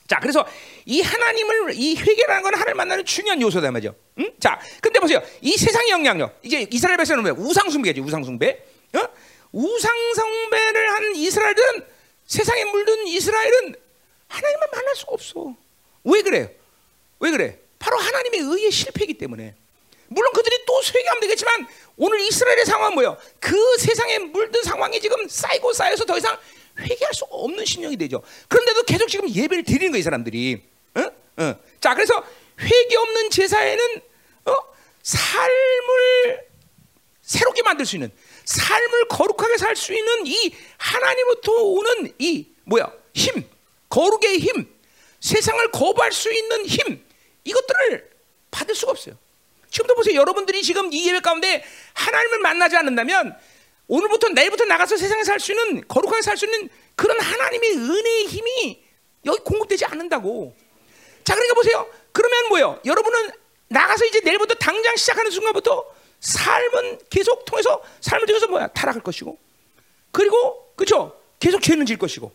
자, 0.08 0.20
그래서 0.20 0.46
이 0.86 1.02
하나님을 1.02 1.74
이 1.76 1.96
회개라는 1.96 2.44
건 2.44 2.56
하나님 2.56 2.78
만나는 2.78 3.06
중요한 3.06 3.42
요소다 3.42 3.72
말이죠. 3.72 3.96
응? 4.20 4.32
자, 4.40 4.60
근데 4.82 5.00
보세요. 5.00 5.22
이 5.42 5.56
세상의 5.56 5.90
영향력. 5.92 6.40
이제 6.44 6.68
이스라엘 6.70 6.98
백성은 6.98 7.22
뭐야? 7.22 7.36
우상 7.38 7.70
숭배지, 7.70 8.02
우상 8.02 8.24
숭배. 8.24 8.64
어? 8.96 9.00
우상 9.54 9.94
숭배를 10.14 10.92
한 10.92 11.16
이스라엘은 11.16 11.86
세상에 12.26 12.66
물든 12.66 13.08
이스라엘은 13.08 13.76
하나님만 14.28 14.70
만날 14.72 14.96
수가 14.96 15.14
없어. 15.14 15.56
왜 16.04 16.22
그래? 16.22 16.58
왜 17.20 17.32
그래? 17.32 17.60
바로 17.80 17.98
하나님의 17.98 18.40
의의 18.42 18.72
실패이기 18.72 19.14
때문에. 19.16 19.56
물론 20.08 20.32
그들이 20.34 20.56
또 20.66 20.82
회개하면 20.84 21.22
되겠지만 21.22 21.68
오늘 21.98 22.20
이스라엘의 22.22 22.66
상황은 22.66 22.96
뭐예요? 22.96 23.18
그 23.40 23.56
세상에 23.78 24.20
물든 24.20 24.64
상황이 24.64 25.00
지금 25.00 25.28
쌓이고 25.28 25.74
쌓여서 25.74 26.06
더 26.06 26.18
이상 26.18 26.38
회개할 26.80 27.14
수 27.14 27.26
없는 27.26 27.64
신령이 27.66 27.98
되죠. 27.98 28.22
그런데도 28.48 28.84
계속 28.84 29.08
지금 29.08 29.30
예배를 29.30 29.64
드리는 29.64 29.92
거예요, 29.92 30.04
사람들이. 30.04 30.64
어? 30.96 31.02
어. 31.44 31.56
자, 31.80 31.94
그래서 31.94 32.24
회개 32.60 32.96
없는 32.96 33.30
제사에는 33.30 34.02
어? 34.46 34.56
삶을 35.04 36.48
새롭게 37.22 37.62
만들 37.64 37.86
수 37.86 37.96
있는 37.96 38.12
삶을 38.46 39.08
거룩하게 39.08 39.58
살 39.58 39.76
수 39.76 39.94
있는 39.94 40.28
이 40.28 40.54
하나님부터 40.78 41.52
오는 41.52 42.14
이 42.20 42.48
뭐야 42.66 42.92
힘 43.14 43.48
거룩의 43.90 44.40
힘 44.40 44.68
세상을 45.20 45.72
거부할 45.72 46.12
수 46.12 46.32
있는 46.32 46.66
힘 46.66 47.06
이것들을 47.44 48.10
받을 48.52 48.76
수가 48.76 48.92
없어요. 48.92 49.18
지금도 49.74 49.96
보세요. 49.96 50.20
여러분들이 50.20 50.62
지금 50.62 50.94
이 50.94 51.08
예배 51.08 51.22
가운데 51.22 51.66
하나님을 51.94 52.40
만나지 52.40 52.78
않는다면 52.78 53.36
오늘부터 53.88 54.30
내일부터 54.30 54.66
나가서 54.66 54.98
세상에 54.98 55.24
살수 55.24 55.52
있는 55.52 55.88
거룩하게 55.88 56.22
살수 56.22 56.46
있는 56.46 56.70
그런 56.96 57.20
하나님의 57.20 57.72
은혜의 57.72 58.28
힘이 58.28 58.84
여기 59.26 59.40
공급되지 59.44 59.86
않는다고. 59.86 60.56
자, 61.24 61.34
그러니까 61.34 61.56
보세요. 61.56 61.90
그러면 62.12 62.50
뭐요? 62.50 62.80
여러분은 62.86 63.32
나가서 63.70 64.06
이제 64.06 64.22
내일부터 64.24 64.54
당장 64.56 64.96
시작하는 64.96 65.32
순간부터 65.32 65.86
삶은 66.20 67.00
계속 67.10 67.44
통해서 67.46 67.82
삶을 68.02 68.28
통해서 68.28 68.48
뭐야? 68.48 68.68
타락할 68.68 69.02
것이고. 69.02 69.40
그리고 70.12 70.72
그죠? 70.76 71.20
계속 71.40 71.64
죄는 71.64 71.88
질 71.88 71.98
것이고. 71.98 72.32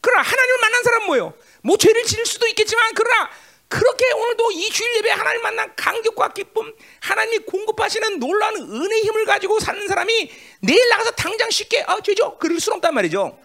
그러나 0.00 0.22
하나님을 0.22 0.58
만난 0.60 0.82
사람 0.82 1.06
뭐예요? 1.06 1.32
뭐 1.62 1.78
죄를 1.78 2.02
질 2.02 2.26
수도 2.26 2.48
있겠지만 2.48 2.92
그러나 2.96 3.30
그렇게 3.68 4.04
오늘도 4.12 4.52
이 4.52 4.70
주일 4.70 4.96
예배 4.96 5.10
하나님 5.10 5.42
만난 5.42 5.74
감격과 5.74 6.32
기쁨, 6.32 6.72
하나님이 7.00 7.38
공급하시는 7.40 8.18
놀라운 8.20 8.56
은혜의 8.56 9.02
힘을 9.02 9.24
가지고 9.24 9.58
사는 9.58 9.86
사람이 9.88 10.30
내일 10.60 10.88
나가서 10.88 11.12
당장 11.12 11.50
쉽게 11.50 11.84
아 11.86 12.00
죄죠 12.00 12.38
그럴 12.38 12.60
수는 12.60 12.76
없단 12.76 12.94
말이죠. 12.94 13.38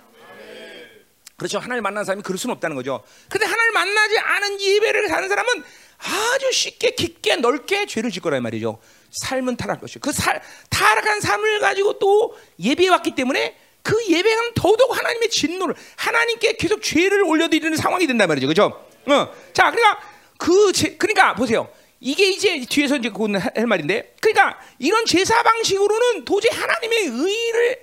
그렇죠. 1.38 1.58
하나님 1.58 1.82
만난 1.82 2.06
사람이 2.06 2.22
그럴 2.22 2.38
수는 2.38 2.54
없다는 2.54 2.76
거죠. 2.76 3.04
근데 3.28 3.48
하나님 3.48 3.74
만나지 3.74 4.20
않은 4.20 4.62
예배를 4.62 5.08
사는 5.08 5.28
사람은 5.28 5.64
아주 5.98 6.52
쉽게 6.52 6.92
깊게 6.92 7.38
넓게 7.38 7.88
죄를 7.88 8.12
짓 8.12 8.20
거란 8.20 8.44
말이죠. 8.44 8.80
삶은 9.10 9.58
타락할 9.58 9.82
것이고 9.82 10.02
그 10.02 10.12
살, 10.12 10.40
타락한 10.70 11.20
삶을 11.20 11.60
가지고 11.60 11.98
또 11.98 12.38
예배해 12.60 12.90
왔기 12.90 13.16
때문에 13.16 13.58
그 13.82 13.96
예배는 14.08 14.54
더더욱 14.54 14.96
하나님의 14.96 15.32
진노를 15.32 15.74
하나님께 15.96 16.58
계속 16.58 16.84
죄를 16.84 17.24
올려드리는 17.24 17.76
상황이 17.76 18.06
된단 18.06 18.28
말이죠. 18.28 18.46
그죠? 18.46 18.86
어. 19.08 19.34
자, 19.54 19.72
그러니까 19.72 20.00
그 20.42 20.74
제, 20.74 20.96
그러니까 20.96 21.36
보세요. 21.36 21.70
이게 22.00 22.32
이제 22.32 22.66
뒤에서 22.68 22.98
이제 22.98 23.10
곧할 23.10 23.68
말인데, 23.68 24.16
그러니까 24.20 24.60
이런 24.80 25.06
제사 25.06 25.44
방식으로는 25.44 26.26
도저히 26.26 26.58
하나님의 26.58 27.00
의를 27.06 27.80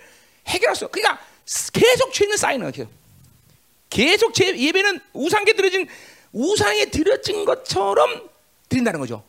해결할 0.49 0.75
수. 0.75 0.89
그러니까 0.89 1.25
계속 1.73 2.13
죄는 2.13 2.37
쌓이는 2.37 2.73
거예요. 2.73 2.91
계속 3.89 4.35
제 4.35 4.59
예배는 4.59 4.99
우상께 5.13 5.55
드려진 5.55 5.87
우상에 6.33 6.87
드려진 6.87 7.45
것처럼 7.45 8.29
드린다는 8.69 8.99
거죠. 8.99 9.23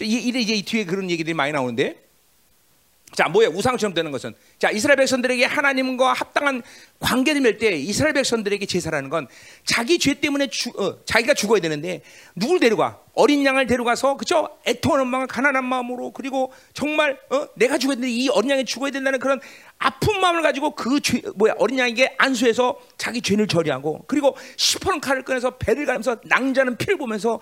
이제 0.00 0.40
이제 0.40 0.62
뒤에 0.62 0.84
그런 0.84 1.08
얘기들이 1.08 1.32
많이 1.32 1.52
나오는데 1.52 1.96
자, 3.14 3.28
뭐야? 3.28 3.48
우상처럼 3.48 3.94
되는 3.94 4.10
것은 4.10 4.34
자, 4.58 4.70
이스라엘 4.70 4.96
백성들에게 4.96 5.44
하나님과 5.44 6.14
합당한 6.14 6.62
관계를 6.98 7.42
맺때 7.42 7.76
이스라엘 7.76 8.14
백성들에게 8.14 8.64
제사라는 8.64 9.10
건 9.10 9.28
자기 9.64 9.98
죄 9.98 10.14
때문에 10.14 10.46
주, 10.46 10.70
어, 10.78 11.04
자기가 11.04 11.34
죽어야 11.34 11.60
되는데 11.60 12.00
누굴 12.34 12.58
데려가? 12.58 13.00
어린 13.12 13.44
양을 13.44 13.66
데려가서 13.66 14.16
그죠? 14.16 14.48
애통하는 14.66 15.08
마음, 15.08 15.26
가난한 15.26 15.62
마음으로 15.62 16.12
그리고 16.12 16.54
정말 16.72 17.18
어, 17.28 17.48
내가 17.56 17.76
죽어야 17.76 17.96
되는데 17.96 18.10
이 18.10 18.30
어린 18.30 18.50
양이 18.50 18.64
죽어야 18.64 18.90
된다는 18.90 19.18
그런 19.18 19.40
아픈 19.78 20.20
마음을 20.20 20.40
가지고 20.40 20.74
그 20.74 21.00
죄, 21.00 21.20
뭐야? 21.34 21.54
어린 21.58 21.78
양에게 21.78 22.14
안수해서 22.16 22.80
자기 22.96 23.20
죄를 23.20 23.46
처리하고 23.48 24.04
그리고 24.06 24.38
시퍼런 24.56 25.02
칼을 25.02 25.22
꺼내서 25.22 25.58
배를 25.58 25.84
가면서 25.84 26.16
낭자는 26.24 26.78
피를 26.78 26.96
보면서 26.96 27.40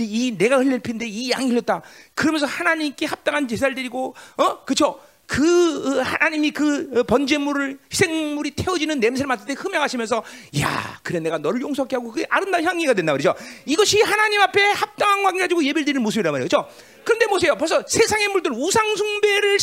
이 0.00 0.36
내가 0.36 0.56
흘릴 0.56 0.80
피인데 0.80 1.06
이 1.06 1.30
양이 1.30 1.48
흘렸다. 1.48 1.82
그러면서 2.16 2.46
하나님께 2.46 3.06
합당한 3.06 3.46
제사를 3.46 3.72
드리고 3.76 4.16
어? 4.36 4.64
그죠? 4.64 4.98
그 5.26 5.98
어, 5.98 6.02
하나님이 6.02 6.52
그 6.52 6.90
어, 6.94 7.02
번제물을 7.02 7.78
희생물이 7.92 8.52
태워지는 8.52 9.00
냄새를 9.00 9.26
맡을 9.26 9.46
때 9.46 9.54
흠양하시면서 9.54 10.22
야 10.60 11.00
그래 11.02 11.20
내가 11.20 11.38
너를 11.38 11.60
용서케 11.60 11.96
하고 11.96 12.10
그게 12.10 12.26
아름다운 12.30 12.64
향기가 12.64 12.94
된다 12.94 13.12
그러죠. 13.12 13.34
이것이 13.64 14.00
하나님 14.02 14.40
앞에 14.40 14.62
합당한 14.62 15.22
관계 15.24 15.40
가지고 15.40 15.64
예배를 15.64 15.84
드리는 15.84 16.02
모습이란 16.02 16.32
말이에요 16.32 16.48
그렇죠? 16.48 16.68
그런데 17.04 17.26
보세요. 17.26 17.56
벌써 17.56 17.82
세상의 17.86 18.28
물들 18.28 18.52
우상 18.52 18.96
숭배를 18.96 19.58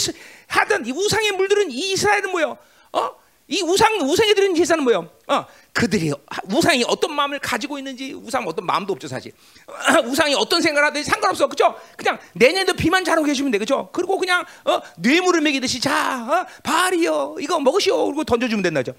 하던 0.47 0.85
이 0.85 0.91
우상의 0.91 1.31
물들은 1.31 1.71
이스라엘은 1.71 2.31
뭐요? 2.31 2.57
어? 2.91 3.22
이 3.47 3.61
우상 3.61 3.99
우상이 4.01 4.33
드리는 4.33 4.55
제사는 4.55 4.83
뭐요? 4.83 5.09
어, 5.27 5.45
그들이 5.73 6.13
우상이 6.45 6.85
어떤 6.87 7.13
마음을 7.13 7.39
가지고 7.39 7.77
있는지 7.77 8.13
우상 8.13 8.47
어떤 8.47 8.65
마음도 8.65 8.93
없죠 8.93 9.07
사실. 9.07 9.33
우상이 10.05 10.33
어떤 10.35 10.61
생각을 10.61 10.87
하든지 10.87 11.09
상관없어. 11.09 11.47
그죠 11.47 11.75
그냥 11.97 12.19
내년도 12.33 12.73
비만 12.73 13.03
잘 13.03 13.19
오게 13.19 13.31
해주면 13.31 13.51
돼. 13.51 13.57
그죠 13.57 13.89
그리고 13.91 14.17
그냥 14.17 14.45
어, 14.65 14.79
뇌물을 14.97 15.41
먹이듯이 15.41 15.81
자 15.81 16.25
어, 16.25 16.45
발이요. 16.63 17.35
이거 17.39 17.59
먹으시오. 17.59 18.05
그리고 18.05 18.23
던져주면 18.23 18.63
된다죠? 18.63 18.93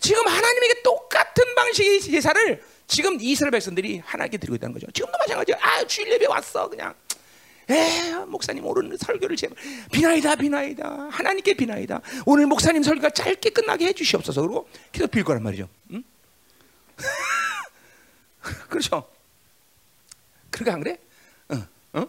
지금 0.00 0.26
하나님에게 0.26 0.82
똑같은 0.82 1.54
방식의 1.54 2.00
제사를 2.00 2.62
지금 2.88 3.18
이스라엘 3.20 3.52
백성들이 3.52 4.02
하나님께 4.04 4.38
드리고 4.38 4.56
있다는 4.56 4.72
거죠. 4.74 4.86
지금도 4.92 5.16
마찬가지야 5.18 5.56
아 5.60 5.84
주일 5.84 6.10
예배 6.12 6.26
왔어 6.26 6.68
그냥 6.68 6.94
에 7.70 8.14
목사님 8.26 8.64
오늘 8.66 8.96
설교를 8.98 9.36
제발 9.36 9.56
비나이다 9.92 10.34
비나이다 10.36 11.08
하나님께 11.10 11.54
비나이다 11.54 12.00
오늘 12.26 12.46
목사님 12.46 12.82
설교가 12.82 13.10
짧게 13.10 13.50
끝나게 13.50 13.86
해주시옵소서 13.86 14.40
그리고 14.42 14.68
계속 14.90 15.10
빌 15.10 15.22
거란 15.24 15.42
말이죠 15.42 15.68
응? 15.92 16.02
그렇죠. 18.68 19.08
그렇게 20.50 20.70
안 20.70 20.80
그래? 20.80 20.98
어, 21.48 21.56
어? 21.94 22.06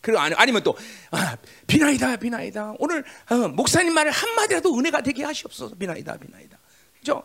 그리고 0.00 0.18
아니, 0.20 0.34
아니 0.34 0.52
면 0.52 0.62
또 0.62 0.76
아, 1.10 1.36
비나이다 1.66 2.16
비나이다 2.16 2.74
오늘 2.78 3.04
어, 3.30 3.48
목사님 3.48 3.94
말을 3.94 4.10
한 4.10 4.34
마디라도 4.34 4.76
은혜가 4.78 5.02
되게 5.02 5.24
하시옵소서 5.24 5.74
비나이다 5.76 6.16
비나이다 6.16 6.58
그죠? 6.98 7.22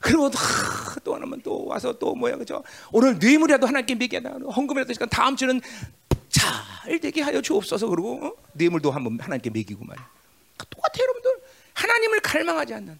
그리고 0.00 0.28
또, 0.30 0.36
하, 0.38 0.96
또 1.04 1.14
하나면 1.14 1.42
또 1.42 1.64
와서 1.64 1.96
또 1.96 2.14
뭐야 2.14 2.36
그죠? 2.36 2.62
오늘 2.90 3.18
뇌물이라도 3.18 3.66
하나님께 3.68 3.94
먹여다 3.94 4.30
헌금이라도 4.50 4.92
시간 4.92 5.08
다음 5.08 5.36
주는 5.36 5.60
잘 6.32 6.98
되게 6.98 7.22
하여 7.22 7.40
주옵소서 7.40 7.86
그리고 7.86 8.26
어? 8.26 8.32
뇌물도 8.54 8.90
한번 8.90 9.20
하나님께 9.20 9.50
먹이고 9.50 9.84
말이야. 9.84 10.10
똑같아 10.68 10.94
여러분들 11.00 11.30
하나님을 11.74 12.20
갈망하지 12.20 12.74
않는 12.74 12.98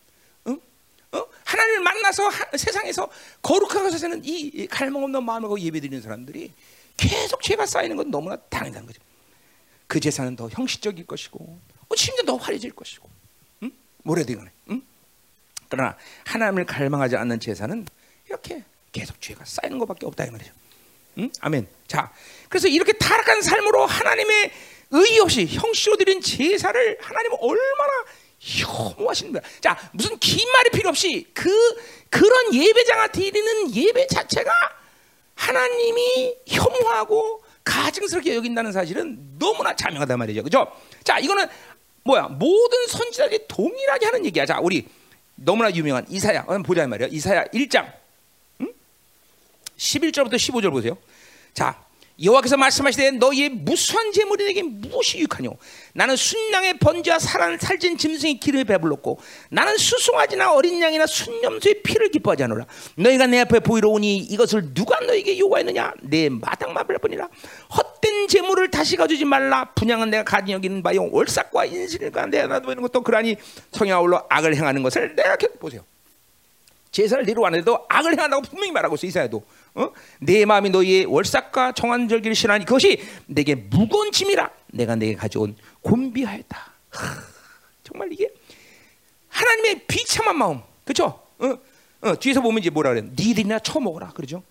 어? 1.12 1.26
하나님을 1.44 1.80
만나서 1.80 2.28
하, 2.28 2.56
세상에서 2.56 3.08
거룩하게 3.42 3.96
사는 3.96 4.20
이 4.24 4.66
갈망 4.66 5.04
없는 5.04 5.22
마음으로 5.24 5.60
예배드리는 5.60 6.00
사람들이 6.00 6.52
계속 6.96 7.42
죄가 7.42 7.66
쌓이는 7.66 7.96
건 7.96 8.10
너무나 8.10 8.36
당연한 8.36 8.86
거죠. 8.86 9.00
그 9.86 10.00
제사는 10.00 10.34
더 10.36 10.48
형식적일 10.48 11.06
것이고 11.06 11.58
어, 11.88 11.96
심지어 11.96 12.24
더 12.24 12.36
화려질 12.36 12.72
것이고 12.72 13.08
응? 13.64 13.72
뭐래도 14.04 14.32
이거네. 14.32 14.50
응? 14.70 14.82
그러나 15.68 15.96
하나님을 16.24 16.64
갈망하지 16.64 17.16
않는 17.16 17.40
제사는 17.40 17.86
이렇게 18.26 18.64
계속 18.90 19.20
죄가 19.20 19.44
쌓이는 19.44 19.78
것밖에 19.78 20.06
없다 20.06 20.24
이 20.24 20.30
말이죠. 20.30 20.52
응? 21.18 21.30
아멘. 21.40 21.68
자, 21.86 22.10
그래서 22.52 22.68
이렇게 22.68 22.92
타락한 22.92 23.40
삶으로 23.40 23.86
하나님의 23.86 24.52
의의 24.90 25.20
없이 25.20 25.46
형식으로 25.46 25.96
드린 25.96 26.20
제사를 26.20 26.98
하나님은 27.00 27.38
얼마나 27.40 27.92
혐오하시는 28.38 29.32
거야. 29.32 29.42
자, 29.62 29.78
무슨 29.94 30.18
긴 30.18 30.46
말이 30.52 30.68
필요 30.68 30.90
없이 30.90 31.26
그 31.32 31.50
그런 32.10 32.52
예배자가 32.52 33.10
드리는 33.10 33.74
예배 33.74 34.06
자체가 34.06 34.52
하나님이 35.34 36.36
혐오하고 36.46 37.42
가증스럽게 37.64 38.36
여긴다는 38.36 38.70
사실은 38.70 39.18
너무나 39.38 39.74
자명하단 39.74 40.18
말이죠. 40.18 40.42
그죠? 40.42 40.70
자, 41.04 41.18
이거는 41.18 41.46
뭐야? 42.04 42.24
모든 42.24 42.86
선지자들이 42.86 43.46
동일하게 43.48 44.04
하는 44.04 44.26
얘기야. 44.26 44.44
자, 44.44 44.58
우리 44.60 44.86
너무나 45.36 45.70
유명한 45.74 46.04
이사야. 46.06 46.44
보자 46.66 46.86
말이야. 46.86 47.08
이사야 47.10 47.44
1장. 47.46 47.90
응? 48.60 48.74
11절부터 49.78 50.34
15절 50.34 50.70
보세요. 50.70 50.98
자, 51.54 51.82
여호와께서 52.20 52.56
말씀하시되 52.56 53.12
너희의 53.12 53.48
무수한 53.50 54.12
재물이 54.12 54.44
내게 54.44 54.62
무엇이 54.62 55.18
유익하뇨? 55.18 55.56
나는 55.94 56.16
순양의 56.16 56.78
번지와 56.78 57.18
살한 57.18 57.58
살찐 57.58 57.96
짐승의 57.96 58.38
기름에 58.38 58.64
배불렀고 58.64 59.18
나는 59.50 59.76
수송아지나 59.76 60.52
어린 60.52 60.80
양이나 60.80 61.06
순염소의 61.06 61.82
피를 61.82 62.10
기뻐하지 62.10 62.44
않노라. 62.44 62.66
너희가 62.96 63.26
내 63.26 63.40
앞에 63.40 63.60
보이러 63.60 63.88
오니 63.90 64.18
이것을 64.18 64.74
누가 64.74 65.00
너에게 65.00 65.38
요구하였느냐? 65.38 65.94
내 66.02 66.28
마당만 66.28 66.86
별뿐이라. 66.86 67.28
헛된 67.76 68.28
재물을 68.28 68.70
다시 68.70 68.96
가지지 68.96 69.24
말라. 69.24 69.64
분양은 69.74 70.10
내가 70.10 70.24
가진 70.24 70.54
여기는 70.54 70.82
바요. 70.82 71.08
월삭과 71.10 71.64
인실과 71.66 72.26
내가 72.26 72.46
놔두는 72.46 72.82
것도 72.82 73.00
그러니 73.02 73.36
성에 73.72 73.90
아울러 73.92 74.24
악을 74.28 74.54
행하는 74.54 74.82
것을 74.82 75.16
내가 75.16 75.36
보세요. 75.58 75.84
제사를 76.92 77.24
내려 77.24 77.40
왔는데도 77.40 77.86
악을 77.88 78.12
행한다고 78.12 78.42
분명히 78.42 78.70
말하고 78.70 78.96
있어. 78.96 79.06
이사야도 79.06 79.42
어? 79.74 79.90
내 80.20 80.44
마음이 80.44 80.70
너희의 80.70 81.06
월삭과 81.06 81.72
정한 81.72 82.08
절기를 82.08 82.34
신하니 82.34 82.64
그것이 82.64 83.02
내게 83.26 83.54
무거운 83.54 84.12
짐이라 84.12 84.50
내가 84.68 84.96
내게 84.96 85.14
가져온 85.14 85.56
곤비하였다. 85.80 86.72
하, 86.90 87.22
정말 87.82 88.12
이게 88.12 88.28
하나님의 89.28 89.86
비참한 89.86 90.36
마음, 90.36 90.60
그렇죠? 90.84 91.22
어? 91.38 91.58
어, 92.02 92.18
뒤에서 92.18 92.40
보면 92.40 92.58
이제 92.58 92.70
뭐라 92.70 92.90
그래? 92.90 93.02
니들이나 93.02 93.60
처먹어라, 93.60 94.10
그러죠? 94.10 94.42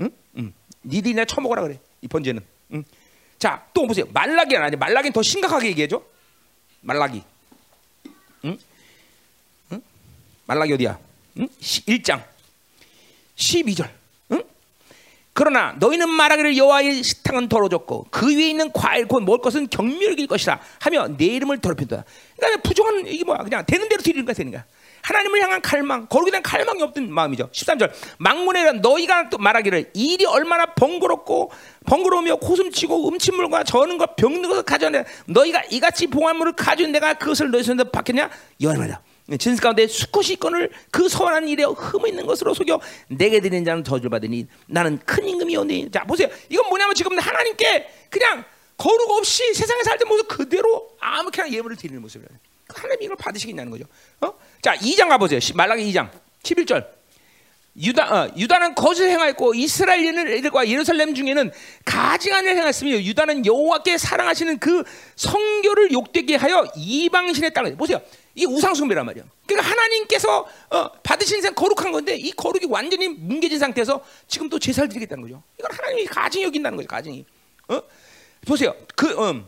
응? 0.00 0.10
응. 0.38 0.52
니들이나 0.84 1.24
처먹어라 1.24 1.62
그래. 1.62 1.78
이 2.00 2.08
번제는. 2.08 2.42
응. 2.72 2.84
자, 3.38 3.66
또 3.74 3.86
보세요. 3.86 4.06
말라기 4.12 4.56
아니 4.56 4.76
말라기는 4.76 5.12
더 5.12 5.22
심각하게 5.22 5.68
얘기해줘. 5.68 6.02
말라기. 6.80 7.22
응? 8.44 8.58
응? 9.72 9.82
말라기 10.46 10.72
어디야? 10.74 10.98
응? 11.38 11.48
1장 11.60 12.22
12절. 13.36 13.99
그러나 15.40 15.74
너희는 15.78 16.10
말하기를 16.10 16.58
여호와의 16.58 17.02
식당은 17.02 17.48
더러졌고 17.48 18.08
그 18.10 18.28
위에 18.28 18.50
있는 18.50 18.70
과일 18.74 19.08
곧 19.08 19.20
먹을 19.20 19.38
것은 19.38 19.68
경멸일 19.70 20.26
것이라 20.26 20.60
하며 20.80 21.08
내 21.16 21.24
이름을 21.24 21.62
더럽힌다. 21.62 22.04
그러니까 22.36 22.60
부정한 22.60 23.06
이게 23.06 23.24
뭐야? 23.24 23.38
그냥 23.38 23.64
되는 23.66 23.88
대로 23.88 24.02
드리는 24.02 24.26
거야, 24.26 24.34
되는 24.34 24.52
거야. 24.52 24.66
하나님을 25.00 25.40
향한 25.40 25.62
갈망, 25.62 26.06
거룩에 26.08 26.30
대한 26.30 26.42
갈망이 26.42 26.82
없던 26.82 27.10
마음이죠. 27.10 27.48
13절. 27.52 27.90
망문에 28.18 28.70
너희가 28.72 29.30
또 29.30 29.38
말하기를 29.38 29.92
일이 29.94 30.26
얼마나 30.26 30.66
번거롭고 30.74 31.50
번거로우며 31.86 32.36
고슴치고 32.36 33.08
음침물과 33.08 33.64
저는 33.64 33.96
것 33.96 34.16
병든 34.16 34.46
것을 34.46 34.62
가져내 34.62 35.06
너희가 35.24 35.62
이같이 35.70 36.06
봉화물을 36.08 36.52
가져온 36.52 36.92
내가 36.92 37.14
그것을 37.14 37.50
너희 37.50 37.62
손에 37.62 37.82
받겠냐? 37.84 38.28
여호와다. 38.60 39.00
진스 39.38 39.62
가운데 39.62 39.86
수컷이 39.86 40.36
건을 40.36 40.70
그 40.90 41.08
서원한 41.08 41.46
일에 41.48 41.64
흠 41.64 42.06
있는 42.06 42.26
것으로 42.26 42.54
속여 42.54 42.80
내게 43.08 43.40
드리는 43.40 43.64
자는 43.64 43.84
저주를 43.84 44.10
받으니 44.10 44.46
나는 44.66 44.98
큰 45.04 45.26
임금이오니. 45.26 45.90
자 45.90 46.04
보세요. 46.04 46.28
이건 46.48 46.68
뭐냐면 46.68 46.94
지금 46.94 47.18
하나님께 47.18 47.88
그냥 48.10 48.44
거룩 48.76 49.10
없이 49.10 49.54
세상에 49.54 49.82
살던 49.82 50.08
모습 50.08 50.28
그대로 50.28 50.90
아무렇게나 51.00 51.50
예물을 51.50 51.76
드리는 51.76 52.00
모습이에요. 52.00 52.28
하나님이 52.68 53.04
이걸 53.04 53.16
받으시겠냐는 53.16 53.70
거죠. 53.70 53.84
어? 54.20 54.32
자 54.62 54.74
2장 54.76 55.08
가보세요. 55.08 55.40
말라기 55.54 55.92
2장. 55.92 56.10
11절 56.42 56.99
유다, 57.76 58.12
어, 58.12 58.32
유다는 58.36 58.74
거짓을 58.74 59.10
행하였고 59.10 59.54
이스라엘인들과 59.54 60.68
예루살렘 60.68 61.14
중에는 61.14 61.52
가증한을 61.84 62.56
행했으며 62.56 62.96
유다는 62.96 63.46
여호와께 63.46 63.96
사랑하시는 63.96 64.58
그 64.58 64.82
성교를 65.14 65.92
욕되게 65.92 66.34
하여 66.34 66.66
이방신에 66.74 67.50
따라 67.50 67.70
보세요 67.76 68.00
이 68.34 68.46
우상 68.46 68.74
숭배란 68.74 69.06
말이야. 69.06 69.24
그러니까 69.46 69.70
하나님께서 69.70 70.46
어, 70.70 70.92
받으신 71.02 71.42
생 71.42 71.54
거룩한 71.54 71.92
건데 71.92 72.16
이 72.16 72.30
거룩이 72.32 72.66
완전히 72.68 73.08
뭉개진 73.08 73.58
상태에서 73.58 74.02
지금 74.28 74.48
또 74.48 74.58
제사를 74.58 74.88
드리겠다는 74.88 75.22
거죠. 75.22 75.42
이건 75.58 75.70
하나님이 75.72 76.06
가증이 76.06 76.44
여긴다는 76.44 76.76
거죠. 76.76 76.88
가증이. 76.88 77.24
어? 77.68 77.82
보세요. 78.46 78.74
그 78.96 79.08
음, 79.18 79.46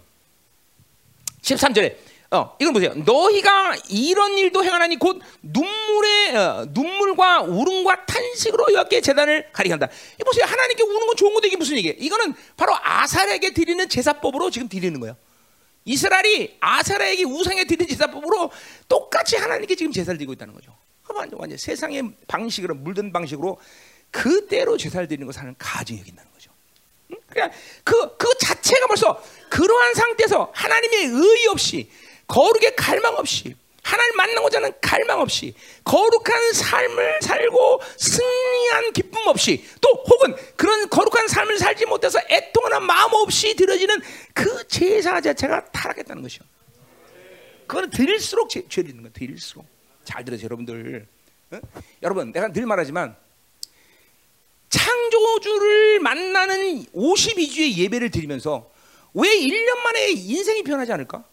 13절에 1.42 1.96
어, 2.32 2.56
이건 2.58 2.72
보세요. 2.72 2.94
너희가 2.94 3.76
이런 3.90 4.38
일도 4.38 4.64
행하나니 4.64 4.98
곧 4.98 5.20
눈물의 5.42 6.34
어, 6.34 6.66
눈물과 6.70 7.42
울음과 7.42 8.06
탄식으로 8.06 8.72
여호와께 8.72 9.02
재단을 9.02 9.52
가리게 9.52 9.74
한다. 9.74 9.88
이 10.18 10.24
보세요. 10.24 10.46
하나님께 10.46 10.82
우는 10.82 11.06
건 11.06 11.16
좋은 11.16 11.34
건데 11.34 11.48
이게 11.48 11.58
무슨 11.58 11.76
얘기예요? 11.76 11.94
이거는 11.98 12.34
바로 12.56 12.74
아사에게 12.82 13.52
드리는 13.52 13.86
제사법으로 13.86 14.50
지금 14.50 14.66
드리는 14.68 14.98
거예요. 14.98 15.14
이스라엘이 15.84 16.56
아사라에게 16.60 17.24
우상에 17.24 17.64
드린 17.64 17.86
제사법으로 17.86 18.50
똑같이 18.88 19.36
하나님께 19.36 19.74
지금 19.74 19.92
제사를 19.92 20.16
드리고 20.16 20.32
있다는 20.32 20.54
거죠. 20.54 20.74
완전 21.14 21.38
완전 21.38 21.58
세상의 21.58 22.12
방식으로 22.26 22.74
물든 22.76 23.12
방식으로 23.12 23.58
그대로 24.10 24.78
제사를 24.78 25.06
드리는 25.06 25.26
것을 25.26 25.42
하는 25.42 25.54
가증이 25.58 26.00
여긴다는 26.00 26.32
거죠. 26.32 26.50
그냥 27.28 27.50
그, 27.84 28.16
그 28.16 28.26
자체가 28.40 28.86
벌써 28.86 29.22
그러한 29.50 29.94
상태에서 29.94 30.50
하나님의 30.54 31.04
의 31.06 31.46
없이 31.48 31.90
거룩의 32.26 32.76
갈망 32.76 33.14
없이 33.14 33.54
하나님 33.82 34.16
만나고자 34.16 34.58
하는 34.58 34.72
갈망 34.80 35.20
없이 35.20 35.54
거룩한 35.84 36.52
삶을 36.52 37.18
살고 37.20 37.80
승리한 37.96 38.92
기쁨 38.92 39.26
없이 39.26 39.64
또 39.80 39.88
혹은 40.06 40.36
그런 40.56 40.88
거룩한 40.88 41.26
삶을 41.28 41.58
살지 41.58 41.86
못해서 41.86 42.20
애통하는 42.30 42.86
마음 42.86 43.12
없이 43.14 43.54
들어지는 43.54 44.00
그 44.32 44.66
제사 44.68 45.20
자체가 45.20 45.66
타락했다는 45.72 46.22
것이요. 46.22 46.40
그거는 47.66 47.90
드릴수록 47.90 48.50
죄, 48.50 48.66
죄를 48.68 48.90
짓는 48.90 49.02
거예요. 49.02 49.12
드릴수록. 49.12 49.66
잘 50.04 50.24
들으세요, 50.24 50.46
여러분들. 50.46 51.06
어? 51.52 51.60
여러분, 52.02 52.32
내가 52.32 52.52
늘 52.52 52.66
말하지만 52.66 53.16
창조주를 54.68 56.00
만나는 56.00 56.84
52주의 56.86 57.76
예배를 57.76 58.10
드리면서 58.10 58.70
왜 59.14 59.28
1년 59.28 59.78
만에 59.78 60.10
인생이 60.10 60.62
변하지 60.62 60.92
않을까? 60.92 61.24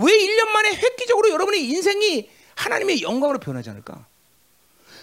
왜 0.00 0.12
1년 0.12 0.48
만에 0.50 0.74
획기적으로 0.74 1.30
여러분의 1.30 1.62
인생이 1.64 2.30
하나님의 2.54 3.02
영광으로 3.02 3.38
변하지 3.38 3.70
않을까? 3.70 4.06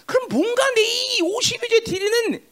그럼 0.06 0.28
뭔가 0.28 0.62
내 0.74 0.82
이 0.82 1.20
52주에 1.22 1.84
드리는 1.84 2.42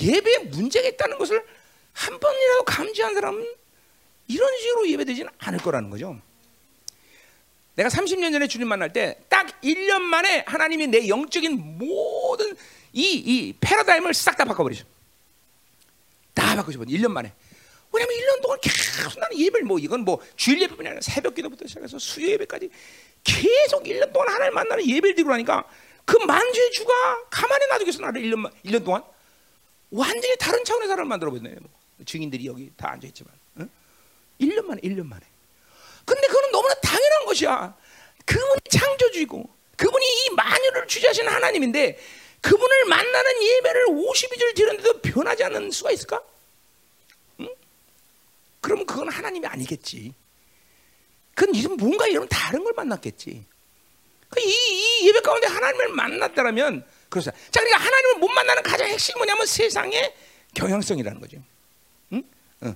예배에 0.00 0.38
문제가 0.50 0.88
있다는 0.88 1.18
것을 1.18 1.44
한 1.92 2.18
번이라도 2.18 2.64
감지한 2.64 3.14
사람은 3.14 3.46
이런 4.28 4.58
식으로 4.58 4.88
예배되지는 4.88 5.30
않을 5.38 5.58
거라는 5.60 5.90
거죠. 5.90 6.18
내가 7.76 7.88
30년 7.88 8.32
전에 8.32 8.46
주님 8.48 8.68
만날 8.68 8.92
때 8.92 9.18
딱 9.28 9.60
1년 9.62 10.00
만에 10.00 10.44
하나님이 10.46 10.86
내 10.88 11.08
영적인 11.08 11.78
모든 11.78 12.56
이, 12.92 13.02
이 13.14 13.54
패러다임을 13.60 14.14
싹 14.14 14.36
다 14.36 14.44
바꿔버리죠. 14.44 14.84
다 16.34 16.56
바꾸셔. 16.56 16.80
1년 16.80 17.08
만에. 17.10 17.32
왜냐면 17.94 18.16
1년 18.16 18.42
동안 18.42 18.58
계속 18.60 19.18
나는 19.20 19.38
예배를 19.38 19.66
뭐 19.66 19.78
이건 19.78 20.00
뭐 20.00 20.20
주일 20.36 20.60
예배뿐이 20.62 20.88
아니라 20.88 21.00
새벽 21.00 21.34
기도부터 21.34 21.66
시작해서 21.66 21.98
수요 21.98 22.28
예배까지 22.30 22.68
계속 23.22 23.84
1년 23.84 24.12
동안 24.12 24.28
하나님 24.28 24.54
만나는 24.54 24.84
예배를 24.86 25.14
드리고 25.14 25.30
나니까 25.30 25.64
그 26.04 26.16
만주의 26.18 26.70
주가 26.72 26.92
가만히 27.30 27.66
놔두겠어 27.68 28.00
나를 28.02 28.22
1년, 28.22 28.50
1년 28.64 28.84
동안 28.84 29.02
완전히 29.90 30.36
다른 30.38 30.64
차원의 30.64 30.88
사람을 30.88 31.08
만들어 31.08 31.30
버렸네 31.30 31.54
뭐. 31.60 31.70
증인들이 32.04 32.46
여기 32.46 32.70
다 32.76 32.90
앉아있지만 32.90 33.32
응? 33.60 33.70
1년 34.40 34.64
만에 34.64 34.80
1년 34.82 35.06
만에 35.06 35.22
근데 36.04 36.26
그거는 36.26 36.50
너무나 36.50 36.74
당연한 36.74 37.24
것이야 37.26 37.76
그분이 38.26 38.60
창조주이고 38.70 39.48
그분이 39.76 40.04
이 40.04 40.30
만유를 40.34 40.88
주재하시는 40.88 41.32
하나님인데 41.32 41.98
그분을 42.40 42.84
만나는 42.86 43.42
예배를 43.42 43.86
52절 43.86 44.54
드렸는데도 44.54 45.00
변하지 45.00 45.44
않는 45.44 45.70
수가 45.70 45.92
있을까? 45.92 46.20
응? 48.64 48.64
그러면 48.64 48.86
그건 48.86 49.10
하나님이 49.10 49.46
아니겠지. 49.46 50.14
그건 51.34 51.54
이런 51.54 51.76
뭔가 51.76 52.06
이런 52.06 52.26
다른 52.28 52.64
걸 52.64 52.72
만났겠지. 52.74 53.44
그 54.30 54.40
이, 54.40 54.48
이 54.48 55.06
예배 55.06 55.20
가운데 55.20 55.46
하나님을 55.46 55.88
만났다면 55.90 56.84
그렇죠. 57.10 57.30
자, 57.30 57.60
그러니까 57.60 57.78
하나님을 57.78 58.18
못 58.18 58.28
만나는 58.28 58.62
가장 58.62 58.88
핵심이 58.88 59.16
뭐냐면 59.18 59.46
세상의 59.46 60.14
경향성이라는 60.54 61.20
거죠. 61.20 61.38
응? 62.12 62.22
어. 62.62 62.74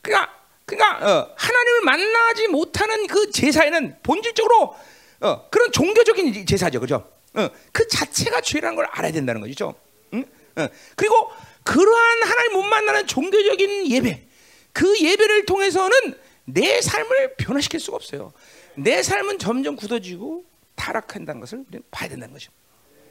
그러니까, 0.00 0.40
그러니까 0.64 0.96
어, 0.96 1.34
하나님을 1.36 1.80
만나지 1.82 2.48
못하는 2.48 3.06
그 3.06 3.30
제사에는 3.30 3.98
본질적으로 4.02 4.76
어, 5.20 5.48
그런 5.50 5.72
종교적인 5.72 6.46
제사죠, 6.46 6.80
그죠? 6.80 7.10
어, 7.34 7.48
그 7.72 7.88
자체가 7.88 8.40
죄라는 8.40 8.76
걸 8.76 8.86
알아야 8.86 9.12
된다는 9.12 9.40
거죠. 9.40 9.74
응? 10.14 10.24
어, 10.56 10.68
그리고 10.96 11.30
그러한 11.64 12.22
하나님 12.22 12.52
못 12.52 12.62
만나는 12.62 13.06
종교적인 13.06 13.90
예배, 13.90 14.26
그 14.72 14.98
예배를 15.00 15.46
통해서는 15.46 16.18
내 16.44 16.80
삶을 16.80 17.34
변화시킬 17.36 17.80
수가 17.80 17.96
없어요. 17.96 18.32
내 18.74 19.02
삶은 19.02 19.38
점점 19.38 19.76
굳어지고 19.76 20.44
타락한다는 20.74 21.40
것을 21.40 21.64
봐야 21.90 22.08
된다는 22.08 22.32
거죠. 22.32 22.50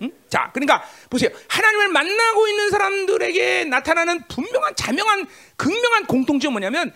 응? 0.01 0.11
자, 0.29 0.49
그러니까 0.53 0.83
보세요. 1.09 1.29
하나님을 1.47 1.89
만나고 1.89 2.47
있는 2.47 2.69
사람들에게 2.71 3.65
나타나는 3.65 4.27
분명한 4.27 4.75
자명한 4.75 5.27
극명한 5.55 6.05
공통점은 6.07 6.53
뭐냐면 6.53 6.93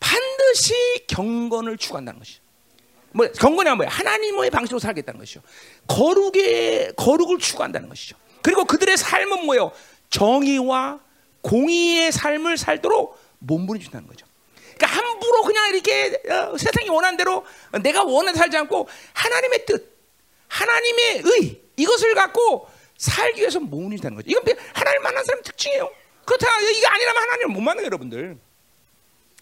반드시 0.00 0.74
경건을 1.06 1.76
추구한다는 1.76 2.18
것이죠. 2.18 2.42
뭐 3.12 3.26
경건이 3.32 3.70
뭐야? 3.76 3.88
하나님의 3.88 4.50
방식으로 4.50 4.78
살겠다는 4.78 5.18
것이죠. 5.18 5.40
거룩의 5.86 6.92
거룩을 6.96 7.38
추구한다는 7.38 7.88
것이죠. 7.88 8.16
그리고 8.42 8.64
그들의 8.64 8.96
삶은 8.96 9.46
뭐요? 9.46 9.72
정의와 10.10 11.00
공의의 11.40 12.12
삶을 12.12 12.56
살도록 12.56 13.18
몸부림친다는 13.38 14.06
거죠. 14.06 14.26
그러니까 14.76 14.86
함부로 14.86 15.42
그냥 15.42 15.68
이렇게 15.74 16.20
어, 16.30 16.56
세상이 16.56 16.88
원하는 16.88 17.16
대로 17.16 17.44
내가 17.82 18.04
원하는 18.04 18.34
살지 18.38 18.56
않고 18.56 18.88
하나님의 19.12 19.66
뜻, 19.66 19.98
하나님의 20.48 21.22
의 21.24 21.60
이것을 21.76 22.14
갖고 22.14 22.68
살기 22.96 23.40
위해서 23.40 23.60
몸부림친다는 23.60 24.16
거죠. 24.16 24.30
이건 24.30 24.56
하나님 24.72 25.02
만난 25.02 25.24
사람 25.24 25.42
특징이에요. 25.42 25.90
그렇다 26.24 26.60
이게 26.60 26.86
아니라면 26.86 27.22
하나님을 27.22 27.54
못 27.54 27.60
만나요, 27.60 27.86
여러분들. 27.86 28.36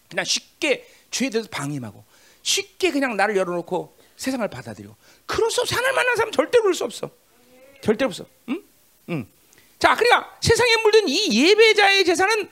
그냥 0.08 0.24
쉽게 0.24 0.88
죄에 1.10 1.30
대해서 1.30 1.48
방임하고 1.50 2.04
쉽게 2.42 2.92
그냥 2.92 3.16
나를 3.16 3.36
열어놓고 3.36 3.96
세상을 4.16 4.46
받아들이고 4.48 4.94
그럴 5.26 5.50
수 5.50 5.62
없어. 5.62 5.76
만난 5.80 6.16
사람 6.16 6.30
절대로 6.30 6.62
그럴 6.62 6.74
수 6.74 6.84
없어. 6.84 7.10
절대로 7.82 8.08
없어. 8.08 8.24
응? 8.48 8.62
응. 9.10 9.26
자, 9.78 9.94
그러니까 9.94 10.36
세상에 10.40 10.76
물든 10.82 11.08
이 11.08 11.48
예배자의 11.48 12.04
재산은 12.04 12.48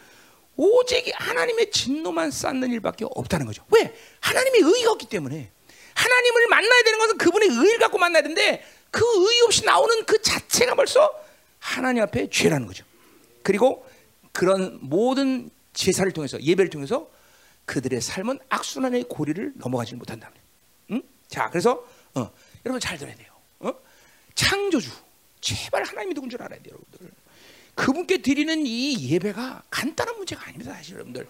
오직 0.57 1.11
하나님의 1.15 1.71
진노만 1.71 2.31
쌓는 2.31 2.71
일밖에 2.73 3.05
없다는 3.11 3.47
거죠. 3.47 3.65
왜? 3.71 3.95
하나님의 4.21 4.61
의가 4.61 4.93
없기 4.93 5.09
때문에 5.09 5.51
하나님을 5.95 6.47
만나야 6.49 6.83
되는 6.83 6.99
것은 6.99 7.19
그분의 7.19 7.49
의를 7.49 7.79
갖고 7.79 7.99
만나야 7.99 8.23
되는데 8.23 8.65
그의 8.91 9.41
없이 9.45 9.65
나오는 9.65 10.05
그 10.05 10.21
자체가 10.23 10.75
벌써 10.75 11.11
하나님 11.59 12.03
앞에 12.03 12.29
죄라는 12.31 12.67
거죠. 12.67 12.85
그리고 13.43 13.87
그런 14.33 14.79
모든 14.81 15.51
제사를 15.73 16.11
통해서 16.13 16.41
예배를 16.41 16.71
통해서 16.71 17.09
그들의 17.67 18.01
삶은 18.01 18.39
악순환의 18.49 19.05
고리를 19.09 19.53
넘어가지 19.57 19.95
못한다. 19.95 20.31
응? 20.91 21.03
자, 21.29 21.49
그래서 21.51 21.85
어, 22.15 22.31
여러분 22.65 22.81
잘 22.81 22.99
들어야 22.99 23.15
돼요. 23.15 23.33
어? 23.61 23.73
창조주, 24.35 24.91
제발 25.41 25.83
하나님이 25.85 26.15
누군 26.15 26.31
줄 26.31 26.43
알아야 26.43 26.61
돼요, 26.61 26.75
여러분들. 26.75 27.11
그분께 27.75 28.19
드리는 28.19 28.67
이 28.67 29.11
예배가 29.11 29.65
간단한 29.71 30.17
문제가 30.17 30.47
아닙니다, 30.47 30.75
사실 30.75 30.95
여러분들. 30.95 31.27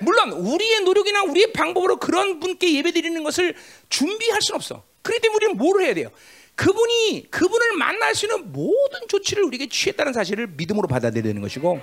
물론 0.00 0.32
우리의 0.32 0.80
노력이나 0.82 1.22
우리의 1.24 1.52
방법으로 1.52 1.98
그런 1.98 2.40
분께 2.40 2.74
예배 2.74 2.92
드리는 2.92 3.22
것을 3.22 3.54
준비할 3.88 4.40
수는 4.40 4.56
없어. 4.56 4.84
그렇기 5.02 5.20
때문에 5.20 5.36
우리는 5.36 5.56
뭘 5.56 5.82
해야 5.82 5.94
돼요? 5.94 6.10
그분이 6.54 7.28
그분을 7.30 7.76
만날 7.78 8.14
수 8.14 8.26
있는 8.26 8.52
모든 8.52 9.08
조치를 9.08 9.42
우리에게 9.44 9.68
취했다는 9.68 10.12
사실을 10.12 10.46
믿음으로 10.46 10.88
받아들여야 10.88 11.22
되는 11.22 11.40
것이고 11.40 11.80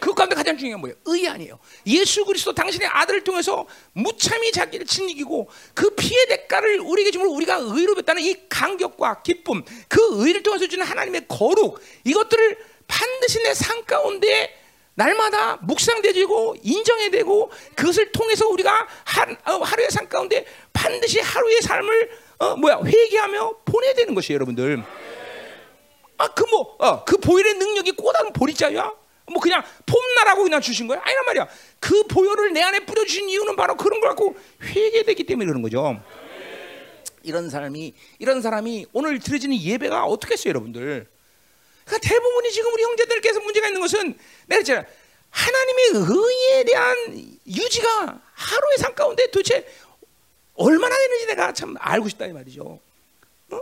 그 0.00 0.14
가운데 0.14 0.34
가장 0.34 0.56
중요한 0.56 0.78
게 0.78 0.80
뭐예요? 0.80 0.96
의 1.06 1.28
아니에요. 1.28 1.58
예수 1.86 2.24
그리스도 2.24 2.54
당신의 2.54 2.88
아들을 2.88 3.24
통해서 3.24 3.66
무참히 3.92 4.52
자기를 4.52 4.86
진이기고 4.86 5.48
그 5.74 5.94
피의 5.94 6.26
대가를 6.28 6.80
우리에게 6.80 7.10
주므로 7.10 7.32
우리가 7.32 7.56
의로 7.56 7.94
뵙다는 7.94 8.22
이 8.22 8.36
감격과 8.48 9.22
기쁨, 9.22 9.64
그 9.88 10.00
의를 10.24 10.42
통해서 10.42 10.66
주는 10.66 10.84
하나님의 10.84 11.26
거룩 11.26 11.80
이것들을 12.04 12.58
반드시 12.98 13.40
내 13.42 13.52
삶 13.54 13.84
가운데 13.84 14.54
날마다 14.94 15.56
묵상되지고 15.62 16.56
인정해야 16.62 17.10
되고 17.10 17.52
그것을 17.76 18.10
통해서 18.10 18.48
우리가 18.48 18.88
한, 19.04 19.36
어, 19.46 19.62
하루의 19.62 19.90
삶 19.92 20.08
가운데 20.08 20.44
반드시 20.72 21.20
하루의 21.20 21.62
삶을 21.62 22.10
어, 22.38 22.56
뭐야 22.56 22.80
회개하며 22.84 23.58
보내야 23.64 23.94
되는 23.94 24.14
것이에요, 24.14 24.34
여러분들. 24.36 24.82
아그 26.16 26.44
뭐, 26.50 26.76
어, 26.80 27.04
그 27.04 27.16
보혈의 27.18 27.54
능력이 27.54 27.92
꼬다른 27.92 28.32
보리자야? 28.32 28.92
뭐 29.30 29.40
그냥 29.40 29.62
폼나라고 29.86 30.42
그냥 30.42 30.60
주신 30.60 30.88
거야? 30.88 31.00
아니란 31.04 31.24
말이야. 31.26 31.48
그 31.78 32.02
보혈을 32.04 32.52
내 32.52 32.62
안에 32.62 32.80
뿌려주신 32.80 33.28
이유는 33.28 33.54
바로 33.54 33.76
그런 33.76 34.00
걸 34.00 34.08
갖고 34.10 34.34
회개되기 34.62 35.24
때문에 35.24 35.46
그러는 35.46 35.62
거죠. 35.62 36.00
이런 37.22 37.50
사람이 37.50 37.94
이런 38.18 38.40
사람이 38.42 38.86
오늘 38.92 39.18
드려지는 39.20 39.60
예배가 39.60 40.04
어떻게 40.06 40.32
했어요, 40.32 40.50
여러분들? 40.50 41.06
그러니까 41.88 41.98
대부분이 42.06 42.52
지금 42.52 42.72
우리 42.72 42.82
형제들께서 42.82 43.40
문제가 43.40 43.66
있는 43.68 43.80
것은 43.80 44.18
내가 44.46 44.58
했잖아. 44.58 44.84
하나님의 45.30 45.84
의에 45.94 46.64
대한 46.64 47.38
유지가 47.46 48.20
하루의 48.34 48.78
삶 48.78 48.94
가운데 48.94 49.26
도대체 49.30 49.66
얼마나 50.54 50.94
되는지 50.96 51.26
내가 51.26 51.52
참 51.52 51.74
알고 51.78 52.08
싶다 52.10 52.26
이 52.26 52.32
말이죠. 52.32 52.62
어? 53.50 53.60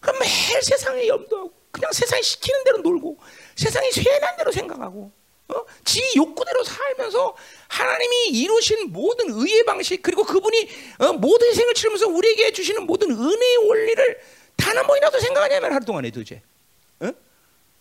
그럼 0.00 0.18
매일 0.18 0.62
세상에 0.62 1.06
염두하고 1.06 1.52
그냥 1.70 1.92
세상이 1.92 2.22
시키는 2.22 2.64
대로 2.64 2.78
놀고 2.78 3.18
세상이 3.56 3.90
쇠난 3.92 4.36
대로 4.36 4.50
생각하고 4.52 5.12
어? 5.48 5.64
지 5.84 6.02
욕구대로 6.16 6.64
살면서 6.64 7.36
하나님이 7.68 8.28
이루신 8.28 8.92
모든 8.92 9.30
의의 9.30 9.64
방식 9.64 10.02
그리고 10.02 10.24
그분이 10.24 10.68
어, 10.98 11.12
모든 11.12 11.52
생을 11.52 11.74
치르면서 11.74 12.08
우리에게 12.08 12.52
주시는 12.52 12.86
모든 12.86 13.10
은혜의 13.10 13.56
원리를 13.68 14.20
단 14.56 14.76
한 14.76 14.86
번이라도 14.86 15.20
생각하냐면 15.20 15.72
하루 15.72 15.84
동안에 15.84 16.10
도대체 16.10 16.36
어? 16.36 16.53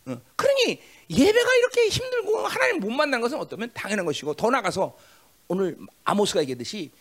어. 0.06 0.22
그러니 0.36 0.82
예배가 1.10 1.56
이렇게 1.56 1.88
힘들고 1.88 2.39
하나님 2.47 2.80
못 2.80 2.89
만난 2.91 3.22
것은 3.22 3.38
어쩌면 3.38 3.72
당연한 3.74 4.06
것이고 4.06 4.34
더 4.34 4.49
나가서 4.49 4.97
오늘 5.47 5.78
아모스가 6.04 6.41
얘기했듯이 6.41 6.91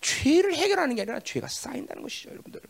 죄를 0.00 0.54
해결하는 0.54 0.94
게 0.94 1.02
아니라 1.02 1.20
죄가 1.20 1.48
쌓인다는 1.48 2.02
것이죠, 2.02 2.30
여러분들. 2.30 2.60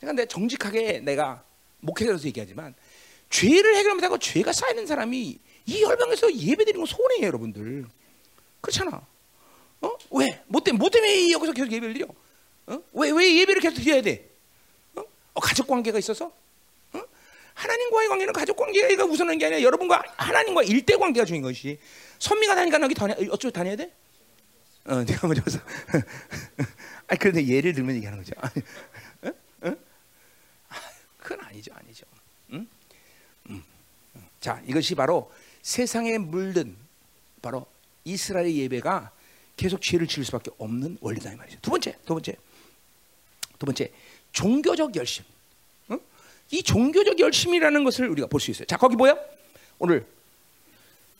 그러니까 0.00 0.22
내가 0.22 0.28
정직하게 0.28 1.00
내가 1.00 1.44
목회자로서 1.80 2.26
얘기하지만 2.26 2.74
죄를 3.30 3.76
해결 3.76 3.94
못하고 3.94 4.18
죄가 4.18 4.52
쌓이는 4.52 4.86
사람이 4.86 5.38
이 5.66 5.82
열방에서 5.82 6.32
예배드리는 6.34 6.78
건 6.78 6.86
손해예요, 6.86 7.26
여러분들. 7.26 7.86
그렇잖아. 8.60 9.00
어? 9.80 9.98
왜? 10.10 10.42
뭐 10.46 10.60
때문에, 10.60 10.78
뭐 10.78 10.90
때문에 10.90 11.30
여기서 11.32 11.52
계속 11.52 11.72
예배를 11.72 11.94
드려? 11.94 12.06
어? 12.66 12.82
왜, 12.92 13.10
왜 13.10 13.36
예배를 13.38 13.60
계속 13.60 13.76
드려야 13.76 14.02
돼? 14.02 14.28
어? 14.94 15.02
어, 15.34 15.40
가족 15.40 15.66
관계가 15.66 15.98
있어서? 15.98 16.32
어? 17.56 17.60
하나님과의 17.60 18.08
관계는 18.08 18.32
가족 18.32 18.56
관계가 18.56 19.04
우선한 19.04 19.38
게 19.38 19.46
아니라 19.46 19.62
여러분과 19.62 20.02
하나님과 20.16 20.62
일대 20.64 20.96
관계가 20.96 21.24
중요한 21.24 21.42
것이 21.42 21.78
선미가 22.18 22.54
다니까 22.54 22.80
여기 22.80 22.94
다녀, 22.94 23.14
어쩌고 23.30 23.50
다녀야 23.50 23.76
돼? 23.76 23.90
어, 24.84 25.02
내가 25.04 25.26
먼저 25.26 25.42
서 25.50 25.58
아, 27.08 27.16
그런데 27.16 27.46
예를 27.46 27.72
들면 27.72 27.96
얘기하는 27.96 28.22
거죠. 28.22 28.32
어? 29.22 29.68
어? 29.68 29.76
그건 31.18 31.44
아니죠, 31.46 31.72
아니죠. 31.74 32.06
응? 32.52 32.68
음. 33.50 33.62
자, 34.40 34.62
이것이 34.66 34.94
바로 34.94 35.32
세상에 35.62 36.18
물든 36.18 36.76
바로 37.42 37.66
이스라엘 38.04 38.54
예배가 38.54 39.10
계속 39.56 39.80
죄를 39.80 40.06
지을 40.06 40.24
수밖에 40.26 40.50
없는 40.58 40.98
원리다 41.00 41.32
이 41.32 41.36
말이죠. 41.36 41.58
두 41.62 41.70
번째, 41.70 41.96
두 42.04 42.14
번째, 42.14 42.36
두 43.58 43.66
번째, 43.66 43.92
종교적 44.32 44.94
열심. 44.94 45.24
응? 46.52 46.58
이 46.58 46.62
종교적 46.62 47.18
열심이라는 47.18 47.84
것을 47.84 48.08
우리가 48.08 48.28
볼 48.28 48.40
수 48.40 48.50
있어요. 48.50 48.66
자, 48.66 48.76
거기 48.76 48.96
뭐야? 48.96 49.16
오늘 49.78 50.06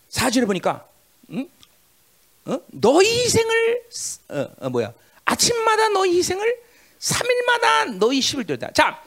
사절을 0.09 0.47
보니까, 0.47 0.87
응? 1.31 1.49
어? 2.47 2.61
너희 2.69 3.07
희생을 3.25 3.83
어, 4.29 4.49
어, 4.61 4.71
뭐야? 4.71 4.93
아침마다 5.25 5.89
너희 5.89 6.17
희생을 6.19 6.57
3일마다 7.01 7.97
너희 7.99 8.21
10을 8.21 8.47
들다. 8.47 8.71
자, 8.73 9.03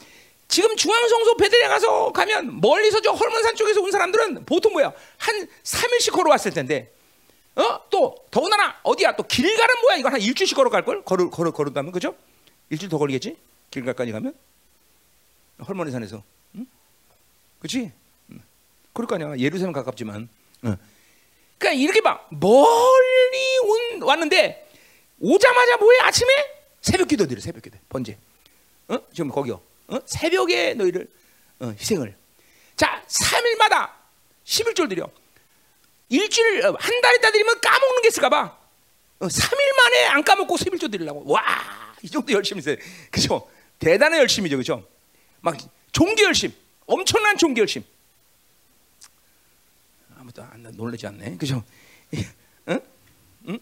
지금 0.47 0.75
중앙성소 0.75 1.37
베들레 1.37 1.67
가서 1.67 2.11
가면 2.11 2.59
멀리서 2.59 3.01
저 3.01 3.11
헐몬산 3.11 3.55
쪽에서 3.55 3.81
온 3.81 3.91
사람들은 3.91 4.45
보통 4.45 4.73
뭐야? 4.73 4.91
한 5.17 5.47
3일씩 5.63 6.11
걸어왔을 6.11 6.51
텐데. 6.51 6.91
어? 7.55 7.79
또 7.89 8.15
더군다나 8.31 8.75
어디야? 8.83 9.15
또 9.15 9.23
길가는 9.23 9.75
뭐야? 9.81 9.97
이거 9.97 10.09
한 10.09 10.19
일주일씩 10.21 10.55
걸어갈 10.55 10.83
걸? 10.85 11.03
걸어 11.03 11.29
걸어 11.29 11.51
걸어다면 11.51 11.91
그죠? 11.91 12.15
일주일 12.69 12.89
더 12.89 12.97
걸리겠지? 12.97 13.37
길가까지 13.71 14.11
가면 14.11 14.33
헐몬산에서. 15.67 16.23
응? 16.55 16.65
그렇지? 17.59 17.91
응. 18.31 18.41
그럴 18.93 19.07
거 19.07 19.15
아니야. 19.15 19.37
예루살렘 19.37 19.73
가깝지만. 19.73 20.29
응. 20.65 20.77
그러니까 21.57 21.81
이렇게 21.81 22.01
막 22.01 22.27
멀리 22.31 23.57
온 23.63 24.01
왔는데 24.03 24.69
오자마자 25.19 25.77
뭐해? 25.77 25.99
아침에 26.01 26.29
새벽 26.81 27.07
기도 27.07 27.27
드려. 27.27 27.41
새벽 27.41 27.61
기도. 27.63 27.77
번제. 27.89 28.17
어? 28.87 28.97
지금 29.13 29.29
거기요. 29.29 29.61
어? 29.87 29.99
새벽에 30.05 30.73
너희를 30.75 31.07
어, 31.59 31.73
희생을. 31.77 32.15
자, 32.75 33.03
3일마다 33.07 33.91
11절 34.45 34.87
드려. 34.89 35.09
일주일 36.07 36.65
어, 36.65 36.75
한달 36.79 37.15
있다 37.15 37.31
드리면 37.31 37.59
까먹는 37.61 38.01
게 38.01 38.07
있을까 38.07 38.29
봐. 38.29 38.57
어, 39.19 39.27
3일 39.27 39.75
만에 39.75 40.05
안 40.05 40.23
까먹고 40.23 40.55
11절 40.55 40.91
드리려고. 40.91 41.23
와, 41.29 41.43
이 42.01 42.09
정도 42.09 42.31
열심히 42.31 42.59
있어요. 42.59 42.77
그죠? 43.11 43.49
대단한 43.77 44.19
열심이죠. 44.19 44.57
그죠? 44.57 44.87
막 45.41 45.57
종교 45.91 46.23
열심. 46.23 46.53
엄청난 46.85 47.37
종교 47.37 47.61
열심. 47.61 47.83
아무도 50.17 50.43
안 50.43 50.63
놀라지 50.75 51.07
않네. 51.07 51.37
그죠? 51.37 51.63
응? 52.67 52.79
응? 53.47 53.59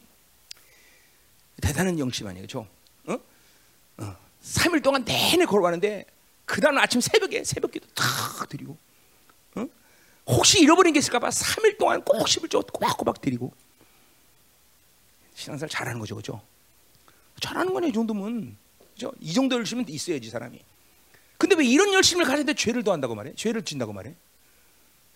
대단한 1.61 1.97
열심 1.99 2.27
아니에요. 2.27 2.43
그죠? 2.43 2.67
어? 3.05 3.17
어. 3.97 4.17
3일 4.41 4.83
동안 4.83 5.03
내내 5.03 5.45
걸어가는데 5.45 6.05
그 6.45 6.61
다음 6.61 6.77
아침 6.77 7.01
새벽에 7.01 7.43
새벽기도 7.43 7.87
탁 7.93 8.47
드리고 8.47 8.77
어? 9.55 9.65
혹시 10.27 10.61
잃어버린 10.61 10.93
게 10.93 10.99
있을까봐 10.99 11.29
3일 11.29 11.77
동안 11.77 12.01
꼭 12.03 12.25
11조 12.25 12.71
꼬박꼬박 12.71 13.21
드리고 13.21 13.53
신앙생활 15.35 15.69
잘하는 15.69 15.99
거죠, 15.99 16.15
그죠? 16.15 16.41
잘하는 17.41 17.73
거네 17.73 17.89
이 17.89 17.93
정도면 17.93 18.57
그죠? 18.93 19.11
이 19.19 19.33
정도 19.33 19.57
열심은 19.57 19.87
있어야지 19.89 20.29
사람이. 20.29 20.59
근데 21.47 21.55
왜 21.63 21.65
이런 21.65 21.93
열심을 21.93 22.25
가지는데 22.25 22.53
죄를 22.55 22.83
더한다고 22.83 23.15
말해? 23.15 23.31
죄를 23.35 23.63
진다고 23.63 23.93
말해? 23.93 24.13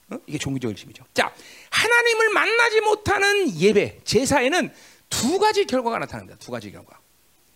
어? 0.10 0.18
이게 0.28 0.38
종교적 0.38 0.70
열심이죠. 0.72 1.04
자, 1.14 1.34
하나님을 1.70 2.30
만나지 2.30 2.80
못하는 2.82 3.54
예배 3.60 4.00
제사에는 4.06 4.74
두 5.10 5.40
가지 5.40 5.66
결과가 5.66 6.00
나타납니다. 6.00 6.38
두 6.40 6.52
가지 6.52 6.72
결과. 6.72 6.98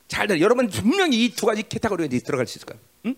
잘 0.10 0.28
들어. 0.28 0.40
여러분 0.42 0.68
분명히 0.70 1.24
이 1.24 1.30
두 1.36 1.46
가지 1.46 1.64
캐타고리에 1.64 2.08
들어갈 2.20 2.46
수 2.48 2.58
있을 2.58 2.66
거예요. 2.68 2.82
응? 3.06 3.16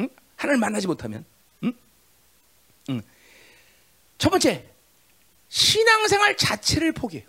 응? 0.00 0.08
하나님을 0.36 0.60
만나지 0.60 0.86
못하면, 0.86 1.24
응? 1.64 1.72
응. 2.90 3.02
첫 4.18 4.28
번째, 4.28 4.66
신앙생활 5.48 6.36
자체를 6.36 6.92
포기해요. 6.92 7.26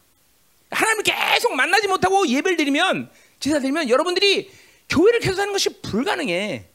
하나님을 0.71 1.03
계속 1.03 1.55
만나지 1.55 1.87
못하고 1.87 2.27
예배를 2.27 2.57
드리면 2.57 3.09
제사 3.39 3.59
드리면 3.59 3.89
여러분들이 3.89 4.51
교회를 4.89 5.21
계속 5.21 5.39
하는 5.39 5.53
것이 5.53 5.81
불가능해. 5.81 6.65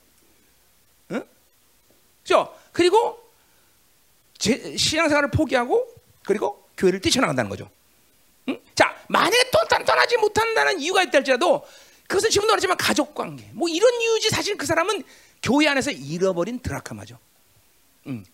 응? 2.26 2.32
그죠? 2.36 2.54
그리고 2.72 3.22
제, 4.36 4.76
신앙생활을 4.76 5.30
포기하고 5.30 5.86
그리고 6.24 6.68
교회를 6.76 7.00
뛰쳐나간다는 7.00 7.48
거죠. 7.48 7.70
응? 8.48 8.60
자, 8.74 8.96
만약에 9.08 9.50
또 9.50 9.58
떠나지 9.84 10.16
못한다는 10.16 10.80
이유가 10.80 11.02
있다 11.02 11.18
할지라도 11.18 11.64
그것은 12.08 12.30
지금도 12.30 12.52
그렇지만 12.52 12.76
가족 12.76 13.14
관계 13.14 13.48
뭐 13.52 13.68
이런 13.68 14.00
이유지 14.00 14.30
사실 14.30 14.56
그 14.56 14.66
사람은 14.66 15.02
교회 15.42 15.68
안에서 15.68 15.90
잃어버린 15.90 16.58
드라카마죠. 16.60 17.18
응, 18.08 18.24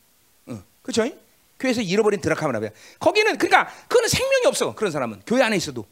응, 0.48 0.64
그렇죠? 0.82 1.14
교회에서 1.58 1.80
잃어버린 1.82 2.20
드라카마라고요. 2.20 2.70
거기는 2.98 3.38
그러니까 3.38 3.72
그거는 3.88 4.08
생명이 4.08 4.46
없어 4.46 4.74
그런 4.74 4.90
사람은 4.90 5.22
교회 5.26 5.42
안에 5.42 5.56
있어도. 5.56 5.86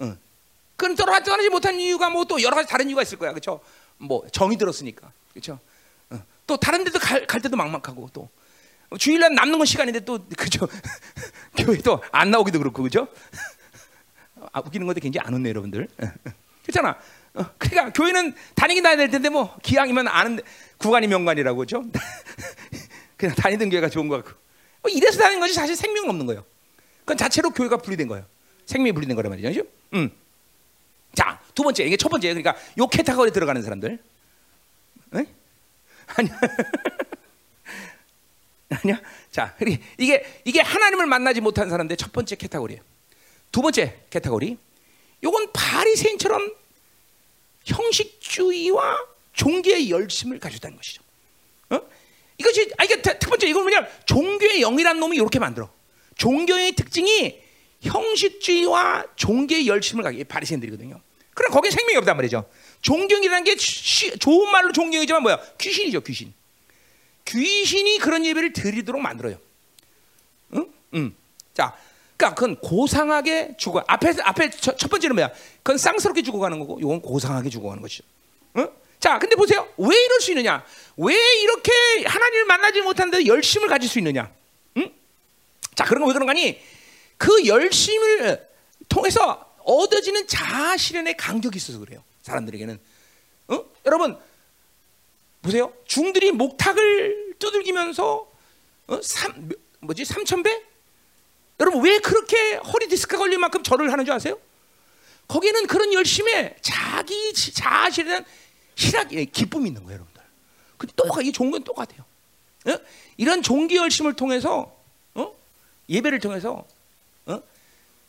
응. 0.00 0.18
그건 0.76 0.96
떠나지 0.96 1.48
못한 1.50 1.78
이유가 1.78 2.10
뭐 2.10 2.24
또 2.24 2.40
여러 2.42 2.56
가지 2.56 2.68
다른 2.68 2.88
이유가 2.88 3.02
있을 3.02 3.18
거야, 3.18 3.30
그렇죠? 3.30 3.60
뭐 3.98 4.26
정이 4.32 4.56
들었으니까, 4.56 5.12
그렇죠? 5.32 5.60
응. 6.44 6.46
또 6.46 6.56
다른 6.56 6.84
데도 6.84 6.98
갈, 6.98 7.26
갈 7.26 7.40
때도 7.40 7.56
막막하고 7.56 8.10
또 8.12 8.28
주일날 8.98 9.34
남는 9.34 9.58
건 9.58 9.66
시간인데 9.66 10.00
또 10.00 10.24
그죠? 10.36 10.68
교회도 11.56 12.02
안 12.12 12.30
나오기도 12.30 12.58
그렇고 12.58 12.82
그죠? 12.82 13.08
아, 14.52 14.60
웃기는 14.60 14.86
건데 14.86 15.00
굉장히 15.00 15.26
안 15.26 15.34
웃네 15.34 15.48
여러분들. 15.48 15.88
그렇잖아. 16.62 16.98
어, 17.34 17.44
그러니까 17.58 17.92
교회는 17.92 18.34
다니긴 18.54 18.82
다녀야 18.82 18.96
될 18.96 19.10
텐데 19.10 19.28
뭐 19.28 19.56
기왕이면 19.62 20.06
아는 20.06 20.40
구간이 20.78 21.06
명관이라고 21.08 21.58
그죠? 21.58 21.84
그냥 23.16 23.34
다니던 23.34 23.70
교회가 23.70 23.88
좋은 23.88 24.08
거 24.08 24.16
같고. 24.22 24.38
뭐 24.82 24.90
이래서 24.90 25.18
다니는 25.18 25.40
것이 25.40 25.54
사실 25.54 25.74
생명 25.74 26.08
없는 26.10 26.26
거예요. 26.26 26.44
그건 27.00 27.16
자체로 27.16 27.50
교회가 27.50 27.78
분리된 27.78 28.06
거예요. 28.06 28.26
생명이 28.66 28.92
분리된 28.92 29.16
거란 29.16 29.30
말이죠. 29.30 29.48
그죠? 29.48 29.62
음. 29.94 30.10
자, 31.14 31.40
두 31.54 31.62
번째 31.62 31.84
이게 31.84 31.96
첫 31.96 32.08
번째 32.08 32.28
그러니까 32.28 32.54
요 32.78 32.86
캐타고리에 32.86 33.32
들어가는 33.32 33.62
사람들. 33.62 33.98
에? 35.16 35.26
아니. 36.06 36.30
아니야. 38.70 39.00
자, 39.30 39.56
이게 39.98 40.24
이게 40.44 40.60
하나님을 40.60 41.06
만나지 41.06 41.40
못한 41.40 41.68
사람들 41.68 41.96
첫 41.96 42.12
번째 42.12 42.36
캐타고리예요. 42.36 42.82
두 43.52 43.62
번째 43.62 44.00
캐타고리. 44.10 44.58
요건 45.22 45.52
바리새인처럼 45.52 46.52
형식주의와 47.64 48.98
종교의 49.32 49.90
열심을 49.90 50.38
가졌다는 50.38 50.76
것이죠. 50.76 51.02
어? 51.70 51.80
이것이 52.38 52.70
아 52.78 52.84
이게 52.84 53.00
특 53.00 53.18
번째 53.20 53.48
이건 53.48 53.62
뭐냐? 53.62 53.86
종교의 54.06 54.60
영이라는 54.60 55.00
놈이 55.00 55.16
이렇게 55.16 55.38
만들어. 55.38 55.70
종교의 56.16 56.72
특징이 56.72 57.40
형식주의와 57.80 59.06
종교의 59.16 59.66
열심을 59.66 60.04
가게 60.04 60.24
바리새인들이거든요. 60.24 61.00
그럼 61.34 61.52
거기에 61.52 61.70
생명이 61.70 61.96
없단 61.98 62.16
말이죠. 62.16 62.48
존경이라는 62.84 63.44
게 63.44 63.56
쉬, 63.56 64.16
좋은 64.18 64.50
말로 64.52 64.70
존경이지만 64.70 65.22
뭐야? 65.22 65.40
귀신이죠, 65.58 66.02
귀신. 66.02 66.32
귀신이 67.24 67.98
그런 67.98 68.24
예배를 68.26 68.52
드리도록 68.52 69.00
만들어요. 69.00 69.38
응? 70.54 70.70
응. 70.94 71.14
자, 71.54 71.74
그러니까 72.16 72.34
그건 72.34 72.56
고상하게 72.56 73.56
죽어. 73.56 73.82
앞에 73.86 74.14
앞에 74.22 74.50
첫, 74.50 74.78
첫 74.78 74.88
번째는 74.90 75.16
뭐야? 75.16 75.30
그건 75.62 75.78
쌍스럽게 75.78 76.22
죽어가는 76.22 76.58
거고, 76.58 76.78
이건 76.78 77.00
고상하게 77.00 77.48
죽어가는 77.48 77.80
것이죠. 77.82 78.04
응? 78.58 78.68
자, 79.00 79.18
근데 79.18 79.34
보세요. 79.34 79.66
왜 79.78 79.96
이럴 79.96 80.20
수 80.20 80.30
있느냐? 80.32 80.62
왜 80.98 81.14
이렇게 81.40 81.72
하나님을 82.04 82.44
만나지 82.44 82.82
못하는데 82.82 83.24
열심을 83.26 83.68
가질 83.68 83.88
수 83.88 83.98
있느냐? 83.98 84.30
응? 84.76 84.92
자, 85.74 85.84
그런 85.84 86.02
거 86.02 86.08
왜 86.08 86.12
그런 86.12 86.26
거니? 86.26 86.60
그 87.16 87.46
열심을 87.46 88.46
통해서 88.90 89.54
얻어지는 89.64 90.26
자아 90.26 90.76
실현의 90.76 91.16
간격이 91.16 91.56
있어서 91.56 91.78
그래요. 91.78 92.04
사람들에게는. 92.24 92.80
어? 93.48 93.64
여러분 93.84 94.18
보세요. 95.42 95.72
중들이 95.86 96.32
목탁을 96.32 97.34
두들기면서 97.38 98.26
어? 98.86 99.02
삼, 99.02 99.50
뭐지? 99.80 100.02
3천 100.04 100.42
배? 100.42 100.62
여러분 101.60 101.84
왜 101.84 101.98
그렇게 101.98 102.54
허리 102.56 102.88
디스크가 102.88 103.18
걸릴 103.18 103.38
만큼 103.38 103.62
절을 103.62 103.92
하는 103.92 104.04
줄 104.04 104.14
아세요? 104.14 104.38
거기에는 105.28 105.66
그런 105.66 105.92
열심에 105.92 106.56
자기 106.60 107.32
자아 107.34 107.90
실현 107.90 108.24
희락의 108.76 109.26
기쁨이 109.26 109.68
있는 109.68 109.84
거예요, 109.84 109.96
여러분들. 109.96 110.22
근데 110.78 110.92
똑같 110.96 111.22
이 111.22 111.30
종교는 111.30 111.64
똑같아요. 111.64 112.04
어? 112.66 112.78
이런 113.18 113.42
종교 113.42 113.76
열심을 113.76 114.14
통해서 114.14 114.74
어? 115.14 115.34
예배를 115.88 116.20
통해서 116.20 116.66
어? 117.26 117.42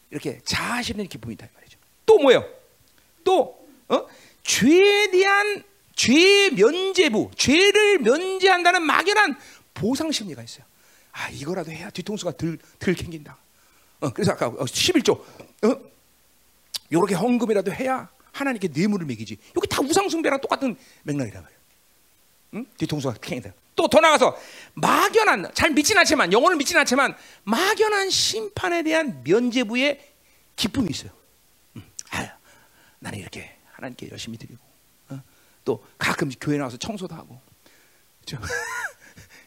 이렇게 0.10 0.40
자아실현의 0.46 1.08
기쁨이 1.08 1.34
있다 1.34 1.48
말이죠. 1.54 1.78
또 2.06 2.18
뭐예요? 2.18 2.46
또 3.26 3.65
어? 3.90 4.08
죄에 4.44 5.12
대한 5.12 5.64
죄 5.96 6.50
면제부, 6.50 7.32
죄를 7.36 8.00
면제한다는 8.00 8.84
막연한 8.84 9.38
보상 9.74 10.12
심리가 10.12 10.44
있어요. 10.44 10.66
아 11.12 11.30
이거라도 11.30 11.72
해야 11.72 11.90
뒤통수가 11.90 12.38
덜, 12.38 12.58
덜 12.80 12.94
캥긴다. 12.94 13.38
어, 14.02 14.10
그래서 14.12 14.34
아까 14.34 14.52
11조 14.52 15.20
어? 15.20 15.82
요렇게 16.92 17.16
헌금이라도 17.16 17.72
해야 17.74 18.10
하나님께 18.32 18.68
뇌물을 18.70 19.06
먹이지. 19.06 19.38
여기 19.56 19.68
다 19.68 19.82
우상 19.82 20.10
숭배랑 20.10 20.42
똑같은 20.42 20.76
맥락이란 21.04 21.42
말이에요. 21.42 21.60
응? 22.56 22.66
뒤통수가 22.78 23.16
캥긴다. 23.22 23.54
또 23.76 23.88
더 23.88 24.00
나가서 24.00 24.38
막연한 24.74 25.52
잘 25.54 25.72
믿진 25.72 25.98
않지만 25.98 26.32
영혼을 26.32 26.56
믿진 26.58 26.78
않지만 26.78 27.16
막연한 27.44 28.10
심판에 28.10 28.84
대한 28.84 29.22
면제부의 29.24 30.14
기쁨이 30.56 30.90
있어요. 30.90 31.12
음, 31.76 31.84
아유, 32.10 32.28
나는 33.00 33.20
이렇게 33.20 33.55
하나님께 33.76 34.10
열심히 34.12 34.38
드리고 34.38 34.60
어? 35.10 35.22
또 35.64 35.86
가끔 35.98 36.30
교회 36.40 36.58
나와서 36.58 36.78
청소도 36.78 37.14
하고 37.14 37.40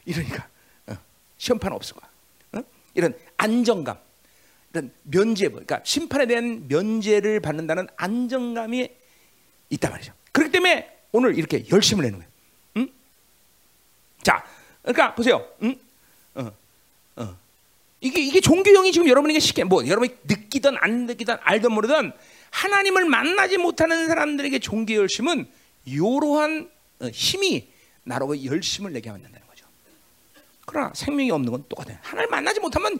이러니까 0.05 0.49
어, 0.87 0.97
시험판 1.39 1.73
없을 1.73 1.97
거야. 1.97 2.09
어? 2.53 2.65
이런 2.95 3.19
안정감, 3.37 3.99
이런 4.73 4.93
면제부, 5.03 5.53
그러니까 5.55 5.81
심판에 5.85 6.27
대한 6.27 6.69
면제를 6.69 7.41
받는다는 7.41 7.89
안정감이 7.97 8.89
있단 9.71 9.91
말이죠. 9.91 10.13
그렇기 10.33 10.53
때문에 10.53 10.99
오늘 11.13 11.37
이렇게 11.37 11.65
열심을 11.71 12.05
내는 12.05 12.19
거예요. 12.19 12.33
응? 12.77 12.89
자, 14.23 14.47
그러니까 14.83 15.15
보세요. 15.15 15.47
응? 15.63 15.77
어, 16.35 16.53
어. 17.17 17.37
이게 18.01 18.21
이게 18.21 18.41
종교형이 18.41 18.93
지금 18.93 19.09
여러분에게 19.09 19.41
쉽게 19.41 19.65
뭐 19.65 19.87
여러분이 19.87 20.15
느끼든 20.25 20.77
안 20.79 21.07
느끼든 21.07 21.37
알든 21.41 21.73
모르든 21.73 22.13
하나님을 22.51 23.05
만나지 23.05 23.59
못하는 23.59 24.07
사람들에게 24.07 24.59
종교 24.59 24.95
열심은 24.95 25.47
이러한 25.85 26.71
어, 27.01 27.07
힘이 27.07 27.71
나로 28.05 28.45
열심을 28.45 28.93
내게 28.93 29.11
만든다는 29.11 29.47
거죠. 29.47 29.67
그러나 30.67 30.93
생명이 30.95 31.31
없는 31.31 31.53
건 31.53 31.65
똑같아요. 31.69 31.99
하나님 32.03 32.31
만나지 32.31 32.61
못하면 32.61 32.99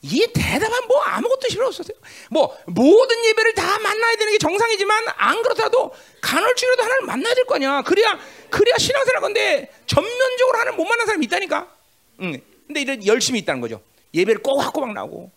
이 0.00 0.26
대답은 0.32 0.86
뭐 0.86 1.02
아무것도 1.02 1.48
필요 1.48 1.66
없었어요. 1.66 1.96
뭐 2.30 2.56
모든 2.66 3.24
예배를 3.26 3.54
다 3.54 3.78
만나야 3.78 4.16
되는 4.16 4.32
게 4.32 4.38
정상이지만 4.38 5.04
안 5.16 5.42
그렇다도 5.42 5.92
간헐적이라도 6.20 6.82
하나님 6.82 7.06
만나야 7.06 7.34
될 7.34 7.44
거냐. 7.44 7.82
그래야 7.82 8.18
그래야 8.48 8.76
신앙생활 8.78 9.20
건데 9.20 9.72
전면적으로 9.86 10.58
하나님 10.58 10.76
못 10.76 10.84
만난 10.84 11.06
사람이 11.06 11.26
있다니까. 11.26 11.74
응. 12.20 12.40
근데 12.66 12.80
이런 12.82 13.06
열심이 13.06 13.38
있다는 13.40 13.60
거죠. 13.60 13.82
예배를 14.14 14.42
꼬박꼬박 14.42 14.92
나오고 14.92 15.32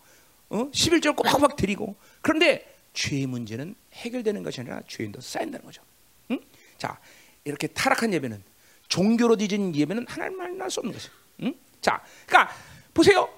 어? 0.50 0.70
11절 0.72 1.16
꼬박꼬박 1.16 1.56
드리고 1.56 1.96
그런데 2.20 2.71
죄의 2.94 3.26
문제는 3.26 3.74
해결되는 3.92 4.42
것이 4.42 4.60
아니라 4.60 4.80
죄인도 4.86 5.20
쌓인다는 5.20 5.64
거죠. 5.64 5.82
응? 6.30 6.40
자 6.78 6.98
이렇게 7.44 7.66
타락한 7.66 8.12
예배는 8.14 8.42
종교로 8.88 9.36
뒤진 9.36 9.74
예배는 9.74 10.06
하나님 10.06 10.36
만날 10.36 10.70
수 10.70 10.80
없는 10.80 10.92
것이에요. 10.92 11.14
응? 11.44 11.54
자, 11.80 12.02
그러니까 12.26 12.54
보세요. 12.92 13.28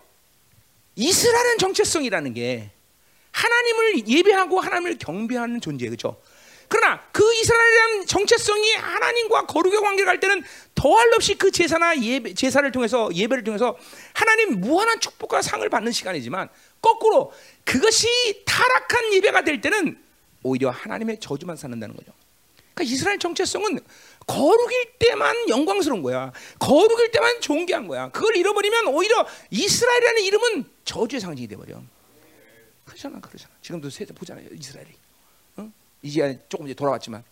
이스라엘은 0.97 1.59
정체성이라는 1.59 2.35
게 2.35 2.71
하나님을 3.31 4.09
예배하고 4.09 4.61
하나님을 4.61 4.99
경배하는 4.99 5.61
존재예요. 5.61 5.91
그렇죠? 5.91 6.21
그러나 6.69 7.01
그 7.13 7.23
이스라엘이라는 7.35 8.07
정체성이 8.07 8.75
하나님과 8.75 9.47
거룩의 9.47 9.81
관계를 9.81 10.07
갈 10.07 10.19
때는 10.19 10.43
더할 10.75 11.13
없이 11.15 11.37
그 11.37 11.51
제사나 11.51 12.01
예배, 12.01 12.35
제사를 12.35 12.71
통해서 12.73 13.09
예배를 13.15 13.45
통해서 13.45 13.77
하나님 14.13 14.61
무한한 14.61 14.99
축복과 14.99 15.43
상을 15.43 15.69
받는 15.69 15.93
시간이지만 15.93 16.49
거꾸로 16.85 17.33
그것이 17.65 18.43
타락한 18.45 19.15
예배가 19.15 19.43
될 19.43 19.63
때는 19.63 19.99
오히려 20.43 20.69
하나님의 20.69 21.19
저주만 21.19 21.57
사는다는 21.57 21.97
거죠. 21.97 22.13
그러니까 22.75 22.93
이스라엘 22.93 23.19
정체성은 23.19 23.81
거룩일 24.27 24.99
때만 24.99 25.49
영광스러운 25.49 26.03
거야. 26.03 26.33
거룩일 26.59 27.11
때만 27.11 27.41
존귀한 27.41 27.89
거야. 27.89 28.11
그걸 28.11 28.37
잃어버리면 28.37 28.89
오히려 28.89 29.27
이스라엘이라는 29.51 30.23
이름은 30.23 30.65
저주의 30.85 31.21
상징이 31.21 31.49
돼버려. 31.49 31.81
그렇잖아, 32.85 33.19
그렇잖아. 33.21 33.55
지금도 33.63 33.89
보잖아요, 34.15 34.49
이스라엘이. 34.53 34.91
어? 35.57 35.73
이제 36.03 36.39
조금 36.51 36.67
이제 36.67 36.75
돌아왔지만, 36.75 37.25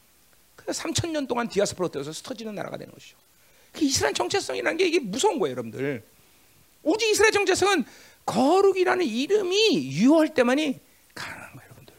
3천 0.56 1.10
년 1.10 1.26
동안 1.26 1.48
디아스포로 1.48 1.90
되어서 1.90 2.12
스터지는 2.12 2.54
나라가 2.54 2.78
되는 2.78 2.92
것이죠. 2.94 3.16
그 3.72 3.84
이스라엘 3.84 4.14
정체성이라는 4.14 4.78
게 4.78 4.86
이게 4.86 4.98
무서운 5.00 5.38
거예요, 5.38 5.52
여러분들. 5.52 6.02
오직 6.82 7.10
이스라엘 7.10 7.32
정체성은 7.32 7.84
거룩이라는 8.26 9.04
이름이 9.04 9.92
유효할 9.92 10.34
때만이 10.34 10.80
가능한 11.14 11.52
거예요, 11.52 11.64
여러분들. 11.70 11.94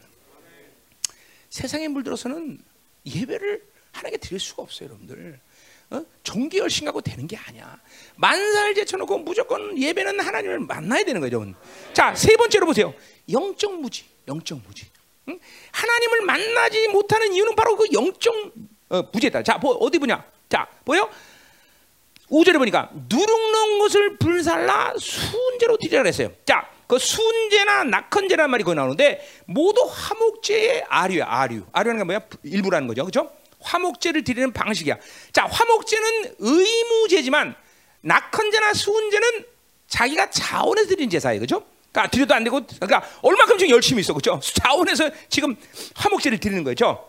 세상에 1.49 1.87
물들어서는 1.87 2.59
예배를 3.05 3.63
하나님께 3.91 4.25
드릴 4.25 4.39
수가 4.39 4.63
없어요, 4.63 4.89
여러분들. 4.89 5.39
어? 5.91 6.03
종교 6.23 6.57
열심 6.57 6.85
갖고 6.85 7.01
되는 7.01 7.27
게 7.27 7.37
아니야. 7.37 7.79
만살 8.15 8.73
제쳐놓고 8.73 9.19
무조건 9.19 9.77
예배는 9.77 10.19
하나님을 10.19 10.59
만나야 10.59 11.03
되는 11.03 11.21
거죠, 11.21 11.35
여러분. 11.35 11.55
자, 11.93 12.15
세 12.15 12.35
번째로 12.35 12.65
보세요. 12.65 12.93
영적 13.29 13.79
무지, 13.79 14.05
영적 14.27 14.61
무지. 14.65 14.87
응? 15.29 15.39
하나님을 15.71 16.21
만나지 16.21 16.87
못하는 16.87 17.33
이유는 17.33 17.55
바로 17.55 17.77
그 17.77 17.85
영적 17.93 18.53
어, 18.89 19.01
무지다. 19.11 19.43
자, 19.43 19.57
뭐, 19.57 19.73
어디 19.75 19.97
보냐? 19.99 20.23
자, 20.49 20.67
보여? 20.85 21.09
5절에 22.33 22.57
보니까 22.57 22.89
누룩는 23.09 23.79
것을 23.79 24.17
불살라 24.17 24.95
순제로 24.97 25.77
드리라 25.77 26.01
그랬어요. 26.01 26.31
자, 26.45 26.67
그 26.87 26.97
순제나 26.97 27.83
낙헌제라는 27.83 28.49
말이 28.49 28.63
거기 28.63 28.75
나오는데 28.75 29.21
모두 29.45 29.87
화목제의 29.89 30.85
아류야, 30.89 31.25
아류. 31.27 31.63
아류라는 31.71 31.99
게 31.99 32.03
뭐야? 32.05 32.19
일부라는 32.43 32.87
거죠. 32.87 33.05
그렇죠? 33.05 33.31
화목제를 33.59 34.23
드리는 34.23 34.51
방식이야. 34.51 34.97
자, 35.31 35.45
화목제는 35.45 36.35
의무제지만 36.39 37.55
낙헌제나 38.01 38.73
수훈제는 38.73 39.45
자기가 39.87 40.31
자원해서 40.31 40.89
드리는 40.89 41.09
제사예요. 41.09 41.39
그죠? 41.39 41.63
그러니까 41.91 42.09
드려도 42.09 42.33
안 42.33 42.43
되고 42.43 42.59
그러니까 42.79 43.07
얼마큼 43.21 43.59
지금 43.59 43.75
열심히 43.75 44.01
있어. 44.01 44.13
그죠? 44.13 44.39
자원해서 44.63 45.11
지금 45.29 45.55
화목제를 45.95 46.39
드리는 46.39 46.63
거죠. 46.63 47.07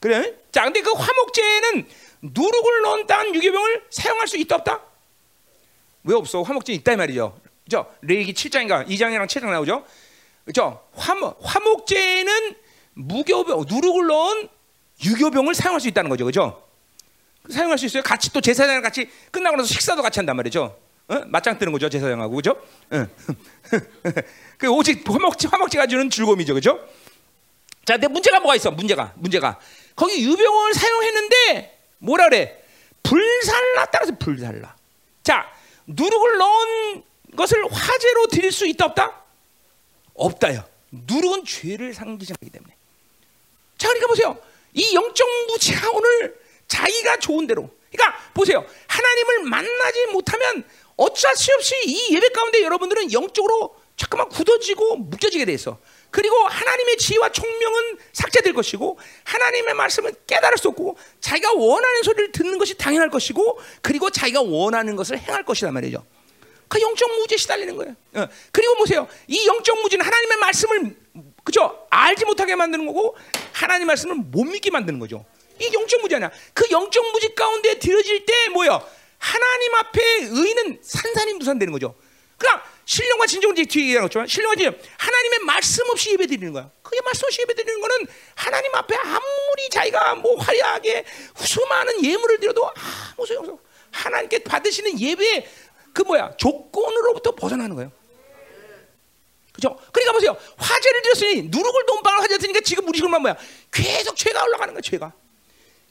그래? 0.00 0.34
자, 0.52 0.64
근데 0.64 0.80
그 0.80 0.92
화목제는 0.92 1.86
누룩을 2.22 2.82
넣은 2.82 3.06
딴 3.06 3.34
유교병을 3.34 3.84
사용할 3.90 4.28
수 4.28 4.36
있다 4.36 4.56
없다? 4.56 4.80
왜 6.04 6.14
없어? 6.14 6.42
화목제 6.42 6.72
있다 6.74 6.92
이 6.92 6.96
말이죠. 6.96 7.38
그죠? 7.64 7.92
레이기 8.02 8.34
7장인가 8.34 8.86
2장이랑 8.88 9.26
7장 9.26 9.50
나오죠. 9.50 9.84
그죠? 10.44 10.82
화목 10.94 11.38
화목제는 11.42 12.56
무교병 12.94 13.64
누룩을 13.68 14.06
넣은 14.06 14.48
유교병을 15.04 15.54
사용할 15.54 15.80
수 15.80 15.88
있다는 15.88 16.10
거죠, 16.10 16.24
그죠? 16.24 16.66
사용할 17.48 17.78
수 17.78 17.86
있어요. 17.86 18.02
같이 18.02 18.32
또 18.32 18.40
제사장 18.40 18.82
같이 18.82 19.08
끝나고 19.30 19.56
나서 19.56 19.68
식사도 19.68 20.02
같이 20.02 20.18
한단 20.18 20.36
말이죠. 20.36 20.76
어? 21.08 21.20
맞짱 21.26 21.58
뜨는 21.58 21.72
거죠, 21.72 21.88
제사장하고 21.88 22.36
그죠? 22.36 22.50
어. 22.90 23.06
그 24.58 24.68
오직 24.68 25.08
화목지 25.08 25.46
화목지가 25.46 25.86
주는 25.86 26.10
즐거움이죠, 26.10 26.54
그죠? 26.54 26.78
자, 27.84 27.94
근데 27.94 28.08
문제가 28.08 28.40
뭐가 28.40 28.54
있어? 28.56 28.70
문제가 28.70 29.12
문제가 29.16 29.58
거기 29.96 30.22
유병을 30.24 30.74
사용했는데 30.74 31.79
뭐라 32.00 32.28
그래? 32.28 32.62
불살라 33.02 33.86
따라서 33.86 34.12
불살라. 34.18 34.76
자, 35.22 35.50
누룩을 35.86 36.38
넣은 36.38 37.02
것을 37.36 37.64
화제로 37.70 38.26
드릴 38.26 38.52
수 38.52 38.66
있다 38.66 38.86
없다? 38.86 39.22
없다요. 40.14 40.64
누룩은 40.90 41.44
죄를 41.44 41.94
상기하기 41.94 42.50
때문에. 42.50 42.74
자, 43.78 43.88
그러니까 43.88 44.08
보세요. 44.08 44.38
이 44.74 44.94
영적 44.94 45.28
무지가 45.48 45.90
오늘 45.90 46.38
자기가 46.68 47.18
좋은 47.18 47.46
대로. 47.46 47.70
그러니까 47.90 48.18
보세요. 48.34 48.64
하나님을 48.86 49.44
만나지 49.44 50.06
못하면 50.06 50.64
어쩔 50.96 51.34
수 51.34 51.52
없이 51.54 51.74
이 51.86 52.14
예배 52.14 52.28
가운데 52.30 52.62
여러분들은 52.62 53.12
영적으로 53.12 53.76
잠깐만 53.96 54.28
굳어지고 54.28 54.96
묶여지게 54.96 55.44
돼 55.44 55.52
있어. 55.54 55.78
그리고 56.10 56.36
하나님의 56.48 56.96
지혜와 56.96 57.30
총명은 57.30 57.98
삭제될 58.12 58.52
것이고 58.52 58.98
하나님의 59.24 59.74
말씀은 59.74 60.12
깨달을 60.26 60.58
수 60.58 60.68
없고 60.68 60.96
자기가 61.20 61.52
원하는 61.54 62.02
소리를 62.02 62.32
듣는 62.32 62.58
것이 62.58 62.76
당연할 62.76 63.10
것이고 63.10 63.58
그리고 63.80 64.10
자기가 64.10 64.42
원하는 64.42 64.96
것을 64.96 65.18
행할 65.18 65.44
것이란 65.44 65.72
말이죠. 65.74 66.04
그 66.68 66.80
영적 66.80 67.10
무지에 67.16 67.36
시달리는 67.36 67.76
거예요. 67.76 67.96
어. 68.14 68.28
그리고 68.52 68.74
보세요. 68.76 69.08
이 69.26 69.46
영적 69.46 69.82
무지는 69.82 70.04
하나님의 70.04 70.36
말씀을 70.38 70.96
그죠? 71.42 71.86
알지 71.90 72.24
못하게 72.24 72.54
만드는 72.54 72.86
거고 72.86 73.16
하나님 73.52 73.88
말씀을 73.88 74.14
못 74.16 74.44
믿게 74.44 74.70
만드는 74.70 75.00
거죠. 75.00 75.24
이 75.60 75.70
영적 75.72 76.00
무지 76.00 76.14
아니야. 76.14 76.30
그 76.54 76.64
영적 76.70 77.10
무지 77.12 77.34
가운데 77.34 77.78
들어질 77.78 78.24
때 78.24 78.48
뭐야? 78.50 78.80
하나님 79.18 79.74
앞에 79.74 80.00
의는 80.22 80.78
산산이 80.82 81.34
무산되는 81.34 81.72
거죠. 81.72 81.94
그냥 82.38 82.62
신령과 82.90 83.26
진정은 83.26 83.54
뒤에 83.54 83.86
얘기하겠지만 83.86 84.26
신령과 84.26 84.56
진정 84.56 84.76
하나님의 84.98 85.38
말씀 85.46 85.88
없이 85.90 86.10
예배 86.10 86.26
드리는 86.26 86.52
거야. 86.52 86.68
그게 86.82 87.00
말씀 87.02 87.24
없이 87.24 87.40
예배 87.42 87.54
드리는 87.54 87.80
거는 87.80 88.06
하나님 88.34 88.74
앞에 88.74 88.96
아무리 88.96 89.68
자기가 89.70 90.16
뭐 90.16 90.36
화려하게 90.36 91.04
수많은 91.36 92.04
예물을 92.04 92.40
드려도 92.40 92.68
아무 92.68 93.24
소용 93.24 93.44
없어. 93.44 93.58
하나님께 93.92 94.42
받으시는 94.42 94.98
예배 94.98 95.46
그 95.92 96.02
뭐야 96.02 96.34
조건으로부터 96.36 97.32
벗어나는 97.36 97.76
거예요. 97.76 97.92
그죠? 99.52 99.78
그러니까 99.92 100.12
보세요. 100.12 100.36
화제를 100.56 101.02
드렸으니 101.02 101.42
누룩을 101.42 101.86
돈방을 101.86 102.22
화제 102.22 102.38
드니까 102.38 102.58
지금 102.60 102.88
우리 102.88 102.98
지금만 102.98 103.22
뭐야? 103.22 103.36
계속 103.70 104.16
죄가 104.16 104.42
올라가는 104.42 104.74
거야, 104.74 104.80
죄가. 104.80 105.12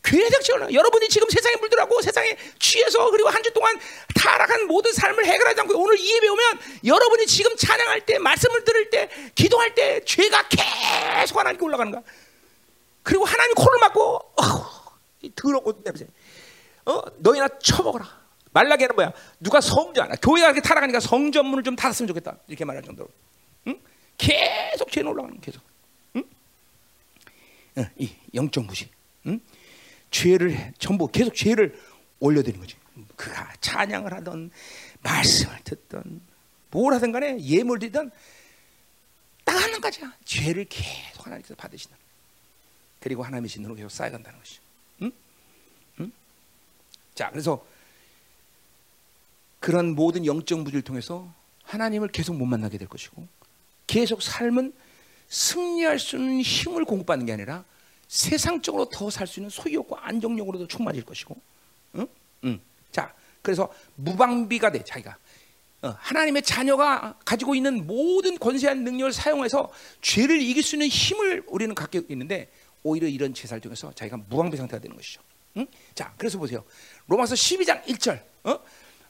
죄가 0.09 0.55
올라. 0.55 0.71
여러분이 0.73 1.07
지금 1.09 1.27
세상에 1.29 1.55
물들하고 1.57 2.01
세상에 2.01 2.35
취해서 2.57 3.09
그리고 3.11 3.29
한 3.29 3.43
주 3.43 3.51
동안 3.53 3.79
타락한 4.15 4.67
모든 4.67 4.91
삶을 4.91 5.25
해결하지 5.25 5.61
않고 5.61 5.79
오늘 5.81 5.97
이 5.97 6.11
예배 6.15 6.27
오면 6.27 6.59
여러분이 6.85 7.25
지금 7.25 7.55
찬양할 7.55 8.05
때, 8.05 8.17
말씀을 8.19 8.63
들을 8.65 8.89
때, 8.89 9.09
기도할 9.35 9.73
때 9.75 10.03
죄가 10.03 10.47
계속 10.49 11.39
하나님께 11.39 11.63
올라가는 11.63 11.91
거야. 11.91 12.01
그리고 13.03 13.25
하나님 13.25 13.53
코를 13.55 13.79
막고 13.79 14.15
어, 14.15 14.97
더럽고 15.35 15.83
냄새. 15.83 16.05
어, 16.85 17.01
너희나 17.17 17.47
쳐먹어라. 17.59 18.19
말라기는 18.51 18.95
뭐야? 18.95 19.13
누가 19.39 19.61
성전, 19.61 20.09
교회가 20.21 20.47
이렇게 20.47 20.61
타락하니까 20.61 20.99
성전문을 20.99 21.63
좀 21.63 21.75
닫았으면 21.75 22.07
좋겠다. 22.07 22.35
이렇게 22.47 22.65
말할 22.65 22.83
정도로. 22.83 23.07
응? 23.67 23.79
계속 24.17 24.91
죄는 24.91 25.11
올라가는 25.11 25.39
계속. 25.39 25.61
응? 26.17 26.23
어, 27.77 27.85
이 27.97 28.11
영적 28.33 28.65
무시. 28.65 28.89
응? 29.27 29.39
죄를 30.11 30.73
전부 30.79 31.07
계속 31.07 31.35
죄를 31.35 31.79
올려드리는 32.19 32.59
거지. 32.59 32.75
그가 33.15 33.53
찬양을 33.61 34.13
하던 34.13 34.51
말씀을 35.01 35.57
듣던 35.63 36.21
뭘 36.71 36.93
하든 36.93 37.11
간에 37.11 37.39
예물 37.41 37.79
드든 37.79 38.11
딱 39.43 39.63
하는 39.63 39.81
가지야. 39.81 40.13
죄를 40.25 40.65
계속 40.65 41.25
하나님께서 41.25 41.55
받으신다. 41.55 41.97
그리고 42.99 43.23
하나님의 43.23 43.49
신으로 43.49 43.75
계속 43.75 43.89
쌓여간다는 43.89 44.37
것이. 44.39 44.59
응? 45.01 45.11
응? 46.01 46.11
자, 47.15 47.29
그래서 47.31 47.65
그런 49.59 49.95
모든 49.95 50.25
영적 50.25 50.59
무지를 50.61 50.81
통해서 50.81 51.33
하나님을 51.63 52.09
계속 52.09 52.35
못 52.35 52.45
만나게 52.45 52.77
될 52.77 52.87
것이고 52.87 53.27
계속 53.87 54.21
삶은 54.21 54.73
승리할 55.27 55.99
수 55.99 56.17
있는 56.17 56.41
힘을 56.41 56.85
공급받는 56.85 57.25
게 57.25 57.33
아니라 57.33 57.63
세상적으로 58.09 58.85
더 58.89 59.09
살 59.09 59.27
수 59.27 59.39
있는 59.39 59.49
소유욕과 59.51 59.99
안정욕으로도 60.07 60.67
충만해질 60.67 61.05
것이고 61.05 61.37
응? 61.95 62.07
응. 62.43 62.59
자 62.91 63.13
그래서 63.43 63.71
무방비가 63.95 64.71
돼 64.71 64.83
자기가 64.83 65.15
어, 65.83 65.95
하나님의 65.97 66.41
자녀가 66.41 67.15
가지고 67.23 67.53
있는 67.55 67.85
모든 67.87 68.37
권세한 68.37 68.83
능력을 68.83 69.13
사용해서 69.13 69.71
죄를 70.01 70.41
이길 70.41 70.61
수 70.63 70.75
있는 70.75 70.87
힘을 70.87 71.43
우리는 71.47 71.73
갖고 71.75 71.99
있는데 72.09 72.49
오히려 72.83 73.07
이런 73.07 73.33
제사를 73.33 73.61
통해서 73.61 73.93
자기가 73.93 74.17
무방비 74.27 74.57
상태가 74.57 74.81
되는 74.81 74.95
것이죠. 74.97 75.21
응? 75.57 75.67
자 75.93 76.11
그래서 76.17 76.37
보세요 76.39 76.63
로마서 77.07 77.35
12장 77.35 77.83
1절 77.85 78.21
어? 78.45 78.59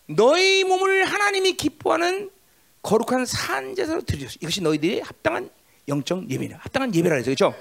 너희 0.07 0.63
몸을 0.65 1.05
하나님이 1.05 1.53
기뻐하는 1.53 2.29
거룩한 2.81 3.25
산제사로 3.25 4.01
드리소서. 4.01 4.37
이것이 4.41 4.61
너희들이 4.61 4.99
합당한 4.99 5.49
영적 5.87 6.29
예배냐. 6.29 6.57
합당한 6.59 6.93
예배라 6.93 7.15
그래서 7.15 7.25
그렇죠? 7.27 7.55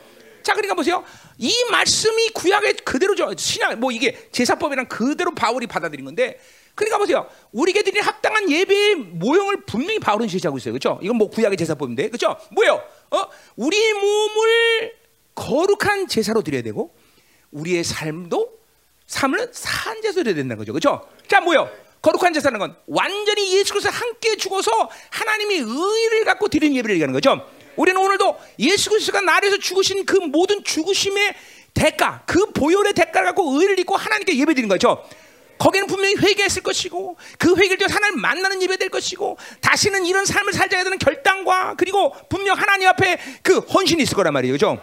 자, 0.49 0.55
그러니까 0.55 0.75
보세요. 0.75 1.05
이 1.37 1.53
말씀이 1.71 2.31
구약의 2.31 2.77
그대로죠. 2.83 3.35
신약 3.37 3.79
뭐 3.79 3.93
이게 3.93 4.31
제사법이랑 4.33 4.87
그대로 4.89 5.35
바울이 5.35 5.67
받아들인 5.67 6.07
건데 6.07 6.41
그러니까 6.75 6.97
보세요. 6.97 7.29
우리에게 7.53 7.83
드리는 7.83 8.01
합당한 8.03 8.51
예배의 8.51 8.95
모형을 8.95 9.67
분명히 9.67 9.99
바울은 9.99 10.27
제시하고 10.27 10.57
있어요. 10.57 10.73
그렇죠? 10.73 10.99
이건 11.03 11.17
뭐 11.19 11.29
구약의 11.29 11.59
제사법인데. 11.59 12.09
그렇죠? 12.09 12.39
뭐예요? 12.53 12.83
어? 13.11 13.25
우리 13.57 13.93
몸을 13.93 14.95
거룩한 15.35 16.09
제사로 16.09 16.41
드려야 16.41 16.63
되고 16.63 16.95
우리의 17.51 17.85
삶도 17.85 18.49
삶을 19.07 19.51
산 19.53 20.01
제사로 20.01 20.25
드려야 20.25 20.37
된다는 20.37 20.57
거죠. 20.57 20.73
그렇죠? 20.73 21.07
자, 21.29 21.43
뭐예요? 21.43 21.71
거룩한 22.01 22.33
제사는 22.33 22.59
건 22.59 22.75
완전히 22.87 23.59
예수 23.59 23.75
그리스도 23.75 23.93
함께 23.93 24.37
죽어서 24.37 24.71
하나님이 25.11 25.57
의를 25.57 26.25
갖고 26.25 26.49
드리는 26.49 26.75
예배를 26.75 26.95
얘기하는 26.95 27.13
거죠. 27.13 27.47
우리는 27.79 28.01
오늘도 28.01 28.37
예수 28.59 28.91
그리스도가 28.91 29.21
나를 29.21 29.49
위해서 29.49 29.63
죽으신 29.63 30.05
그 30.05 30.17
모든 30.17 30.63
죽으심의 30.65 31.35
대가, 31.73 32.23
그 32.27 32.51
보혈의 32.53 32.93
대가를 32.93 33.27
갖고 33.27 33.59
의를 33.59 33.79
입고 33.79 33.97
하나님께 33.97 34.37
예배드리는 34.37 34.69
거죠. 34.69 35.05
거기는 35.59 35.87
분명히 35.87 36.17
회개했을 36.17 36.63
것이고 36.63 37.17
그 37.39 37.57
회개를 37.57 37.79
통해 37.79 37.93
하나님 37.93 38.21
만나는 38.21 38.63
예배 38.63 38.77
될 38.77 38.89
것이고 38.89 39.39
다시는 39.61 40.07
이런 40.07 40.25
삶을 40.25 40.53
살자 40.53 40.83
되는 40.83 40.99
결단과 40.99 41.75
그리고 41.77 42.15
분명 42.29 42.57
하나님 42.57 42.89
앞에 42.89 43.19
그 43.43 43.59
헌신이 43.59 44.03
있을 44.03 44.15
거란 44.15 44.33
말이에요. 44.35 44.55
그죠? 44.55 44.81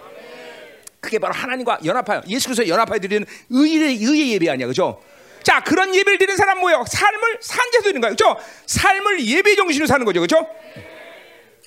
그게 1.00 1.20
바로 1.20 1.34
하나님과 1.34 1.80
연합하여 1.86 2.24
예수 2.28 2.48
그리스도 2.48 2.68
연합하여 2.68 3.00
드리는 3.00 3.26
의의 3.50 3.98
의의 4.02 4.34
예배 4.34 4.50
아니야. 4.50 4.68
그죠? 4.68 5.02
자, 5.44 5.62
그런 5.64 5.94
예배를 5.94 6.18
드리는 6.18 6.36
사람 6.36 6.60
뭐예요? 6.60 6.84
삶을 6.88 7.38
산재서 7.40 7.84
드리는 7.84 8.02
거예요. 8.02 8.16
그죠? 8.16 8.36
삶을 8.66 9.26
예배 9.26 9.56
정신으로 9.56 9.86
사는 9.88 10.06
거죠. 10.06 10.22
그죠? 10.22 10.48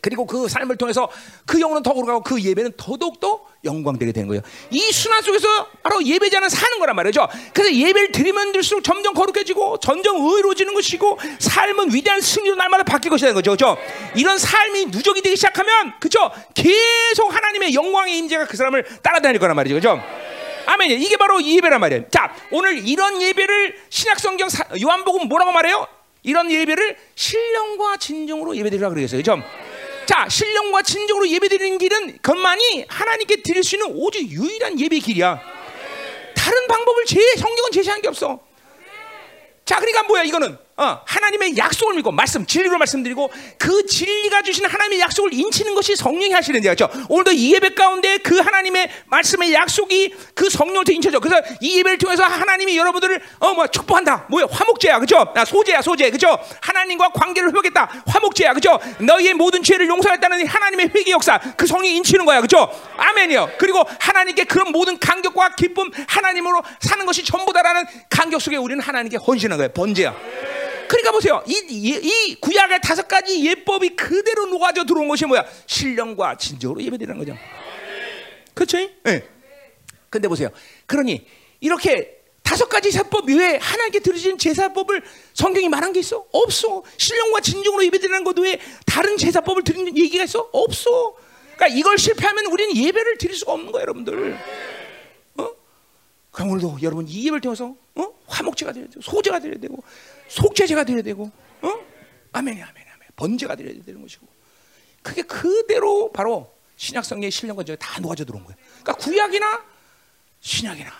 그리고 0.00 0.26
그 0.26 0.48
삶을 0.48 0.76
통해서 0.76 1.08
그 1.46 1.60
영혼은 1.60 1.82
더 1.82 1.92
오르가고 1.92 2.22
그 2.22 2.40
예배는 2.40 2.72
더더욱더 2.76 3.40
영광되게 3.64 4.12
되는 4.12 4.28
거예요. 4.28 4.42
이 4.70 4.80
순환 4.92 5.22
속에서 5.22 5.66
바로 5.82 6.04
예배자는 6.04 6.48
사는 6.48 6.78
거란 6.78 6.94
말이죠. 6.96 7.26
그래서 7.52 7.74
예배를 7.74 8.12
드리면 8.12 8.52
들수록 8.52 8.84
점점 8.84 9.14
거룩해지고 9.14 9.78
점점 9.78 10.16
의로워지는 10.16 10.74
것이고 10.74 11.18
삶은 11.40 11.92
위대한 11.92 12.20
승리로 12.20 12.54
날마다 12.54 12.84
바뀔 12.84 13.10
것이라는 13.10 13.34
거죠. 13.34 13.50
그죠? 13.52 13.76
이런 14.14 14.38
삶이 14.38 14.86
누적이 14.86 15.22
되기 15.22 15.36
시작하면 15.36 15.94
그죠? 15.98 16.30
계속 16.54 17.34
하나님의 17.34 17.74
영광의 17.74 18.16
임재가 18.18 18.46
그 18.46 18.56
사람을 18.56 18.84
따라다닐 19.02 19.40
거란 19.40 19.56
말이죠. 19.56 19.74
그죠? 19.74 20.00
아멘. 20.66 20.90
이게 20.90 21.16
바로 21.16 21.42
예배란 21.42 21.80
말이에요. 21.80 22.04
자, 22.10 22.34
오늘 22.52 22.86
이런 22.86 23.20
예배를 23.20 23.78
신약성경 23.88 24.48
요한복음 24.82 25.26
뭐라고 25.28 25.50
말해요? 25.50 25.86
이런 26.22 26.50
예배를 26.50 26.96
신령과 27.14 27.96
진정으로 27.96 28.54
예배드리라 28.54 28.90
그러겠어요. 28.90 29.18
그죠? 29.18 29.42
자, 30.09 30.26
신령과 30.26 30.80
진정으로 30.80 31.28
예배드리는 31.28 31.76
길은 31.76 32.18
그만이 32.22 32.86
하나님께 32.89 33.43
드릴 33.43 33.62
수 33.62 33.76
있는 33.76 33.93
오직 33.94 34.26
유일한 34.30 34.80
예배 34.80 35.01
길이야. 35.01 35.39
다른 36.35 36.66
방법을 36.66 37.05
제 37.05 37.20
성경은 37.36 37.70
제시한 37.72 38.01
게 38.01 38.09
없어. 38.09 38.40
자, 39.66 39.76
그러니까 39.76 40.05
뭐야 40.05 40.22
이거는 40.22 40.56
어, 40.78 41.00
하나님의 41.05 41.56
약속을 41.56 41.94
믿고 41.96 42.12
말씀 42.12 42.46
진리로 42.46 42.78
말씀드리고 42.78 43.30
그 43.59 43.84
진리가 43.84 44.42
주신 44.42 44.64
하나님의 44.64 45.00
약속을 45.00 45.34
인치는 45.34 45.74
것이 45.74 45.96
성령이 45.96 46.32
하시는 46.32 46.60
데죠. 46.60 46.88
오늘도 47.09 47.32
이 47.32 47.52
예배 47.55 47.74
가운데 47.74 48.18
그 48.18 48.38
하나님의 48.38 48.88
말씀의 49.06 49.52
약속이 49.52 50.14
그 50.34 50.48
성령을 50.48 50.88
인쳐져. 50.88 51.18
그래서 51.18 51.42
이 51.60 51.78
예배를 51.78 51.98
통해서 51.98 52.22
하나님이 52.22 52.76
여러분들을 52.78 53.20
어 53.40 53.59
뭐 53.59 53.66
축복한다. 53.66 54.26
뭐야 54.30 54.46
화목제야, 54.48 55.00
그죠? 55.00 55.32
아, 55.34 55.44
소제야, 55.44 55.82
소제, 55.82 56.10
그죠? 56.10 56.38
하나님과 56.60 57.09
관계를 57.09 57.48
회복했다. 57.48 58.05
화목제야, 58.06 58.52
그죠? 58.52 58.78
너희의 59.00 59.34
모든 59.34 59.64
죄를 59.64 59.88
용서했다는 59.88 60.46
하나님의 60.46 60.90
회개 60.94 61.10
역사 61.10 61.40
그 61.56 61.66
성령이 61.66 61.96
인치는 61.96 62.24
거야, 62.24 62.40
그죠? 62.40 62.70
아멘이요. 62.96 63.50
그리고 63.59 63.82
하나님께 63.98 64.44
그런 64.44 64.70
모든 64.70 64.96
감격과 65.00 65.56
기쁨 65.56 65.90
하나님으로 66.06 66.62
사는 66.80 67.05
것이 67.05 67.24
전부다라는 67.24 67.84
감격 68.09 68.40
속에 68.40 68.56
우리는 68.56 68.80
하나님께 68.80 69.16
헌신하는 69.16 69.56
거예요. 69.56 69.72
번제야. 69.72 70.14
그러니까 70.89 71.12
보세요. 71.12 71.43
이, 71.47 71.52
이, 71.69 72.01
이, 72.02 72.35
구약의 72.40 72.81
다섯 72.82 73.06
가지 73.06 73.44
예법이 73.44 73.90
그대로 73.90 74.47
녹아져 74.47 74.85
들어온 74.85 75.06
것이 75.09 75.27
뭐야? 75.27 75.44
신령과 75.66 76.36
진정으로 76.39 76.82
예배드리는 76.82 77.19
거죠. 77.19 77.36
그렇죠? 78.55 78.78
예. 78.78 78.93
네. 79.05 79.28
근데 80.10 80.27
보세요. 80.27 80.51
그러니 80.86 81.27
이렇게 81.60 82.19
다섯 82.43 82.66
가지 82.66 82.90
제법 82.90 83.28
외에 83.28 83.59
하나님께 83.59 84.01
들으신 84.01 84.39
제사법을 84.39 85.02
성경이 85.35 85.69
말한 85.69 85.93
게 85.93 86.01
있어? 86.01 86.24
없어. 86.32 86.82
신령과 86.97 87.40
진정으로 87.40 87.85
예배드리는 87.85 88.24
것 88.24 88.39
외에 88.39 88.59
다른 88.86 89.19
제사법을 89.19 89.65
드리는 89.65 89.97
얘기가 89.97 90.24
있어? 90.24 90.48
없어. 90.52 91.15
그러니까 91.56 91.78
이걸 91.78 91.98
실패하면 91.98 92.47
우리는 92.47 92.74
예배를 92.74 93.19
드릴 93.19 93.36
수가 93.36 93.52
없는 93.52 93.70
거예요, 93.70 93.82
여러분들. 93.82 94.39
어? 95.36 95.48
그럼 96.31 96.51
오늘도 96.51 96.78
여러분 96.82 97.06
이 97.06 97.27
예배를 97.27 97.43
통해서 97.43 97.74
어? 97.97 98.15
화목제가 98.27 98.73
드려야 98.73 98.89
되고 98.89 99.02
소제가 99.02 99.40
드려야 99.40 99.59
되고 99.60 99.82
속죄제가 100.28 100.84
되어야 100.84 101.02
되고, 101.02 101.30
어? 101.62 101.86
아멘이 102.32 102.62
아멘 102.62 102.76
아멘. 102.76 103.09
번제가 103.16 103.56
되어야 103.56 103.82
되는 103.82 104.02
것이고, 104.02 104.26
그게 105.02 105.22
그대로 105.22 106.12
바로 106.12 106.55
신약 106.76 107.05
성경의 107.05 107.30
신령과 107.30 107.64
저게 107.64 107.76
다 107.76 108.00
녹아져 108.00 108.24
들어온 108.24 108.44
거예요. 108.44 108.56
그러니까 108.82 108.94
구약이나 108.94 109.64
신약이나 110.40 110.92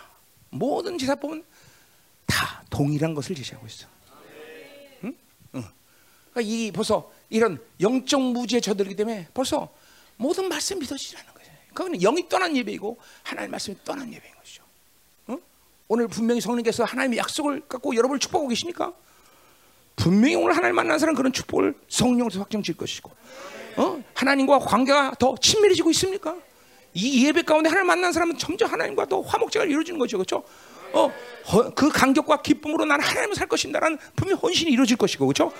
모든 0.51 0.99
제사법은 0.99 1.45
다 2.27 2.65
동일한 2.71 3.15
것을 3.15 3.35
제시하고 3.37 3.67
있어. 3.67 3.87
응? 5.05 5.17
응. 5.55 5.65
그러니까 6.33 6.41
이 6.41 6.73
벌써 6.73 7.11
이런 7.31 7.63
영적 7.81 8.21
무지에 8.21 8.61
젖들기 8.61 8.97
때문에 8.97 9.29
벌써 9.33 9.73
모든 10.17 10.49
말씀 10.49 10.79
믿어지지 10.79 11.17
않는 11.17 11.35
거예요. 11.35 11.53
그거는 11.69 12.01
영이 12.01 12.29
떠난 12.29 12.57
예배이고 12.57 12.99
하나님의 13.23 13.51
말씀이 13.53 13.77
떠난 13.85 14.13
예배인 14.13 14.35
것이죠. 14.35 14.65
응? 15.29 15.41
오늘 15.87 16.09
분명히 16.09 16.41
성령께서 16.41 16.85
하나님의 16.85 17.19
약속을 17.19 17.69
갖고 17.69 17.95
여러분을 17.95 18.19
축복하고 18.19 18.49
계십니까? 18.49 18.93
분명히 19.99 20.37
오늘 20.37 20.57
하나님 20.57 20.77
만난 20.77 20.99
사람 20.99 21.15
그런 21.15 21.33
축복을 21.33 21.75
성령으로 21.89 22.39
확정질 22.39 22.77
것이고 22.77 23.11
어? 23.77 24.03
하나님과 24.15 24.61
관계가 24.61 25.15
더 25.19 25.37
친밀해지고 25.41 25.91
있습니까? 25.91 26.37
이 26.95 27.27
예배 27.27 27.43
가운데 27.43 27.69
하나님 27.69 27.89
만난 27.89 28.13
사람은 28.13 28.39
점점 28.39 28.71
하나님과 28.71 29.07
더 29.07 29.21
화목제가 29.21 29.65
이루어지는 29.67 29.99
거죠, 29.99 30.17
그렇죠? 30.19 30.43
어, 30.93 31.13
그 31.75 31.91
감격과 31.91 32.43
기쁨으로 32.43 32.85
나는 32.87 33.05
하나님을 33.05 33.37
살 33.37 33.47
것인다라는 33.47 33.99
분명 34.17 34.39
헌신이 34.39 34.73
이루어질 34.73 34.97
것이고, 34.97 35.27
그렇죠? 35.27 35.53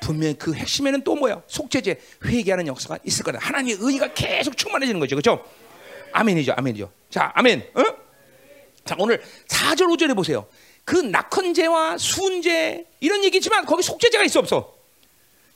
분명 0.00 0.34
그 0.34 0.54
핵심에는 0.54 1.02
또 1.02 1.16
뭐야? 1.16 1.42
속죄제, 1.46 1.98
회개하는 2.24 2.66
역사가 2.68 2.98
있을 3.04 3.24
거다. 3.24 3.38
하나님의 3.40 3.78
의가 3.80 4.12
계속 4.12 4.56
충만해지는 4.56 5.00
거죠, 5.00 5.16
그렇죠? 5.16 5.44
아멘이죠, 6.12 6.52
아멘이죠. 6.56 6.90
자, 7.08 7.32
아멘. 7.34 7.70
어? 7.74 7.82
자, 8.84 8.94
오늘 8.98 9.20
4절 9.48 9.96
5절에 9.96 10.14
보세요. 10.14 10.46
그 10.90 10.96
낙헌제와 10.96 11.98
수은제 11.98 12.84
이런 12.98 13.22
얘기지만 13.22 13.64
거기 13.64 13.80
속죄제가 13.80 14.24
있어 14.24 14.40
없어? 14.40 14.74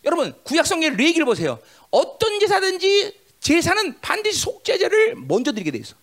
여러분 0.05 0.32
구약 0.44 0.65
성경의 0.65 0.97
레기를 0.97 1.24
보세요. 1.27 1.59
어떤 1.90 2.39
제사든지 2.39 3.12
제사는 3.40 3.98
반드시 4.01 4.39
속죄제를 4.39 5.16
먼저 5.16 5.51
드리게 5.51 5.73
돼 5.73 5.78
있어. 5.78 5.97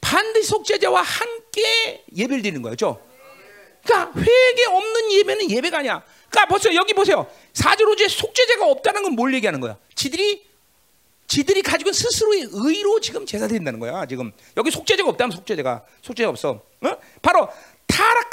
반드시 0.00 0.48
속죄제와 0.48 1.00
함께 1.02 2.02
예배를 2.16 2.42
드리는 2.42 2.60
거죠. 2.60 3.00
그러니까 3.84 4.20
회개 4.20 4.64
없는 4.66 5.12
예배는 5.12 5.50
예배가 5.52 5.78
아니야. 5.78 6.02
그러니까 6.28 6.46
벌써 6.48 6.74
여기 6.74 6.94
보세요. 6.94 7.30
사절오제 7.52 8.08
속죄제가 8.08 8.66
없다는 8.66 9.04
건 9.04 9.12
뭘 9.12 9.34
얘기하는 9.34 9.60
거야? 9.60 9.76
지들이 9.94 10.48
지들이 11.28 11.62
가지고 11.62 11.92
스스로의 11.92 12.48
의로 12.50 12.98
지금 12.98 13.24
제사 13.24 13.46
드린다는 13.46 13.78
거야. 13.78 14.04
지금 14.06 14.32
여기 14.56 14.72
속죄제가 14.72 15.08
없다면 15.10 15.30
속죄제가 15.36 15.84
속죄가 16.02 16.30
없어. 16.30 16.60
어? 16.80 16.96
바로 17.22 17.48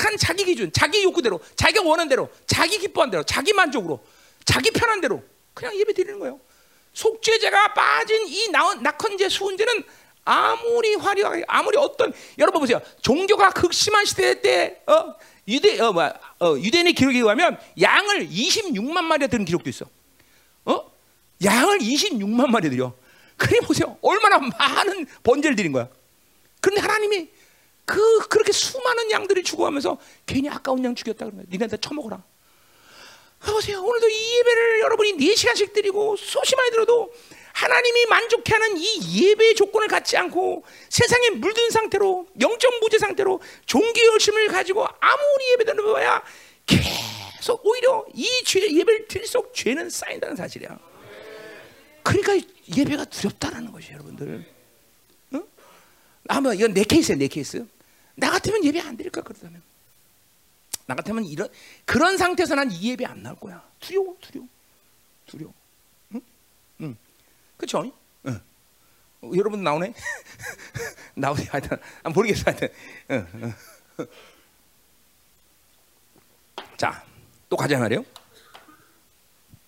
타락한 0.06 0.18
자기 0.18 0.46
기준, 0.46 0.72
자기 0.72 1.04
욕구대로, 1.04 1.42
자기가 1.56 1.84
원하는 1.84 2.08
대로, 2.08 2.30
자기 2.46 2.78
기뻐한 2.78 3.10
대로, 3.10 3.24
자기 3.24 3.52
만족으로, 3.54 4.00
자기 4.46 4.70
편한 4.70 5.02
대로 5.02 5.24
그냥 5.54 5.76
예배 5.76 5.94
드리는 5.94 6.20
거예요. 6.20 6.40
속죄제가 6.94 7.74
빠진 7.74 8.28
이 8.28 8.50
낙헌제, 8.50 9.30
수은제는 9.30 9.84
아무리 10.24 10.96
화려하게, 10.96 11.46
아무리 11.48 11.78
어떤 11.78 12.14
여러분 12.38 12.62
보세요. 12.62 12.80
종교가 13.02 13.50
극심한 13.52 14.06
시대 14.06 14.42
때 14.42 14.82
어, 14.88 15.16
유대 15.48 15.80
어, 15.80 15.92
뭐, 15.92 16.04
어, 16.40 16.58
유대인의 16.58 16.94
기록에 16.94 17.20
의하면 17.20 17.60
양을 17.80 18.28
26만 18.30 19.04
마리 19.04 19.28
드는 19.28 19.46
기록도 19.46 19.70
있어. 19.70 19.86
어? 20.66 20.92
양을 21.44 21.80
26만 21.80 22.48
마리 22.48 22.70
드려. 22.70 22.94
그래 23.38 23.60
보세요. 23.60 23.98
얼마나 24.02 24.40
많은 24.40 25.06
번제를 25.24 25.56
드린 25.56 25.72
거야. 25.74 25.90
그런데 26.62 26.82
하나님이 26.82 27.30
그 27.86 28.28
그렇게 28.28 28.52
수많은 28.52 29.12
양들이 29.12 29.44
죽어가면서 29.44 29.98
괜히 30.26 30.50
아까운 30.50 30.84
양 30.84 30.96
죽였다 30.96 31.26
그러면 31.26 31.46
니네한테 31.50 31.78
처먹어라. 31.78 32.24
보세요. 33.40 33.82
오늘도 33.82 34.10
이 34.10 34.38
예배를 34.40 34.80
여러분이 34.82 35.14
4시간씩 35.14 35.74
드리고 35.74 36.16
수십 36.18 36.56
많이 36.56 36.72
들어도 36.72 37.14
하나님이 37.54 38.06
만족해하는 38.08 38.78
이 38.78 39.22
예배의 39.22 39.56
조건을 39.56 39.88
갖지 39.88 40.18
않고 40.18 40.64
세상에 40.90 41.30
물든 41.30 41.70
상태로 41.70 42.28
영적 42.42 42.80
무죄 42.82 42.98
상태로 42.98 43.40
종교 43.66 44.06
열심을 44.14 44.48
가지고 44.48 44.86
아무리 45.00 45.52
예배드는 45.54 45.86
거야 45.86 46.24
계속 46.66 47.66
오히려 47.66 48.06
이 48.14 48.28
죄, 48.44 48.60
예배를 48.62 49.08
드릴수록 49.08 49.54
죄는 49.54 49.90
쌓인다는 49.90 50.36
사실이야. 50.36 50.78
그러니까 52.04 52.48
예배가 52.76 53.06
두렵다라는 53.06 53.72
것이 53.72 53.94
여러분들. 53.94 54.46
어? 55.34 55.44
아마 56.28 56.54
이건 56.54 56.74
내 56.74 56.84
케이스야 56.84 57.16
내 57.16 57.28
케이스. 57.28 57.66
나 58.16 58.32
같으면 58.32 58.64
예배 58.64 58.80
안 58.82 58.96
드릴까 58.98 59.22
그러다면. 59.22 59.62
나 60.88 60.94
같으면 60.96 61.26
이런 61.26 61.50
그런 61.86 62.18
상태에서 62.18 62.56
난 62.56 62.70
이 62.72 62.92
예배 62.92 63.06
안 63.06 63.24
나올 63.24 63.36
거야. 63.40 63.64
두려워, 63.80 64.16
두려워, 64.22 64.48
두려워. 65.26 65.54
응, 66.14 66.22
응, 66.82 66.98
그렇죠? 67.58 67.92
응. 68.28 68.42
어, 69.22 69.32
여러분 69.36 69.64
나오네? 69.64 69.94
나오지 71.16 71.46
하여튼 71.46 71.78
아, 72.04 72.10
모르겠어 72.10 72.44
하여튼. 72.46 72.70
응, 73.12 73.28
응. 74.00 74.08
자, 76.78 77.04
또 77.50 77.56
가자 77.56 77.80
말이요. 77.80 78.04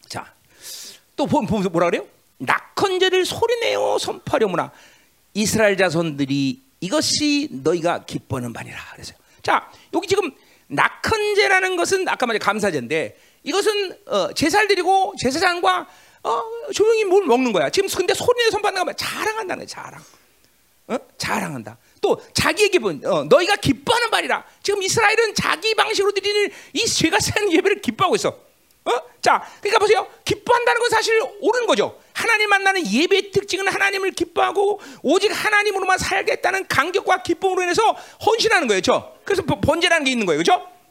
자, 0.07 0.33
또 1.15 1.25
보면서 1.25 1.69
뭐라 1.69 1.89
그래요? 1.89 2.07
낙헌제를 2.39 3.25
소리내어 3.25 3.97
선포하려무나 3.97 4.71
이스라엘 5.33 5.77
자손들이 5.77 6.61
이것이 6.79 7.49
너희가 7.51 8.05
기뻐하는 8.05 8.53
바니라 8.53 8.77
그랬어요. 8.93 9.17
자, 9.41 9.71
여기 9.93 10.07
지금 10.07 10.31
낙헌제라는 10.67 11.75
것은 11.77 12.07
아까 12.07 12.25
말한 12.25 12.39
감사제인데 12.39 13.17
이것은 13.43 13.97
어, 14.07 14.33
제사를 14.33 14.67
드리고 14.67 15.13
제사장과 15.21 15.87
어, 16.23 16.43
조용히 16.73 17.05
뭘 17.05 17.25
먹는 17.25 17.53
거야. 17.53 17.69
지금 17.69 17.89
근데 17.89 18.13
소리내 18.13 18.49
선받는 18.51 18.85
거 18.85 18.93
자랑한다는 18.93 19.65
거야. 19.65 19.67
자랑. 19.67 20.01
어? 20.87 20.97
자랑한다. 21.17 21.77
또 22.01 22.21
자기의 22.33 22.69
기분, 22.69 23.05
어, 23.05 23.23
너희가 23.25 23.57
기뻐하는 23.57 24.09
말이라. 24.09 24.45
지금 24.63 24.81
이스라엘은 24.81 25.35
자기 25.35 25.73
방식으로 25.75 26.11
드리는 26.13 26.49
이 26.73 26.85
죄가 26.85 27.19
센 27.19 27.51
예배를 27.51 27.81
기뻐하고 27.81 28.15
있어. 28.15 28.29
어? 28.29 28.91
자, 29.21 29.45
그러니까 29.59 29.79
보세요. 29.79 30.07
기뻐한다는 30.23 30.79
건 30.79 30.89
사실 30.89 31.21
옳은 31.41 31.67
거죠. 31.67 31.99
하나님 32.17 32.49
만나는 32.49 32.91
예배의 32.91 33.31
특징은 33.31 33.67
하나님을 33.67 34.11
기뻐하고 34.11 34.81
오직 35.03 35.31
하나님으로만 35.31 35.99
살겠다는 35.99 36.67
간격과 36.67 37.21
기쁨으로 37.21 37.61
인해서 37.61 37.83
헌신하는 38.25 38.67
거예요. 38.67 38.81
죠 38.81 39.15
그래서 39.23 39.43
번제라는 39.43 40.03
게 40.03 40.11
있는 40.11 40.25
거예요. 40.25 40.41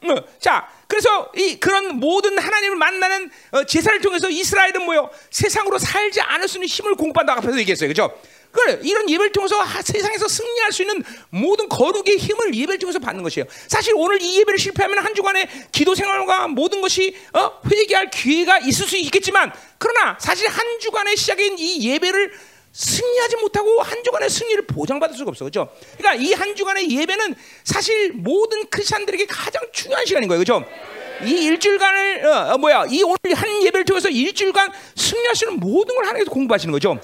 어, 0.03 0.15
자, 0.39 0.69
그래서 0.87 1.29
이 1.35 1.59
그런 1.59 1.99
모든 1.99 2.37
하나님을 2.37 2.77
만나는 2.77 3.29
어, 3.51 3.63
제사를 3.65 3.99
통해서 3.99 4.29
이스라엘은 4.29 4.85
뭐요? 4.85 5.09
세상으로 5.31 5.79
살지 5.79 6.21
않을 6.21 6.47
수 6.47 6.57
있는 6.57 6.67
힘을 6.67 6.95
공부한다 6.95 7.33
앞에서 7.33 7.59
얘기했어요. 7.59 7.89
그죠? 7.89 8.17
그래 8.51 8.79
이런 8.83 9.09
예배를 9.09 9.31
통해서 9.31 9.63
세상에서 9.83 10.27
승리할 10.27 10.71
수 10.71 10.81
있는 10.83 11.03
모든 11.29 11.69
거룩의 11.69 12.17
힘을 12.17 12.55
예배를 12.55 12.79
통해서 12.79 12.99
받는 12.99 13.23
것이에요. 13.23 13.45
사실 13.67 13.93
오늘 13.95 14.21
이 14.21 14.39
예배를 14.39 14.57
실패하면 14.59 14.99
한 14.99 15.13
주간의 15.13 15.47
기도 15.71 15.93
생활과 15.95 16.47
모든 16.47 16.81
것이 16.81 17.15
어, 17.33 17.51
회개할 17.71 18.09
기회가 18.09 18.59
있을 18.59 18.87
수 18.87 18.97
있겠지만 18.97 19.51
그러나 19.77 20.17
사실 20.19 20.47
한 20.47 20.79
주간의 20.79 21.17
시작인 21.17 21.57
이 21.59 21.87
예배를 21.89 22.33
승리하지 22.71 23.37
못하고 23.37 23.81
한 23.81 24.03
주간의 24.03 24.29
승리를 24.29 24.67
보장받을 24.67 25.15
수가 25.17 25.29
없어. 25.29 25.45
그죠? 25.45 25.69
그러니까 25.97 26.23
이 26.23 26.33
한 26.33 26.55
주간의 26.55 26.91
예배는 26.91 27.35
사실 27.63 28.11
모든 28.13 28.67
크리스천들에게 28.69 29.25
가장 29.25 29.63
중요한 29.71 30.05
시간인 30.05 30.27
거예요. 30.29 30.39
그죠? 30.39 30.63
이 31.25 31.45
일주일간을 31.45 32.25
어, 32.27 32.53
어, 32.53 32.57
뭐야? 32.59 32.85
이 32.91 33.01
오늘 33.01 33.33
한 33.35 33.63
예배를 33.63 33.85
통해서 33.85 34.07
일주일간 34.09 34.71
승리하시는 34.95 35.59
모든 35.59 35.95
걸 35.95 36.05
하나님께서 36.05 36.29
공부하시는 36.31 36.71
거죠. 36.71 36.99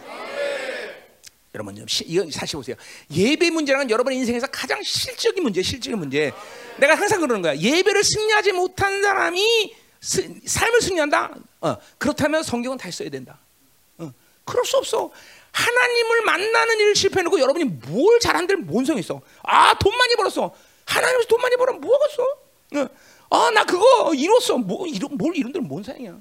여러분 1.53 1.75
좀 1.75 1.87
시, 1.87 2.03
이거 2.05 2.25
사실 2.31 2.57
보세요. 2.57 2.75
예배 3.11 3.51
문제라는 3.51 3.89
여러분 3.91 4.13
인생에서 4.13 4.47
가장 4.47 4.81
실적인 4.81 5.43
문제, 5.43 5.61
실적인 5.61 5.99
문제. 5.99 6.31
내가 6.77 6.95
항상 6.95 7.21
그러는 7.21 7.41
거야. 7.43 7.55
예배를 7.55 8.03
승리하지 8.03 8.53
못한 8.53 9.01
사람이 9.03 9.75
스, 10.01 10.33
삶을 10.45 10.81
승리한다. 10.81 11.35
어, 11.61 11.77
그렇다면 11.99 12.41
성경은 12.41 12.77
다시 12.77 12.97
써야 12.99 13.09
된다. 13.09 13.37
어, 13.99 14.11
그럴 14.45 14.65
수 14.65 14.77
없어. 14.77 15.11
하나님을 15.51 16.21
만나는 16.23 16.79
일을 16.79 16.95
실패해놓고 16.95 17.39
여러분이 17.39 17.65
뭘 17.65 18.19
잘한들 18.19 18.57
뭔 18.57 18.83
성이 18.83 19.01
있어? 19.01 19.21
아, 19.43 19.77
돈 19.77 19.95
많이 19.95 20.15
벌었어. 20.15 20.55
하나님에서 20.85 21.27
돈 21.27 21.39
많이 21.39 21.55
벌으면 21.55 21.81
뭐 21.81 21.95
하겠어? 21.95 22.23
어, 22.75 23.37
아, 23.37 23.51
나 23.51 23.63
그거 23.63 24.11
이뤘어. 24.15 24.57
뭐, 24.57 24.87
이런, 24.87 25.15
뭘 25.15 25.35
이룬들 25.37 25.61
뭔 25.61 25.83
상이야? 25.83 26.19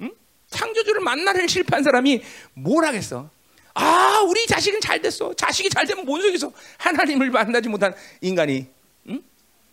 응? 0.00 0.12
창조주를 0.50 1.00
만나는 1.00 1.48
실패한 1.48 1.82
사람이 1.82 2.22
뭘 2.52 2.84
하겠어? 2.84 3.30
아, 3.74 4.22
우리 4.26 4.46
자식은 4.46 4.80
잘 4.80 5.00
됐어. 5.00 5.34
자식이 5.34 5.68
잘 5.70 5.86
되면 5.86 6.04
뭔 6.04 6.20
소리겠어? 6.20 6.52
하나님을 6.78 7.30
만나지 7.30 7.68
못한 7.68 7.94
인간이. 8.20 8.66
응? 9.08 9.22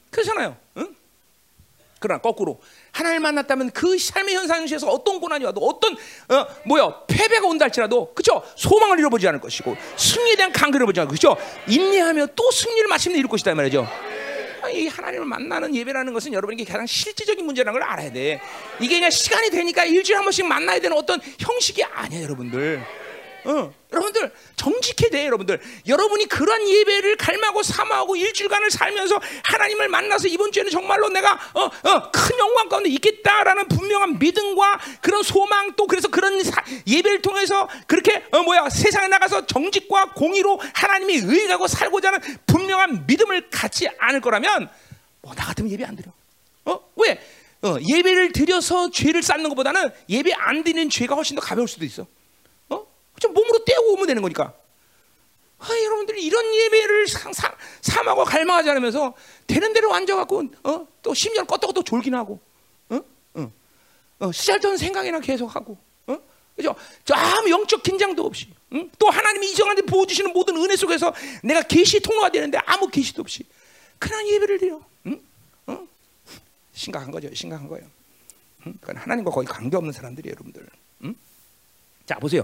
그렇잖아요. 0.09 0.57
응? 0.77 0.95
그러나 1.99 2.19
거꾸로 2.19 2.59
하나님을 2.93 3.19
만났다면 3.19 3.69
그 3.71 3.97
삶의 3.97 4.33
현상에서 4.33 4.87
어떤 4.87 5.19
고난이 5.19 5.45
와도 5.45 5.61
어떤 5.61 5.93
어, 5.93 6.47
뭐야 6.65 7.05
패배가 7.05 7.45
온다 7.45 7.65
할지라도 7.65 8.11
그죠 8.15 8.41
소망을 8.55 8.97
잃어보지 8.97 9.27
않을 9.27 9.39
것이고 9.39 9.77
승리에 9.97 10.35
대한 10.35 10.51
간격을 10.51 10.87
보지 10.87 10.99
않고 10.99 11.11
그죠 11.11 11.37
인내하며 11.67 12.25
또 12.35 12.49
승리를 12.49 12.87
마침내 12.87 13.19
이룰 13.19 13.29
것이다 13.29 13.53
말이죠. 13.53 13.87
이 14.73 14.87
하나님을 14.87 15.25
만나는 15.25 15.75
예배라는 15.75 16.13
것은 16.13 16.33
여러분에게 16.33 16.63
가장 16.63 16.85
실질적인 16.87 17.45
문제라는 17.45 17.79
걸 17.79 17.87
알아야 17.87 18.11
돼. 18.11 18.41
이게 18.79 18.95
그냥 18.95 19.09
시간이 19.09 19.49
되니까 19.49 19.85
일주일에 19.85 20.15
한 20.15 20.23
번씩 20.23 20.45
만나야 20.45 20.79
되는 20.79 20.95
어떤 20.95 21.19
형식이 21.39 21.83
아니야, 21.83 22.21
여러분들. 22.23 22.83
어, 23.45 23.73
여러분들 23.91 24.31
정직해야 24.55 25.09
돼 25.09 25.25
여러분들 25.25 25.59
여러분이 25.87 26.27
그런 26.27 26.67
예배를 26.67 27.17
갈망하고 27.17 27.63
사모하고 27.63 28.15
일주일간을 28.15 28.71
살면서 28.71 29.19
하나님을 29.43 29.89
만나서 29.89 30.27
이번 30.27 30.51
주에는 30.51 30.71
정말로 30.71 31.09
내가 31.09 31.33
어, 31.53 31.63
어, 31.63 32.11
큰 32.11 32.37
영광 32.39 32.69
가운데 32.69 32.89
있겠다라는 32.89 33.67
분명한 33.67 34.19
믿음과 34.19 34.79
그런 35.01 35.23
소망 35.23 35.75
또 35.75 35.87
그래서 35.87 36.07
그런 36.07 36.41
사, 36.43 36.63
예배를 36.87 37.21
통해서 37.21 37.67
그렇게 37.87 38.23
어, 38.31 38.43
뭐야 38.43 38.69
세상에 38.69 39.07
나가서 39.07 39.45
정직과 39.47 40.13
공의로 40.13 40.61
하나님이 40.73 41.15
의하고 41.15 41.67
살고자 41.67 42.09
하는 42.09 42.19
분명한 42.45 43.05
믿음을 43.07 43.49
갖지 43.49 43.89
않을 43.99 44.21
거라면 44.21 44.69
뭐 45.21 45.33
나 45.35 45.45
같으면 45.45 45.71
예배 45.71 45.85
안 45.85 45.95
드려 45.95 46.11
어 46.65 46.79
왜? 46.95 47.19
어, 47.63 47.77
예배를 47.79 48.31
드려서 48.31 48.89
죄를 48.89 49.21
쌓는 49.21 49.49
것보다는 49.49 49.91
예배 50.09 50.33
안 50.33 50.63
드리는 50.63 50.89
죄가 50.89 51.15
훨씬 51.15 51.35
더 51.35 51.41
가벼울 51.41 51.67
수도 51.67 51.85
있어. 51.85 52.07
좀 53.21 53.33
몸으로 53.35 53.63
떼고 53.63 53.93
오면 53.93 54.07
되는 54.07 54.21
거니까. 54.21 54.53
아, 55.59 55.67
여러분들 55.69 56.17
이런 56.17 56.43
예배를 56.55 57.07
상, 57.07 57.31
상, 57.33 57.53
삼하고 57.81 58.23
갈망하지 58.23 58.71
않으면서 58.71 59.13
되는 59.45 59.71
대로 59.73 59.93
앉아갖고 59.93 60.43
어? 60.63 60.87
또 61.03 61.13
심지어 61.13 61.43
껐다고 61.43 61.85
졸긴 61.85 62.15
하고 62.15 62.39
어? 62.89 62.99
어. 63.35 63.51
어, 64.19 64.31
쓰잘데없는 64.31 64.77
생각이나 64.77 65.19
계속 65.19 65.55
하고 65.55 65.77
어? 66.07 66.17
그죠? 66.55 66.75
저 67.05 67.13
아무 67.13 67.47
영적 67.47 67.83
긴장도 67.83 68.25
없이 68.25 68.47
응? 68.73 68.89
또 68.97 69.11
하나님이 69.11 69.51
이정한테 69.51 69.83
부어주시는 69.83 70.33
모든 70.33 70.57
은혜 70.57 70.75
속에서 70.75 71.13
내가 71.43 71.61
계시 71.61 71.99
통로가 71.99 72.29
되는데 72.29 72.57
아무 72.65 72.87
계시도 72.87 73.21
없이 73.21 73.43
그냥 73.99 74.27
예배를 74.29 74.57
드려 74.57 74.81
응? 75.05 75.21
어? 75.67 75.87
심각한 76.73 77.11
거죠 77.11 77.31
심각한 77.35 77.67
거예요 77.67 77.85
응? 78.65 78.73
그건 78.81 78.97
하나님과 78.97 79.29
거의 79.29 79.45
관계없는 79.45 79.93
사람들이 79.93 80.29
여러분들 80.29 80.67
응? 81.03 81.15
자 82.11 82.19
보세요. 82.19 82.43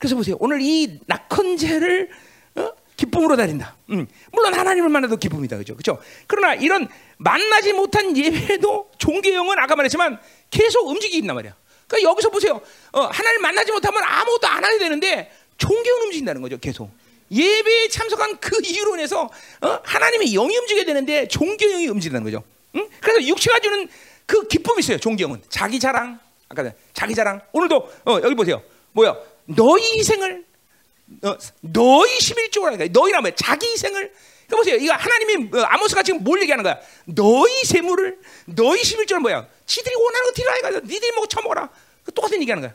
그래서 0.00 0.16
보세요. 0.16 0.36
오늘 0.40 0.60
이 0.60 0.98
낙헌제를 1.06 2.10
어? 2.56 2.72
기쁨으로 2.96 3.36
다닌다. 3.36 3.76
음. 3.90 4.08
물론 4.32 4.54
하나님을 4.54 4.88
만나도 4.88 5.18
기쁨이다, 5.18 5.56
그죠? 5.56 5.76
그죠? 5.76 6.00
그러나 6.26 6.54
이런 6.54 6.88
만나지 7.18 7.72
못한 7.74 8.16
예배도 8.16 8.90
종교형은 8.98 9.56
아까 9.60 9.76
말했지만 9.76 10.18
계속 10.50 10.88
움직인단 10.88 11.36
말이야. 11.36 11.54
그러니까 11.86 12.10
여기서 12.10 12.30
보세요. 12.30 12.60
어, 12.90 13.02
하나님 13.02 13.40
만나지 13.40 13.70
못하면 13.70 14.02
아무것도 14.02 14.48
안 14.48 14.64
해야 14.64 14.78
되는데 14.80 15.30
종교는 15.58 16.06
움직인다는 16.06 16.42
거죠, 16.42 16.58
계속. 16.58 16.90
예배에 17.30 17.88
참석한 17.90 18.38
그 18.40 18.58
이유로 18.64 18.94
인해서 18.96 19.30
어? 19.60 19.80
하나님의 19.84 20.32
영이 20.32 20.56
움직여야 20.56 20.86
되는데 20.86 21.28
종교형이 21.28 21.86
움직인다는 21.86 22.24
거죠. 22.24 22.42
응? 22.74 22.88
그래서 23.00 23.22
육체가 23.24 23.60
주는 23.60 23.88
그 24.26 24.48
기쁨이 24.48 24.80
있어요, 24.80 24.98
종교형은. 24.98 25.42
자기 25.48 25.78
자랑, 25.78 26.18
아까 26.48 26.72
자기 26.92 27.14
자랑. 27.14 27.40
오늘도 27.52 27.76
어, 28.06 28.20
여기 28.24 28.34
보세요. 28.34 28.60
뭐야? 28.94 29.16
너희 29.46 29.98
희생을 29.98 30.44
어, 31.22 31.36
너희 31.60 32.18
11조를 32.18 32.64
하니까 32.64 32.86
너희라면 32.90 33.32
자기 33.36 33.66
희생을 33.66 34.12
그 34.48 34.56
보세요. 34.56 34.76
이거 34.76 34.92
하나님이 34.94 35.56
어, 35.56 35.62
아모스가 35.62 36.02
지금 36.02 36.22
뭘 36.24 36.40
얘기하는 36.42 36.62
거야? 36.62 36.78
너희 37.04 37.62
재물을 37.64 38.18
너희 38.46 38.80
11조는 38.82 39.18
뭐야? 39.20 39.46
지들이 39.66 39.94
원하는 39.94 40.26
거 40.26 40.32
드리라 40.32 40.56
이거. 40.58 40.80
니들이 40.80 41.12
먹고 41.12 41.26
처먹어라. 41.26 41.70
그 42.04 42.12
똑같은 42.12 42.40
얘기하는 42.40 42.62
거야. 42.62 42.74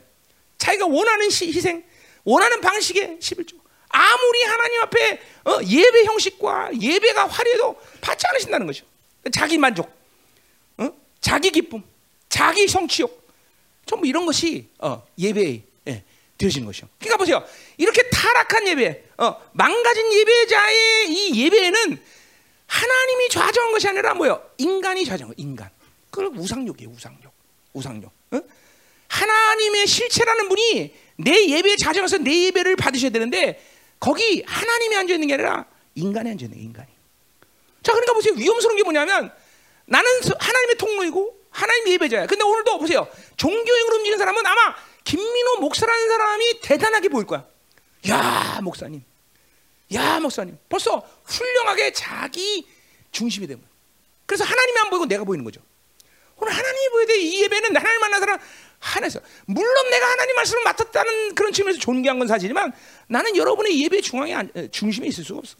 자기가 0.58 0.86
원하는 0.86 1.30
시, 1.30 1.46
희생, 1.46 1.82
원하는 2.24 2.60
방식의 2.60 3.18
11조. 3.20 3.58
아무리 3.88 4.42
하나님 4.44 4.80
앞에 4.82 5.20
어, 5.44 5.58
예배 5.66 6.04
형식과 6.04 6.70
예배가 6.80 7.26
화려해도 7.26 7.80
받지 8.00 8.26
않으신다는 8.28 8.66
거죠. 8.66 8.84
자기 9.32 9.58
만족, 9.58 9.90
어? 10.78 10.90
자기 11.20 11.50
기쁨, 11.50 11.82
자기 12.28 12.68
성취욕, 12.68 13.28
전부 13.86 14.06
이런 14.06 14.26
것이 14.26 14.68
어, 14.78 15.04
예배의 15.18 15.62
되어지는 16.40 16.66
것이요. 16.66 16.88
그러니까 16.98 17.16
보세요. 17.18 17.44
이렇게 17.76 18.08
타락한 18.08 18.66
예배, 18.68 19.04
어, 19.18 19.36
망가진 19.52 20.12
예배자의 20.12 21.08
이 21.10 21.44
예배는 21.44 22.02
하나님이 22.66 23.28
좌정한 23.28 23.72
것이 23.72 23.88
아니라 23.88 24.14
뭐요? 24.14 24.42
인간이 24.58 25.04
좌정한 25.04 25.34
인간. 25.36 25.68
그걸 26.10 26.30
우상욕이에요. 26.34 26.90
우상욕. 26.90 27.32
우상욕. 27.74 28.10
어? 28.32 28.40
하나님의 29.08 29.86
실체라는 29.86 30.48
분이 30.48 30.94
내 31.16 31.48
예배에 31.48 31.76
좌정해서 31.76 32.18
내 32.18 32.46
예배를 32.46 32.76
받으셔야 32.76 33.10
되는데 33.10 33.62
거기 33.98 34.42
하나님이 34.46 34.96
앉아 34.96 35.14
있는 35.14 35.28
게 35.28 35.34
아니라 35.34 35.66
인간이 35.94 36.30
앉아 36.30 36.46
있는 36.46 36.58
인간이. 36.58 36.88
자, 37.82 37.92
그러니까 37.92 38.14
보세요. 38.14 38.34
위험스러운 38.34 38.76
게 38.76 38.82
뭐냐면 38.82 39.30
나는 39.84 40.10
하나님의 40.38 40.76
통로이고 40.78 41.36
하나님 41.50 41.88
예배자야. 41.88 42.26
근데 42.26 42.44
오늘도 42.44 42.78
보세요. 42.78 43.06
종교형으로 43.36 43.96
움직이는 43.96 44.18
사람은 44.18 44.46
아마 44.46 44.74
김민호 45.04 45.60
목사라는 45.60 46.08
사람이 46.08 46.60
대단하게 46.60 47.08
보일 47.08 47.26
거야. 47.26 47.46
야, 48.08 48.60
목사님. 48.62 49.02
야, 49.94 50.20
목사님. 50.20 50.58
벌써 50.68 51.06
훌륭하게 51.24 51.92
자기 51.92 52.66
중심이 53.12 53.46
되면. 53.46 53.64
그래서 54.26 54.44
하나님이 54.44 54.78
안 54.80 54.90
보이고 54.90 55.06
내가 55.06 55.24
보이는 55.24 55.44
거죠. 55.44 55.60
오늘 56.36 56.52
하나님이 56.52 56.88
보여야 56.90 57.06
돼. 57.06 57.18
이 57.20 57.42
예배는 57.42 57.76
하나님 57.76 58.00
만난 58.00 58.20
사람 58.20 58.38
하나에서. 58.78 59.20
물론 59.46 59.90
내가 59.90 60.08
하나님 60.10 60.36
말씀을 60.36 60.62
맡았다는 60.64 61.34
그런 61.34 61.52
측면에서 61.52 61.80
존귀한 61.80 62.18
건 62.18 62.28
사실이지만 62.28 62.72
나는 63.08 63.36
여러분의 63.36 63.82
예배 63.82 64.00
중앙에 64.00 64.48
중심에 64.70 65.06
있을 65.08 65.24
수가 65.24 65.40
없어. 65.40 65.56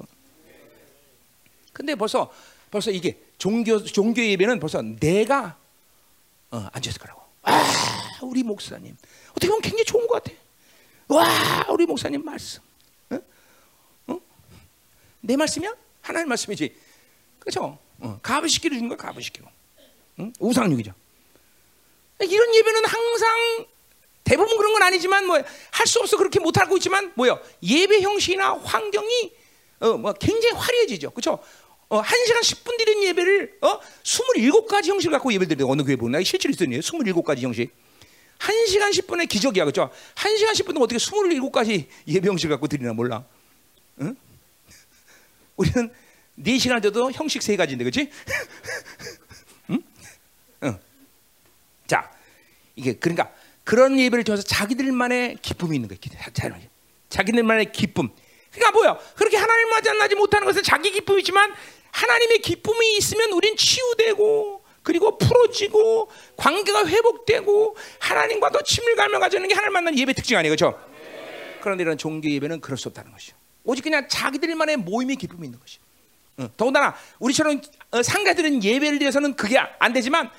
근데 1.72 1.94
벌써 1.94 2.32
벌써 2.70 2.90
이게 2.90 3.18
종교 3.38 3.82
종교 3.82 4.22
예배는 4.22 4.60
벌써 4.60 4.80
내가 4.82 5.56
어, 6.50 6.68
앉아 6.72 6.90
있을 6.90 7.00
거라고. 7.00 7.22
아, 7.42 8.18
우리 8.22 8.42
목사님. 8.42 8.96
어떻게 9.30 9.48
보면 9.48 9.60
굉장히 9.62 9.84
좋은 9.84 10.06
것 10.06 10.22
같아. 10.22 10.36
와, 11.08 11.66
우리 11.70 11.86
목사님 11.86 12.24
말씀. 12.24 12.62
어? 13.10 13.18
어? 14.08 14.20
내 15.20 15.36
말씀이야? 15.36 15.74
하나님 16.02 16.28
말씀이지. 16.28 16.74
그죠? 17.40 17.78
어, 18.00 18.18
가부시키를 18.22 18.76
주는 18.76 18.88
거야, 18.88 18.96
가부시키로. 18.96 19.46
응? 20.20 20.32
우상육이죠. 20.38 20.92
이런 22.20 22.54
예배는 22.54 22.84
항상 22.84 23.66
대부분 24.24 24.56
그런 24.58 24.72
건 24.74 24.82
아니지만 24.82 25.26
뭐 25.26 25.42
할 25.72 25.86
수 25.86 25.98
없어 26.00 26.16
그렇게 26.18 26.38
못 26.38 26.58
하고 26.60 26.76
있지만 26.76 27.10
뭐요 27.16 27.40
예배 27.62 28.02
형식이나 28.02 28.52
환경이 28.58 29.32
어, 29.80 29.96
뭐 29.96 30.12
굉장히 30.12 30.54
화려해지죠, 30.54 31.10
그렇죠? 31.12 31.42
어, 31.88 32.02
1시간 32.02 32.40
10분 32.42 32.76
드린 32.76 33.02
예배를 33.04 33.58
어, 33.62 33.80
27가지 34.04 34.88
형식을 34.88 35.12
갖고 35.12 35.32
예배 35.32 35.46
드리는 35.46 35.66
어느 35.68 35.82
교회 35.82 35.96
보나 35.96 36.22
실제로 36.22 36.52
있었네요. 36.52 36.80
27가지 36.80 37.40
형식. 37.40 37.70
1시간 38.40 38.90
10분의 38.90 39.28
기적이야. 39.28 39.64
그죠? 39.66 39.90
1시간 40.14 40.52
10분은 40.52 40.80
어떻게 40.80 40.96
27가지 40.96 41.86
예배 42.08 42.28
형식을 42.28 42.54
갖고 42.56 42.66
드리나 42.66 42.92
몰라. 42.92 43.24
응? 44.00 44.16
우리는 45.56 45.92
4시간 46.38 46.82
돼도 46.82 47.12
형식 47.12 47.42
3가지인데 47.42 47.78
그렇지? 47.78 48.10
응? 49.70 49.82
응. 50.64 50.78
자, 51.86 52.10
이게 52.76 52.94
그러니까 52.94 53.32
그런 53.64 53.98
예배를 53.98 54.24
통해서 54.24 54.42
자기들만의 54.42 55.38
기쁨이 55.42 55.76
있는 55.76 55.88
거야. 55.88 55.98
자기들만의 57.10 57.72
기쁨. 57.72 58.08
그러니까 58.50 58.72
뭐야? 58.72 58.98
그렇게 59.16 59.36
하나님 59.36 59.68
만나지 59.70 60.14
못하는 60.14 60.46
것은 60.46 60.62
자기 60.62 60.90
기쁨이지만 60.90 61.54
하나님의 61.92 62.38
기쁨이 62.40 62.96
있으면 62.96 63.32
우린 63.32 63.56
치유되고 63.56 64.59
그리고 64.82 65.18
풀어지고 65.18 66.08
관계가 66.36 66.86
회복되고 66.86 67.76
하나님과 67.98 68.50
더 68.50 68.62
친밀감을 68.62 69.20
가지는 69.20 69.48
게 69.48 69.54
하나님 69.54 69.74
만나는 69.74 69.98
예배 69.98 70.14
특징 70.14 70.36
아니에요, 70.38 70.54
그렇죠? 70.56 70.80
그런데 71.60 71.82
이런 71.82 71.98
종교 71.98 72.28
예배는 72.30 72.60
그럴 72.60 72.78
수 72.78 72.88
없다는 72.88 73.12
것이죠. 73.12 73.36
오직 73.64 73.82
그냥 73.82 74.08
자기들만의 74.08 74.78
모임의 74.78 75.16
기쁨이 75.16 75.46
있는 75.46 75.60
것이. 75.60 75.78
응. 76.38 76.48
더군다나 76.56 76.94
우리처럼 77.18 77.60
어, 77.90 78.02
상가들은 78.02 78.64
예배를 78.64 78.98
드려서는 78.98 79.34
그게 79.34 79.58
안 79.58 79.92
되지만 79.92 80.30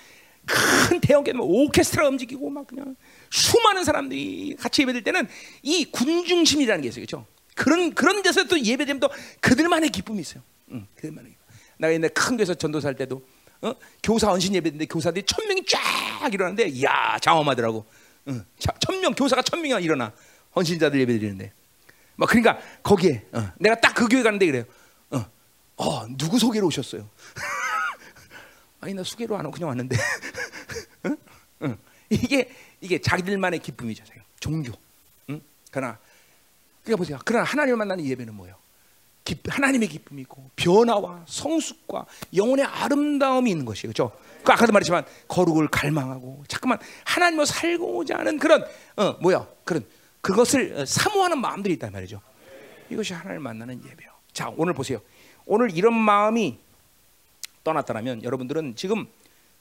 큰 0.46 1.00
대형계 1.00 1.34
뭐 1.34 1.46
오케스트라 1.46 2.08
움직이고 2.08 2.50
막 2.50 2.66
그냥 2.66 2.96
수많은 3.30 3.84
사람들이 3.84 4.56
같이 4.60 4.82
예배될 4.82 5.04
때는 5.04 5.28
이 5.62 5.86
군중심이라는 5.86 6.82
게 6.82 6.88
있어요, 6.90 7.06
그렇죠? 7.06 7.28
그런 7.56 7.94
그런 7.94 8.24
데서 8.24 8.46
또 8.46 8.60
예배되면 8.60 9.00
또 9.00 9.10
그들만의 9.40 9.90
기쁨이 9.90 10.22
있어요. 10.22 10.42
응, 10.72 10.88
그들만의. 10.96 11.32
나 11.78 11.92
옛날 11.94 12.10
큰 12.10 12.38
교회에서 12.38 12.56
전도살 12.56 12.96
때도 12.96 13.24
어? 13.62 13.76
교사 14.02 14.32
언신 14.32 14.56
예배인데 14.56 14.86
교사들이 14.86 15.26
천 15.26 15.48
명이 15.48 15.64
쫙 15.66 16.34
일어나는데 16.34 16.70
이야 16.70 17.18
장엄하더라고. 17.20 17.86
어, 18.26 18.42
천명 18.80 19.14
교사가 19.14 19.42
천 19.42 19.62
명이 19.62 19.84
일어나 19.84 20.12
헌신자들 20.56 21.00
예배 21.00 21.14
드리는데. 21.14 21.54
막 22.16 22.28
그러니까 22.30 22.60
거기에 22.84 23.26
어, 23.32 23.52
내가 23.60 23.76
딱 23.80 23.94
그 23.94 24.08
교회 24.08 24.24
가는데 24.24 24.46
그래요. 24.48 24.64
어, 25.12 25.26
어 25.78 26.08
누구 26.18 26.40
소개로 26.40 26.68
오셨어요? 26.68 27.08
아니 28.82 28.94
나 28.96 29.04
소개로 29.04 29.38
안 29.38 29.46
오고 29.46 29.54
그냥 29.54 29.70
왔는데. 29.70 29.96
응? 31.06 31.18
응. 31.64 31.78
이게 32.10 32.52
이게 32.82 33.00
자기들만의 33.00 33.60
기쁨이죠. 33.60 34.04
종교. 34.40 34.74
응? 35.30 35.40
그러나 35.70 36.00
그러니까 36.84 36.98
보세요. 36.98 37.20
그러나 37.24 37.46
하나님을 37.46 37.78
만나는 37.78 38.06
예배는 38.06 38.34
뭐예요? 38.34 38.56
하나님의 39.48 39.88
기쁨이 39.88 40.22
있고 40.24 40.50
변화와 40.56 41.26
성숙과 41.28 42.06
영혼의 42.36 42.66
아름다움이 42.66 43.50
있는 43.52 43.66
것이에요. 43.66 43.94
그렇죠? 43.94 44.12
그 44.44 44.52
아까도 44.52 44.74
말했지만 44.74 45.06
거룩을 45.28 45.68
갈망하고 45.68 46.44
잠깐만 46.48 46.80
하나님과 47.06 47.46
살고자 47.46 48.18
하는 48.18 48.40
그런 48.40 48.66
어 48.98 49.14
뭐야? 49.22 49.48
그런 49.64 49.86
그것을 50.22 50.80
어, 50.80 50.86
사모하는 50.86 51.40
마음들이 51.40 51.76
있단 51.76 51.92
말이죠. 51.92 52.22
이것이 52.90 53.14
하나님을 53.14 53.40
만나는 53.40 53.82
예배요. 53.84 54.10
자, 54.34 54.52
오늘 54.58 54.74
보세요. 54.74 55.00
오늘 55.46 55.76
이런 55.76 55.94
마음이 55.94 56.58
떠났다면 57.64 58.24
여러분들은 58.24 58.76
지금 58.76 59.08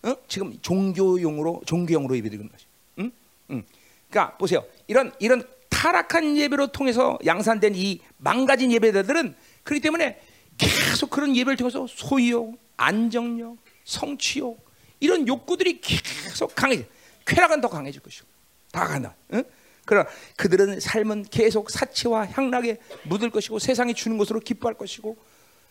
어? 0.03 0.15
지금 0.29 0.59
종교용으로 0.63 1.63
종교용으로 1.67 2.17
예배드리는 2.17 2.51
거죠. 2.51 2.67
응? 2.99 3.13
응. 3.51 3.65
그러니까 4.09 4.37
보세요. 4.37 4.65
이런 4.87 5.13
이런 5.19 5.45
타락한 5.69 6.37
예배로 6.37 6.69
통해서 6.69 7.19
양산된 7.25 7.75
이 7.75 8.01
망가진 8.19 8.73
예배자들은 8.73 9.35
그렇기 9.63 9.81
때문에 9.81 10.21
계속 10.59 11.11
그런 11.11 11.35
예배를 11.35 11.57
통해서 11.57 11.87
소유욕, 11.89 12.59
안정욕, 12.77 13.59
성취욕 13.85 14.71
이런 15.01 15.27
욕구들이 15.27 15.81
계속 15.81 16.55
강해져. 16.55 16.85
쾌락은 17.27 17.61
더 17.61 17.69
강해질 17.69 18.03
것이고 18.03 18.27
다 18.73 18.87
간다. 18.87 19.15
응? 19.33 19.45
그러나 19.87 20.09
그들은 20.37 20.81
삶은 20.81 21.25
계속 21.31 21.71
사치와 21.71 22.27
향락에 22.27 22.79
묻을 23.05 23.31
것이고 23.31 23.59
세상이 23.59 23.95
주는 23.95 24.19
것으로 24.19 24.41
기뻐할 24.41 24.77
것이고 24.77 25.17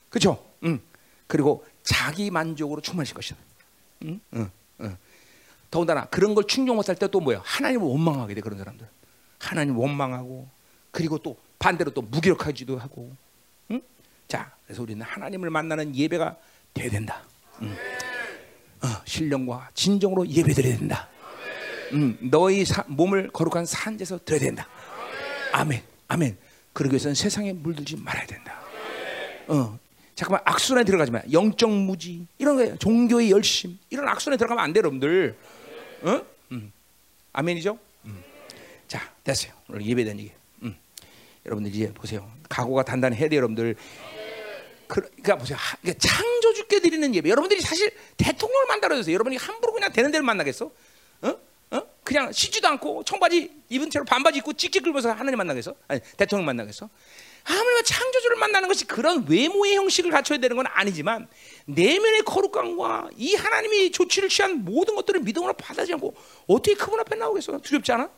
그렇죠? 0.10 0.44
응. 0.64 0.82
그리고 1.28 1.66
자기 1.84 2.32
만족으로 2.32 2.82
충만할 2.82 3.14
것이다. 3.14 3.38
응? 4.06 4.20
응. 4.34 4.52
응. 4.82 4.98
더군다나 5.70 6.06
그런 6.06 6.34
걸 6.34 6.46
충족 6.48 6.76
못할 6.76 6.96
때 6.96 7.08
또 7.08 7.20
뭐야? 7.20 7.42
하나님을 7.46 7.86
원망하게 7.86 8.34
돼 8.34 8.42
그런 8.42 8.58
사람들. 8.58 8.88
하나님 9.38 9.78
원망하고 9.78 10.48
그리고 10.92 11.18
또 11.20 11.38
반대로 11.60 11.92
또 11.92 12.02
무기력하지도 12.02 12.78
하고. 12.78 13.16
응? 13.72 13.82
자, 14.28 14.52
그래서 14.66 14.82
우리는 14.82 15.02
하나님을 15.02 15.50
만나는 15.50 15.96
예배가 15.96 16.36
돼야 16.74 16.90
된다. 16.90 17.24
응. 17.62 17.76
어, 18.82 18.88
신령과 19.06 19.72
진정으로 19.74 20.28
예배드려야 20.28 20.78
된다. 20.78 21.10
음, 21.94 22.18
너희 22.22 22.64
사, 22.66 22.84
몸을 22.88 23.30
거룩한 23.30 23.66
산재에서 23.66 24.20
드려야 24.24 24.40
된다. 24.42 24.68
아멘, 25.52 25.82
아멘. 26.08 26.38
그러기 26.74 26.94
위해서는 26.94 27.16
세상에 27.16 27.52
물들지 27.52 27.98
말아야 27.98 28.26
된다. 28.26 28.60
어, 29.48 29.78
잠깐만 30.16 30.42
악순환에 30.46 30.86
들어가지 30.86 31.12
마. 31.12 31.22
영적 31.32 31.70
무지 31.72 32.26
이런 32.38 32.56
거예요. 32.56 32.78
종교의 32.78 33.32
열심 33.32 33.78
이런 33.90 34.08
악순환에 34.08 34.38
들어가면 34.38 34.64
안 34.64 34.74
돼, 34.74 34.80
여러분들. 34.80 35.38
어? 36.04 36.22
음. 36.52 36.72
아멘이죠? 37.34 37.78
음. 38.06 38.24
자, 38.88 39.12
됐어요. 39.24 39.54
오늘 39.68 39.86
예배된 39.86 40.20
얘기. 40.20 40.32
음. 40.64 40.76
여러분들 41.46 41.74
이제 41.74 41.92
보세요. 41.94 42.30
각오가 42.50 42.84
단단해야 42.84 43.30
돼, 43.30 43.38
여러분들. 43.38 43.76
그러니까 44.88 45.38
보세요. 45.38 45.58
하, 45.60 45.78
그러니까 45.78 46.08
창조주께 46.08 46.80
드리는 46.80 47.14
예배. 47.14 47.30
여러분들이 47.30 47.62
사실 47.62 47.92
대통령을 48.18 48.68
만나러주세요. 48.68 49.14
여러분이 49.14 49.38
함부로 49.38 49.72
그냥 49.72 49.94
되는 49.94 50.12
대로 50.12 50.24
만나겠어? 50.24 50.72
어? 51.22 51.36
어? 51.72 51.82
그냥 52.04 52.32
쉬지도 52.32 52.68
않고 52.68 53.04
청바지 53.04 53.52
입은 53.70 53.92
채로 53.92 54.04
반바지 54.04 54.40
입고 54.40 54.54
찍찍 54.54 54.84
긁면서 54.84 55.12
하나님 55.12 55.38
만나겠어? 55.38 55.76
아니 55.88 56.02
대통령 56.18 56.46
만나겠어? 56.48 56.90
아무리 57.44 57.84
창조주를 57.84 58.38
만나는 58.38 58.68
것이 58.68 58.86
그런 58.86 59.26
외모의 59.28 59.76
형식을 59.76 60.10
갖춰야 60.12 60.40
되는 60.40 60.56
건 60.56 60.66
아니지만 60.68 61.28
내면의 61.66 62.24
거룩함과 62.24 63.10
이 63.16 63.36
하나님이 63.36 63.92
조치를 63.92 64.30
취한 64.30 64.66
모든 64.66 64.96
것들을 64.96 65.22
믿음으로 65.22 65.54
받아들이지 65.54 65.94
않고 65.94 66.16
어떻게 66.48 66.76
그분 66.76 67.00
앞에 67.00 67.16
나오겠어? 67.16 67.60
두렵지 67.60 67.92
않아? 67.92 68.10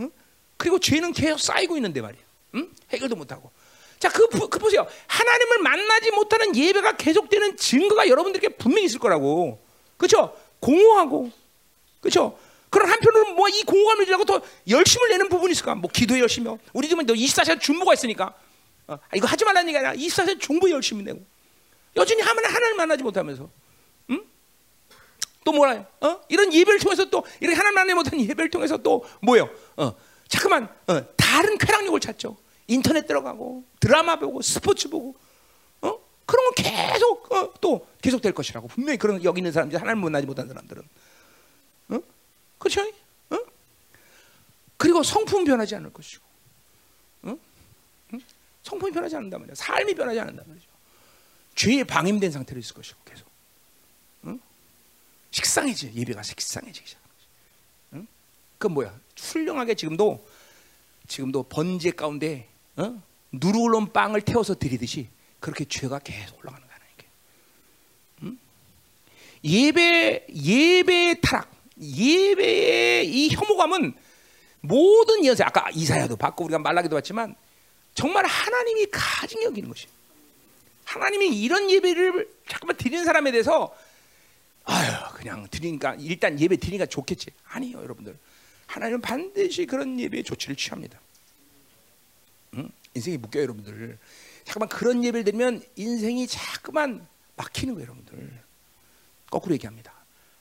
응? 0.00 0.10
그리고 0.56 0.78
죄는 0.78 1.12
계속 1.12 1.38
쌓이고 1.40 1.76
있는데 1.76 2.00
말이야. 2.00 2.29
응? 2.54 2.70
해결도 2.90 3.16
못하고. 3.16 3.50
자, 3.98 4.08
그, 4.08 4.26
그 4.28 4.58
보세요. 4.58 4.86
하나님을 5.06 5.58
만나지 5.58 6.10
못하는 6.12 6.56
예배가 6.56 6.96
계속되는 6.96 7.56
증거가 7.56 8.08
여러분들께 8.08 8.50
분명히 8.50 8.86
있을 8.86 8.98
거라고. 8.98 9.62
그렇죠? 9.96 10.34
공허하고. 10.60 11.30
그렇죠? 12.00 12.38
그런 12.70 12.88
한편으로는 12.88 13.34
뭐 13.34 13.48
이 13.48 13.62
공감을 13.64 14.06
지라고 14.06 14.24
더 14.24 14.40
열심을 14.68 15.08
내는 15.10 15.28
부분이 15.28 15.52
있을까? 15.52 15.74
뭐 15.74 15.90
기도 15.92 16.18
열심히 16.18 16.46
하고. 16.48 16.60
우리 16.72 16.88
집은 16.88 17.04
너 17.04 17.12
24시간 17.12 17.60
중보가 17.60 17.92
있으니까. 17.94 18.34
어, 18.86 18.98
이거 19.14 19.26
하지 19.26 19.44
말라는 19.44 19.68
얘기 19.68 19.76
아니라 19.76 19.92
24시간 19.94 20.40
중보 20.40 20.70
열심히 20.70 21.02
내고. 21.02 21.20
여전히 21.96 22.22
하면 22.22 22.44
하나님 22.44 22.76
만나지 22.76 23.02
못하면서. 23.02 23.50
응? 24.10 24.24
또 25.44 25.52
뭐라 25.52 25.84
어? 26.00 26.20
이런 26.28 26.52
예배를 26.52 26.80
통해서 26.80 27.04
또 27.10 27.24
이렇게 27.40 27.56
하나님 27.56 27.74
만나지 27.74 27.94
못한 27.94 28.20
예배를 28.20 28.50
통해서 28.50 28.76
또 28.78 29.04
뭐요? 29.20 29.50
어, 29.76 29.94
잠깐만 30.28 30.68
어, 30.86 31.02
다른 31.16 31.58
쾌락욕을 31.58 32.00
찾죠. 32.00 32.36
인터넷 32.72 33.06
들어가고 33.06 33.64
드라마 33.80 34.16
보고 34.16 34.42
스포츠 34.42 34.88
보고 34.88 35.14
어? 35.82 35.98
그런 36.26 36.44
건 36.44 36.54
계속 36.54 37.32
어, 37.32 37.52
또 37.60 37.86
계속 38.00 38.22
될 38.22 38.32
것이라고 38.32 38.68
분명히 38.68 38.98
그런 38.98 39.22
여기 39.24 39.40
있는 39.40 39.52
사람들 39.52 39.80
하나님 39.80 40.02
만나지 40.02 40.26
못한 40.26 40.48
사람들은 40.48 40.82
그렇죠? 42.60 42.82
어? 43.30 43.38
그리고 44.76 45.02
성품 45.02 45.44
변하지 45.44 45.74
않을 45.76 45.92
것이고, 45.92 46.22
어? 47.22 47.38
응? 48.12 48.20
성품이 48.62 48.92
변하지 48.92 49.16
않는단 49.16 49.40
말이야. 49.40 49.54
삶이 49.54 49.94
변하지 49.94 50.20
않는단 50.20 50.44
말이죠. 50.46 50.68
죄에 51.54 51.84
방임된 51.84 52.30
상태로 52.30 52.60
있을 52.60 52.74
것이고 52.74 53.00
계속. 53.06 53.26
응? 54.26 54.38
식상해지 55.30 55.92
예배가 55.94 56.22
식상해지기 56.22 56.84
거지. 56.84 57.26
응? 57.94 58.06
그 58.58 58.66
뭐야? 58.66 58.94
훌륭하게 59.18 59.74
지금도 59.74 60.26
지금도 61.08 61.44
번제 61.44 61.92
가운데 61.92 62.49
어? 62.80 63.02
누르는 63.32 63.92
빵을 63.92 64.22
태워서 64.22 64.54
드리듯이 64.54 65.08
그렇게 65.38 65.64
죄가 65.64 66.00
계속 66.00 66.38
올라가는 66.38 66.66
거야. 66.66 66.78
응? 68.22 68.38
예배 69.44 70.26
예배의 70.34 71.20
타락. 71.20 71.50
예배의 71.80 73.08
이 73.08 73.30
혐오감은 73.30 73.94
모든 74.60 75.24
연세 75.24 75.42
아까 75.42 75.70
이사야도 75.70 76.16
받고 76.16 76.44
우리가 76.44 76.58
말라기도 76.58 76.96
봤지만 76.96 77.34
정말 77.94 78.26
하나님이 78.26 78.86
가증 78.92 79.42
여기는 79.42 79.68
것이 79.68 79.86
하나님이 80.84 81.40
이런 81.40 81.70
예배를 81.70 82.28
잠깐만 82.48 82.76
드리는 82.76 83.04
사람에 83.04 83.30
대해서 83.32 83.74
아유 84.64 84.92
그냥 85.14 85.46
드리니까 85.50 85.96
일단 85.98 86.38
예배 86.38 86.58
드리니까 86.58 86.84
좋겠지 86.86 87.30
아니요 87.48 87.78
여러분들 87.82 88.16
하나님은 88.66 89.00
반드시 89.00 89.64
그런 89.64 89.98
예배의 89.98 90.24
조치를 90.24 90.56
취합니다 90.56 91.00
응? 92.54 92.70
인생이 92.94 93.18
묶여요 93.18 93.44
여러분들 93.44 93.98
잠깐만 94.44 94.68
그런 94.68 95.04
예배를 95.04 95.24
드리면 95.24 95.62
인생이 95.76 96.26
자꾸만 96.26 97.06
막히는 97.36 97.74
거예요 97.74 97.86
여러분들 97.86 98.42
거꾸로 99.30 99.54
얘기합니다 99.54 99.92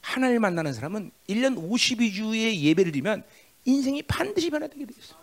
하나님을 0.01 0.39
만나는 0.39 0.73
사람은 0.73 1.11
1년 1.29 1.55
52주의 1.55 2.59
예배를 2.61 2.91
드리면 2.91 3.23
인생이 3.65 4.01
반드시 4.03 4.49
변화되게 4.49 4.85
돼 4.85 4.93
있어. 4.97 5.15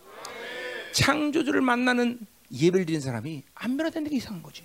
창조주를 0.92 1.60
만나는 1.60 2.20
예배를 2.52 2.86
드리는 2.86 3.00
사람이 3.00 3.42
안 3.54 3.76
변화되는 3.76 4.08
게 4.08 4.16
이상한 4.16 4.42
거지. 4.42 4.64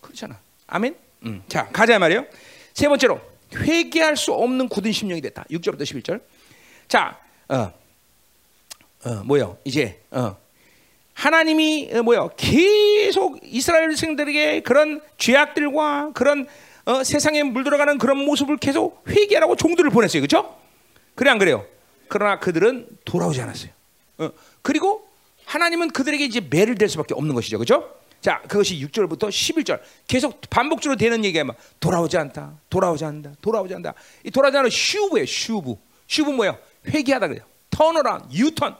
그렇잖아. 0.00 0.40
아멘. 0.66 0.96
음. 1.24 1.42
자 1.48 1.68
가자 1.68 1.98
말이요. 1.98 2.26
세 2.74 2.88
번째로 2.88 3.20
회개할 3.54 4.16
수 4.16 4.32
없는 4.32 4.68
굳은 4.68 4.92
심령이 4.92 5.20
됐다. 5.20 5.44
6절부터 5.44 5.82
11절. 5.82 6.22
자, 6.88 7.20
어, 7.48 7.72
어 9.04 9.24
뭐요? 9.24 9.58
이제 9.64 10.02
어, 10.10 10.36
하나님이 11.14 11.90
어, 11.92 12.02
뭐요? 12.02 12.30
계속 12.36 13.38
이스라엘 13.42 13.96
생들에게 13.96 14.60
그런 14.60 15.00
죄악들과 15.18 16.12
그런 16.14 16.46
어, 16.84 17.04
세상에 17.04 17.42
물들어가는 17.42 17.98
그런 17.98 18.18
모습을 18.18 18.56
계속 18.56 19.04
회개하라고 19.08 19.56
종들을 19.56 19.90
보냈어요. 19.90 20.22
그렇죠? 20.22 20.58
그래 21.14 21.30
안 21.30 21.38
그래요? 21.38 21.64
그러나 22.08 22.38
그들은 22.38 22.86
돌아오지 23.04 23.40
않았어요. 23.40 23.70
어, 24.18 24.30
그리고 24.62 25.06
하나님은 25.44 25.90
그들에게 25.90 26.24
이제 26.24 26.40
매를 26.40 26.74
댈 26.76 26.88
수밖에 26.88 27.14
없는 27.14 27.34
것이죠. 27.34 27.58
그렇죠? 27.58 27.94
자, 28.20 28.40
그것이 28.42 28.78
6절부터 28.86 29.28
11절 29.28 29.80
계속 30.06 30.40
반복적으로 30.48 30.96
되는 30.96 31.24
얘기야. 31.24 31.44
막 31.44 31.56
돌아오지 31.80 32.16
않다. 32.16 32.54
돌아오지 32.70 33.04
않는다. 33.04 33.32
돌아오지 33.40 33.74
않는다. 33.74 33.94
이 34.24 34.30
돌아오지 34.30 34.56
않는 34.58 34.70
שוב예요. 34.70 35.26
שוב. 35.26 35.74
שוב 36.06 36.30
뭐예요? 36.30 36.56
회개하다 36.86 37.28
그래요. 37.28 37.44
turn 37.70 37.93
around 37.93 38.28
유턴. 38.32 38.76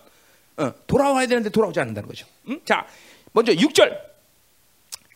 어, 0.56 0.72
돌아와야 0.86 1.26
되는데 1.26 1.50
돌아오지 1.50 1.80
않는다는 1.80 2.08
거죠. 2.08 2.26
음? 2.48 2.60
자, 2.64 2.86
먼저 3.32 3.52
6절. 3.52 4.12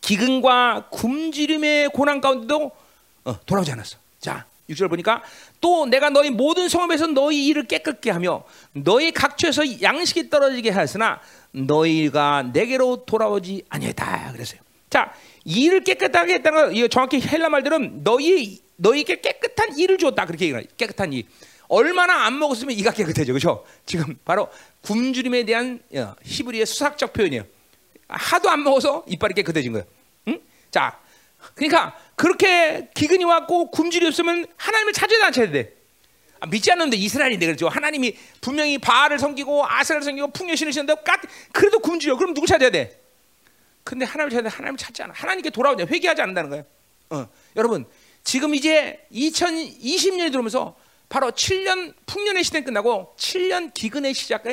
기근과 0.01 0.89
굶주림의 0.91 1.89
고난 1.91 2.21
가운데도 2.21 2.71
어, 3.25 3.41
돌아오지 3.45 3.73
않았어. 3.73 3.99
자, 4.21 4.47
6절 4.71 4.89
보니까 4.89 5.23
또 5.61 5.87
내가 5.87 6.11
너희 6.11 6.31
모든 6.31 6.69
성읍에서 6.69 7.09
너희 7.09 7.47
일을 7.47 7.67
깨끗게 7.67 8.11
하며 8.11 8.45
너희 8.73 9.13
각처에서 9.13 9.83
양식이 9.83 10.31
떨어지게 10.31 10.71
하였으나 10.71 11.21
너희가 11.53 12.51
내게로 12.53 13.05
돌아오지 13.05 13.65
아니했다 13.69 14.33
그랬어요. 14.33 14.61
자, 14.91 15.13
일을 15.45 15.85
깨끗하게 15.85 16.35
했다는 16.35 16.75
거 16.75 16.89
정확히 16.89 17.21
헬라 17.21 17.49
말들은 17.49 18.03
너희 18.05 18.61
너희에게 18.77 19.21
깨끗한 19.21 19.79
일을 19.79 19.99
주었다 19.99 20.27
그렇게 20.27 20.47
얘기해요. 20.47 20.65
깨끗한 20.77 21.13
일. 21.13 21.25
얼마나 21.69 22.27
안 22.27 22.39
먹었으면 22.39 22.75
이가 22.77 22.93
깨끗해져, 22.93 23.33
그렇죠? 23.33 23.65
지금 23.87 24.19
바로 24.25 24.49
굶주림에 24.83 25.45
대한 25.45 25.81
어, 25.95 26.15
히브리의 26.23 26.67
수학적 26.67 27.13
표현이에요. 27.13 27.45
하도 28.09 28.51
안 28.51 28.63
먹어서 28.63 29.05
이빨이 29.09 29.35
깨끗해진 29.35 29.73
거예요. 29.73 29.87
자, 30.71 30.99
그러니까 31.55 31.97
그렇게 32.17 32.89
기근이 32.95 33.25
왔고 33.25 33.71
굶주리 33.71 34.07
없으면 34.07 34.47
하나님을 34.57 34.93
찾아야 34.93 35.31
찾아야 35.31 35.51
돼. 35.51 35.75
믿지 36.51 36.71
않는데 36.71 36.97
이스라엘인데 36.97 37.47
그렇죠. 37.47 37.69
하나님이 37.69 38.15
분명히 38.41 38.79
바알을 38.79 39.19
섬기고 39.19 39.67
아세라를 39.67 40.05
섬기고 40.05 40.33
풍요신을 40.33 40.73
신는데 40.73 41.03
그래도 41.53 41.79
굶주려. 41.79 42.17
그럼 42.17 42.35
누구 42.35 42.47
찾아야 42.47 42.71
돼? 42.71 43.01
근데 43.85 44.05
하나님을 44.05 44.31
찾아 44.31 44.55
하나님 44.55 44.77
찾지 44.77 45.03
않아. 45.03 45.15
하나님께 45.17 45.51
돌아오자. 45.51 45.87
회개하지 45.87 46.21
않는다는 46.21 46.51
거예요. 46.51 46.65
어. 47.11 47.29
여러분 47.57 47.87
지금 48.23 48.55
이제 48.55 49.01
2020년이 49.13 50.31
들어오면서 50.31 50.77
바로 51.09 51.31
7년 51.31 51.95
풍년의 52.07 52.45
시대 52.45 52.63
끝나고 52.63 53.15
7년 53.17 53.73
기근의 53.73 54.15
시작 54.15 54.45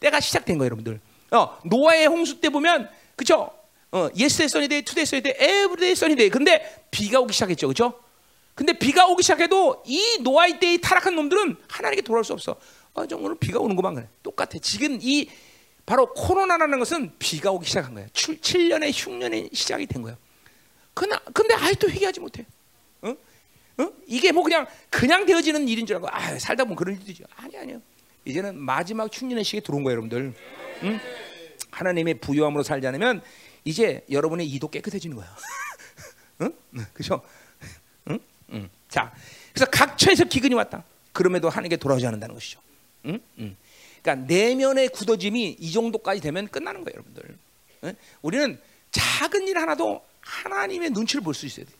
때가 0.00 0.20
시작된 0.20 0.58
거예요, 0.58 0.66
여러분들. 0.66 1.00
어, 1.32 1.58
노아의 1.64 2.06
홍수 2.06 2.40
때 2.40 2.48
보면 2.48 2.88
그죠? 3.16 3.50
어, 3.92 4.08
yesterday 4.16 4.48
sunny 4.48 4.67
day, 4.67 4.82
today 4.82 5.04
sunny 5.06 5.22
day, 5.22 5.34
everyday 5.36 5.94
sunny 5.94 6.14
day. 6.14 6.30
근데 6.30 6.86
비가 6.90 7.20
오기 7.20 7.32
시작했죠, 7.32 7.68
그죠? 7.68 8.00
근데 8.54 8.72
비가 8.72 9.06
오기 9.06 9.22
시작해도 9.22 9.82
이 9.86 10.18
노아의 10.22 10.60
때의 10.60 10.80
타락한 10.80 11.14
놈들은 11.14 11.56
하나님께 11.68 12.02
돌아올 12.02 12.24
수 12.24 12.32
없어. 12.32 12.56
아, 12.94 13.06
저 13.06 13.16
오늘 13.16 13.36
비가 13.38 13.58
오는구만 13.58 13.94
그래. 13.94 14.08
똑같아. 14.22 14.58
지금 14.62 14.98
이 15.02 15.28
바로 15.84 16.12
코로나라는 16.14 16.78
것은 16.78 17.12
비가 17.18 17.50
오기 17.52 17.66
시작한 17.66 17.94
거야. 17.94 18.06
7, 18.12 18.40
7년의 18.40 18.92
흉년의 18.94 19.50
시작이 19.52 19.86
된. 19.86 20.16
그나 20.94 21.18
근데 21.34 21.54
아직도 21.54 21.90
회개하지 21.90 22.20
못해. 22.20 22.46
이게 24.06 24.32
뭐 24.32 24.42
그냥 24.42 24.66
그냥 24.90 25.26
되어지는 25.26 25.68
일인 25.68 25.84
줄 25.86 25.96
알고 25.96 26.08
아, 26.10 26.38
살다 26.38 26.64
보면 26.64 26.76
그런 26.76 27.00
일이죠. 27.00 27.24
아니 27.36 27.56
아니요. 27.58 27.80
이제는 28.24 28.58
마지막 28.58 29.10
흉년의 29.12 29.44
시기에 29.44 29.60
들어온 29.60 29.82
거예요, 29.84 29.92
여러분들. 29.98 30.34
응? 30.82 31.00
하나님의 31.70 32.14
부유함으로 32.20 32.62
살지 32.62 32.86
않으면 32.86 33.22
이제 33.64 34.04
여러분의 34.10 34.46
이도 34.48 34.68
깨끗해지는 34.68 35.16
거야. 35.16 35.36
응? 36.42 36.52
그죠? 36.92 37.22
응? 38.10 38.18
응. 38.50 38.68
자, 38.88 39.12
그래서 39.52 39.70
각처에서 39.70 40.24
기근이 40.24 40.54
왔다. 40.54 40.82
그럼에도 41.12 41.48
하나님께 41.48 41.76
돌아오지 41.76 42.06
않는다는 42.06 42.34
것이죠. 42.34 42.60
응? 43.06 43.20
응. 43.38 43.56
그러니까 44.02 44.26
내면의 44.26 44.88
굳어짐이 44.88 45.56
이 45.58 45.72
정도까지 45.72 46.20
되면 46.20 46.48
끝나는 46.48 46.82
거예요, 46.84 46.94
여러분들. 46.94 47.36
응? 47.84 47.94
우리는 48.22 48.60
작은 48.90 49.46
일 49.48 49.58
하나도 49.58 50.04
하나님의 50.20 50.90
눈치를 50.90 51.22
볼 51.22 51.34
수 51.34 51.46
있어야 51.46 51.66
돼. 51.66 51.72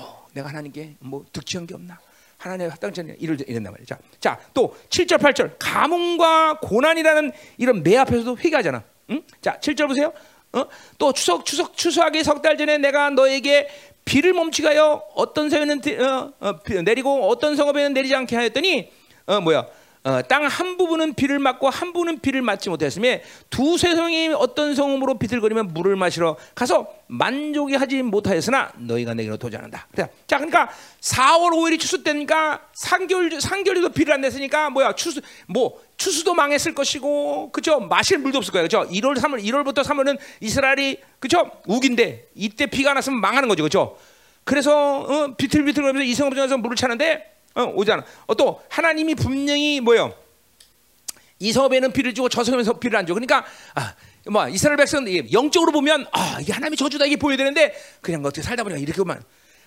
어, 0.00 0.26
내가 0.32 0.48
하나님께 0.48 0.96
뭐 1.00 1.24
득취한 1.32 1.66
게 1.66 1.74
없나? 1.74 1.98
하나님의 2.38 2.72
않은 2.82 3.16
일을 3.18 3.38
이랬단 3.46 3.70
말이죠. 3.70 3.96
자, 4.18 4.38
또 4.54 4.74
7절 4.88 5.18
8절 5.18 5.56
가뭄과 5.58 6.60
고난이라는 6.60 7.32
이런 7.58 7.82
매 7.82 7.96
앞에서도 7.98 8.38
회개하잖아. 8.38 8.82
응? 9.10 9.22
자, 9.42 9.58
7절 9.60 9.88
보세요. 9.88 10.12
어? 10.52 10.64
또 10.98 11.12
추석 11.12 11.44
추석 11.44 11.76
추수하기 11.76 12.24
석 12.24 12.42
달 12.42 12.56
전에 12.56 12.78
내가 12.78 13.10
너에게 13.10 13.68
비를 14.04 14.32
멈추가요 14.32 15.02
어떤 15.14 15.48
성에는 15.50 15.80
어, 16.00 16.32
어, 16.40 16.58
내리고 16.82 17.28
어떤 17.28 17.54
성읍에는 17.54 17.92
내리지 17.92 18.14
않게 18.16 18.34
하였더니 18.34 18.90
어 19.26 19.40
뭐야 19.40 19.66
어, 20.02 20.22
땅한 20.22 20.78
부분은 20.78 21.12
비를 21.12 21.38
맞고 21.38 21.68
한 21.68 21.92
부분은 21.92 22.20
비를 22.20 22.40
맞지 22.40 22.70
못했으며 22.70 23.18
두 23.50 23.76
세성이 23.76 24.28
어떤 24.28 24.74
성음으로 24.74 25.18
비틀거리면 25.18 25.74
물을 25.74 25.94
마시러 25.94 26.36
가서 26.54 26.88
만족이 27.08 27.74
하지 27.74 28.02
못하였으나 28.02 28.72
너희가 28.78 29.12
내게로 29.12 29.36
도전한다. 29.36 29.88
자, 30.26 30.38
그러니까 30.38 30.70
4월 31.00 31.50
5일이 31.50 31.78
추수 31.78 32.02
때니까 32.02 32.62
3개월 32.74 33.38
3개월도 33.40 33.92
비를 33.92 34.14
안 34.14 34.22
냈으니까 34.22 34.70
뭐야? 34.70 34.94
추수 34.94 35.20
뭐 35.46 35.78
추수도 35.98 36.32
망했을 36.32 36.74
것이고 36.74 37.52
그죠 37.52 37.78
마실 37.80 38.18
물도 38.18 38.38
없을 38.38 38.52
거예요 38.52 38.64
그죠 38.64 38.86
1월 38.90 39.18
3월 39.18 39.44
1월부터 39.44 39.84
3월은 39.84 40.18
이스라엘이 40.40 40.98
그죠 41.18 41.50
우긴데 41.66 42.28
이때 42.34 42.64
비가 42.66 42.94
났으면 42.94 43.20
망하는 43.20 43.50
거죠. 43.50 43.62
그죠 43.64 43.98
그래서 44.44 45.00
어, 45.02 45.34
비틀비틀거리면서 45.36 46.04
이성읍 46.04 46.34
중에서 46.34 46.56
물을 46.56 46.74
차는데 46.74 47.29
어, 47.54 47.64
오잖아. 47.74 48.04
어, 48.26 48.34
또 48.34 48.60
하나님이 48.68 49.14
분명히 49.14 49.80
뭐요? 49.80 50.14
이 51.38 51.52
성읍에는 51.52 51.92
비를 51.92 52.14
주고 52.14 52.28
저 52.28 52.44
성읍에서 52.44 52.78
비를 52.78 52.98
안 52.98 53.06
줘. 53.06 53.14
그러니까 53.14 53.44
아, 53.74 53.94
뭐 54.30 54.48
이스라엘 54.48 54.76
백성 54.76 55.06
영적으로 55.32 55.72
보면 55.72 56.06
아 56.12 56.38
이게 56.40 56.52
하나님이 56.52 56.76
저주다 56.76 57.06
이게 57.06 57.16
보여야 57.16 57.38
되는데 57.38 57.74
그냥 58.02 58.20
어떻게 58.24 58.42
살다 58.42 58.62
보니까 58.62 58.78
이렇게 58.78 58.98
보면 58.98 59.22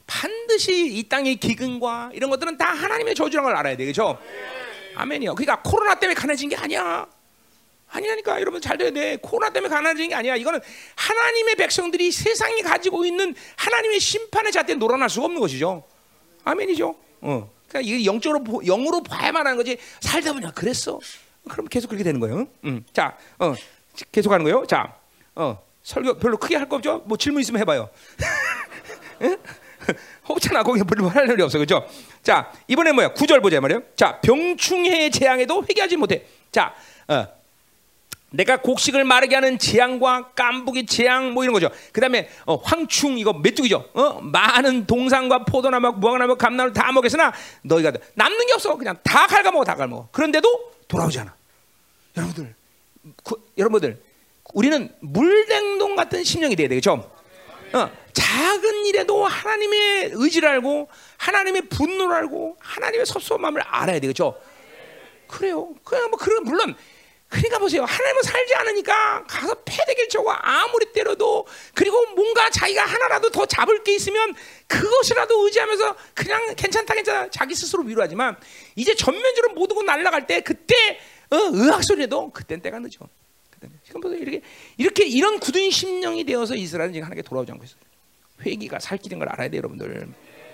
반드시 0.05 0.97
이 0.97 1.10
땅의 1.10 1.38
기근과 1.38 2.11
이런 2.14 2.30
것들은 2.30 2.57
다 2.57 2.65
하나님의 2.65 3.15
저주라는 3.15 3.49
걸 3.49 3.57
알아야 3.57 3.76
되겠죠. 3.76 4.19
아멘이요. 4.95 5.34
그러니까 5.34 5.61
코로나 5.64 5.95
때문에 5.95 6.14
가난해진 6.14 6.49
게 6.49 6.55
아니야. 6.55 7.07
아니라니까 7.89 8.39
여러분 8.41 8.61
잘 8.61 8.77
돼야 8.77 8.91
돼. 8.91 9.18
코로나 9.22 9.51
때문에 9.51 9.73
가난해진 9.73 10.10
게 10.10 10.15
아니야. 10.15 10.35
이거는 10.35 10.60
하나님의 10.95 11.55
백성들이 11.55 12.11
세상이 12.11 12.61
가지고 12.61 13.05
있는 13.05 13.34
하나님의 13.55 13.99
심판의 13.99 14.51
잣대에 14.51 14.76
놀아날 14.76 15.10
수가 15.10 15.26
없는 15.26 15.39
것이죠. 15.39 15.84
아멘이죠. 16.43 16.95
어. 17.22 17.51
그러니까 17.73 17.81
이게 17.81 18.05
영적으로 18.05 18.61
영으로 18.63 19.01
봐야만 19.01 19.47
하는 19.47 19.57
거지. 19.57 19.77
살다 19.99 20.33
보냐 20.33 20.51
그랬어. 20.51 20.99
그럼 21.49 21.67
계속 21.67 21.87
그렇게 21.87 22.03
되는 22.03 22.19
거예요. 22.19 22.47
음. 22.65 22.85
자, 22.93 23.17
어, 23.39 23.55
계속 24.11 24.31
하는 24.31 24.43
거예요. 24.43 24.63
자, 24.67 24.95
어, 25.35 25.59
설교 25.81 26.19
별로 26.19 26.37
크게 26.37 26.55
할 26.55 26.69
거 26.69 26.75
없죠? 26.77 27.01
뭐 27.05 27.17
질문 27.17 27.41
있으면 27.41 27.59
해봐요. 27.61 27.89
호흡잖아 30.29 30.63
거기 30.63 30.81
별로 30.83 31.09
할 31.09 31.29
일이 31.29 31.41
없어 31.43 31.57
그죠? 31.59 31.85
자 32.21 32.49
이번에 32.69 32.93
뭐야 32.93 33.11
구절 33.13 33.41
보자 33.41 33.59
말이에요. 33.59 33.81
자 33.97 34.21
병충해의 34.21 35.11
재앙에도 35.11 35.65
회개하지 35.67 35.97
못해. 35.97 36.23
자 36.53 36.73
어, 37.09 37.27
내가 38.34 38.57
곡식을 38.57 39.03
마르게 39.03 39.35
하는 39.35 39.60
재앙과 39.60 40.31
깐부기 40.34 40.88
재앙 40.88 41.34
뭐 41.34 41.43
이런 41.43 41.53
거죠. 41.53 41.69
그다음에 41.91 42.30
어, 42.45 42.55
황충 42.55 43.19
이거 43.19 43.31
메뚜기죠. 43.31 43.89
어? 43.93 44.19
많은 44.22 44.88
동산과 44.88 45.45
포도나무, 45.45 45.93
무화과나무, 45.93 46.35
감나무 46.35 46.73
다 46.73 46.91
먹였으나 46.91 47.31
너희가 47.61 47.91
남는 48.15 48.47
게 48.47 48.53
없어. 48.53 48.76
그냥 48.76 48.97
다 49.03 49.27
갉아먹어, 49.27 49.64
다 49.64 49.76
갉아먹어. 49.76 50.10
그런데도 50.11 50.72
돌아오지 50.88 51.19
않아. 51.19 51.35
여러분들, 52.18 52.55
그, 53.23 53.35
여러분들, 53.57 54.01
우리는 54.55 54.91
물냉동 54.99 55.95
같은 55.95 56.23
심령이 56.23 56.55
돼야 56.55 56.68
되겠죠. 56.68 57.11
어, 57.73 57.91
작은 58.14 58.85
일에도 58.88 59.26
하나님의 59.26 60.11
의지를 60.14 60.49
알고 60.49 60.89
하나님의 61.18 61.69
분노를 61.69 62.15
알고 62.15 62.57
하나님의 62.60 63.05
섭섭함을 63.05 63.61
알아야 63.61 63.99
되겠죠. 63.99 64.39
그래요. 65.27 65.69
그냥 65.84 66.10
뭐 66.10 66.18
그런 66.18 66.43
물론 66.43 66.76
그러니까 67.34 67.57
보세요. 67.57 67.84
하나님은 67.84 68.22
살지 68.22 68.53
않으니까 68.55 69.23
가서 69.26 69.55
패대기를 69.65 70.07
쳐고 70.10 70.31
아무리 70.31 70.85
때려도 70.93 71.47
그리고 71.73 72.05
뭔가 72.14 72.49
자기가 72.51 72.85
하나라도 72.85 73.31
더 73.31 73.45
잡을 73.47 73.84
게 73.84 73.95
있으면 73.95 74.35
그것이라도 74.68 75.45
의지하면서 75.45 75.95
그냥 76.14 76.53
괜찮다 76.55 76.93
괜찮아 76.93 77.30
자기 77.31 77.55
스스로 77.55 77.84
위로하지만 77.84 78.38
이제 78.76 78.93
전면적으로 78.93 79.55
모두고 79.55 79.81
날아갈 79.81 80.27
때 80.27 80.41
그때 80.41 80.76
어, 81.31 81.35
의학 81.51 81.84
소리도 81.84 82.31
그땐 82.31 82.61
때가 82.61 82.77
늦어. 82.80 83.10
지금 83.84 84.01
보세요. 84.01 84.19
이렇게 84.19 84.41
이렇게 84.77 85.05
이런 85.05 85.39
굳은 85.39 85.72
심령이 85.72 86.26
되어서 86.26 86.53
이스라엘은 86.53 86.93
지금 86.93 87.05
하나님께 87.05 87.27
돌아오지 87.27 87.51
않고 87.51 87.64
있어요. 87.64 87.80
회기가 88.45 88.80
살 88.80 88.97
길인 88.97 89.19
걸 89.19 89.30
알아야 89.30 89.49
돼요, 89.49 89.60
여러분들. 89.60 90.07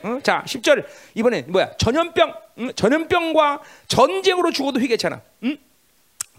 어? 0.04 0.20
자, 0.24 0.44
10절. 0.48 0.86
이번에 1.16 1.42
뭐야? 1.44 1.76
전염병. 1.78 2.34
응? 2.60 2.74
전염병과 2.76 3.64
전쟁으로 3.88 4.52
죽어도 4.52 4.80
회개잖아. 4.80 5.22
응? 5.44 5.58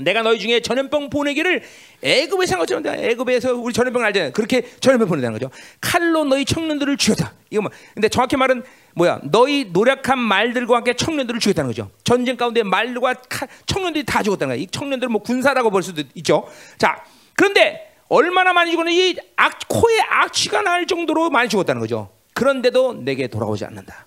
내가 0.05 0.23
너희 0.23 0.39
중에 0.39 0.61
전염병 0.61 1.11
보내기를 1.11 1.63
애굽에 2.03 2.47
산 2.47 2.59
것처럼 2.59 2.87
애굽에서 2.87 3.55
우리 3.55 3.73
전염병 3.73 4.03
알잖아요. 4.03 4.33
그렇게 4.33 4.63
전염병 4.81 5.09
보내다는 5.09 5.39
거죠. 5.39 5.51
칼로 5.81 6.25
너희 6.25 6.45
청년들을 6.45 6.97
죽였다. 6.97 7.33
이거 7.51 7.63
뭐 7.63 7.71
근데 7.95 8.09
정확히 8.09 8.37
말은 8.37 8.63
뭐야? 8.95 9.21
너희 9.25 9.67
노력한 9.73 10.19
말들과 10.19 10.77
함께 10.77 10.95
청년들을 10.95 11.41
죽였다는 11.41 11.71
거죠. 11.71 11.91
전쟁 12.05 12.37
가운데 12.37 12.63
말과 12.63 13.15
칼, 13.29 13.49
청년들이 13.67 14.05
다 14.05 14.23
죽었다는 14.23 14.55
거야. 14.55 14.63
이 14.63 14.67
청년들을 14.67 15.11
뭐 15.11 15.23
군사라고 15.23 15.71
볼 15.71 15.83
수도 15.83 16.03
있죠. 16.15 16.49
자, 16.79 17.05
그런데 17.35 17.95
얼마나 18.09 18.53
많이 18.53 18.73
죽었는 18.73 18.93
이 18.93 19.17
악, 19.37 19.61
코에 19.69 20.01
악취가 20.01 20.63
날 20.63 20.87
정도로 20.87 21.31
많이 21.31 21.49
죽었다는 21.49 21.81
거죠. 21.81 22.11
그런데도 22.35 22.95
내게 22.95 23.29
돌아오지 23.29 23.65
않는다. 23.65 24.07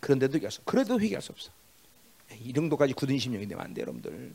그런데도 0.00 0.38
수, 0.50 0.62
그래도 0.64 0.98
회개할 0.98 1.22
수 1.22 1.32
없어. 1.32 1.50
이 2.44 2.52
정도까지 2.52 2.94
굳은 2.94 3.18
심령이 3.18 3.46
되면 3.46 3.64
안 3.64 3.74
돼, 3.74 3.82
여러분들. 3.82 4.32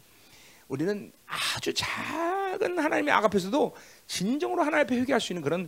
우리는 0.67 1.11
아주 1.25 1.73
작은 1.73 2.77
하나님의 2.77 3.13
악 3.13 3.25
앞에서도 3.25 3.75
진정으로 4.07 4.63
하나님 4.63 4.85
앞에 4.85 4.95
회개할 4.97 5.21
수 5.21 5.33
있는 5.33 5.41
그런 5.41 5.67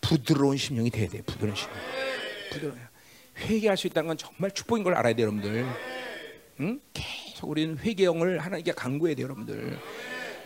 부드러운 0.00 0.56
심령이 0.56 0.90
돼야 0.90 1.08
돼. 1.08 1.20
부드러운 1.22 1.54
심령. 1.54 1.76
부드러워. 2.52 2.76
회개할 3.38 3.76
수 3.76 3.86
있다는 3.86 4.08
건 4.08 4.16
정말 4.16 4.50
축복인 4.50 4.82
걸 4.84 4.94
알아야 4.94 5.14
돼, 5.14 5.22
여러분들. 5.22 5.66
응? 6.60 6.80
계속 6.92 7.50
우리는 7.50 7.78
회개형을 7.78 8.38
하나님께 8.38 8.72
강구해야 8.72 9.14
돼, 9.14 9.22
여러분들. 9.22 9.78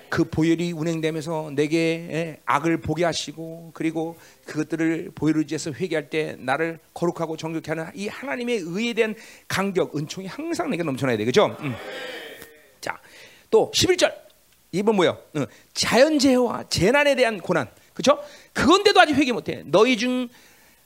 그 0.09 0.23
보혈이 0.23 0.73
운행되면서 0.73 1.53
내게 1.57 2.41
악을 2.45 2.81
보게 2.81 3.05
하시고 3.05 3.73
그리고 3.75 4.17
그것들을 4.45 5.11
보혈을 5.13 5.41
의지해서 5.41 5.73
회개할 5.73 6.09
때 6.09 6.37
나를 6.39 6.79
거룩하고 6.93 7.37
정결케 7.37 7.73
하는 7.73 7.91
이 7.95 8.07
하나님의 8.07 8.59
의에 8.59 8.93
대한 8.93 9.17
간격, 9.49 9.97
은총이 9.97 10.29
항상 10.29 10.71
내게 10.71 10.85
넘쳐나야 10.85 11.17
돼, 11.17 11.25
그죠? 11.25 11.57
응. 11.61 11.75
자, 13.55 13.57
또 13.57 13.71
11절 13.73 14.13
이번 14.73 14.97
뭐요? 14.97 15.17
어, 15.37 15.45
자연재해와 15.75 16.65
재난에 16.69 17.15
대한 17.15 17.39
고난, 17.39 17.69
그렇죠? 17.93 18.21
그건데도 18.53 19.01
아직 19.01 19.15
회개 19.15 19.31
못해. 19.31 19.63
너희 19.67 19.97
중 19.97 20.29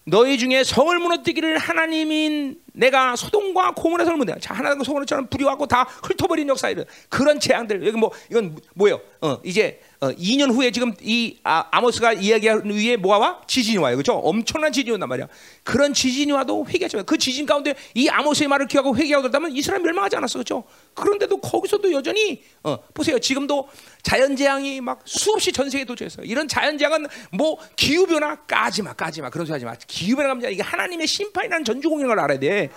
너희 0.04 0.36
중에 0.36 0.64
성을 0.64 0.98
무너뜨기를 0.98 1.56
하나님인 1.56 2.60
내가 2.74 3.16
소돔과 3.16 3.72
고모라서 3.72 4.14
물면 4.14 4.40
자 4.40 4.52
하나님과 4.52 4.84
소돔처럼 4.84 5.28
불이와고 5.28 5.66
다 5.66 5.84
훑어버린 6.02 6.48
역사들 6.48 6.84
그런 7.08 7.40
재앙들 7.40 7.86
여기 7.86 7.96
뭐 7.96 8.10
이건 8.30 8.58
뭐예요? 8.74 9.00
어 9.22 9.38
이제 9.44 9.80
어 10.00 10.10
2년 10.12 10.52
후에 10.54 10.70
지금 10.70 10.94
이 11.02 11.38
아, 11.42 11.64
아모스가 11.72 12.12
이야기한 12.12 12.70
위에 12.70 12.96
뭐가 12.96 13.18
와? 13.18 13.42
지진이 13.48 13.78
와요, 13.78 13.96
그렇죠? 13.96 14.14
엄청난 14.14 14.72
지진이 14.72 14.92
온단 14.94 15.08
말이야. 15.08 15.26
그런 15.64 15.92
지진이 15.92 16.30
와도 16.30 16.64
회개하지 16.68 16.96
마. 16.96 17.02
그 17.02 17.18
지진 17.18 17.46
가운데 17.46 17.74
이 17.94 18.08
아모스의 18.08 18.46
말을 18.48 18.68
기하고 18.68 18.96
회개하고 18.96 19.24
그다면 19.24 19.50
이스라엘 19.56 19.82
멸망하지 19.82 20.14
않았어, 20.16 20.34
그렇죠? 20.34 20.62
그런데도 20.94 21.38
거기서도 21.40 21.92
여전히 21.92 22.44
어 22.62 22.78
보세요, 22.94 23.18
지금도 23.18 23.68
자연 24.02 24.36
재앙이 24.36 24.80
막 24.80 25.00
수없이 25.04 25.50
전 25.50 25.68
세계에 25.68 25.84
도처했어요. 25.84 26.24
이런 26.26 26.46
자연 26.46 26.78
재앙은 26.78 27.08
뭐 27.32 27.58
기후 27.74 28.06
변화 28.06 28.36
까지 28.36 28.82
마, 28.82 28.92
까지 28.92 29.20
마, 29.20 29.30
그런 29.30 29.46
소리 29.46 29.54
하지 29.54 29.64
마. 29.64 29.74
기후 29.88 30.14
변화 30.14 30.28
감자 30.28 30.48
이게 30.48 30.62
하나님의 30.62 31.08
심판이라는 31.08 31.64
전주공연을 31.64 32.20
알아야 32.20 32.38
돼. 32.38 32.70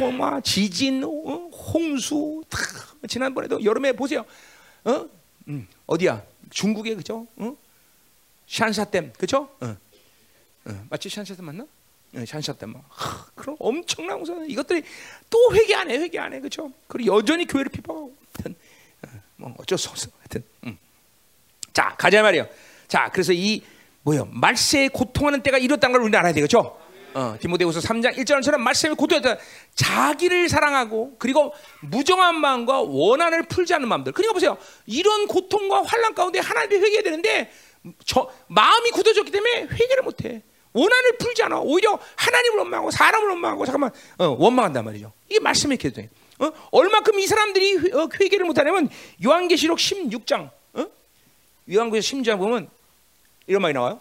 호마, 0.00 0.40
지진, 0.40 1.04
어? 1.04 1.08
홍수, 1.72 2.42
다 2.50 2.58
지난번에도 3.08 3.62
여름에 3.64 3.92
보세요. 3.92 4.24
어? 4.84 5.06
음, 5.48 5.68
어디야? 5.86 6.29
중국에 6.50 6.94
그죠? 6.94 7.26
어? 7.36 7.56
샨샤댐 8.46 9.12
그죠? 9.18 9.48
어. 9.60 9.76
어. 10.66 10.86
맞지 10.90 11.08
샨샤댐 11.08 11.44
맞나? 11.44 11.64
어, 12.14 12.24
샨샤댐 12.26 12.70
막 12.70 12.84
하, 12.88 13.24
그럼 13.34 13.56
엄청난 13.58 14.20
우선 14.20 14.48
이것들이 14.48 14.82
또 15.28 15.54
회개 15.54 15.74
안 15.74 15.90
해, 15.90 15.96
회개 15.96 16.18
안 16.18 16.32
해, 16.32 16.40
그죠? 16.40 16.72
그리고 16.88 17.16
여전히 17.16 17.46
교회를 17.46 17.70
비판하고, 17.70 18.14
하여튼 18.34 18.54
어, 19.02 19.08
뭐 19.36 19.54
어쩔 19.58 19.78
수 19.78 19.88
없어, 19.90 20.10
하여튼. 20.18 20.44
음. 20.64 20.76
자 21.72 21.94
가자 21.96 22.22
말이요. 22.22 22.48
자 22.88 23.08
그래서 23.12 23.32
이 23.32 23.62
뭐요 24.02 24.24
말세에 24.26 24.88
고통하는 24.88 25.42
때가 25.42 25.58
이렇다는 25.58 25.92
걸 25.92 26.02
우리는 26.02 26.18
알아야 26.18 26.32
되겠죠? 26.32 26.79
어, 27.14 27.36
디모데후서 27.40 27.80
3장 27.80 28.16
1절처럼 28.16 28.58
말씀이 28.58 28.94
고통했다. 28.94 29.36
자기를 29.74 30.48
사랑하고 30.48 31.16
그리고 31.18 31.52
무정한 31.80 32.40
마음과 32.40 32.82
원한을 32.82 33.44
풀지 33.44 33.74
않는 33.74 33.88
마음들. 33.88 34.12
그러니까 34.12 34.32
보세요. 34.32 34.58
이런 34.86 35.26
고통과 35.26 35.82
환란 35.82 36.14
가운데 36.14 36.38
하나님께 36.38 36.76
회개해야 36.76 37.02
되는데 37.02 37.52
저 38.04 38.30
마음이 38.48 38.90
굳어졌기 38.90 39.30
때문에 39.30 39.62
회개를 39.70 40.02
못 40.02 40.24
해. 40.24 40.42
원한을 40.72 41.16
풀지 41.18 41.42
않아. 41.44 41.60
오히려 41.60 41.98
하나님을 42.16 42.58
원망하고 42.58 42.90
사람을 42.90 43.28
원망하고 43.30 43.64
잠깐만 43.66 43.90
어, 44.18 44.36
원망한단 44.38 44.84
말이죠. 44.84 45.12
이게 45.28 45.40
말씀의 45.40 45.78
계도 45.78 46.02
어? 46.38 46.50
얼마큼 46.70 47.18
이 47.18 47.26
사람들이 47.26 47.76
회, 47.76 47.92
어, 47.92 48.08
회개를 48.18 48.46
못하냐면 48.46 48.88
요한계시록 49.24 49.78
16장 49.78 50.50
어? 50.74 50.86
요한계시록 51.70 52.22
16장 52.22 52.38
보면 52.38 52.70
이런 53.46 53.62
말이 53.62 53.74
나와요. 53.74 54.00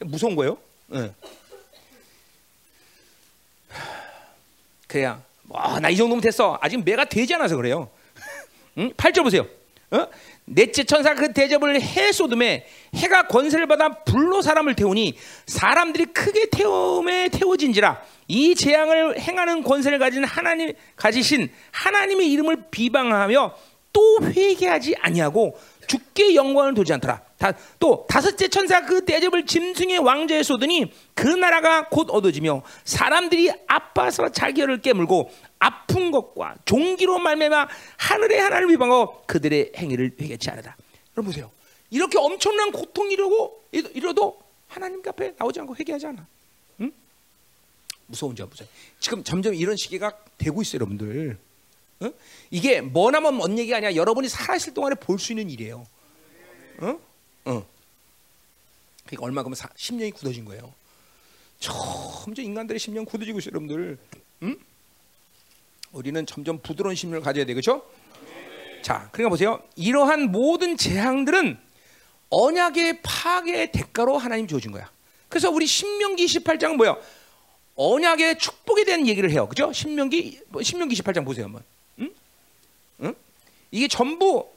무서운 0.00 0.36
거예요. 0.36 0.58
어. 0.88 1.14
그래야 4.96 5.20
뭐나 5.42 5.90
이 5.90 5.96
정도면 5.96 6.22
됐어. 6.22 6.58
아직 6.62 6.82
매가 6.82 7.04
되지 7.04 7.34
않아서 7.34 7.54
그래요. 7.56 7.90
응? 8.78 8.90
8절 8.96 9.22
보세요. 9.22 9.46
어? 9.90 10.06
넷째 10.46 10.84
천사 10.84 11.14
그 11.14 11.34
대접을 11.34 11.80
해 11.80 12.12
쏟음에 12.12 12.66
해가 12.94 13.26
권세를 13.26 13.66
받아 13.66 13.90
불로 13.90 14.40
사람을 14.40 14.74
태우니 14.74 15.18
사람들이 15.46 16.06
크게 16.06 16.48
태움에 16.50 17.28
태워진지라 17.28 18.02
이 18.28 18.54
재앙을 18.54 19.20
행하는 19.20 19.62
권세를 19.62 19.98
가진 19.98 20.24
하나님 20.24 20.72
가지신 20.96 21.50
하나님의 21.72 22.32
이름을 22.32 22.64
비방하며 22.70 23.54
또 23.92 24.18
회개하지 24.22 24.96
아니하고 25.00 25.58
죽게 25.86 26.34
영광을 26.34 26.74
두지 26.74 26.92
않더라. 26.94 27.20
다, 27.52 27.58
또 27.78 28.06
다섯째 28.08 28.48
천사 28.48 28.84
그 28.84 29.04
대접을 29.04 29.46
짐승의 29.46 29.98
왕자에 29.98 30.42
쏟으니 30.42 30.92
그 31.14 31.26
나라가 31.28 31.88
곧 31.88 32.08
얻어지며 32.10 32.62
사람들이 32.84 33.50
아파서 33.66 34.30
자기를 34.30 34.80
깨물고 34.80 35.30
아픈 35.58 36.10
것과 36.10 36.56
종기로 36.64 37.18
말매마 37.18 37.68
하늘의 37.96 38.40
하나님을 38.40 38.74
비방하고 38.74 39.22
그들의 39.26 39.72
행위를 39.76 40.12
회개치 40.20 40.50
않으다. 40.50 40.76
여러분 41.16 41.32
보세요. 41.32 41.50
이렇게 41.90 42.18
엄청난 42.18 42.72
고통이 42.72 43.14
이러고 43.14 43.62
이러도 43.72 44.40
하나님 44.66 45.00
앞에 45.06 45.34
나오지 45.38 45.60
않고 45.60 45.76
회개하지 45.76 46.06
않아. 46.08 46.26
응? 46.80 46.92
무서운 48.06 48.34
점 48.34 48.50
보세요. 48.50 48.68
지금 48.98 49.22
점점 49.22 49.54
이런 49.54 49.76
시기가 49.76 50.12
되고 50.36 50.60
있어요, 50.62 50.80
여러분들. 50.80 51.38
응? 52.02 52.12
이게 52.50 52.80
머나먼 52.82 53.36
먼 53.36 53.58
얘기가 53.58 53.76
아니라 53.78 53.94
여러분이 53.94 54.28
살아있을 54.28 54.74
동안에 54.74 54.96
볼 54.96 55.18
수 55.18 55.32
있는 55.32 55.48
일이에요. 55.48 55.86
응? 56.82 56.98
응. 57.46 57.64
그러니까 59.06 59.24
얼마큼 59.24 59.52
10년이 59.52 60.14
굳어진 60.14 60.44
거예요. 60.44 60.74
점점 61.58 62.44
인간들의 62.44 62.78
심령 62.78 63.04
굳어지고 63.04 63.38
있어요, 63.38 63.52
여러분들. 63.52 63.98
응? 64.42 64.56
우리는 65.92 66.26
점점 66.26 66.60
부드러운 66.60 66.94
심령을 66.94 67.22
가져야 67.22 67.44
돼, 67.44 67.54
그렇죠? 67.54 67.88
자, 68.82 69.08
그러니까 69.12 69.30
보세요. 69.30 69.62
이러한 69.76 70.30
모든 70.30 70.76
재앙들은 70.76 71.58
언약의 72.30 73.02
파괴의 73.02 73.72
대가로 73.72 74.18
하나님 74.18 74.46
주어진 74.46 74.72
거야. 74.72 74.90
그래서 75.28 75.50
우리 75.50 75.66
신명기 75.66 76.26
28장은 76.26 76.76
뭐야? 76.76 76.96
언약의 77.76 78.38
축복에 78.38 78.84
대한 78.84 79.06
얘기를 79.06 79.30
해요. 79.30 79.48
그죠? 79.48 79.72
신명기 79.72 80.40
신명기 80.62 80.94
28장 80.96 81.24
보세요, 81.24 81.44
한번. 81.44 81.62
응? 82.00 82.14
응? 83.02 83.14
이게 83.70 83.88
전부 83.88 84.48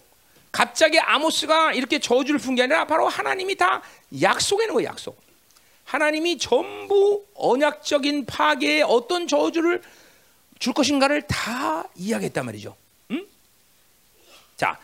갑자기 0.51 0.99
아모스가 0.99 1.73
이렇게 1.73 1.99
저주를 1.99 2.39
푼 2.39 2.55
게 2.55 2.63
아니라 2.63 2.85
바로 2.85 3.07
하나님이 3.07 3.55
다 3.55 3.81
약속해 4.21 4.65
놓은 4.65 4.75
거예요, 4.75 4.89
약속. 4.89 5.21
하나님이 5.85 6.37
전부 6.37 7.25
언약적인 7.35 8.25
파괴에 8.25 8.81
어떤 8.81 9.27
저주를 9.27 9.81
줄 10.59 10.73
것인가를 10.73 11.23
다 11.23 11.87
이야기했단 11.95 12.45
말이죠. 12.45 12.75
응? 13.11 13.25
자, 14.57 14.77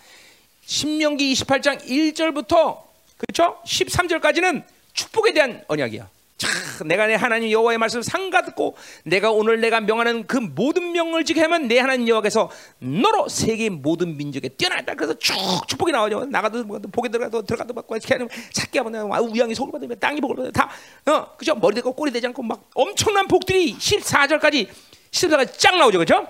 신명기 0.65 1.33
28장 1.33 1.83
1절부터 1.85 2.81
그렇죠? 3.17 3.61
13절까지는 3.65 4.63
축복에 4.93 5.33
대한 5.33 5.63
언약이야. 5.67 6.09
자, 6.37 6.49
내가 6.83 7.07
내 7.07 7.13
하나님 7.15 7.49
여호와의 7.49 7.77
말씀을 7.77 8.03
상가 8.03 8.41
듣고 8.41 8.75
내가 9.05 9.31
오늘 9.31 9.61
내가 9.61 9.79
명하는 9.79 10.27
그 10.27 10.35
모든 10.37 10.91
명을 10.91 11.23
지게 11.23 11.39
하면 11.41 11.69
내 11.69 11.79
하나님 11.79 12.09
여호와께서 12.09 12.51
너로 12.79 13.29
세계 13.29 13.69
모든 13.69 14.17
민족에 14.17 14.49
뛰어나다 14.49 14.95
그래서 14.95 15.17
쭉 15.17 15.33
축복이 15.67 15.93
나오죠. 15.93 16.25
나가도 16.25 16.65
뭐 16.65 16.79
보게 16.91 17.07
들어가도 17.07 17.43
들어가도 17.43 17.73
받고 17.73 17.95
이렇게 17.95 18.15
하면 18.15 18.27
찾게 18.51 18.79
하면 18.79 19.09
우양이 19.31 19.55
속을 19.55 19.71
받으면 19.71 19.97
땅이 19.99 20.19
복을 20.21 20.35
받으면 20.35 20.51
다 20.51 20.69
어 21.07 21.35
그죠 21.37 21.55
머리 21.55 21.75
대고 21.75 21.93
꼬리 21.93 22.11
되지 22.11 22.27
않고 22.27 22.41
막 22.41 22.63
엄청난 22.73 23.27
복들이 23.27 23.75
14절까지 23.77 24.67
14절까지 25.11 25.57
쫙 25.57 25.77
나오죠, 25.77 25.99
그렇죠? 25.99 26.27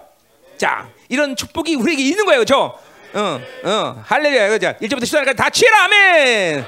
자 0.58 0.90
이런 1.10 1.36
축복이 1.36 1.76
우리에게 1.76 2.04
있는 2.04 2.26
거예요, 2.26 2.40
그렇죠? 2.44 2.78
어, 3.14 3.40
어, 3.64 4.04
할렐루야, 4.06 4.50
그죠? 4.50 4.68
1절부터 4.82 5.04
14절까지 5.04 5.38
다 5.38 5.50
취해라, 5.50 5.86
아멘. 5.86 6.66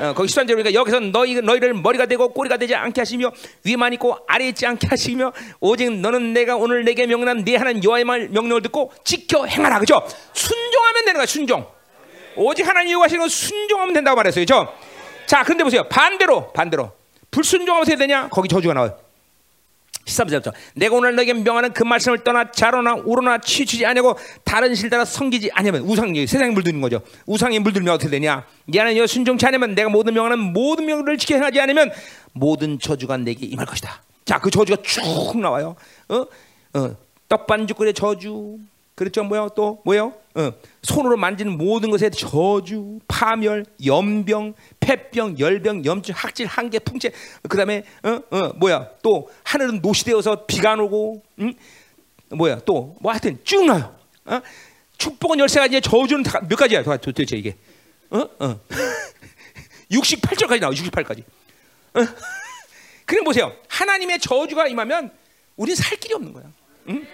어, 0.00 0.14
거기 0.14 0.32
13절 0.32 0.52
보니까 0.52 0.72
여기서 0.72 0.98
너희 1.00 1.40
너희를 1.40 1.74
머리가 1.74 2.06
되고 2.06 2.28
꼬리가 2.30 2.56
되지 2.56 2.74
않게 2.74 3.02
하시며 3.02 3.30
위만 3.64 3.92
있고 3.92 4.16
아래 4.26 4.48
있지 4.48 4.66
않게 4.66 4.86
하시며 4.88 5.32
오직 5.60 5.92
너는 5.92 6.32
내가 6.32 6.56
오늘 6.56 6.84
내게 6.84 7.06
명령한 7.06 7.44
네 7.44 7.56
하나님 7.56 7.84
여호와의 7.84 8.04
말 8.04 8.28
명령을 8.30 8.62
듣고 8.62 8.92
지켜 9.04 9.44
행하라 9.44 9.78
그죠? 9.78 10.02
순종하면 10.32 11.04
되는 11.04 11.18
거야 11.18 11.26
순종. 11.26 11.66
오직 12.34 12.66
하나님 12.66 12.92
요구하시는 12.92 13.20
건 13.20 13.28
순종하면 13.28 13.92
된다고 13.92 14.16
말했어요, 14.16 14.42
그죠? 14.42 14.72
자, 15.26 15.42
그런데 15.44 15.64
보세요 15.64 15.86
반대로 15.88 16.50
반대로 16.52 16.92
불순종하면 17.30 17.82
어떻게 17.82 17.96
되냐? 17.96 18.28
거기 18.30 18.48
저주가 18.48 18.72
나와요. 18.72 19.09
13절부터 20.04 20.52
내가 20.74 20.96
오늘 20.96 21.14
너에게 21.14 21.32
명하는 21.34 21.72
그 21.72 21.82
말씀을 21.82 22.24
떠나 22.24 22.50
자로나 22.50 22.94
우로나 22.94 23.38
치추지 23.38 23.84
아니고 23.86 24.18
다른 24.44 24.74
실 24.74 24.90
따라 24.90 25.04
섬기지 25.04 25.50
아니면 25.52 25.82
우상이 25.82 26.26
세상에 26.26 26.50
물드는 26.52 26.80
거죠. 26.80 27.02
우상에 27.26 27.58
물들면 27.58 27.94
어떻게 27.94 28.10
되냐? 28.10 28.46
얘는 28.74 28.96
여 28.96 29.06
순종치 29.06 29.46
않으면 29.46 29.74
내가 29.74 29.88
모든 29.88 30.14
명하는 30.14 30.38
모든 30.38 30.86
명을 30.86 31.18
지켜 31.18 31.36
행하지 31.36 31.60
않으면 31.60 31.92
모든 32.32 32.78
저주가 32.78 33.16
내게 33.16 33.46
임할 33.46 33.66
것이다. 33.66 34.02
자, 34.24 34.38
그 34.38 34.50
저주가 34.50 34.82
쭉 34.82 35.38
나와요. 35.38 35.76
어? 36.08 36.26
어, 36.74 36.96
떡반죽거리의 37.28 37.94
저주, 37.94 38.58
그렇죠? 39.00 39.24
뭐요? 39.24 39.48
또 39.56 39.80
뭐요? 39.86 40.12
어, 40.34 40.52
손으로 40.82 41.16
만지는 41.16 41.56
모든 41.56 41.88
것에 41.90 42.10
저주, 42.10 42.98
파멸, 43.08 43.64
염병, 43.82 44.52
폐병, 44.78 45.38
열병, 45.38 45.86
염증, 45.86 46.12
학질, 46.14 46.46
한계, 46.46 46.78
풍채. 46.78 47.10
그다음에 47.48 47.84
어, 48.02 48.20
어, 48.30 48.52
뭐야? 48.56 48.90
또 49.02 49.30
하늘은 49.44 49.80
노시되어서 49.80 50.44
비가 50.44 50.72
안 50.72 50.80
오고, 50.80 51.22
응? 51.38 51.54
뭐야? 52.28 52.60
또 52.66 52.94
뭐 53.00 53.10
하여튼 53.10 53.38
쭉 53.42 53.64
나요. 53.64 53.96
어? 54.26 54.42
축복은 54.98 55.38
열세 55.38 55.60
가지, 55.60 55.80
저주는 55.80 56.22
몇 56.46 56.56
가지야? 56.56 56.82
도대체 56.98 57.38
이게? 57.38 57.56
어? 58.10 58.18
어. 58.38 58.60
68절까지 59.90 60.60
나와. 60.60 60.74
68까지. 60.74 61.20
어? 61.94 62.00
그럼 63.06 63.24
보세요. 63.24 63.50
하나님의 63.66 64.18
저주가 64.18 64.66
임하면 64.66 65.10
우리는 65.56 65.74
살 65.74 65.96
길이 65.96 66.12
없는 66.12 66.34
거야. 66.34 66.44
응? 66.90 67.06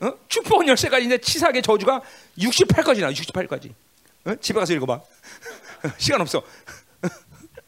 어? 0.00 0.12
축복은 0.28 0.68
열쇠까지 0.68 1.04
인데 1.04 1.18
치사하게 1.18 1.62
저주가 1.62 2.02
68까지 2.38 3.00
나 3.00 3.10
68까지. 3.10 3.72
어? 4.26 4.34
집에 4.40 4.58
가서 4.58 4.72
읽어봐. 4.74 5.00
시간 5.98 6.20
없어. 6.20 6.38
어? 7.02 7.06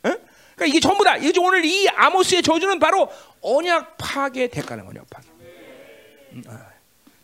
그러니까 0.02 0.66
이게 0.66 0.80
전부 0.80 1.04
다. 1.04 1.16
이게 1.16 1.38
오늘 1.40 1.64
이 1.64 1.88
아모스의 1.88 2.42
저주는 2.42 2.78
바로 2.78 3.10
언약 3.40 3.96
파괴 3.98 4.48
대가는 4.48 4.86
언약 4.86 5.08
파괴. 5.08 5.28
음, 6.32 6.42
아. 6.48 6.66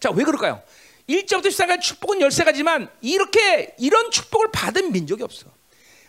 자, 0.00 0.10
왜 0.10 0.24
그럴까요? 0.24 0.62
1절부터 1.08 1.50
시작한 1.50 1.80
축복은 1.80 2.18
13가지만 2.20 2.88
이렇게 3.02 3.74
이런 3.78 4.10
축복을 4.10 4.50
받은 4.52 4.92
민족이 4.92 5.22
없어. 5.22 5.46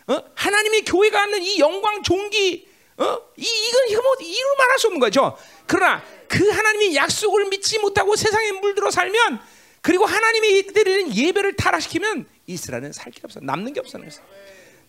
어? 0.08 0.22
하나님의 0.34 0.84
교회가 0.84 1.18
갖는 1.18 1.42
이 1.42 1.58
영광 1.58 2.02
종기 2.02 2.68
어? 2.98 3.18
이 3.36 3.44
이건 3.44 3.88
이거 3.90 4.02
뭐 4.02 4.14
이루 4.20 4.56
말할 4.56 4.78
수 4.78 4.86
없는 4.86 5.00
거죠. 5.00 5.36
그러나 5.66 6.02
그 6.28 6.48
하나님의 6.48 6.94
약속을 6.96 7.46
믿지 7.48 7.78
못하고 7.78 8.16
세상에 8.16 8.52
물들어 8.52 8.90
살면 8.90 9.40
그리고 9.80 10.04
하나님이 10.04 10.66
드리는 10.68 11.14
예배를 11.14 11.56
타락시키면 11.56 12.26
이스라엘은 12.46 12.92
살 12.92 13.12
게 13.12 13.20
없어. 13.24 13.40
남는 13.40 13.72
게 13.72 13.80
없어. 13.80 13.98
그래서. 13.98 14.22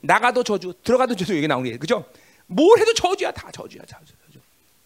나가도 0.01 0.43
저주, 0.43 0.73
들어가도 0.84 1.15
저주 1.15 1.35
여기 1.38 1.47
나오는 1.47 1.69
게 1.69 1.77
그죠? 1.77 2.05
뭘 2.47 2.80
해도 2.80 2.93
저주야, 2.93 3.31
다 3.31 3.51
저주야, 3.51 3.81
저주. 3.84 4.14
저주. 4.27 4.39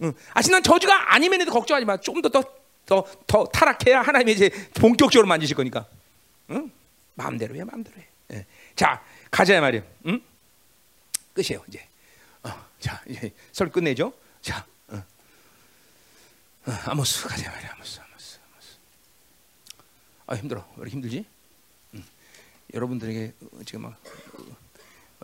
응. 0.03 0.13
아직 0.33 0.51
난 0.51 0.63
저주가 0.63 1.13
아니면 1.13 1.41
해도 1.41 1.51
걱정하지 1.51 1.85
마. 1.85 1.97
좀 1.97 2.21
더더 2.21 2.41
더 2.85 3.05
더 3.27 3.45
타락해야 3.45 4.01
하나님이 4.01 4.31
이제 4.33 4.49
본격적으로 4.73 5.27
만지실 5.27 5.55
거니까. 5.55 5.85
응? 6.49 6.71
마음대로 7.13 7.55
해, 7.55 7.63
마음대로 7.63 7.97
해. 7.97 8.07
예. 8.33 8.45
자, 8.75 9.01
가자 9.29 9.59
말이야. 9.61 9.83
응? 10.07 10.21
끝이에요, 11.33 11.63
이제. 11.67 11.85
어, 12.43 12.49
자, 12.79 13.01
이제 13.07 13.31
설 13.53 13.69
끝내죠. 13.69 14.11
자, 14.41 14.65
어. 16.65 16.71
어, 16.71 16.73
아모스 16.85 17.27
가자 17.27 17.49
말이야, 17.51 17.71
아모스, 17.73 17.99
아모스, 18.01 18.39
아모스. 18.51 18.77
아 20.27 20.35
힘들어, 20.35 20.65
왜 20.75 20.81
이렇게 20.83 20.91
힘들지? 20.91 21.25
응. 21.95 22.03
여러분들에게 22.73 23.33
지금 23.65 23.81
막 23.81 23.97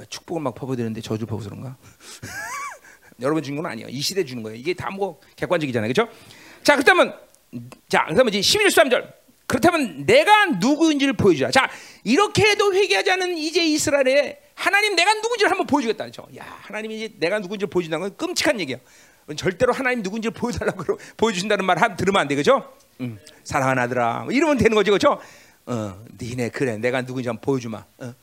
축복을 0.09 0.41
막 0.41 0.55
퍼부드는데 0.55 1.01
저주 1.01 1.25
퍼부서 1.25 1.49
그런가? 1.49 1.75
여러분 3.19 3.41
주는 3.41 3.55
건 3.61 3.65
아니에요. 3.71 3.87
이 3.89 3.99
시대 4.01 4.23
주는 4.23 4.43
거예요. 4.43 4.57
이게 4.57 4.73
다 4.73 4.89
뭐 4.91 5.19
객관적이잖아요. 5.35 5.91
그렇죠? 5.91 6.11
자, 6.63 6.75
그렇다면 6.75 7.17
자, 7.89 8.05
그러면 8.09 8.33
이제 8.33 8.39
11절 8.39 8.67
13절. 8.67 9.13
그렇다면 9.47 10.05
내가 10.05 10.45
누구인지를 10.47 11.13
보여주자. 11.13 11.49
자, 11.49 11.69
이렇게 12.03 12.43
해도 12.49 12.73
회개하지 12.73 13.09
않은 13.11 13.37
이제 13.37 13.65
이스라엘에 13.65 14.41
하나님 14.53 14.95
내가 14.95 15.13
누군지를 15.15 15.49
한번 15.49 15.65
보여주겠다. 15.65 16.03
그렇죠? 16.03 16.27
야, 16.37 16.43
하나님이 16.63 16.97
이제 16.97 17.15
내가 17.17 17.39
누군지를 17.39 17.69
보여준다는 17.69 18.09
건 18.09 18.17
끔찍한 18.17 18.59
얘기야. 18.59 18.77
절대로 19.35 19.73
하나님 19.73 20.01
누군지를 20.01 20.31
보여달라고 20.33 20.97
보여주신다는 21.17 21.65
말 21.65 21.81
하면 21.81 21.97
들으면 21.97 22.21
안 22.21 22.27
돼, 22.27 22.35
그렇죠? 22.35 22.73
음, 23.01 23.19
사랑하는 23.43 23.83
아들아, 23.83 24.23
뭐 24.23 24.31
이러면 24.31 24.57
되는 24.57 24.73
거죠, 24.73 24.91
그렇죠? 24.91 25.21
어, 25.65 26.05
니네 26.19 26.49
그래, 26.49 26.77
내가 26.77 27.01
누군지 27.01 27.27
한번 27.27 27.41
보여주마. 27.41 27.83
어. 27.99 28.13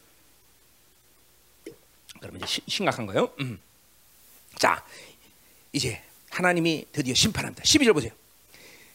그러면 2.21 2.41
이제 2.41 2.47
시, 2.47 2.63
심각한 2.67 3.05
거예요. 3.07 3.31
음. 3.41 3.61
자, 4.57 4.83
이제 5.73 6.01
하나님이 6.31 6.87
드디어 6.91 7.15
심판합니다. 7.15 7.63
12절 7.63 7.93
보세요. 7.93 8.13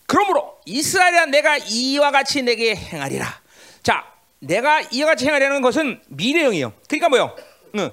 그러므로 0.08 0.60
이스라엘아 0.66 1.28
내가 1.28 1.58
이와 1.58 2.10
같이 2.10 2.42
내게 2.42 2.76
행하리라. 2.76 3.42
자, 3.84 4.12
내가 4.40 4.82
이와 4.82 5.12
같이 5.12 5.26
행하려는 5.26 5.62
것은 5.62 6.02
미래형이에요. 6.08 6.74
그러니까 6.88 7.10
뭐요? 7.10 7.36
응. 7.76 7.92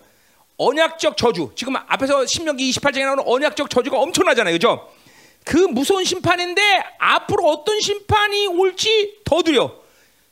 언약적 0.59 1.17
저주. 1.17 1.53
지금 1.55 1.77
앞에서 1.77 2.27
신명기 2.27 2.71
28장에 2.71 3.05
나오는 3.05 3.23
언약적 3.27 3.69
저주가 3.71 3.99
엄청나잖아요. 3.99 4.55
그죠? 4.55 4.89
그 5.45 5.57
무서운 5.57 6.05
심판인데 6.05 6.61
앞으로 6.99 7.45
어떤 7.49 7.81
심판이 7.81 8.47
올지 8.47 9.19
더 9.25 9.43
두려. 9.43 9.73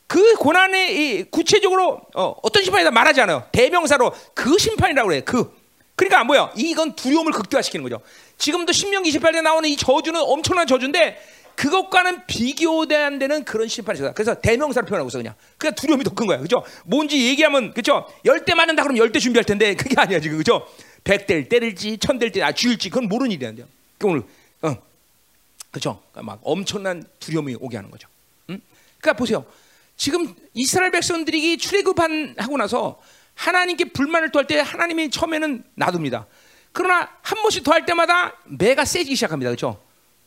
그 0.07 0.35
고난의 0.35 1.27
구체적으로 1.31 2.01
어, 2.13 2.35
떤 2.51 2.63
심판이다 2.63 2.91
말하지 2.91 3.21
않아요. 3.21 3.47
대명사로 3.51 4.13
그 4.33 4.57
심판이라고 4.57 5.07
그래. 5.07 5.21
그. 5.21 5.53
그러니까 5.95 6.25
뭐야? 6.25 6.51
이건 6.57 6.95
두려움을 6.95 7.31
극대화시키는 7.31 7.83
거죠. 7.83 8.03
지금도 8.37 8.73
신명기 8.73 9.11
28장에 9.11 9.41
나오는 9.41 9.69
이 9.69 9.77
저주는 9.77 10.19
엄청난 10.21 10.67
저주인데 10.67 11.17
그것과는 11.55 12.25
비교돼 12.27 12.95
안 12.95 13.19
되는 13.19 13.43
그런 13.43 13.67
심판이 13.67 13.99
있다. 13.99 14.13
그래서 14.13 14.35
대명사로 14.35 14.85
표현하고 14.85 15.07
있어 15.09 15.17
그냥. 15.19 15.33
그냥 15.57 15.75
두려움이 15.75 16.03
더 16.03 16.11
큰 16.13 16.27
거야. 16.27 16.37
그죠? 16.39 16.63
뭔지 16.85 17.27
얘기하면 17.27 17.73
그죠? 17.73 18.07
열대 18.25 18.53
맞는다 18.55 18.83
그러면 18.83 18.99
열대 19.01 19.19
준비할 19.19 19.43
텐데 19.45 19.73
그게 19.77 19.95
아니야 19.97 20.19
지금 20.19 20.37
그죠? 20.37 20.67
백대를 21.03 21.49
때릴지 21.49 21.97
천대를 21.97 22.31
때아 22.31 22.51
죽일지 22.51 22.89
그건 22.89 23.07
모르는 23.09 23.31
일이란데요. 23.31 23.65
그 23.97 24.07
오늘 24.07 24.23
어. 24.61 24.75
그죠? 25.71 26.01
그러니까 26.11 26.33
막 26.33 26.39
엄청난 26.43 27.03
두려움이 27.19 27.57
오게 27.59 27.75
하는 27.77 27.91
거죠. 27.91 28.07
응? 28.49 28.59
그러니까 28.99 29.17
보세요. 29.17 29.45
지금 29.97 30.33
이스라엘 30.53 30.91
백성들이 30.91 31.57
출애굽한 31.57 32.35
하고 32.37 32.57
나서 32.57 32.99
하나님께 33.35 33.85
불만을 33.91 34.31
토할 34.31 34.47
때 34.47 34.59
하나님이 34.59 35.09
처음에는 35.09 35.63
놔둡니다. 35.75 36.25
그러나 36.71 37.09
한 37.21 37.41
번씩 37.41 37.63
더 37.63 37.71
할 37.73 37.85
때마다 37.85 38.33
매가 38.45 38.83
세지기 38.85 39.15
시작합니다. 39.15 39.49
그렇죠? 39.49 39.81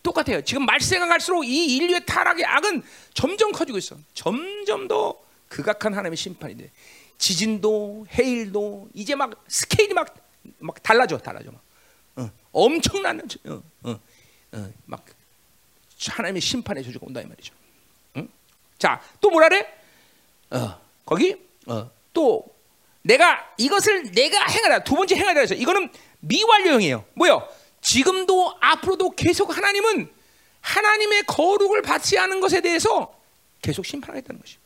똑같아요. 0.08 0.40
지금 0.42 0.64
말세가 0.64 1.06
갈수록 1.06 1.44
이 1.44 1.76
인류의 1.76 2.06
타락의 2.06 2.44
악은 2.44 2.82
점점 3.12 3.52
커지고 3.52 3.78
있어. 3.78 3.96
점점 4.14 4.88
더 4.88 5.16
극악한 5.48 5.92
하나님의 5.92 6.16
심판이 6.16 6.56
돼. 6.56 6.70
지진도 7.18 8.06
해일도 8.12 8.88
이제 8.94 9.14
막 9.14 9.44
스케일이 9.48 9.92
막, 9.92 10.14
막 10.58 10.82
달라져, 10.82 11.18
달라져. 11.18 11.50
막. 11.50 11.60
어, 12.16 12.30
엄청난 12.52 13.20
어, 13.46 13.62
어, 13.82 14.00
어, 14.52 14.72
막 14.86 15.04
하나님의 16.08 16.40
심판의 16.40 16.84
저주가 16.84 17.06
온다 17.06 17.20
이 17.20 17.26
말이죠. 17.26 17.52
응? 18.16 18.28
자, 18.78 19.02
또 19.20 19.30
뭐라 19.30 19.48
그래? 19.48 19.66
어, 20.50 20.80
거기 21.04 21.36
어, 21.66 21.90
또 22.14 22.46
내가 23.02 23.52
이것을 23.58 24.12
내가 24.12 24.46
행하라 24.46 24.84
두 24.84 24.94
번째 24.94 25.16
행하라 25.16 25.40
해서 25.40 25.54
이거는 25.54 25.90
미완료형이에요. 26.20 27.04
뭐요? 27.14 27.48
지금도 27.80 28.56
앞으로도 28.60 29.10
계속 29.10 29.56
하나님은 29.56 30.10
하나님의 30.60 31.22
거룩을 31.24 31.82
받지 31.82 32.18
않은 32.18 32.40
것에 32.40 32.60
대해서 32.60 33.14
계속 33.62 33.86
심판하겠다는 33.86 34.40
것이죠. 34.40 34.60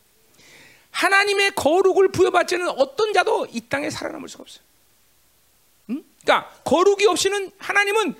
하나님의 0.91 1.51
거룩을 1.55 2.11
부여받지 2.11 2.55
않은 2.55 2.69
어떤 2.69 3.13
자도 3.13 3.47
이 3.51 3.61
땅에 3.67 3.89
살아남을 3.89 4.29
수가 4.29 4.43
없어요. 4.43 4.63
응? 5.89 6.03
그러니까 6.21 6.49
거룩이 6.63 7.05
없이는 7.07 7.51
하나님은 7.57 8.15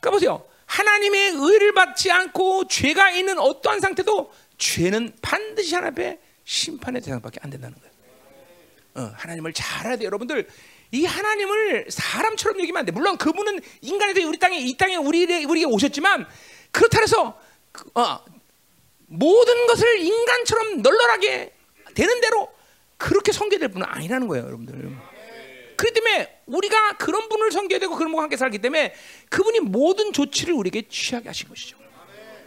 그러니까 0.00 0.10
보세요. 0.10 0.44
하나님의 0.66 1.30
의를 1.30 1.72
받지 1.72 2.10
않고 2.10 2.68
죄가 2.68 3.10
있는 3.10 3.38
어떠한 3.38 3.80
상태도 3.80 4.32
죄는 4.58 5.16
반드시 5.22 5.74
하나님 5.74 5.94
앞에 5.94 6.18
심판의 6.44 7.00
대상밖에 7.02 7.38
안 7.42 7.50
된다는 7.50 7.76
거예요. 7.78 7.88
어, 8.94 9.12
하나님을 9.16 9.52
잘 9.52 9.80
알아야 9.80 9.96
돼요. 9.96 10.06
여러분들 10.06 10.48
이 10.90 11.04
하나님을 11.04 11.86
사람처럼 11.90 12.60
여기면 12.60 12.80
안 12.80 12.86
돼. 12.86 12.92
물론 12.92 13.18
그분은 13.18 13.60
인간에서 13.82 14.26
우리 14.26 14.38
땅에 14.38 14.58
이 14.58 14.76
땅에 14.76 14.96
우리 14.96 15.24
우리에게 15.44 15.64
오셨지만 15.66 16.26
그렇다 16.70 17.00
해서 17.00 17.38
어, 17.94 18.24
모든 19.06 19.66
것을 19.66 20.00
인간처럼 20.00 20.82
널널하게 20.82 21.52
되는 21.94 22.20
대로 22.20 22.48
그렇게 22.96 23.32
섬겨될 23.32 23.68
분은 23.68 23.86
아니라는 23.86 24.28
거예요, 24.28 24.46
여러분들. 24.46 24.96
그렇기 25.76 25.94
때문에 25.94 26.40
우리가 26.46 26.96
그런 26.96 27.28
분을 27.28 27.52
섬겨야 27.52 27.78
되고 27.78 27.94
그런 27.94 28.10
분과 28.10 28.24
함께 28.24 28.36
살기 28.36 28.58
때문에 28.58 28.94
그분이 29.28 29.60
모든 29.60 30.12
조치를 30.12 30.54
우리에게 30.54 30.88
취하게 30.88 31.28
하신 31.28 31.48
것이죠. 31.48 31.78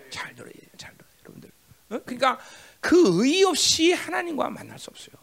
잘 0.09 0.35
들어요, 0.35 0.51
잘 0.77 0.93
들어요, 0.97 1.11
여러분들. 1.23 1.49
어? 1.91 1.99
그러니까 2.05 2.39
그의 2.81 3.43
없이 3.43 3.93
하나님과 3.93 4.49
만날 4.49 4.77
수 4.77 4.89
없어요. 4.89 5.15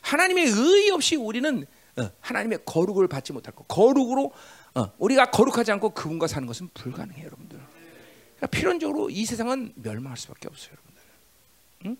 하나님의 0.00 0.46
의 0.46 0.90
없이 0.90 1.16
우리는 1.16 1.62
어, 1.62 1.66
하나님의 2.20 2.60
거룩을 2.64 3.08
받지 3.08 3.32
못할 3.32 3.54
거. 3.54 3.64
거룩으로 3.64 4.32
어, 4.74 4.92
우리가 4.98 5.30
거룩하지 5.30 5.72
않고 5.72 5.90
그분과 5.90 6.26
사는 6.26 6.46
것은 6.46 6.70
불가능해요, 6.72 7.26
여러분들. 7.26 7.58
그러니까 8.36 8.46
필연적으로 8.46 9.10
이 9.10 9.24
세상은 9.26 9.72
멸망할 9.76 10.16
수밖에 10.16 10.48
없어요, 10.48 10.72
여러분들. 10.72 11.02
응? 11.86 11.96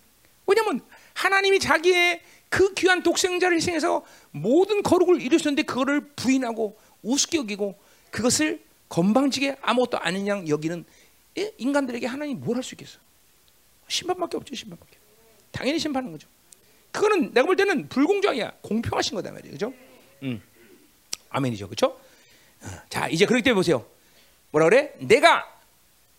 왜냐하면 0.47 0.81
하나님이 1.13 1.59
자기의 1.59 2.21
그 2.49 2.73
귀한 2.73 3.03
독생자를 3.03 3.57
희생해서 3.57 4.03
모든 4.31 4.83
거룩을 4.83 5.21
이루셨는데 5.21 5.63
그거를 5.63 6.09
부인하고 6.15 6.77
우습게 7.03 7.37
여기고 7.39 7.79
그것을 8.11 8.63
건방지게 8.89 9.57
아무것도 9.61 9.99
아닌 9.99 10.27
양 10.27 10.47
여기는 10.47 10.85
예? 11.37 11.51
인간들에게 11.57 12.05
하나님 12.05 12.39
뭘할 12.39 12.63
수 12.63 12.75
있겠어? 12.75 12.99
심판밖에 13.87 14.37
없죠, 14.37 14.55
심판밖에. 14.55 14.97
당연히 15.51 15.79
심판하는 15.79 16.11
거죠. 16.11 16.27
그거는 16.93 17.33
내가 17.33 17.45
볼 17.45 17.55
때는 17.55 17.89
불공정이야. 17.89 18.53
공평하신 18.61 19.15
거다 19.15 19.31
말이에요. 19.31 19.53
그죠? 19.53 19.73
음. 20.21 20.41
아멘이죠. 21.29 21.67
그렇죠? 21.67 21.99
자, 22.87 23.09
이제 23.09 23.25
그렇기 23.25 23.43
때문에 23.43 23.57
보세요. 23.57 23.85
뭐라 24.51 24.69
그래? 24.69 24.93
내가 24.99 25.51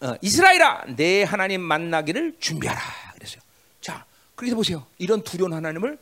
어, 0.00 0.14
이스라엘아 0.20 0.96
내 0.96 1.22
하나님 1.22 1.60
만나기를 1.62 2.36
준비하라. 2.40 2.80
그랬어요. 3.14 3.40
자, 3.80 4.04
그래서 4.34 4.56
보세요. 4.56 4.84
이런 4.98 5.22
두려운 5.22 5.52
하나님을 5.52 5.96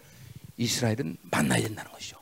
이스라엘은 0.56 1.18
만나야 1.30 1.62
된다는 1.62 1.92
것이죠. 1.92 2.16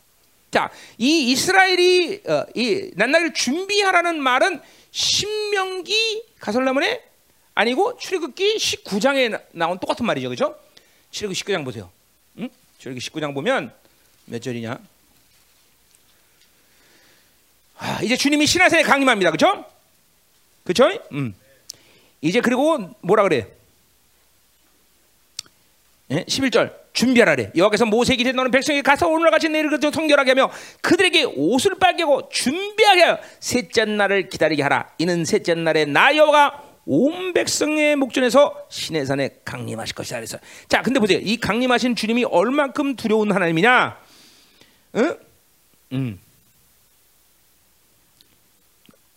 자, 0.50 0.70
이 0.98 1.30
이스라엘이 1.30 2.22
어, 2.26 2.44
이 2.56 2.90
만나기를 2.96 3.32
준비하라는 3.32 4.20
말은 4.20 4.60
신명기 4.90 6.24
가설라문에 6.40 7.02
아니고 7.54 7.96
출애굽기 7.96 8.56
19장에 8.56 9.40
나온 9.52 9.78
똑같은 9.78 10.04
말이죠. 10.04 10.28
그죠? 10.28 10.56
출애굽기 11.12 11.44
19장 11.44 11.64
보세요. 11.64 11.90
응? 12.80 12.98
출애굽기 12.98 13.10
19장 13.10 13.34
보면 13.34 13.72
몇 14.26 14.40
절이냐? 14.40 14.78
아, 17.78 18.00
이제 18.02 18.16
주님이 18.16 18.46
신하산에 18.46 18.82
강림합니다. 18.82 19.30
그렇죠? 19.30 19.64
그렇죠? 20.64 20.98
음. 21.12 21.34
이제 22.20 22.40
그리고 22.40 22.78
뭐라 23.00 23.22
그래? 23.24 23.48
예? 26.10 26.24
11절 26.24 26.74
준비하라래 26.92 27.52
여호와께서 27.54 27.86
모세에게 27.86 28.22
이르 28.22 28.32
너는 28.32 28.50
백성에게 28.50 28.82
가서 28.82 29.08
오늘과 29.08 29.30
같이 29.30 29.48
내일 29.48 29.70
그저 29.70 29.92
성결하게 29.92 30.32
하며 30.32 30.50
그들에게 30.80 31.24
옷을 31.36 31.76
빨게 31.76 32.02
하고 32.02 32.28
준비하게 32.28 33.02
하여 33.02 33.18
셋째 33.38 33.84
날을 33.84 34.28
기다리게 34.28 34.62
하라 34.62 34.90
이는 34.98 35.24
셋째 35.24 35.54
날에 35.54 35.84
나 35.84 36.14
여호와가 36.14 36.69
온 36.92 37.32
백성의 37.32 37.94
목전에서 37.94 38.66
신의 38.68 39.06
산에 39.06 39.36
강림하실 39.44 39.94
것이다 39.94 40.16
그래서 40.16 40.38
자 40.66 40.82
근데 40.82 40.98
보세요 40.98 41.20
이 41.22 41.36
강림하신 41.36 41.94
주님이 41.94 42.24
얼만큼 42.24 42.96
두려운 42.96 43.30
하나님이냐 43.30 43.96
응? 44.96 45.16
음. 45.92 46.20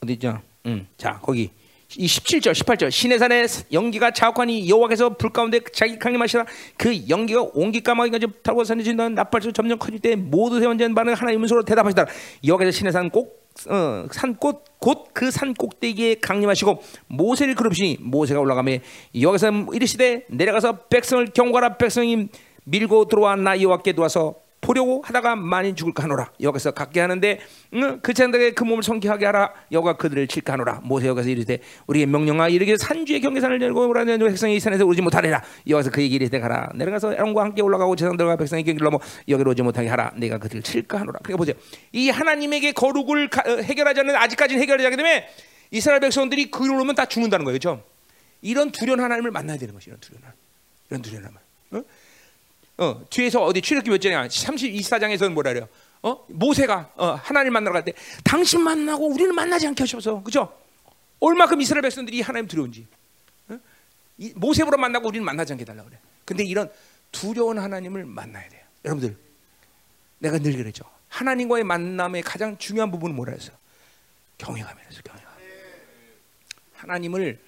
어디 0.04 0.14
있죠? 0.14 0.40
음. 0.68 0.88
자 0.98 1.18
거기 1.20 1.50
이 1.98 2.06
17절, 2.06 2.52
18절 2.52 2.91
신의 2.91 3.18
산에 3.18 3.48
연기가 3.72 4.12
자욱하니 4.12 4.70
여호와께서 4.70 5.18
불 5.18 5.32
가운데 5.32 5.60
자기 5.74 5.98
강림하시라 5.98 6.45
그 6.78 7.10
연기가 7.10 7.41
온기 7.56 7.82
까마귀가 7.82 8.20
타고 8.44 8.64
산에 8.64 8.84
진다는 8.84 9.16
나팔소 9.16 9.52
점점 9.52 9.80
커질 9.80 10.00
때 10.00 10.16
모두 10.16 10.60
세원전 10.60 10.94
반은 10.94 11.16
하나님의 11.16 11.48
소로 11.48 11.64
대답하시더라 11.66 12.08
여호와께서 12.45 12.70
신의 12.70 12.94
산꼭 12.94 13.43
어, 13.70 14.06
산꽃 14.12 14.80
곧 14.80 15.14
그 15.14 15.32
산 15.32 15.54
꼭대기에 15.54 16.16
강림하시고 16.16 16.82
모세를 17.08 17.56
그룹시니 17.56 17.98
모세가 18.02 18.40
올라가며 18.40 18.78
여호와께서 19.20 19.52
이르시되 19.74 20.26
내려가서 20.30 20.88
백성을 20.90 21.26
경고하라. 21.28 21.78
백성이 21.78 22.28
밀고 22.66 23.06
들어와 23.08 23.36
나 23.36 23.60
여호와께 23.62 23.94
도와서 23.94 24.36
보려고 24.64 25.03
하다가 25.06 25.35
많이 25.35 25.76
죽을까 25.76 26.03
하노라. 26.03 26.31
여기서 26.41 26.72
갖게 26.72 27.02
하는데 27.02 27.40
응? 27.73 27.99
그 28.02 28.14
장덕에 28.14 28.52
그 28.52 28.64
몸을 28.64 28.81
성기하게 28.81 29.26
하라. 29.26 29.52
여가 29.72 29.98
그들을 29.98 30.27
칠까 30.27 30.53
하노라. 30.53 30.81
모세 30.84 31.07
여기서 31.07 31.30
이르되 31.30 31.60
우리의 31.88 32.07
명령아 32.07 32.48
이르게 32.48 32.77
산주의 32.77 33.22
경계산을 33.22 33.60
내고 33.60 33.88
오라는 33.88 34.18
백성이 34.19 34.56
이 34.56 34.60
산에서 34.60 34.85
오지 34.85 35.02
못하리라. 35.02 35.44
여기서 35.68 35.91
그 35.91 36.02
얘기를 36.02 36.27
해 36.34 36.40
가라. 36.40 36.69
내려가서 36.73 37.11
아론과 37.11 37.44
함께 37.44 37.61
올라가고 37.61 37.95
제사장들과 37.95 38.38
백성이 38.38 38.64
경계를 38.64 38.85
넘어 38.85 38.99
여기로 39.27 39.52
오지 39.52 39.61
못하게 39.61 39.90
하라. 39.90 40.14
내가 40.15 40.38
그들을 40.38 40.64
칠까 40.64 41.02
하노라. 41.02 41.19
그러니까 41.22 41.38
보세요. 41.38 41.56
이 41.91 42.10
하나님에게 42.10 42.72
거룩을 42.72 43.30
가, 43.30 43.44
어, 43.45 43.57
해결하지 43.57 43.99
않는 43.99 44.15
아직까지는 44.15 44.61
해결하지 44.61 44.85
않기 44.88 44.98
때문에 44.98 45.27
이스라엘 45.72 45.99
백성들이 45.99 46.52
그로 46.52 46.80
오면 46.81 46.95
다 46.95 47.06
죽는다는 47.06 47.44
거예요. 47.44 47.60
그렇죠? 47.60 47.84
이런 48.41 48.72
두려운 48.72 48.99
하나님을 49.02 49.31
만나야 49.31 49.57
되는 49.57 49.73
것이 49.73 49.90
이런 49.90 49.99
두려운 49.99 50.22
하나님. 50.23 50.40
이런 50.90 51.02
두려운 51.02 51.23
하나님 51.26 51.43
어? 52.78 52.86
어, 52.86 53.06
뒤에서 53.10 53.44
어디 53.44 53.62
출애굽기 53.62 53.90
몇 53.90 54.02
장이야? 54.02 54.28
32사장에서는 54.28 55.34
뭐라 55.34 55.52
그래요? 55.54 55.70
어? 56.02 56.26
모세가 56.28 56.91
어, 56.95 57.08
하나님 57.24 57.54
만나러 57.54 57.74
갈 57.74 57.84
때 57.86 57.94
당신 58.24 58.62
만나고 58.62 59.08
우리는 59.08 59.34
만나지 59.34 59.68
않게 59.68 59.84
하셔서 59.84 60.22
그죠? 60.24 60.54
얼마큼 61.20 61.62
이스라엘 61.62 61.82
백성들이 61.84 62.22
하나님 62.22 62.48
두려운지 62.48 62.86
어? 63.50 63.60
모세보로 64.36 64.78
만나고 64.78 65.08
우리는 65.08 65.24
만나지 65.24 65.54
않게 65.54 65.64
달라 65.66 65.84
그래. 65.84 65.98
근데 66.26 66.44
이런 66.44 66.70
두려운 67.12 67.60
하나님을 67.60 68.06
만나야 68.06 68.50
돼요. 68.50 68.62
여러분들 68.86 69.18
내가 70.20 70.40
늘 70.40 70.58
그랬죠. 70.58 70.84
하나님과의 71.10 71.64
만남의 71.64 72.24
가장 72.24 72.58
중요한 72.58 72.90
부분은 72.91 73.16
뭐라 73.16 73.34
해서 73.34 73.52
경외감이라서 74.40 75.02
경외감. 75.04 75.32
하나님을 76.76 77.40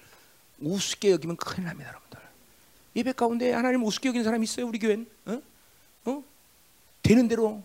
우습게 0.60 1.10
여기면 1.10 1.36
큰일 1.36 1.66
납니다, 1.66 1.90
여러분. 1.90 2.05
예배 2.96 3.12
가운데 3.12 3.52
하나님 3.52 3.84
우습게 3.84 4.08
여기는 4.08 4.24
사람이 4.24 4.44
있어요 4.44 4.66
우리 4.66 4.78
교회는 4.78 5.06
어? 5.26 5.42
어? 6.06 6.24
되는 7.02 7.28
대로 7.28 7.62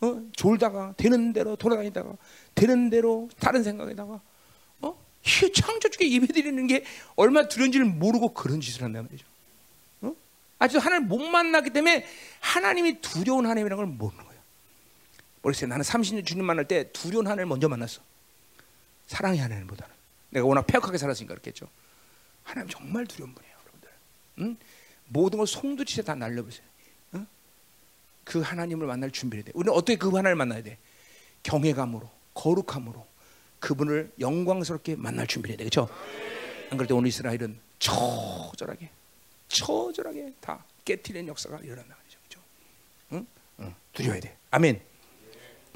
어? 0.00 0.22
졸다가 0.32 0.94
되는 0.96 1.32
대로 1.32 1.54
돌아다니다가 1.54 2.16
되는 2.54 2.90
대로 2.90 3.30
다른 3.38 3.62
생각에다가 3.62 4.20
어? 4.80 5.04
이 5.24 5.52
창조주께 5.52 6.10
예배 6.10 6.26
드리는 6.26 6.66
게 6.66 6.84
얼마나 7.14 7.48
두려운지를 7.48 7.86
모르고 7.86 8.34
그런 8.34 8.60
짓을 8.60 8.82
한단 8.82 9.04
말이죠 9.04 9.24
어? 10.02 10.14
아직도 10.58 10.80
하나님 10.80 11.06
못 11.08 11.18
만나기 11.18 11.70
때문에 11.70 12.04
하나님이 12.40 13.00
두려운 13.00 13.46
하나님이라는 13.46 13.76
걸 13.76 13.86
모르는 13.86 14.24
거예요 14.24 14.40
모르겠어요 15.42 15.68
나는 15.68 15.84
30년 15.84 16.26
주님 16.26 16.44
만날 16.44 16.66
때 16.66 16.90
두려운 16.90 17.26
하나님을 17.26 17.46
먼저 17.46 17.68
만났어 17.68 18.02
사랑의 19.06 19.38
하나님보다는 19.38 19.94
내가 20.30 20.44
워낙 20.44 20.66
폐역하게 20.66 20.98
살았으니까 20.98 21.34
그렇겠죠 21.34 21.68
하나님 22.42 22.68
정말 22.68 23.06
두려운 23.06 23.32
분이에요 23.32 23.53
응? 24.38 24.56
모든 25.06 25.38
걸 25.38 25.46
송두리째 25.46 26.02
다 26.02 26.14
날려보세요. 26.14 26.66
응? 27.14 27.26
그 28.24 28.40
하나님을 28.40 28.86
만날 28.86 29.10
준비를 29.10 29.44
돼. 29.44 29.52
우리는 29.54 29.72
어떻게 29.72 29.96
그 29.96 30.08
하나님을 30.08 30.34
만나야 30.36 30.62
돼? 30.62 30.78
경외감으로, 31.42 32.08
거룩함으로 32.34 33.06
그분을 33.60 34.12
영광스럽게 34.18 34.96
만날 34.96 35.26
준비를 35.26 35.52
해야 35.52 35.58
돼. 35.58 35.64
그렇죠? 35.64 35.88
안 36.70 36.78
그래도 36.78 36.96
오늘 36.96 37.08
이스라엘은 37.08 37.58
처절하게, 37.78 38.90
처절하게 39.48 40.32
다 40.40 40.64
깨트리는 40.84 41.28
역사가 41.28 41.58
일어난다. 41.60 41.96
그렇죠? 42.28 42.40
응? 43.12 43.26
응. 43.60 43.74
두려워야 43.92 44.20
돼. 44.20 44.36
아멘. 44.50 44.80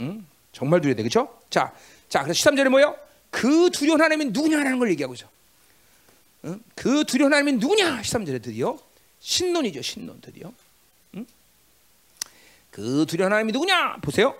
응? 0.01 0.27
정말 0.53 0.81
두려워야 0.81 0.97
돼. 0.97 1.03
그렇죠? 1.03 1.41
자, 1.51 1.75
자, 2.09 2.23
그래서 2.23 2.51
13절에 2.51 2.69
뭐요? 2.69 2.97
그 3.31 3.71
두려운 3.71 4.01
하나님이 4.01 4.31
누구냐라는 4.33 4.79
걸 4.79 4.91
얘기하고 4.91 5.15
있어. 5.15 5.29
그 6.75 7.05
두려운 7.05 7.33
하나님이 7.33 7.59
누구냐? 7.59 8.01
13절에 8.03 8.43
드디어 8.43 8.79
신론이죠. 9.21 9.83
신론 9.83 10.21
드디어. 10.21 10.53
그 12.71 13.07
두려운 13.09 13.33
하나님이 13.33 13.53
누구냐? 13.53 13.97
보세요. 14.03 14.35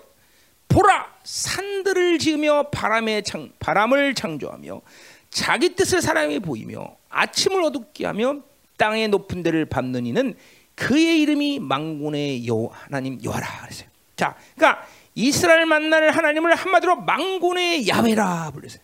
보라 0.69 1.13
산들을 1.23 2.19
지으며 2.19 2.69
바람의 2.69 3.23
창, 3.23 3.51
바람을 3.59 4.13
창조하며 4.13 4.81
자기 5.29 5.75
뜻을 5.75 6.01
사람이 6.01 6.39
보이며 6.39 6.95
아침을 7.09 7.63
어둡게 7.63 8.05
하며 8.05 8.37
땅의 8.77 9.09
높은 9.09 9.43
데를 9.43 9.65
밟는 9.65 10.05
이는 10.05 10.35
그의 10.75 11.21
이름이 11.21 11.59
망군의 11.59 12.47
여 12.47 12.69
하나님 12.71 13.21
여호라 13.21 13.61
그랬어요. 13.63 13.89
자, 14.15 14.35
그러니까 14.55 14.87
이스라엘 15.15 15.65
만날 15.65 16.11
하나님을 16.11 16.55
한마디로 16.55 16.97
망군의 17.01 17.89
야훼라 17.89 18.51
불렀어요. 18.51 18.81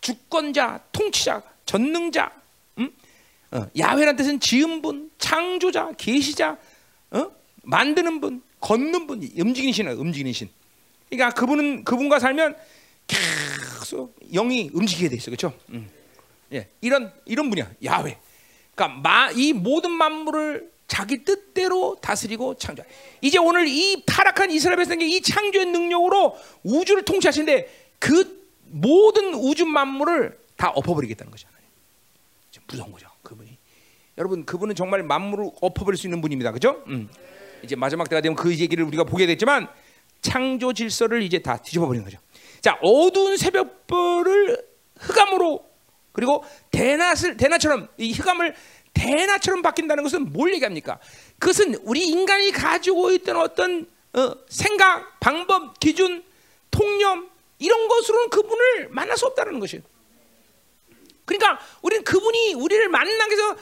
자, 0.00 0.12
주권자, 0.12 0.80
통치자, 0.92 1.42
전능자, 1.66 2.30
음? 2.78 2.90
어, 3.52 3.66
야훼란 3.78 4.16
뜻은 4.16 4.40
지은 4.40 4.82
분, 4.82 5.10
창조자, 5.18 5.92
계시자, 5.96 6.56
어? 7.10 7.30
만드는 7.62 8.20
분, 8.20 8.42
걷는 8.60 9.06
분, 9.06 9.22
움직이는 9.36 9.72
신, 9.72 9.88
움직이는 9.88 10.32
신. 10.32 10.48
그러니까 11.08 11.30
그분은 11.38 11.84
그분과 11.84 12.18
살면 12.18 12.56
계속 13.06 14.16
영이 14.32 14.70
움직이게 14.72 15.08
돼 15.08 15.16
있어, 15.16 15.26
그렇죠? 15.26 15.52
음. 15.70 15.88
예, 16.52 16.68
이런 16.80 17.12
이런 17.26 17.50
분이야, 17.50 17.70
야훼. 17.84 18.18
그러니까 18.74 19.00
마, 19.00 19.30
이 19.30 19.52
모든 19.52 19.90
만물을 19.90 20.70
자기 20.88 21.24
뜻대로 21.24 21.96
다스리고 22.00 22.56
창조. 22.56 22.82
이제 23.20 23.38
오늘 23.38 23.68
이 23.68 24.02
타락한 24.06 24.50
이스라엘 24.50 24.76
백성에게 24.78 25.06
이 25.06 25.20
창조의 25.20 25.66
능력으로 25.66 26.36
우주를 26.64 27.04
통치하신데 27.04 27.92
그 27.98 28.39
모든 28.70 29.34
우주 29.34 29.66
만물을 29.66 30.38
다 30.56 30.70
엎어버리겠다는 30.70 31.30
거잖아요. 31.30 31.60
무서운 32.70 32.92
거죠. 32.92 33.08
그분이. 33.22 33.58
여러분 34.18 34.44
그분은 34.44 34.74
정말 34.74 35.02
만물을 35.02 35.50
엎어버릴 35.60 35.98
수 35.98 36.06
있는 36.06 36.20
분입니다. 36.20 36.52
그죠? 36.52 36.82
음. 36.86 37.08
이제 37.62 37.76
마지막 37.76 38.08
때가 38.08 38.20
되면 38.20 38.36
그 38.36 38.56
얘기를 38.56 38.84
우리가 38.84 39.04
보게 39.04 39.26
됐지만 39.26 39.68
창조 40.22 40.72
질서를 40.72 41.22
이제 41.22 41.38
다 41.40 41.56
뒤집어 41.56 41.86
버리는 41.86 42.04
거죠. 42.04 42.18
자, 42.60 42.78
어두운 42.82 43.36
새벽불을 43.36 44.62
흑암으로 44.98 45.64
그리고 46.12 46.44
대낮을 46.70 47.36
대낮처럼 47.36 47.88
이 47.98 48.12
흑암을 48.12 48.54
대낮처럼 48.92 49.62
바뀐다는 49.62 50.02
것은 50.02 50.32
뭘 50.32 50.52
얘기합니까? 50.54 50.98
그것은 51.38 51.76
우리 51.82 52.06
인간이 52.06 52.50
가지고 52.50 53.12
있던 53.12 53.36
어떤 53.36 53.86
어, 54.12 54.32
생각, 54.48 55.20
방법, 55.20 55.78
기준, 55.78 56.22
통념 56.70 57.30
이런 57.60 57.86
것으로는 57.86 58.30
그분을 58.30 58.88
만날 58.90 59.16
수 59.16 59.26
없다는 59.26 59.60
것이에요. 59.60 59.82
그러니까 61.24 61.60
우리는 61.82 62.02
그분이 62.02 62.54
우리를 62.54 62.88
만나기 62.88 63.36
위해서 63.36 63.56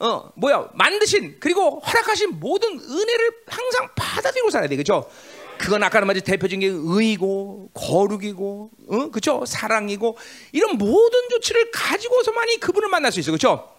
어 0.00 0.30
뭐야 0.36 0.70
만드신 0.74 1.38
그리고 1.40 1.80
허락하신 1.80 2.38
모든 2.38 2.78
은혜를 2.78 3.30
항상 3.46 3.88
받아들이고 3.96 4.50
살아야 4.50 4.68
돼 4.68 4.76
그죠? 4.76 5.10
그건 5.56 5.82
아까는 5.82 6.06
말했 6.06 6.22
대표적인 6.22 6.60
게 6.60 6.66
의고 6.68 7.70
거룩이고 7.74 8.70
어? 8.88 9.10
그죠? 9.10 9.44
사랑이고 9.44 10.16
이런 10.52 10.76
모든 10.78 11.28
조치를 11.30 11.70
가지고서만이 11.72 12.60
그분을 12.60 12.88
만날 12.88 13.10
수 13.10 13.20
있어 13.20 13.32
그죠? 13.32 13.72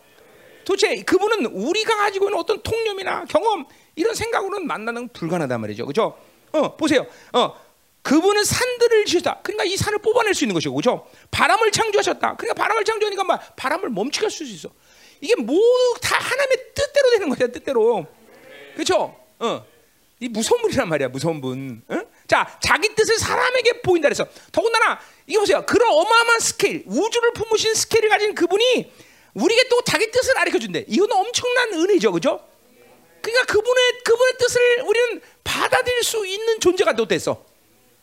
도대체 0.66 1.04
그분은 1.04 1.46
우리가 1.46 1.96
가지고 1.98 2.26
있는 2.26 2.38
어떤 2.38 2.62
통념이나 2.62 3.26
경험 3.26 3.66
이런 3.96 4.14
생각으로는 4.14 4.68
만나는 4.68 5.08
불가능하단 5.10 5.62
말이죠 5.62 5.86
그죠? 5.86 6.18
어 6.52 6.76
보세요 6.76 7.06
어 7.34 7.54
그분은 8.10 8.44
산들을 8.44 9.06
지었다. 9.06 9.40
그러니까 9.44 9.66
이 9.66 9.78
산을 9.78 10.00
뽑아낼 10.00 10.34
수 10.34 10.44
있는 10.44 10.56
것이고, 10.56 10.74
그렇죠? 10.74 11.08
바람을 11.30 11.72
창조하셨다. 11.72 12.38
그러니까 12.38 12.56
바람을 12.56 12.84
창조하니까 12.84 13.24
막 13.24 13.56
바람을 13.56 13.90
멈추게 13.90 14.26
할 14.26 14.32
수 14.32 14.44
있어. 14.46 14.70
이게 15.22 15.36
모두 15.36 15.94
다 16.02 16.18
하나님의 16.18 16.58
뜻대로 16.74 17.12
되는 17.12 17.30
거야, 17.30 17.48
뜻대로. 17.50 18.08
그렇죠? 18.74 19.16
어. 19.38 19.64
이 20.22 20.28
무서운 20.28 20.60
분이란 20.64 20.90
말이야, 20.90 21.10
무서운 21.10 21.40
분. 21.40 21.84
어? 21.88 22.02
자, 22.28 22.58
자기 22.64 22.96
뜻을 22.96 23.20
사람에게 23.20 23.82
보인다 23.84 24.08
그래서 24.08 24.26
더군다나 24.52 25.00
이거 25.28 25.42
보세요. 25.42 25.64
그런 25.68 25.92
어마어마한 25.92 26.40
스케일, 26.40 26.84
우주를 26.88 27.34
품으신 27.34 27.76
스케일을 27.76 28.10
가진 28.10 28.34
그분이 28.34 28.92
우리에게 29.36 29.70
또 29.70 29.84
자기 29.84 30.10
뜻을 30.10 30.34
가르쳐 30.34 30.58
준대. 30.58 30.84
이건 30.88 31.12
엄청난 31.12 31.74
은혜죠, 31.74 32.12
그죠? 32.12 32.44
그러니까 33.22 33.54
그분의 33.54 34.00
그분의 34.04 34.34
뜻을 34.40 34.82
우리는 34.82 35.22
받아들일 35.44 36.04
수 36.04 36.26
있는 36.26 36.60
존재가 36.60 36.94
또 36.94 37.08
됐어. 37.08 37.49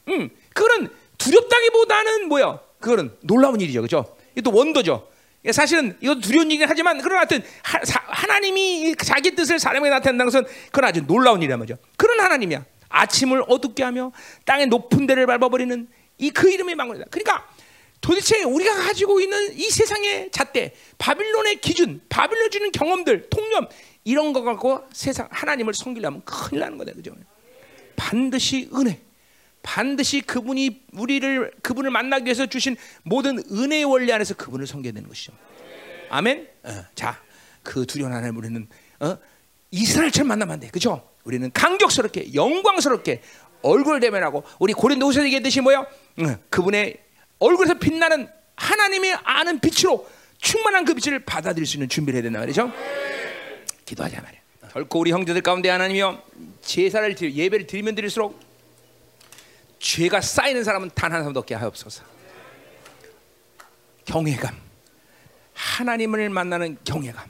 음, 0.08 0.30
그거는 0.54 0.88
두렵다기보다는 1.18 2.28
뭐야? 2.28 2.60
그거는 2.80 3.16
놀라운 3.22 3.60
일이죠, 3.60 3.80
그렇죠? 3.80 4.16
이또 4.36 4.52
원도죠. 4.52 5.08
사실은 5.52 5.96
이것도 6.00 6.20
두려운 6.20 6.46
일이긴 6.50 6.66
하지만 6.68 7.00
그런 7.00 7.18
하여튼 7.18 7.42
하, 7.62 8.26
나님이 8.26 8.94
자기 8.98 9.34
뜻을 9.34 9.58
사람에게 9.60 9.90
나타낸다는 9.90 10.30
것은 10.30 10.44
그건 10.66 10.84
아주 10.84 11.06
놀라운 11.06 11.40
일이란 11.40 11.58
말이죠. 11.60 11.78
그런 11.96 12.20
하나님이야. 12.20 12.64
아침을 12.88 13.44
어둡게 13.48 13.82
하며 13.82 14.12
땅의 14.44 14.66
높은 14.66 15.06
데를 15.06 15.26
밟아버리는 15.26 15.88
이 16.18 16.30
그 16.30 16.50
이름의 16.50 16.74
망군이다. 16.74 17.06
그러니까 17.10 17.46
도대체 18.00 18.42
우리가 18.42 18.74
가지고 18.74 19.20
있는 19.20 19.52
이 19.56 19.64
세상의 19.70 20.30
잣대, 20.32 20.74
바빌론의 20.98 21.60
기준, 21.60 22.00
바빌론 22.08 22.50
주는 22.50 22.72
경험들, 22.72 23.28
통념 23.30 23.68
이런 24.04 24.32
거 24.32 24.42
갖고 24.42 24.82
세상 24.92 25.28
하나님을 25.30 25.74
섬기려면 25.74 26.22
큰일 26.24 26.60
나는 26.60 26.78
거다, 26.78 26.92
그죠? 26.92 27.12
반드시 27.96 28.68
은혜, 28.74 29.00
반드시 29.66 30.20
그분이 30.20 30.82
우리를 30.92 31.50
그분을 31.60 31.90
만나기 31.90 32.26
위해서 32.26 32.46
주신 32.46 32.76
모든 33.02 33.42
은혜의 33.50 33.84
원리 33.84 34.12
안에서 34.12 34.34
그분을 34.34 34.64
섬겨야 34.64 34.92
되는 34.92 35.08
것이죠. 35.08 35.32
아멘. 36.08 36.48
어, 36.62 36.84
자, 36.94 37.20
그 37.64 37.84
두려운 37.84 38.12
하나님 38.12 38.36
우리는 38.36 38.68
어? 39.00 39.18
이스라엘처럼 39.72 40.28
만나면 40.28 40.54
안 40.54 40.60
돼, 40.60 40.68
그죠? 40.68 41.10
우리는 41.24 41.50
강격스럽게, 41.52 42.32
영광스럽게 42.32 43.22
얼굴 43.62 43.98
대면하고 43.98 44.44
우리 44.60 44.72
고린도후서 44.72 45.24
얘기했듯이 45.24 45.60
뭐요? 45.60 45.80
어, 45.80 46.36
그분의 46.48 46.98
얼굴에서 47.40 47.74
빛나는 47.74 48.28
하나님이 48.54 49.14
아는 49.24 49.58
빛으로 49.58 50.08
충만한 50.38 50.84
그 50.84 50.94
빛을 50.94 51.24
받아들일 51.24 51.66
수 51.66 51.76
있는 51.76 51.88
준비를 51.88 52.18
해야 52.18 52.22
된다 52.22 52.38
말이죠. 52.38 52.72
기도하자 53.84 54.22
말이야. 54.22 54.40
결코 54.72 55.00
우리 55.00 55.10
형제들 55.10 55.42
가운데 55.42 55.68
하나님이요 55.70 56.22
제사를 56.62 57.16
예배를 57.20 57.66
드리면 57.66 57.96
드릴수록 57.96 58.45
죄가 59.78 60.20
쌓이는 60.20 60.64
사람은 60.64 60.90
단 60.94 61.12
한 61.12 61.20
사람도 61.20 61.40
없게 61.40 61.54
하옵소서. 61.54 62.04
경외감, 64.04 64.54
하나님을 65.54 66.30
만나는 66.30 66.78
경외감, 66.84 67.28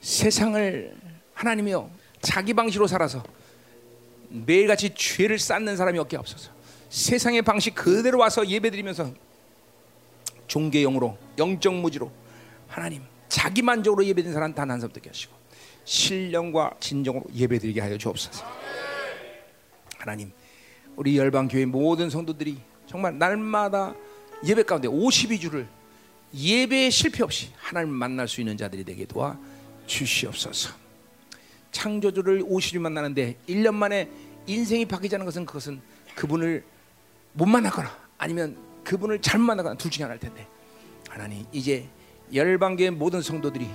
세상을 0.00 0.96
하나님이요 1.34 1.90
자기 2.20 2.54
방식으로 2.54 2.86
살아서 2.86 3.22
매일같이 4.28 4.94
죄를 4.94 5.38
쌓는 5.38 5.76
사람이 5.76 5.98
없게 5.98 6.16
없어서 6.16 6.50
세상의 6.90 7.42
방식 7.42 7.74
그대로 7.74 8.18
와서 8.18 8.46
예배드리면서 8.46 9.12
종교용으로 10.46 11.16
영적 11.38 11.74
무지로 11.74 12.10
하나님 12.68 13.02
자기 13.28 13.62
만족으로 13.62 14.04
예배드리는 14.04 14.32
사람 14.34 14.54
단한 14.54 14.80
사람 14.80 14.92
없게 14.92 15.08
하시고 15.08 15.34
신령과 15.84 16.74
진정으로 16.80 17.24
예배드리게 17.34 17.80
하여 17.80 17.96
주옵소서. 17.96 18.44
하나님 19.98 20.32
우리 20.96 21.16
열방 21.16 21.48
교회 21.48 21.64
모든 21.64 22.10
성도들이 22.10 22.58
정말 22.86 23.18
날마다 23.18 23.94
예배 24.44 24.64
가운데 24.64 24.88
52주를 24.88 25.66
예배에 26.34 26.90
실패 26.90 27.22
없이 27.22 27.50
하나님 27.56 27.92
만날 27.92 28.28
수 28.28 28.40
있는 28.40 28.56
자들이 28.56 28.84
되게 28.84 29.04
도와 29.04 29.38
주시옵소서. 29.86 30.74
창조주를 31.70 32.42
50일 32.42 32.78
만나는데 32.80 33.36
1년 33.48 33.74
만에 33.74 34.08
인생이 34.46 34.84
바뀌자는 34.86 35.24
것은 35.24 35.46
그것은 35.46 35.80
그분을 36.14 36.64
못 37.32 37.46
만나거나 37.46 37.90
아니면 38.18 38.56
그분을 38.84 39.20
잘못 39.20 39.44
만나거나 39.46 39.76
둘 39.76 39.90
중에 39.90 40.04
하나일 40.04 40.20
텐데 40.20 40.46
하나님 41.08 41.44
이제 41.52 41.88
열방계 42.34 42.90
모든 42.90 43.22
성도들이 43.22 43.66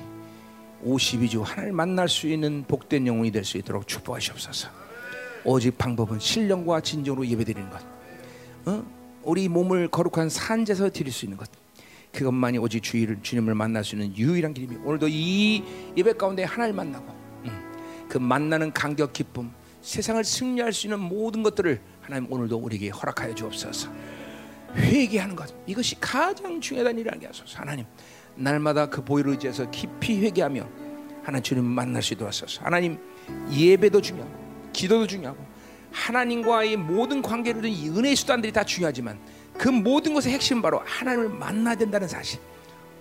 52주 0.85 1.41
하나님 1.41 1.76
만날 1.76 2.07
수 2.10 2.27
있는 2.27 2.64
복된 2.68 3.07
영혼이 3.07 3.31
될 3.31 3.44
수 3.44 3.57
있도록 3.57 3.88
축복하시옵소서. 3.88 4.86
오직 5.48 5.78
방법은 5.78 6.19
신령과 6.19 6.82
진정으로 6.82 7.26
예배드리는 7.26 7.69
것. 7.69 7.82
어? 8.65 8.86
우리 9.24 9.48
몸을 9.48 9.88
거룩한 9.88 10.28
산제서 10.28 10.90
드릴 10.90 11.14
수 11.14 11.24
있는 11.24 11.38
것. 11.38 11.49
그것만이 12.11 12.57
오직 12.57 12.84
주의를 12.84 13.19
주님을 13.22 13.56
만날 13.56 13.86
수 13.86 13.95
있는 13.95 14.15
유일한 14.18 14.53
길입니다. 14.53 14.84
오늘도 14.84 15.07
이 15.10 15.64
예배 15.95 16.14
가운데 16.14 16.44
하나님 16.44 16.76
만나고 16.76 17.06
음, 17.45 18.07
그 18.10 18.18
만나는 18.18 18.74
감격 18.74 19.14
기쁨, 19.14 19.52
세상을 19.82 20.22
승리할 20.22 20.74
수 20.74 20.88
있는 20.88 20.99
모든 20.99 21.44
것들을 21.44 21.80
하나님 22.02 22.30
오늘도 22.30 22.57
우리에게 22.57 22.90
허락하여 22.90 23.34
주옵소서. 23.34 23.90
회개하는 24.76 25.34
것 25.38 25.53
이것이 25.65 25.98
가장 26.02 26.60
중요한 26.60 26.94
일이라는 26.94 27.22
게 27.22 27.28
하소서. 27.28 27.57
하나님 27.57 27.86
날마다 28.36 28.90
그 28.90 29.02
보혈을 29.02 29.32
의지해서 29.32 29.72
깊이 29.72 30.19
회개하며 30.19 30.68
하나님 31.24 31.41
주님 31.41 31.64
만날 31.64 32.03
수 32.03 32.15
있도록 32.15 32.28
하소서. 32.28 32.65
하나님 32.65 32.98
예배도 33.49 34.02
중요하고 34.02 34.47
기도도 34.78 35.08
중요하고 35.08 35.44
하나님과의 35.91 36.78
모든 36.78 37.22
관계를 37.22 37.66
이 37.66 37.90
은혜의 37.90 38.16
수단들이 38.16 38.54
다 38.54 38.64
중요하지만 38.64 39.20
그 39.58 39.70
모든 39.70 40.14
것의 40.14 40.34
핵심은 40.36 40.62
바로 40.62 40.80
하나님을 40.86 41.30
만나야 41.30 41.76
된다는 41.76 42.08
사실. 42.08 42.40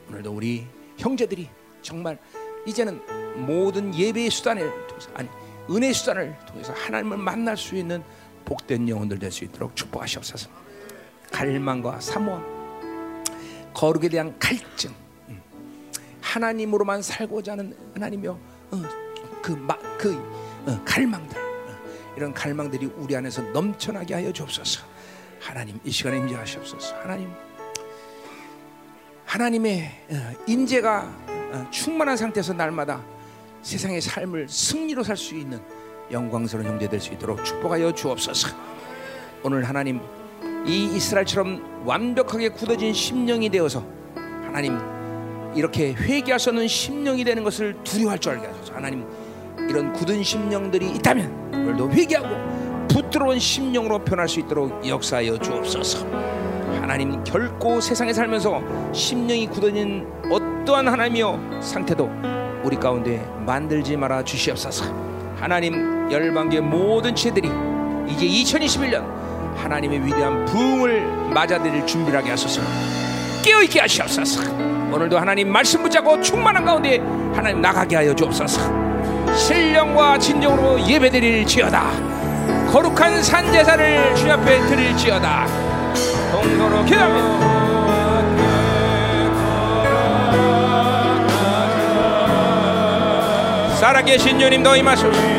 오늘도 0.08 0.32
우리 0.32 0.66
형제들이 0.96 1.50
정말 1.82 2.18
이제는 2.66 3.00
모든 3.46 3.94
예배의 3.94 4.30
수단을 4.30 4.86
통해서 4.86 5.10
아니 5.14 5.28
은혜의 5.70 5.92
수단을 5.92 6.34
통해서 6.46 6.72
하나님을 6.72 7.18
만날 7.18 7.56
수 7.56 7.76
있는 7.76 8.02
복된 8.46 8.88
영혼들 8.88 9.18
될 9.18 9.30
수 9.30 9.44
있도록 9.44 9.76
축복하시옵소서. 9.76 10.48
갈망과 11.30 12.00
사모함, 12.00 12.42
거룩에 13.74 14.08
대한 14.08 14.38
갈증, 14.38 14.94
음. 15.28 15.42
하나님으로만 16.22 17.02
살고자 17.02 17.52
하는 17.52 17.76
하나님이여 17.92 18.38
어, 18.70 18.82
그, 19.42 19.66
그 19.98 20.14
어, 20.66 20.80
갈망들 20.84 21.45
이런 22.16 22.32
갈망들이 22.32 22.86
우리 22.96 23.14
안에서 23.16 23.42
넘쳐나게 23.42 24.14
하여 24.14 24.32
주옵소서. 24.32 24.84
하나님 25.40 25.78
이 25.84 25.90
시간에 25.90 26.16
임재하시옵소서. 26.18 26.96
하나님 26.96 27.30
하나님의 29.24 29.90
어, 30.10 30.32
인재가 30.46 31.12
어, 31.28 31.66
충만한 31.70 32.16
상태에서 32.16 32.52
날마다 32.52 33.02
세상의 33.62 34.00
삶을 34.00 34.48
승리로 34.48 35.02
살 35.02 35.16
수 35.16 35.34
있는 35.34 35.60
영광스러운 36.10 36.66
형제 36.66 36.88
될 36.88 37.00
수 37.00 37.12
있도록 37.12 37.44
축복하여 37.44 37.92
주옵소서. 37.92 38.48
오늘 39.42 39.64
하나님 39.64 40.00
이 40.66 40.84
이스라엘처럼 40.96 41.84
완벽하게 41.84 42.48
굳어진 42.50 42.92
심령이 42.92 43.48
되어서 43.50 43.84
하나님 44.14 44.78
이렇게 45.54 45.92
회개할 45.92 46.38
수 46.38 46.50
없는 46.50 46.68
심령이 46.68 47.24
되는 47.24 47.42
것을 47.44 47.76
두려워할 47.84 48.18
줄 48.18 48.32
알게 48.32 48.46
하소서. 48.46 48.74
하나님 48.74 49.06
이런 49.68 49.92
굳은 49.92 50.22
심령들이 50.22 50.90
있다면 50.92 51.50
오늘도 51.52 51.90
회개하고 51.90 52.86
부드러운 52.88 53.38
심령으로 53.38 53.98
변할 54.00 54.28
수 54.28 54.40
있도록 54.40 54.86
역사하여 54.86 55.38
주옵소서. 55.38 56.06
하나님 56.80 57.22
결코 57.24 57.80
세상에 57.80 58.12
살면서 58.12 58.62
심령이 58.92 59.48
굳어진 59.48 60.06
어떠한 60.30 60.88
하나님이여 60.88 61.60
상태도 61.60 62.10
우리 62.62 62.76
가운데 62.76 63.24
만들지 63.44 63.96
말아 63.96 64.22
주시옵소서. 64.24 64.84
하나님 65.36 66.10
열방계 66.10 66.60
모든 66.60 67.14
죄들이 67.14 67.50
이제 68.08 68.26
2021년 68.26 69.04
하나님의 69.56 70.06
위대한 70.06 70.44
부흥을 70.44 71.32
맞아들일 71.34 71.84
준비를 71.86 72.18
하게 72.18 72.30
하소서. 72.30 72.60
깨어있게 73.44 73.80
하시옵소서. 73.80 74.42
오늘도 74.92 75.18
하나님 75.18 75.50
말씀 75.50 75.82
붙잡고 75.82 76.20
충만한 76.20 76.64
가운데 76.64 76.98
하나님 77.34 77.60
나가게 77.60 77.96
하여 77.96 78.14
주옵소서. 78.14 78.85
신령과 79.36 80.18
진정으로 80.18 80.80
예배드릴지어다. 80.80 81.90
거룩한 82.72 83.22
산 83.22 83.52
제사를 83.52 84.14
주 84.16 84.32
앞에 84.32 84.60
드릴지어다. 84.66 85.46
동서로 86.32 86.84
기도합니다. 86.84 87.46
살아계신 93.76 94.38
주님 94.38 94.62
너희 94.62 94.82
마소서 94.82 95.35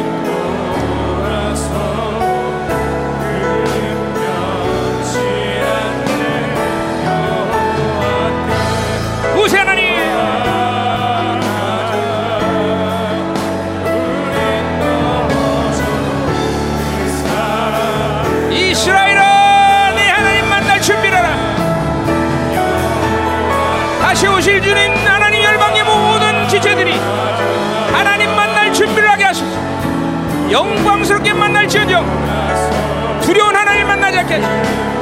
영광스럽게 30.51 31.33
만날지언정. 31.33 32.05
두려운 33.21 33.55
하나님 33.55 33.87
만나지 33.87 34.19
않게 34.19 34.96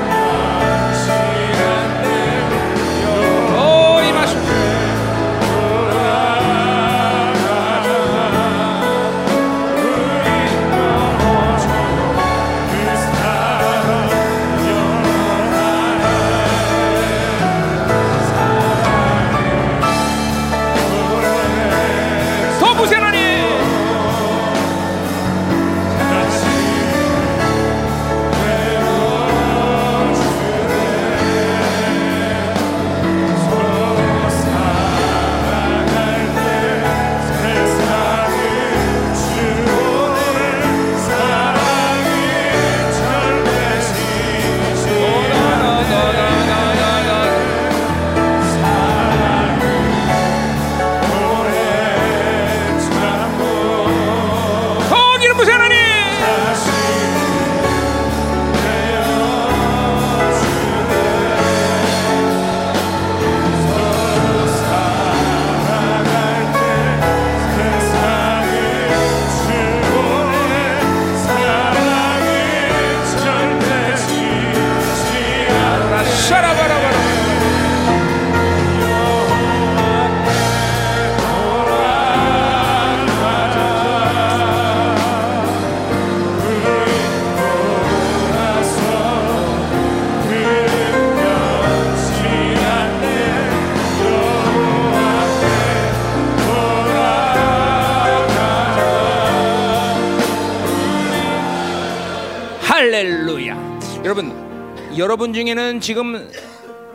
여러분, 104.97 105.34
중에는 105.34 105.81
지금 105.81 106.30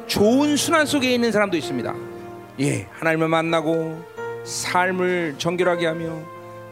좋은 0.06 0.56
순환 0.56 0.86
속에 0.86 1.12
있는 1.12 1.30
사람도 1.32 1.56
있습니다. 1.56 1.94
예, 2.60 2.88
하나님을 2.92 3.28
만나고 3.28 4.02
삶을 4.44 5.34
정결하게 5.36 5.86
하며 5.86 6.18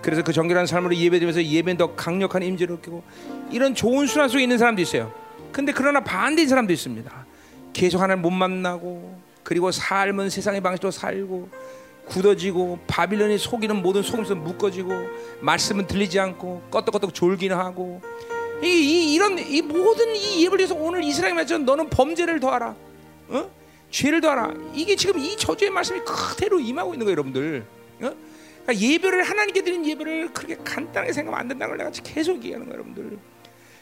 그래서 0.00 0.22
그 0.22 0.32
정결한 0.32 0.66
삶으로 0.66 0.96
예배드리면서 0.96 1.44
예배는 1.44 1.76
더 1.76 1.94
강력한 1.94 2.42
임재를 2.42 2.76
느끼고 2.76 3.02
이런 3.50 3.74
좋은 3.74 4.06
순환 4.06 4.28
속에 4.28 4.42
있는 4.42 4.56
사람도 4.56 4.80
있어요. 4.80 5.12
근데 5.52 5.72
그러나 5.72 6.00
반대인 6.00 6.48
사람도 6.48 6.72
있습니다. 6.72 7.26
계속 7.74 8.00
하나님 8.00 8.22
못 8.22 8.30
만나고 8.30 9.18
그리고 9.42 9.70
삶은 9.70 10.30
세상의 10.30 10.62
방식으로 10.62 10.90
살고 10.90 11.48
굳어지고 12.06 12.78
바빌론이 12.86 13.36
속이는 13.36 13.82
모든 13.82 14.02
속임수 14.02 14.34
묶어지고 14.36 14.92
말씀은 15.40 15.86
들리지 15.86 16.18
않고 16.18 16.62
껐덕껐덕 16.70 17.12
졸기는 17.12 17.54
하고 17.54 18.00
이, 18.62 18.66
이 18.66 19.14
이런 19.14 19.38
이 19.38 19.62
모든 19.62 20.14
이 20.16 20.44
예를 20.44 20.58
들어서 20.58 20.74
오늘 20.74 21.04
이스라엘 21.04 21.34
말처럼 21.34 21.64
너는 21.64 21.90
범죄를 21.90 22.40
더하라, 22.40 22.74
어? 23.28 23.50
죄를 23.90 24.20
더하라. 24.20 24.54
이게 24.74 24.96
지금 24.96 25.18
이 25.18 25.36
저주의 25.36 25.70
말씀이 25.70 26.00
그대로 26.00 26.58
임하고 26.58 26.94
있는 26.94 27.04
거예요, 27.06 27.12
여러분들. 27.12 27.64
어? 28.02 28.14
그러니까 28.66 28.86
예배를 28.86 29.22
하나님께 29.22 29.62
드린 29.62 29.86
예배를 29.86 30.32
그렇게 30.32 30.56
간단하게 30.56 31.12
생각하면 31.12 31.40
안 31.40 31.48
된다는 31.48 31.76
걸 31.76 31.78
내가 31.78 31.90
계속 32.02 32.36
얘기하는 32.36 32.66
거예요, 32.66 32.82
여러분들. 32.82 33.18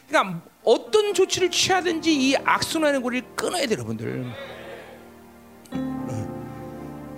그러니까 0.07 0.41
어떤 0.63 1.13
조치를 1.13 1.51
취하든지 1.51 2.13
이 2.13 2.35
악순환의 2.37 3.01
고리를 3.01 3.27
끊어야 3.35 3.65
돼요, 3.65 3.79
여러분들. 3.79 4.25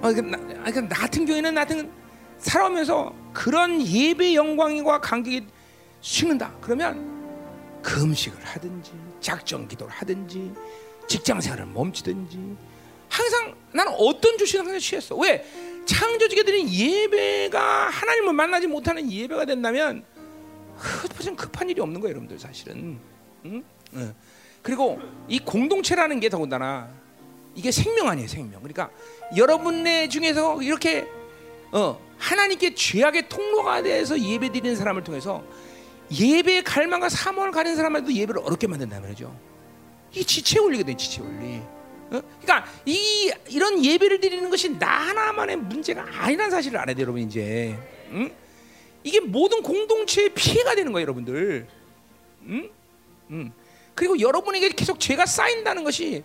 어, 0.02 0.14
그러니까 0.14 0.22
나, 0.22 0.38
그러니까 0.38 0.81
나 0.81 0.95
같은 0.95 1.26
경우에는 1.26 1.53
나 1.53 1.61
같은 1.65 1.91
살아오면서 2.40 3.14
그런 3.34 3.86
예배 3.86 4.34
영광과 4.34 5.02
간격이 5.02 5.45
식는다. 6.02 6.53
그러면 6.61 7.19
금식을 7.81 8.43
하든지 8.43 8.91
작정 9.22 9.68
기도를 9.68 9.91
하든지 9.93 10.53
직장 11.07 11.41
생활을 11.41 11.65
멈추든지 11.68 12.56
항상 13.10 13.56
나는 13.72 13.93
어떤 13.97 14.38
조치를 14.38 14.65
항상 14.65 14.80
취했어. 14.80 15.15
왜? 15.15 15.45
창조주게 15.85 16.43
드린 16.43 16.69
예배가 16.69 17.89
하나님을 17.89 18.34
만나지 18.34 18.68
못하는 18.68 19.11
예배가 19.11 19.45
된다면 19.45 20.03
그 20.77 21.35
급한 21.35 21.69
일이 21.69 21.81
없는 21.81 21.99
거예요, 21.99 22.11
여러분들 22.11 22.39
사실은. 22.39 22.99
응? 23.45 23.64
응. 23.95 24.15
그리고 24.61 24.99
이 25.27 25.39
공동체라는 25.39 26.19
게 26.19 26.30
더군다나 26.30 26.89
이게 27.56 27.72
생명 27.72 28.07
아니에요, 28.07 28.27
생명. 28.27 28.61
그러니까 28.61 28.91
여러분네 29.35 30.10
중에서 30.10 30.61
이렇게 30.61 31.07
어, 31.72 31.99
하나님께 32.18 32.76
죄악의 32.76 33.30
통로가 33.30 33.81
돼서 33.81 34.19
예배드리는 34.19 34.76
사람을 34.76 35.03
통해서 35.03 35.43
예배의 36.11 36.64
갈망과 36.64 37.10
사모를 37.10 37.52
가진 37.52 37.76
사람한테도 37.76 38.14
예배를 38.14 38.41
어렵게 38.41 38.68
만든다 38.68 38.99
말이죠. 38.99 39.36
이 40.14 40.23
지체 40.23 40.60
원리거든요, 40.60 40.98
지체 40.98 41.22
원리. 41.22 41.57
어? 42.11 42.22
그러니까 42.41 42.65
이 42.86 43.31
이런 43.49 43.84
예배를 43.84 44.19
드리는 44.19 44.49
것이 44.49 44.77
나 44.80 44.88
하나만의 44.88 45.57
문제가 45.57 46.06
아니라는 46.10 46.49
사실을 46.49 46.80
알아야 46.80 46.95
돼요, 46.95 47.03
여러분 47.03 47.22
이제. 47.22 47.77
응? 48.11 48.31
이게 49.03 49.19
모든 49.19 49.61
공동체의 49.61 50.30
피해가 50.34 50.76
되는 50.76 50.91
거예요, 50.91 51.03
여러분들. 51.03 51.68
응? 52.48 52.69
응. 53.31 53.52
그리고 53.94 54.19
여러분에게 54.19 54.69
계속 54.69 54.99
죄가 54.99 55.26
쌓인다는 55.26 55.84
것이 55.84 56.23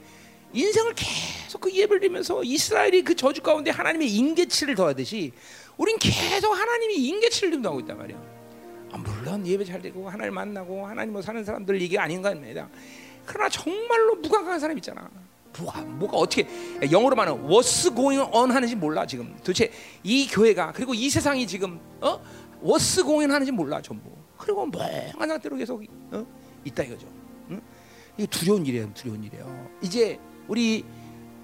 인생을 0.55 0.95
계속 0.95 1.61
그 1.61 1.71
예배를 1.71 2.01
드리면서 2.01 2.43
이스라엘이 2.43 3.03
그 3.03 3.15
저주 3.15 3.43
가운데 3.43 3.71
하나님의 3.71 4.09
인계치를 4.09 4.77
더하듯이 4.77 5.33
우린 5.77 5.99
계속 5.99 6.53
하나님이 6.53 6.95
인계치를 6.95 7.51
듬하고 7.51 7.81
있단 7.81 7.99
말이야. 7.99 8.34
아, 8.95 8.97
물론 8.97 9.45
예배 9.45 9.65
잘 9.65 9.83
되고 9.83 10.09
하나님 10.09 10.35
만나고 10.35 10.87
하나님으로 10.87 11.21
사는 11.21 11.45
사람들 11.45 11.83
이게 11.83 11.99
아닌가 11.99 12.31
합니다. 12.31 12.69
그러나 13.27 13.49
정말로 13.49 14.15
무감각한 14.15 14.61
사람 14.61 14.79
있잖아. 14.79 15.11
뭐가 15.59 15.81
뭐가 15.83 16.17
어떻게 16.17 16.47
영어로 16.93 17.17
말하면 17.17 17.49
what's 17.49 17.93
going 17.95 18.23
on 18.33 18.53
하는지 18.53 18.77
몰라 18.77 19.05
지금. 19.05 19.35
도대체 19.39 19.73
이 20.05 20.29
교회가 20.29 20.73
그리고 20.73 20.95
이 20.95 21.11
세상이 21.11 21.45
지금 21.49 21.81
어 22.01 22.21
what's 22.63 23.03
going 23.03 23.25
on 23.25 23.33
하는지 23.33 23.51
몰라 23.51 23.83
전부. 23.83 24.13
그리고 24.39 24.65
멍한 24.67 25.29
상태로 25.29 25.57
계속 25.57 25.83
어? 26.13 26.27
있다 26.65 26.85
이거죠. 26.85 27.09
응? 27.51 27.61
이게 28.17 28.29
두려운 28.29 28.65
일이에요, 28.65 28.93
두려운 28.95 29.25
일이에요. 29.25 29.71
이제 29.83 30.21
우리 30.47 30.85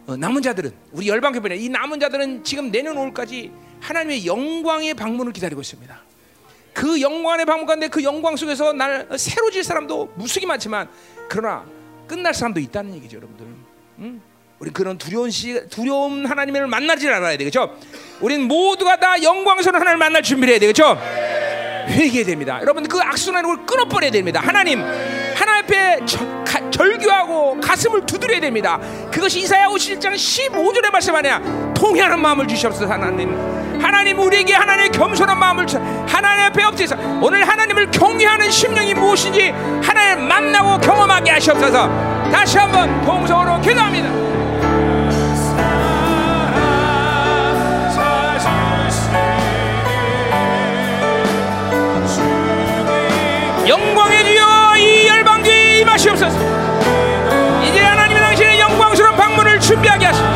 어, 0.06 0.16
남은 0.16 0.42
자들은 0.42 0.72
우리 0.92 1.08
열방 1.08 1.32
교회는 1.32 1.58
이 1.58 1.68
남은 1.68 1.98
자들은 1.98 2.44
지금 2.44 2.70
내년 2.70 2.94
5월까지 2.94 3.50
하나님의 3.80 4.24
영광의 4.24 4.94
방문을 4.94 5.32
기다리고 5.32 5.60
있습니다. 5.60 6.09
그 6.72 7.00
영광의 7.00 7.46
방문 7.46 7.66
가운데 7.66 7.88
그 7.88 8.02
영광 8.02 8.36
속에서 8.36 8.72
날 8.72 9.06
새로 9.16 9.50
질 9.50 9.64
사람도 9.64 10.12
무수히 10.14 10.46
많지만 10.46 10.88
그러나 11.28 11.64
끝날 12.06 12.34
사람도 12.34 12.60
있다는 12.60 12.94
얘기죠, 12.96 13.18
여러분들. 13.18 13.46
음? 13.98 14.22
우리 14.58 14.70
그런 14.70 14.98
두려운 14.98 15.30
시 15.30 15.68
두려운 15.70 16.26
하나님을 16.26 16.66
만나질 16.66 17.10
않아야 17.12 17.36
되겠죠. 17.38 17.78
우린 18.20 18.42
모두가 18.42 18.98
다 19.00 19.22
영광스러운 19.22 19.80
하나님을 19.80 19.96
만날 19.96 20.22
준비를 20.22 20.52
해야 20.52 20.60
되겠죠. 20.60 20.98
회개해야 21.88 22.26
됩니다. 22.26 22.58
여러분 22.60 22.86
그 22.86 22.98
악순환을 22.98 23.64
끊어버려야 23.64 24.10
됩니다. 24.10 24.40
하나님 24.40 24.82
하나님 25.40 25.64
앞에 25.64 26.00
저, 26.04 26.18
가, 26.44 26.70
절규하고 26.70 27.58
가슴을 27.62 28.04
두드려야 28.04 28.40
됩니다. 28.40 28.78
그것이 29.10 29.40
이사야 29.40 29.68
57장 29.68 30.12
15절의 30.12 30.90
말씀 30.92 31.16
아니야. 31.16 31.40
통회하는 31.74 32.20
마음을 32.20 32.46
주시옵소서 32.46 32.92
하나님. 32.92 33.34
하나님 33.82 34.18
우리에게 34.18 34.52
하나님의 34.52 34.90
겸손한 34.90 35.38
마음을 35.38 35.66
주 35.66 35.78
하나님 36.06 36.44
앞에 36.44 36.62
엎드려서 36.64 36.96
오늘 37.22 37.48
하나님을 37.48 37.90
경외하는 37.90 38.50
심령이 38.50 38.92
무엇인지 38.92 39.48
하나님을 39.82 40.28
만나고 40.28 40.78
경험하게 40.78 41.30
하시옵소서. 41.30 41.88
다시 42.30 42.58
한번 42.58 43.00
동성으로 43.06 43.62
기도합니다. 43.62 44.20
하시옵소서. 56.00 56.38
이제 57.62 57.80
하나님의 57.80 58.22
당신의 58.22 58.60
영광스러운 58.60 59.16
방문을 59.16 59.60
준비하게 59.60 60.06
하시고 60.06 60.26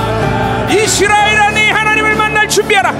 이스라엘 0.70 1.40
안에 1.40 1.70
하나님을 1.70 2.14
만날 2.16 2.46
준비하라. 2.46 2.92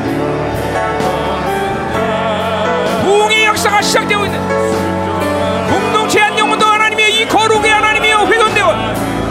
부흥의 3.03 3.45
역사가 3.45 3.83
시작되고 3.83 4.25
있는 4.25 5.69
공동체 5.69 6.21
한 6.21 6.39
영혼도 6.39 6.65
하나님의 6.65 7.21
이 7.21 7.29
거룩의 7.29 7.71
하나님이여 7.71 8.27
회돈되고 8.27 8.69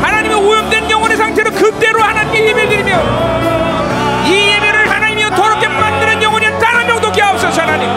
하나님의 0.01 0.38
오염된 0.38 0.91
영혼의 0.91 1.18
상태로 1.18 1.51
그대로 1.51 2.01
하나님께 2.03 2.49
예배드리며 2.49 2.91
이 4.26 4.49
예배를 4.49 4.91
하나님이여 4.91 5.31
더럽게 5.31 5.68
만드는 5.68 6.22
영혼이 6.22 6.45
단한 6.60 6.85
명도 6.85 7.07
없소서 7.07 7.61
하나님. 7.61 7.89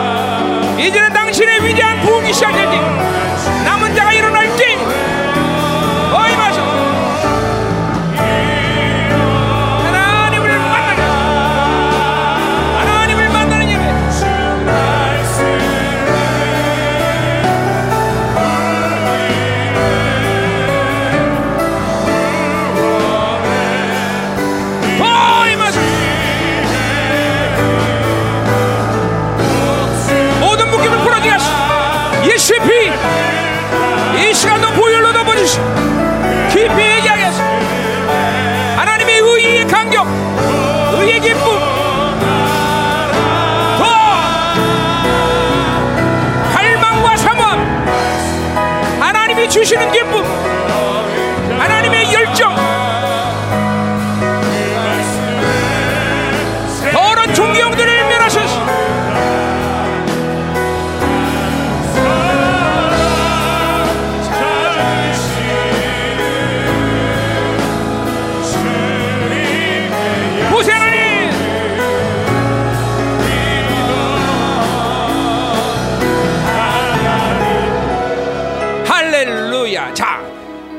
이제는 0.80 1.12
당신의 1.12 1.64
위대한 1.64 2.00
부흥이 2.00 2.32
시작될 2.32 2.70
때 2.70 2.80
남은 3.64 3.94
자가 3.94 4.15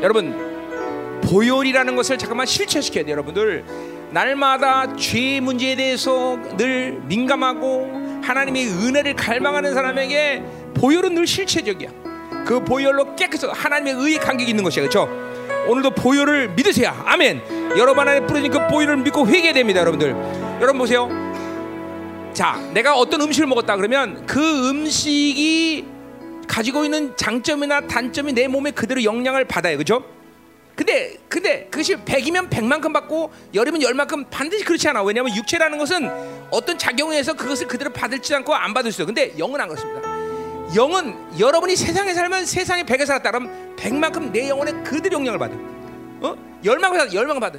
여러분 0.07 1.19
보혈이라는 1.23 1.97
것을 1.97 2.17
잠깐만 2.17 2.45
실체시켜야 2.45 3.03
돼요 3.03 3.11
여러분들. 3.13 3.65
날마다 4.11 4.95
죄 4.95 5.41
문제에 5.41 5.75
대해서 5.75 6.39
늘 6.55 7.01
민감하고 7.07 8.21
하나님의 8.23 8.67
은혜를 8.67 9.15
갈망하는 9.17 9.73
사람에게 9.73 10.41
보혈은 10.75 11.13
늘 11.13 11.27
실체적이야. 11.27 11.89
그 12.45 12.63
보혈로 12.63 13.17
깨끗해서 13.17 13.51
하나님의 13.51 13.95
의의 13.95 14.19
간격이 14.19 14.49
있는 14.49 14.63
것이야 14.63 14.83
그렇죠 14.83 15.09
오늘도 15.67 15.89
보혈을 15.91 16.51
믿으세요. 16.55 16.95
아멘. 17.05 17.75
여러분 17.77 18.07
안에 18.07 18.25
뿌려진 18.25 18.49
그 18.49 18.65
보혈을 18.69 18.95
믿고 18.97 19.27
회개됩니다 19.27 19.81
여러분들. 19.81 20.11
여러분 20.61 20.77
보세요. 20.77 21.09
자 22.31 22.57
내가 22.73 22.95
어떤 22.95 23.19
음식을 23.23 23.45
먹었다 23.47 23.75
그러면 23.75 24.25
그 24.25 24.69
음식이 24.69 25.96
가지고 26.47 26.85
있는 26.85 27.15
장점이나 27.15 27.87
단점이 27.87 28.33
내 28.33 28.47
몸에 28.47 28.71
그대로 28.71 29.03
영향을 29.03 29.45
받아요. 29.45 29.77
그죠? 29.77 30.03
근데 30.75 31.17
근데 31.27 31.67
그것이 31.71 31.95
100이면 31.95 32.49
100만큼 32.51 32.93
받고 32.93 33.31
열이면 33.55 33.81
열만큼 33.81 34.25
반드시 34.29 34.63
그렇지 34.63 34.87
않아. 34.89 35.01
왜냐하면 35.03 35.35
육체라는 35.35 35.77
것은 35.79 36.07
어떤 36.51 36.77
작용에 36.77 37.21
서 37.23 37.33
그것을 37.33 37.67
그대로 37.67 37.91
받을지 37.91 38.33
않고 38.35 38.53
안 38.53 38.73
받을 38.75 38.91
수 38.91 38.97
있어요. 39.01 39.07
근데 39.07 39.33
영은 39.39 39.59
안 39.59 39.69
그렇습니다. 39.69 40.01
영은 40.75 41.39
여러분이 41.39 41.75
세상에 41.75 42.13
살면 42.13 42.45
세상에 42.45 42.83
100에 42.83 43.05
살았다. 43.07 43.31
그러면 43.31 43.75
100만큼 43.75 44.31
내 44.31 44.49
영혼에 44.49 44.71
그대로 44.83 45.15
영향을 45.15 45.39
받아 45.39 45.55
어? 46.21 46.35
열만큼 46.63 46.99
살았다 46.99 47.15
열만큼 47.15 47.39
받아. 47.39 47.57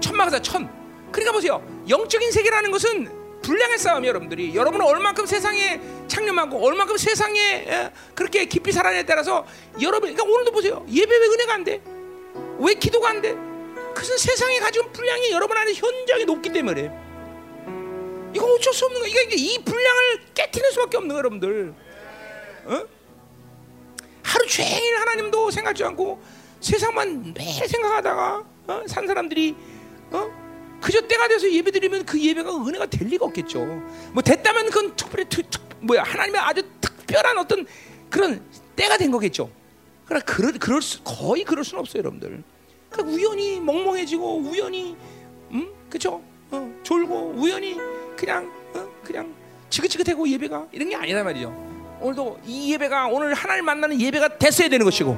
천만큼 0.00 0.30
살았다 0.30 0.42
천. 0.42 0.70
그러니까 1.10 1.32
보세요. 1.32 1.62
영적인 1.88 2.32
세계라는 2.32 2.70
것은 2.70 3.21
분량의 3.42 3.78
싸움이 3.78 4.06
여러분들이 4.08 4.54
여러분은 4.54 4.86
얼만큼 4.86 5.26
세상에 5.26 5.80
창념하고 6.08 6.64
얼만큼 6.64 6.96
세상에 6.96 7.40
에, 7.40 7.92
그렇게 8.14 8.44
깊이 8.44 8.72
살아냐에 8.72 9.02
따라서 9.04 9.46
여러분 9.80 10.14
그러니까 10.14 10.24
오늘도 10.24 10.52
보세요 10.52 10.86
예배 10.88 11.16
왜 11.16 11.26
은혜가 11.26 11.54
안 11.54 11.64
돼? 11.64 11.82
왜 12.58 12.74
기도가 12.74 13.10
안 13.10 13.20
돼? 13.20 13.34
그것은 13.92 14.16
세상에 14.16 14.54
있는 14.56 14.92
분량이 14.92 15.30
여러분 15.32 15.56
안에 15.56 15.72
현저하게 15.74 16.24
높기 16.24 16.50
때문에. 16.52 16.90
이거 18.34 18.46
어쩔 18.46 18.72
수 18.72 18.86
없는 18.86 19.00
거야. 19.00 19.10
이게 19.10 19.36
이 19.36 19.62
분량을 19.62 20.20
깨트릴 20.34 20.72
수밖에 20.72 20.96
없는 20.96 21.10
거야, 21.10 21.18
여러분들. 21.18 21.74
어? 22.64 22.86
하루 24.22 24.46
종일 24.46 24.96
하나님도 24.98 25.50
생각지 25.50 25.84
않고 25.84 26.22
세상만 26.60 27.34
매일 27.36 27.68
생각하다가 27.68 28.44
어? 28.68 28.82
산 28.86 29.06
사람들이 29.06 29.54
어? 30.12 30.41
그저 30.82 31.00
때가 31.00 31.28
돼서 31.28 31.50
예배드리면 31.50 32.04
그 32.04 32.20
예배가 32.20 32.66
은혜가 32.66 32.86
될 32.86 33.06
리가 33.08 33.24
없겠죠. 33.26 33.64
뭐 34.12 34.20
됐다면 34.22 34.66
그건 34.66 34.96
특별히 34.96 35.24
특, 35.28 35.48
특, 35.48 35.62
뭐야 35.78 36.02
하나님의 36.02 36.40
아주 36.40 36.62
특별한 36.80 37.38
어떤 37.38 37.64
그런 38.10 38.44
때가 38.74 38.98
된 38.98 39.10
거겠죠. 39.12 39.48
그러나 40.04 40.24
그럴, 40.24 40.52
그럴 40.58 40.82
수, 40.82 41.00
거의 41.04 41.44
그럴 41.44 41.64
수는 41.64 41.80
없어요, 41.80 42.00
여러분들. 42.00 42.42
그러니까 42.90 43.16
우연히 43.16 43.60
멍멍해지고 43.60 44.38
우연히 44.38 44.96
음 45.52 45.70
그죠? 45.88 46.20
어, 46.50 46.80
졸고 46.82 47.34
우연히 47.36 47.78
그냥 48.16 48.52
어, 48.74 48.86
그냥 49.04 49.32
지긋지긋하고 49.70 50.28
예배가 50.28 50.66
이런 50.72 50.90
게 50.90 50.96
아니란 50.96 51.24
말이죠. 51.24 51.72
오늘도 52.00 52.40
이 52.44 52.72
예배가 52.72 53.06
오늘 53.06 53.32
하나님 53.34 53.64
만나는 53.64 54.00
예배가 54.00 54.36
됐어야 54.36 54.68
되는 54.68 54.84
것이고 54.84 55.16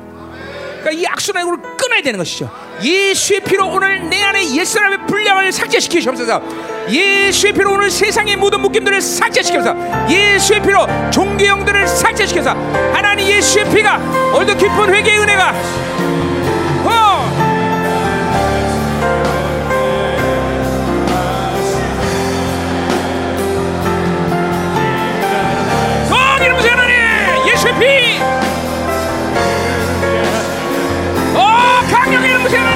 그러니까 0.85 0.91
이 0.93 1.07
악순환을 1.07 1.57
끊어야 1.79 2.03
되는 2.03 2.19
것이죠. 2.19 2.51
예수의 2.83 3.41
피로 3.41 3.67
오늘 3.69 4.09
내 4.11 4.23
안에 4.23 4.55
옛사람의 4.55 5.07
분량을 5.07 5.51
삭제시키시옵소서. 5.51 6.43
예수의 6.91 7.55
피로 7.55 7.73
오늘 7.73 7.91
세상의 7.91 8.37
모든 8.37 8.61
묶임들을 8.61 9.01
삭제시켜서 9.01 9.75
예수의 10.11 10.61
피로 10.61 10.87
종교형들을 11.11 11.89
삭제시켜서 11.89 12.51
하나님 12.93 13.27
예수의 13.27 13.71
피가 13.71 13.97
오늘도 14.35 14.59
깊은 14.59 14.95
회개의 14.95 15.19
은혜가 15.21 15.55
어! 16.85 17.15
예수의 27.47 27.75
피 27.79 28.34
강력 32.45 32.74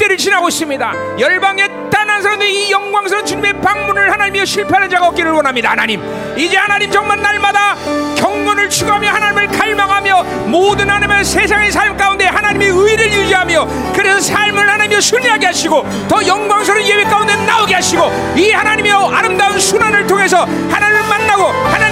때를 0.00 0.16
지나고 0.16 0.48
있습니다. 0.48 1.18
열방의 1.18 1.90
단한 1.90 2.22
사람들 2.22 2.48
이 2.48 2.70
영광스러운 2.70 3.26
주님의 3.26 3.60
방문을 3.60 4.10
하나님이여 4.10 4.46
실패하는 4.46 4.88
자가 4.88 5.08
없기를 5.08 5.30
원합니다. 5.32 5.72
하나님 5.72 6.02
이제 6.38 6.56
하나님 6.56 6.90
정말 6.90 7.20
날마다 7.20 7.76
경건을 8.16 8.70
추구하며 8.70 9.10
하나님을 9.10 9.48
갈망하며 9.48 10.22
모든 10.46 10.88
하나님의 10.88 11.24
세상의 11.24 11.70
삶 11.70 11.96
가운데 11.98 12.24
하나님의 12.24 12.68
의를 12.68 13.12
유지하며 13.12 13.68
그래서 13.94 14.20
삶을 14.20 14.68
하나님이여 14.68 15.00
순리하게 15.02 15.46
하시고 15.46 15.86
더 16.08 16.26
영광스러운 16.26 16.82
예배 16.82 17.04
가운데 17.04 17.36
나오게 17.44 17.74
하시고 17.74 18.10
이 18.36 18.50
하나님이여 18.50 19.10
아름다운 19.12 19.58
순환을 19.58 20.06
통해서 20.06 20.46
하나님을 20.70 21.08
만나고 21.08 21.52
만나는 21.52 21.89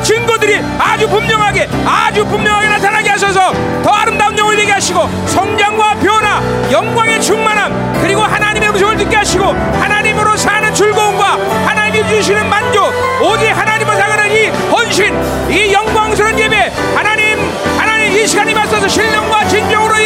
그 0.00 0.02
증거들이 0.02 0.60
아주 0.78 1.06
분명하게 1.08 1.68
아주 1.84 2.24
분명하게 2.24 2.68
나타나게 2.68 3.10
하셔서. 3.10 3.52
더 3.82 3.90
아름다운 3.90 4.36
영혼이 4.36 4.56
되게 4.56 4.72
하시고 4.72 5.08
성장과 5.26 5.94
변화 5.96 6.40
영광의 6.70 7.20
충만함 7.20 8.00
그리고 8.00 8.22
하나님의 8.22 8.70
음성을 8.70 8.96
듣게 8.96 9.16
하시고 9.16 9.44
하나님으로 9.44 10.36
사는 10.36 10.72
즐거움과 10.74 11.38
하나님이 11.66 12.08
주시는 12.08 12.48
만족 12.48 12.92
오직 13.22 13.48
하나님을 13.48 13.94
사랑하는 13.94 14.36
이 14.36 14.46
헌신 14.70 15.50
이 15.50 15.72
영광스러운 15.72 16.38
예배 16.38 16.72
하나님 16.94 17.38
하나님 17.78 18.12
이 18.12 18.26
시간이 18.26 18.54
맞서서 18.54 18.88
신령과 18.88 19.48
진정으로 19.48 19.99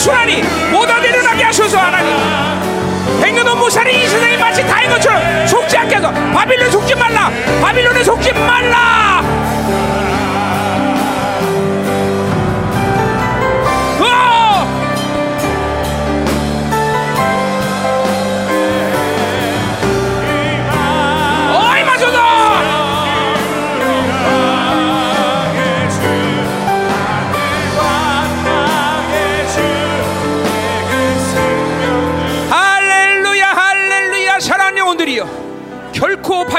순환이 0.00 0.42
모두 0.72 0.92
일어나게 0.94 1.44
하소서 1.44 1.76
하나님. 1.76 2.10
백년도 3.20 3.54
무살이 3.54 4.02
이 4.02 4.08
세상에 4.08 4.36
마치 4.38 4.66
다인 4.66 4.88
것처럼 4.88 5.46
속지 5.46 5.76
않게 5.76 5.96
해서 5.96 6.10
바빌론 6.10 6.70
속지 6.70 6.94
말라. 6.94 7.30
바빌론에 7.60 8.02
속지 8.02 8.32
말라 8.32 9.22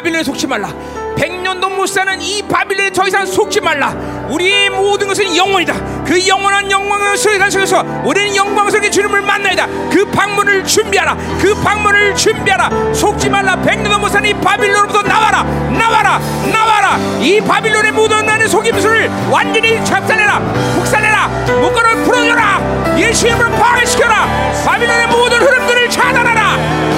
바빌론에 0.02 0.24
속지 0.24 0.48
말라. 0.48 0.74
백년도 1.16 1.70
못 1.70 1.86
사는 1.86 2.20
이 2.20 2.42
바빌론에 2.42 2.90
더 2.92 3.08
이상 3.08 3.24
속지 3.24 3.62
말라. 3.62 3.92
우리의 4.30 4.72
모든 4.72 5.08
것은 5.08 5.36
영원이다. 5.36 6.04
그 6.04 6.28
영원한 6.28 6.72
영광을 6.72 7.16
속에서 7.16 7.86
우리는 8.04 8.36
영광스럽게 8.36 8.90
주님을 8.90 9.22
만나이다. 9.22 9.68
그 9.92 10.04
방문을 10.06 10.64
준비하라. 10.66 11.16
그 11.40 11.54
방문을 11.54 12.16
준비하라. 12.16 12.94
속지 12.94 13.30
말라. 13.30 13.56
백년도 13.62 14.00
못 14.00 14.10
사는 14.10 14.28
이 14.28 14.34
바빌론으로부터 14.34 15.04
나와라. 15.04 15.44
나와라. 15.44 16.20
나와라. 16.52 16.98
이 17.20 17.40
바빌론에 17.40 17.92
묻어나는 17.92 18.48
속임수를 18.48 19.08
완전히 19.30 19.86
잡살내라. 19.86 20.40
북살내라. 20.78 21.28
묶어를 21.62 22.04
풀어줘라. 22.06 22.98
예수의 22.98 23.34
이름으로 23.34 23.52
파괴시켜라. 23.56 24.28
바빌론의 24.66 25.08
모든 25.10 25.40
흐름들을 25.40 25.90
차단하라. 25.92 26.42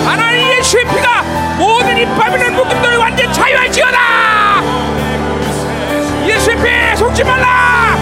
하나님 0.06 0.50
예수의 0.58 0.86
피가 0.86 1.13
모든 1.64 1.98
이 1.98 2.06
바빌론 2.06 2.56
묶임들을 2.58 2.98
완전 2.98 3.32
자유할지어다! 3.32 4.62
예수의 6.26 6.58
피 6.58 6.98
속지 6.98 7.24
말라! 7.24 7.96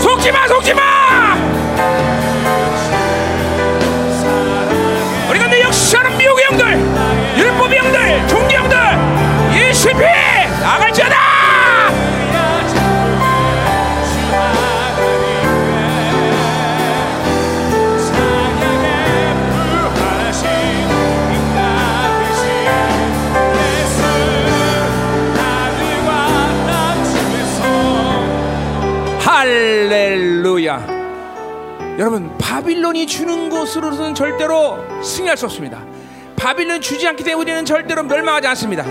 속지 0.00 0.32
마 0.32 0.48
바빌론이 32.84 33.06
주는 33.06 33.48
것으로서는 33.48 34.14
절대로 34.14 34.84
승리할 35.02 35.38
수 35.38 35.46
없습니다. 35.46 35.82
바빌론 36.36 36.82
주지 36.82 37.08
않기 37.08 37.24
때문에 37.24 37.40
우리는 37.40 37.64
절대로 37.64 38.02
멸망하지 38.02 38.46
않습니다. 38.48 38.84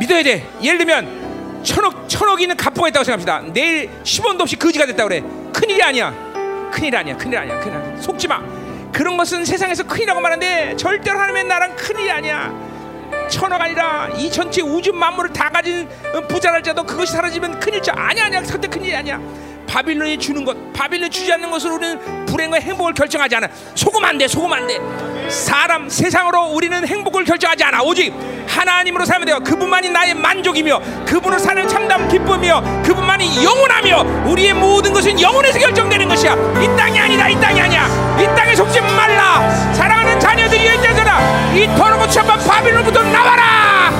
믿어야 0.00 0.24
돼. 0.24 0.48
예를 0.60 0.78
들면 0.78 1.62
천억 1.62 2.08
천억 2.08 2.40
있는 2.42 2.56
갑부가 2.56 2.88
있다고 2.88 3.04
생각합시다. 3.04 3.52
내일 3.52 3.88
10원도 4.02 4.40
없이 4.40 4.56
거지가 4.56 4.86
됐다 4.86 5.04
그래. 5.04 5.22
큰일이 5.52 5.80
아니야. 5.80 6.12
큰일 6.72 6.96
아니야. 6.96 7.16
큰일 7.16 7.38
아니야. 7.38 7.60
큰일 7.60 7.76
아니야. 7.76 8.00
속지 8.00 8.26
마. 8.26 8.42
그런 8.90 9.16
것은 9.16 9.44
세상에서 9.44 9.84
큰일이라고 9.84 10.20
말하는데 10.20 10.74
절대로 10.76 11.20
하나님의 11.20 11.44
나랑 11.44 11.76
큰일이 11.76 12.10
아니야. 12.10 12.52
천억 13.28 13.60
아니라 13.60 14.08
이 14.16 14.28
전체 14.28 14.60
우주 14.60 14.92
만물을 14.92 15.32
다 15.32 15.48
가진 15.50 15.88
부자랄지라도 16.28 16.82
그것이 16.82 17.12
사라지면 17.12 17.60
큰일자 17.60 17.92
아니야 17.94 18.26
아니야 18.26 18.42
절대 18.42 18.66
큰일이 18.66 18.96
아니야 18.96 19.20
바빌론이 19.72 20.18
주는 20.18 20.44
것 20.44 20.54
바빌론 20.74 21.10
주지 21.10 21.32
않는 21.32 21.50
것으로 21.50 21.76
우리는 21.76 22.26
불행과 22.26 22.58
행복을 22.58 22.92
결정하지 22.92 23.36
않아. 23.36 23.48
소금 23.74 24.04
안돼 24.04 24.28
소금 24.28 24.52
안돼. 24.52 24.78
사람 25.30 25.88
세상으로 25.88 26.48
우리는 26.48 26.86
행복을 26.86 27.24
결정하지 27.24 27.64
않아. 27.64 27.82
오직 27.82 28.12
하나님으로 28.46 29.06
살면 29.06 29.24
돼요. 29.24 29.38
그분만이 29.40 29.88
나의 29.88 30.12
만족이며 30.12 30.78
그분으로 31.06 31.38
사는 31.38 31.66
참담 31.66 32.06
기쁨이며 32.08 32.82
그분만이 32.82 33.42
영원하며 33.42 34.26
우리의 34.28 34.52
모든 34.52 34.92
것은 34.92 35.18
영원에서 35.18 35.58
결정되는 35.58 36.06
것이야. 36.06 36.34
이 36.62 36.76
땅이 36.76 37.00
아니다 37.00 37.28
이 37.30 37.40
땅이 37.40 37.60
아니야. 37.62 38.18
이 38.20 38.24
땅에 38.36 38.54
속지 38.54 38.78
말라. 38.82 39.72
사랑하는 39.72 40.20
자녀들이 40.20 40.64
있잖아. 40.74 41.18
이 41.54 41.66
더러고 41.78 42.06
천만 42.08 42.38
바빌론부터 42.38 43.02
나와라! 43.04 43.90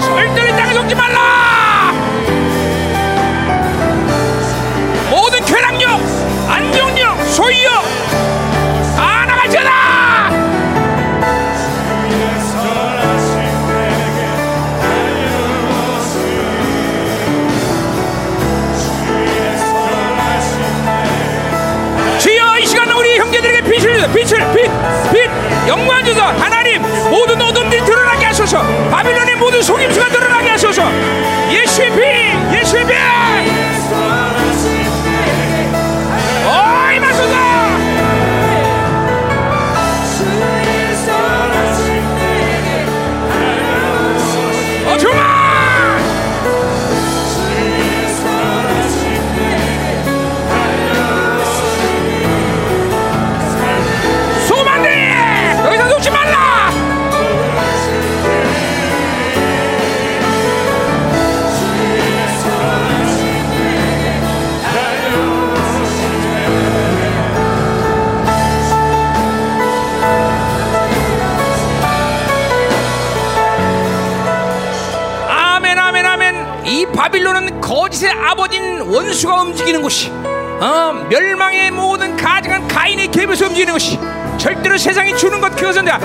절대로 0.00 0.48
이 0.48 0.56
땅에 0.56 0.72
속지 0.72 0.94
말라 0.94 1.53
시간 22.66 22.90
우리 22.92 23.18
형제들에게 23.18 23.60
빛을 23.62 24.12
빛을 24.12 24.52
빛, 24.54 24.70
빛 25.12 25.30
영광 25.68 26.04
주소 26.04 26.22
하나님 26.22 26.82
모든 27.10 27.40
어둠들이 27.40 27.84
드러나게 27.84 28.26
하소서. 28.26 28.62
바빌론의 28.90 29.36
모든 29.36 29.62
속임수가 29.62 30.08
드러나게 30.08 30.50
하소서. 30.50 30.82
예수의 31.50 31.90
피 31.90 32.56
예수의 32.56 32.86
피 32.86 33.63
어, 80.64 80.94
멸망의 81.10 81.70
모든 81.72 82.16
가증한 82.16 82.66
가인의 82.68 83.08
계획에서 83.08 83.48
움직이는 83.48 83.74
것이 83.74 83.98
절대로 84.38 84.78
세상이 84.78 85.14
주는 85.14 85.38
것 85.38 85.54
그것은 85.54 85.84
다 85.84 85.98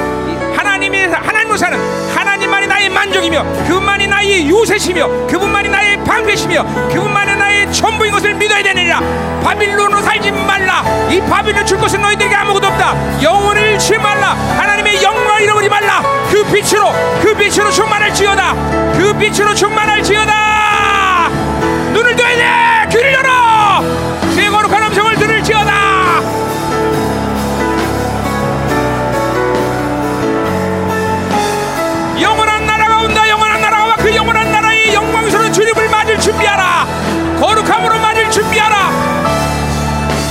하나님의 0.53 1.07
하나님으로 1.07 1.55
사는 1.55 1.79
하나님만이 2.13 2.67
나의 2.67 2.89
만족이며 2.89 3.41
그분만이 3.65 4.07
나의 4.07 4.49
요새시며 4.49 5.27
그분만이 5.27 5.69
나의 5.69 6.03
방패시며 6.03 6.89
그분만이 6.89 7.37
나의 7.37 7.71
전부인 7.71 8.11
것을 8.11 8.33
믿어야 8.33 8.61
되느니라. 8.61 8.99
바빌론으로 9.45 10.01
살지 10.01 10.29
말라. 10.31 10.83
이 11.09 11.21
바빌론 11.21 11.65
줄 11.65 11.77
것은 11.77 12.01
너희들에게 12.01 12.35
아무것도 12.35 12.67
없다. 12.67 13.23
영혼을 13.23 13.61
잃지 13.61 13.97
말라. 13.97 14.33
하나님의 14.57 15.01
영광을 15.01 15.41
잃어버리지 15.41 15.69
말라. 15.69 16.03
그 16.29 16.43
빛으로 16.51 16.91
그 17.21 17.33
빛으로 17.33 17.71
충만할지어다. 17.71 18.53
그 18.97 19.15
빛으로 19.17 19.53
충만할지어다. 19.55 21.29
눈을 21.93 22.15
떠야 22.17 22.35
돼. 22.35 22.89
귀를 22.89 23.13
열어 23.13 23.28
들을지어다. 25.49 26.19
영원한 32.21 32.65
나라가 32.65 33.01
온다. 33.01 33.27
영원한 33.27 33.61
나라가 33.61 33.85
와그 33.85 34.15
영원한 34.15 34.51
나라의 34.51 34.93
영광스러운 34.93 35.51
주님을 35.51 35.89
맞을 35.89 36.19
준비하라. 36.19 36.85
거룩함으로 37.39 37.99
맞을 37.99 38.29
준비하라. 38.29 38.91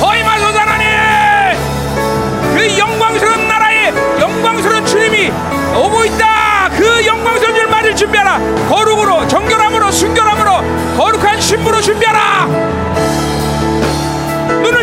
어이마소서 0.00 0.58
하나님 0.58 0.86
그 2.54 2.78
영광스러운 2.78 3.48
나라의 3.48 3.92
영광스러운 4.20 4.86
주님이 4.86 5.32
오고 5.74 6.04
있다. 6.04 6.70
그 6.76 7.06
영광스러운 7.06 7.54
주님을 7.54 7.66
맞을 7.68 7.96
준비하라. 7.96 8.38
거룩으로 8.68 9.26
정결함으로 9.26 9.90
순결함으로 9.90 10.96
거룩한 10.96 11.40
신부로 11.40 11.80
준비하라 11.80 12.46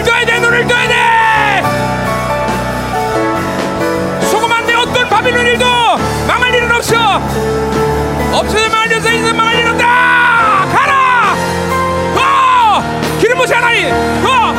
떠야 0.06 0.26
돼 0.26 0.40
눈을 0.40 0.68
떠야 0.68 0.88
돼! 0.88 1.64
소금 4.27 4.52
안돼 4.52 4.76
어떤 4.76 5.10
바빌론 5.10 5.45
일도! 5.45 5.65
망할 6.27 6.53
일은 6.53 6.72
없어! 6.72 6.95
없어서 8.32 8.69
망할 8.69 8.92
일 8.92 8.98
있어 8.98 9.34
망할 9.34 9.56
일 9.59 9.67
없다! 9.67 9.85
가라! 10.72 11.35
어 12.16 13.17
기름 13.19 13.38
부세 13.38 13.56
하나님 13.56 13.92
어 14.25 14.53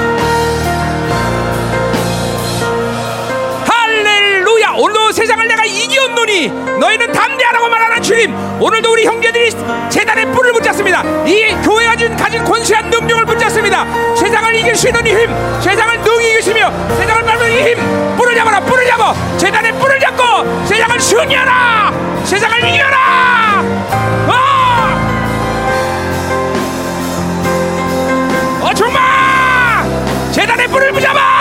할렐루야! 3.67 4.73
오늘도 4.77 5.13
세상을 5.13 5.47
내가 5.47 5.65
이기었노니 5.65 6.49
너희는 6.81 7.13
담대하라고 7.13 7.66
주님 8.07 8.33
오늘도 8.63 8.93
우리 8.93 9.05
형제들이 9.05 9.51
재단의 9.91 10.27
뿔을 10.27 10.53
붙잡습니다. 10.53 11.03
이 11.27 11.51
교회가 11.65 11.97
준 11.97 12.17
가진 12.17 12.45
권세한 12.45 12.89
능력을 12.89 13.25
붙잡습니다. 13.27 13.85
세상을 14.15 14.55
이길 14.55 14.77
수 14.77 14.87
있는 14.87 15.05
힘 15.05 15.29
세상을 15.61 16.01
능히 16.03 16.35
이기시며 16.35 16.73
세상을 16.97 17.25
밟는 17.25 17.51
이힘 17.51 18.17
뿔을 18.17 18.37
잡아라 18.37 18.61
뿔을 18.61 18.87
잡아. 18.87 19.13
재단의 19.37 19.73
뿔을 19.73 19.99
잡고 19.99 20.67
세상을 20.67 21.01
승리하라. 21.01 21.93
세상을 22.25 22.69
이겨라. 22.69 23.65
어! 24.29 24.33
어 28.69 28.73
정말! 28.73 29.03
재단의 30.31 30.69
뿔을 30.69 30.93
붙잡아 30.93 31.36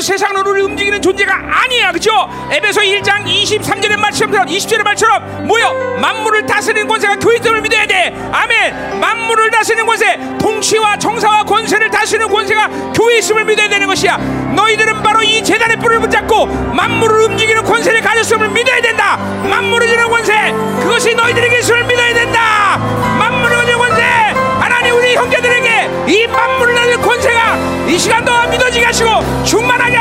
절대로 0.00 0.02
세상으로 0.02 0.64
움직이는 0.64 1.00
존재가 1.00 1.32
아니야. 1.34 1.92
그죠? 1.92 2.10
에베소 2.50 2.80
1장 2.80 3.24
23절의 3.24 3.98
말씀처럼 3.98 4.46
20절의 4.46 4.82
말처럼 4.82 5.46
뭐요 5.46 5.98
만물을 6.00 6.46
다스리는 6.46 6.88
권세가 6.88 7.16
교회 7.16 7.36
있음을 7.36 7.60
믿어야 7.60 7.86
돼. 7.86 8.14
아멘. 8.32 9.00
만물을 9.00 9.50
다스리는 9.50 9.86
권세 9.86 10.18
통치와 10.40 10.98
정사와 10.98 11.44
권세를 11.44 11.90
다스리는 11.90 12.28
권세가 12.28 12.68
교회 12.94 13.18
있음을 13.18 13.44
믿어야 13.44 13.68
되는 13.68 13.86
것이야. 13.86 14.16
너희들은 14.56 15.02
바로 15.02 15.22
이 15.22 15.44
재단의 15.44 15.76
뿔을 15.76 16.00
붙잡고 16.00 16.46
만물을 16.46 17.20
움직이는 17.26 17.62
권세를 17.62 18.00
가졌음을 18.00 18.48
믿어야 18.50 18.80
된다. 18.80 19.16
만물을 19.16 19.86
주는 19.86 20.08
권세 20.08 20.52
그것이 20.80 21.14
너희들에게 21.14 21.58
있음을 21.58 21.84
믿어야 21.84 22.14
된다. 22.14 22.78
만물을 23.18 23.56
주는 23.58 23.78
권세 23.78 24.02
하나님 24.02 24.94
우리 24.96 25.14
형제들에게 25.14 25.90
이 26.08 26.26
만물을 26.26 26.74
다스리는 26.74 27.00
권세가 27.02 27.69
이 27.90 27.98
시간도 27.98 28.32
믿어지게 28.50 28.84
하시고 28.86 29.10
충만하게 29.44 29.96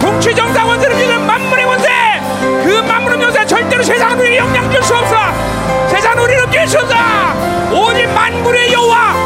통치 0.00 0.32
정사 0.32 0.62
권세를 0.64 0.94
믿는 0.96 1.26
만물의 1.26 1.64
권세. 1.66 1.88
그 2.40 2.84
만물의 2.86 3.18
권세 3.18 3.44
절대로 3.46 3.82
세상은 3.82 4.16
우리에게 4.20 4.36
영향 4.38 4.70
줄 4.70 4.80
수 4.80 4.94
없어. 4.94 5.16
세상은 5.88 6.22
우리를 6.22 6.46
뛸수 6.46 6.78
없어. 6.78 6.94
오직 7.72 8.06
만물의 8.06 8.72
여호와 8.72 9.23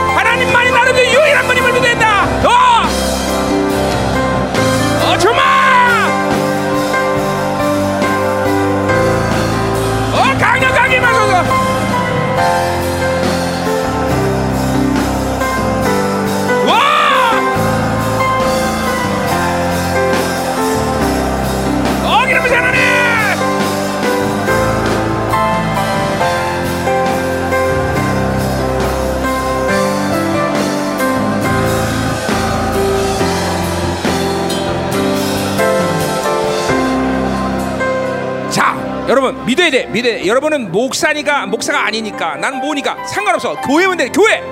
여러분 39.08 39.44
믿어야 39.46 39.70
돼, 39.70 39.86
믿어야 39.86 40.18
돼. 40.18 40.26
여러분은 40.26 40.70
목사니까 40.70 41.46
목사가 41.46 41.86
아니니까 41.86 42.36
난 42.36 42.60
뭐니까 42.60 43.06
상관없어. 43.06 43.54
교회면 43.62 43.96
돼, 43.96 44.08
교회. 44.08 44.42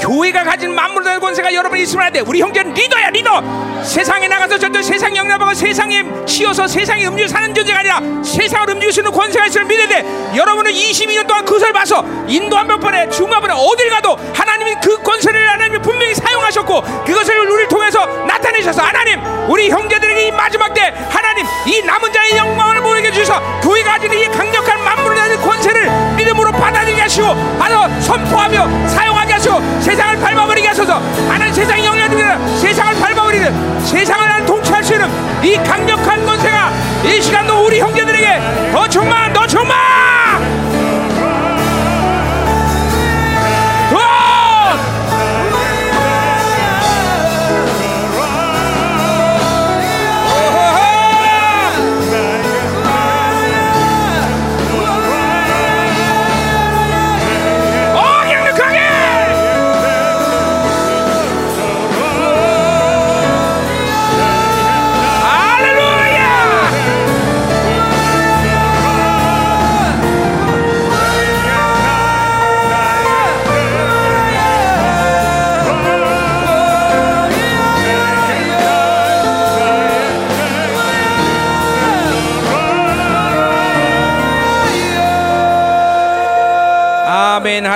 교회가 0.00 0.44
가진 0.44 0.74
만물의 0.74 1.20
권세가 1.20 1.52
여러분이 1.52 1.82
있으면 1.82 2.06
안 2.06 2.12
돼. 2.12 2.20
우리 2.20 2.40
형제는 2.40 2.74
리더야, 2.74 3.10
리더. 3.10 3.42
세상에 3.82 4.26
나가서 4.28 4.58
절대 4.58 4.82
세상 4.82 5.16
영향하고 5.16 5.54
세상에 5.54 6.04
치여서 6.26 6.66
세상에 6.66 7.06
음주 7.06 7.28
사는 7.28 7.54
존재가 7.54 7.78
아니라 7.80 8.00
세상을 8.22 8.68
음주할 8.70 8.92
수 8.92 9.00
있는 9.00 9.12
권세가 9.12 9.46
있으면 9.46 9.68
믿어야 9.68 9.88
돼. 9.88 10.04
여러분은 10.34 10.72
22년 10.72 11.26
동안 11.26 11.44
그것을 11.44 11.72
봐서 11.72 12.04
인도한 12.26 12.66
몇 12.66 12.78
번에 12.78 13.08
중화번에 13.08 13.54
어딜 13.56 13.90
가도 13.90 14.18
하나님이 14.34 14.74
그 14.82 15.00
권세를 15.02 15.48
하나님이 15.48 15.78
분명히 15.80 16.14
사용하셨고 16.14 16.82
그것을 17.04 17.38
우리를 17.38 17.68
통해서 17.68 18.06
나타내셔서 18.24 18.82
하나님 18.82 19.20
우리 19.48 19.70
형제들에게 19.70 20.26
이 20.26 20.30
마지막 20.32 20.74
때 20.74 20.92
하나님 21.08 21.46
이 21.66 21.82
남은 21.82 22.12
자의 22.12 22.36
영광을 22.36 22.80
보이게 22.80 23.12
주셔서 23.12 23.40
교회가 23.62 23.92
가지는 23.92 24.18
이 24.18 24.26
강력한 24.28 24.82
하는 25.26 25.40
권세를 25.40 25.90
믿음으로 26.16 26.52
받아들이게 26.52 27.02
하시고 27.02 27.26
하나 27.58 27.88
선포하며 28.00 28.88
사용하게 28.88 29.32
하시고 29.34 29.60
세상을 29.80 30.20
밟아버리게 30.20 30.68
하소서. 30.68 31.00
하나님 31.28 31.52
세상 31.52 31.84
영향 31.84 32.08
중에 32.08 32.24
세상을 32.58 32.94
밟아버리는 33.00 33.84
세상을 33.84 34.24
하나님 34.24 34.46
통치할 34.46 34.84
수 34.84 34.94
있는 34.94 35.08
이 35.42 35.56
강력한 35.56 36.24
권세가 36.24 36.72
이 37.04 37.20
시간도 37.20 37.66
우리 37.66 37.80
형제들에게 37.80 38.70
더 38.72 38.88
충만 38.88 39.32
더 39.32 39.46
충만 39.46 39.76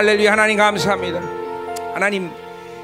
할렐루야 0.00 0.32
하나님 0.32 0.56
감사합니다. 0.56 1.20
하나님 1.92 2.30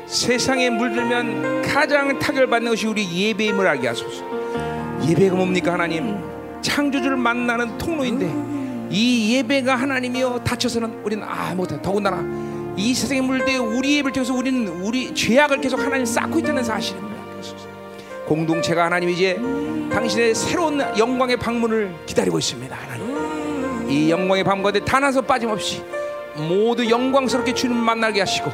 세상에 0.04 0.68
물들면 0.68 1.62
가장 1.62 2.18
타결받는 2.18 2.72
것이 2.72 2.86
우리 2.86 3.10
예배임을 3.10 3.66
알게 3.66 3.88
하소서. 3.88 4.22
예배가 5.08 5.34
뭡니까 5.34 5.72
하나님? 5.72 6.18
창조주를 6.60 7.16
만나는 7.16 7.78
통로인데 7.78 8.30
이 8.94 9.34
예배가 9.34 9.76
하나님이여 9.76 10.42
다쳐서는 10.44 11.00
우리는 11.04 11.26
아 11.26 11.54
못해. 11.54 11.80
더군다나 11.80 12.22
이 12.76 12.92
세상에 12.92 13.22
물대 13.22 13.56
우리 13.56 13.96
예배를 13.96 14.12
통해서 14.12 14.34
우리는 14.34 14.68
우리 14.82 15.14
죄악을 15.14 15.62
계속 15.62 15.80
하나님 15.80 16.04
쌓고 16.04 16.38
있다는 16.40 16.62
하소서. 16.68 16.96
공동체가 18.26 18.84
하나님 18.84 19.08
이제 19.08 19.40
당신의 19.90 20.34
새로운 20.34 20.82
영광의 20.98 21.38
방문을 21.38 21.94
기다리고 22.04 22.38
있습니다. 22.38 22.76
하나님 22.76 23.90
이 23.90 24.10
영광의 24.10 24.44
방문 24.44 24.64
가운데 24.64 24.80
단 24.84 25.02
하나 25.02 25.18
빠짐없이 25.18 25.82
모두 26.48 26.88
영광스럽게 26.88 27.54
주님 27.54 27.76
만나게 27.76 28.20
하시고 28.20 28.50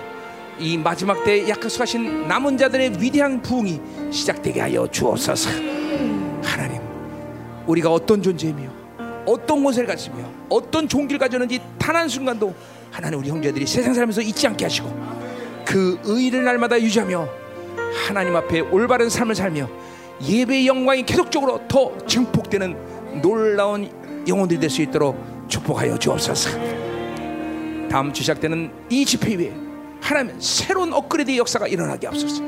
이 0.59 0.77
마지막 0.79 1.25
때 1.25 1.49
약속하신 1.49 2.29
남은 2.29 2.57
자들의 2.59 2.95
위대한 3.01 3.41
부흥이 3.43 3.81
시작되게 4.11 4.61
하여 4.61 4.87
주옵소서. 4.87 5.51
하나님, 6.45 6.81
우리가 7.67 7.91
어떤 7.93 8.23
존재이며 8.23 8.71
어떤 9.27 9.63
곳을 9.65 9.87
가지며 9.87 10.17
어떤 10.49 10.89
종기를 10.89 11.19
가졌는지 11.19 11.61
단 11.79 11.97
한 11.97 12.09
순간도 12.09 12.55
하나님 12.91 13.19
우리 13.21 13.29
형제들이 13.29 13.67
세상 13.67 13.95
살면서 13.95 14.21
잊지 14.23 14.47
않게 14.49 14.65
하시고 14.65 14.89
그 15.65 15.99
의를 16.05 16.45
날마다 16.45 16.81
유지하며 16.81 17.29
하나님 18.07 18.35
앞에 18.37 18.61
올바른 18.61 19.09
삶을 19.09 19.35
살며 19.35 19.69
예배의 20.23 20.67
영광이 20.67 21.05
계속적으로 21.05 21.61
더 21.69 21.97
증폭되는 22.07 23.21
놀라운 23.23 23.91
영혼들이 24.27 24.61
될 24.61 24.71
수 24.71 24.83
있도록 24.83 25.17
축복하여 25.49 25.99
주옵소서. 25.99 26.82
다음 27.93 28.11
주 28.11 28.23
시작되는 28.23 28.73
이 28.89 29.05
집회 29.05 29.37
위에 29.37 29.53
하나님 30.01 30.41
새로운 30.41 30.95
업그레이드의 30.95 31.37
역사가 31.37 31.69
일어나게 31.69 32.07
하옵소서. 32.07 32.43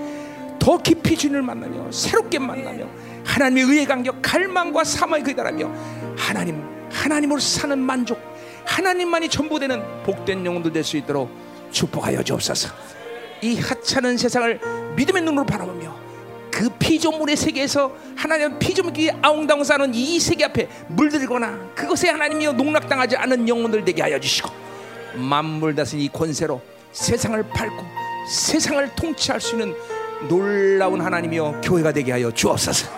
더 0.59 0.79
깊이 0.79 1.19
주님을 1.19 1.43
만나며 1.43 1.93
새롭게 1.93 2.39
만나며 2.39 2.87
하나님의 3.27 3.65
의의 3.65 3.85
간격, 3.85 4.23
갈망과 4.23 4.85
사망에 4.85 5.23
그다라며 5.23 5.71
하나님 6.17 6.65
하나님으로 6.91 7.39
사는 7.41 7.79
만족, 7.79 8.19
하나님만이 8.65 9.29
전부되는 9.29 10.05
복된 10.05 10.47
영혼들 10.47 10.73
될수 10.73 10.97
있도록 10.97 11.31
축복하여 11.71 12.23
주옵소서. 12.23 12.71
이 13.43 13.59
하찮은 13.59 14.17
세상을 14.17 14.61
믿음의 14.97 15.25
눈으로 15.25 15.45
바라보며 15.45 15.95
그 16.51 16.71
피조물의 16.79 17.37
세계에서 17.37 17.93
하나님 18.17 18.59
피조물끼리 18.59 19.11
아웅다웅 19.21 19.63
사는 19.63 19.95
이 19.95 20.19
세계 20.19 20.47
앞에 20.47 20.71
물들거나 20.89 21.75
그것에 21.75 22.09
하나님이여 22.09 22.53
농락당하지 22.53 23.17
않은 23.17 23.47
영혼들 23.47 23.85
되게 23.85 24.01
하여 24.01 24.19
주시고 24.19 24.65
만물 25.17 25.75
다스린 25.75 26.05
이 26.05 26.09
권세로 26.09 26.61
세상을 26.93 27.43
밟고 27.51 27.85
세상을 28.31 28.95
통치할 28.95 29.41
수 29.41 29.53
있는 29.53 29.75
놀라운 30.29 31.01
하나님이여 31.01 31.61
교회가 31.63 31.93
되게 31.93 32.13
하여 32.13 32.31
주옵소서. 32.31 32.89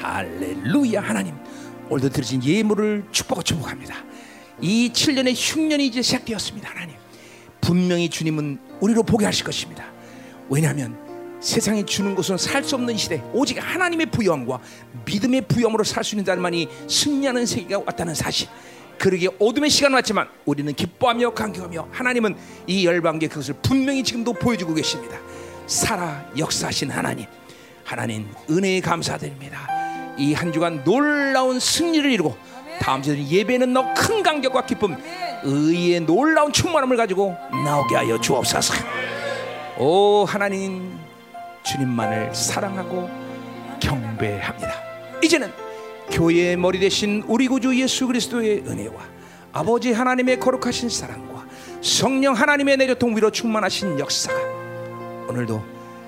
할렐루야 0.00 1.00
하나님 1.00 1.34
오늘도 1.88 2.10
드리신 2.10 2.42
예물을 2.44 3.04
축복하고 3.10 3.42
축복합니다. 3.42 3.96
이 4.60 4.90
7년의 4.92 5.34
흉년이 5.36 5.86
이제 5.86 6.02
시작되었습니다. 6.02 6.70
하나님 6.70 6.96
분명히 7.60 8.08
주님은 8.08 8.58
우리로 8.80 9.02
보게 9.02 9.24
하실 9.24 9.44
것입니다. 9.44 9.84
왜냐하면 10.48 10.96
세상이 11.40 11.84
주는 11.84 12.14
것은 12.14 12.38
살 12.38 12.64
수 12.64 12.74
없는 12.76 12.96
시대 12.96 13.22
오직 13.32 13.58
하나님의 13.58 14.06
부여함과 14.06 14.60
믿음의 15.04 15.42
부여함으로 15.42 15.84
살 15.84 16.02
수 16.04 16.14
있는 16.14 16.24
자만이 16.24 16.68
승리하는 16.88 17.46
세계가 17.46 17.82
왔다는 17.86 18.14
사실 18.14 18.48
그러기에 18.98 19.28
어둠의 19.38 19.70
시간 19.70 19.92
왔지만 19.94 20.28
우리는 20.44 20.72
기뻐하며 20.72 21.34
감격하며 21.34 21.88
하나님은 21.92 22.36
이 22.66 22.86
열방계 22.86 23.28
그것을 23.28 23.54
분명히 23.62 24.02
지금도 24.02 24.32
보여주고 24.34 24.74
계십니다. 24.74 25.18
살아 25.66 26.24
역사하신 26.38 26.90
하나님 26.90 27.26
하나님 27.84 28.28
은혜에 28.50 28.80
감사드립니다. 28.80 29.68
이 30.18 30.32
한 30.32 30.50
주간 30.52 30.82
놀라운 30.84 31.60
승리를 31.60 32.10
이루고 32.10 32.36
다음 32.80 33.02
주에 33.02 33.22
예배는 33.26 33.74
더 33.74 33.92
큰 33.94 34.22
감격과 34.22 34.64
기쁨 34.66 34.96
의의 35.44 36.00
놀라운 36.00 36.52
충만함을 36.52 36.96
가지고 36.96 37.36
나오게 37.64 37.94
하여 37.96 38.18
주옵소서. 38.20 38.74
오 39.78 40.24
하나님 40.24 40.98
주님만을 41.64 42.34
사랑하고 42.34 43.10
경배합니다. 43.80 44.72
이제는 45.22 45.52
교회의 46.10 46.56
머리 46.56 46.78
대신 46.78 47.22
우리 47.26 47.48
구주 47.48 47.78
예수 47.80 48.06
그리스도의 48.06 48.64
은혜와 48.66 48.94
아버지 49.52 49.92
하나님의 49.92 50.38
거룩하신 50.40 50.88
사랑과 50.88 51.46
성령 51.80 52.34
하나님의 52.34 52.76
내려통 52.76 53.16
위로 53.16 53.30
충만하신 53.30 53.98
역사가 53.98 54.36
오늘도 55.28 55.62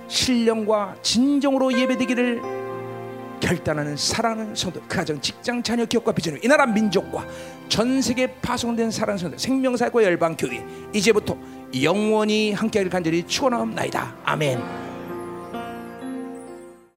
신령과 0.09 0.97
진정으로 1.02 1.73
예배되기를 1.73 2.59
결단하는 3.41 3.97
사랑하는 3.97 4.55
성도, 4.55 4.81
그 4.81 4.89
가정, 4.89 5.20
직장, 5.20 5.62
자녀, 5.62 5.85
기업과 5.85 6.12
비전을 6.12 6.44
이 6.44 6.49
나라 6.49 6.67
민족과 6.67 7.25
전 7.68 8.02
세계 8.02 8.27
파송된 8.41 8.91
사랑하는 8.91 9.18
성도, 9.18 9.39
생명사과 9.39 10.02
열방 10.02 10.36
교회 10.36 10.65
이제부터 10.93 11.36
영원히 11.83 12.52
함께하길 12.52 12.91
간절히 12.91 13.23
축원하옵나이다. 13.27 14.17
아멘. 14.25 14.88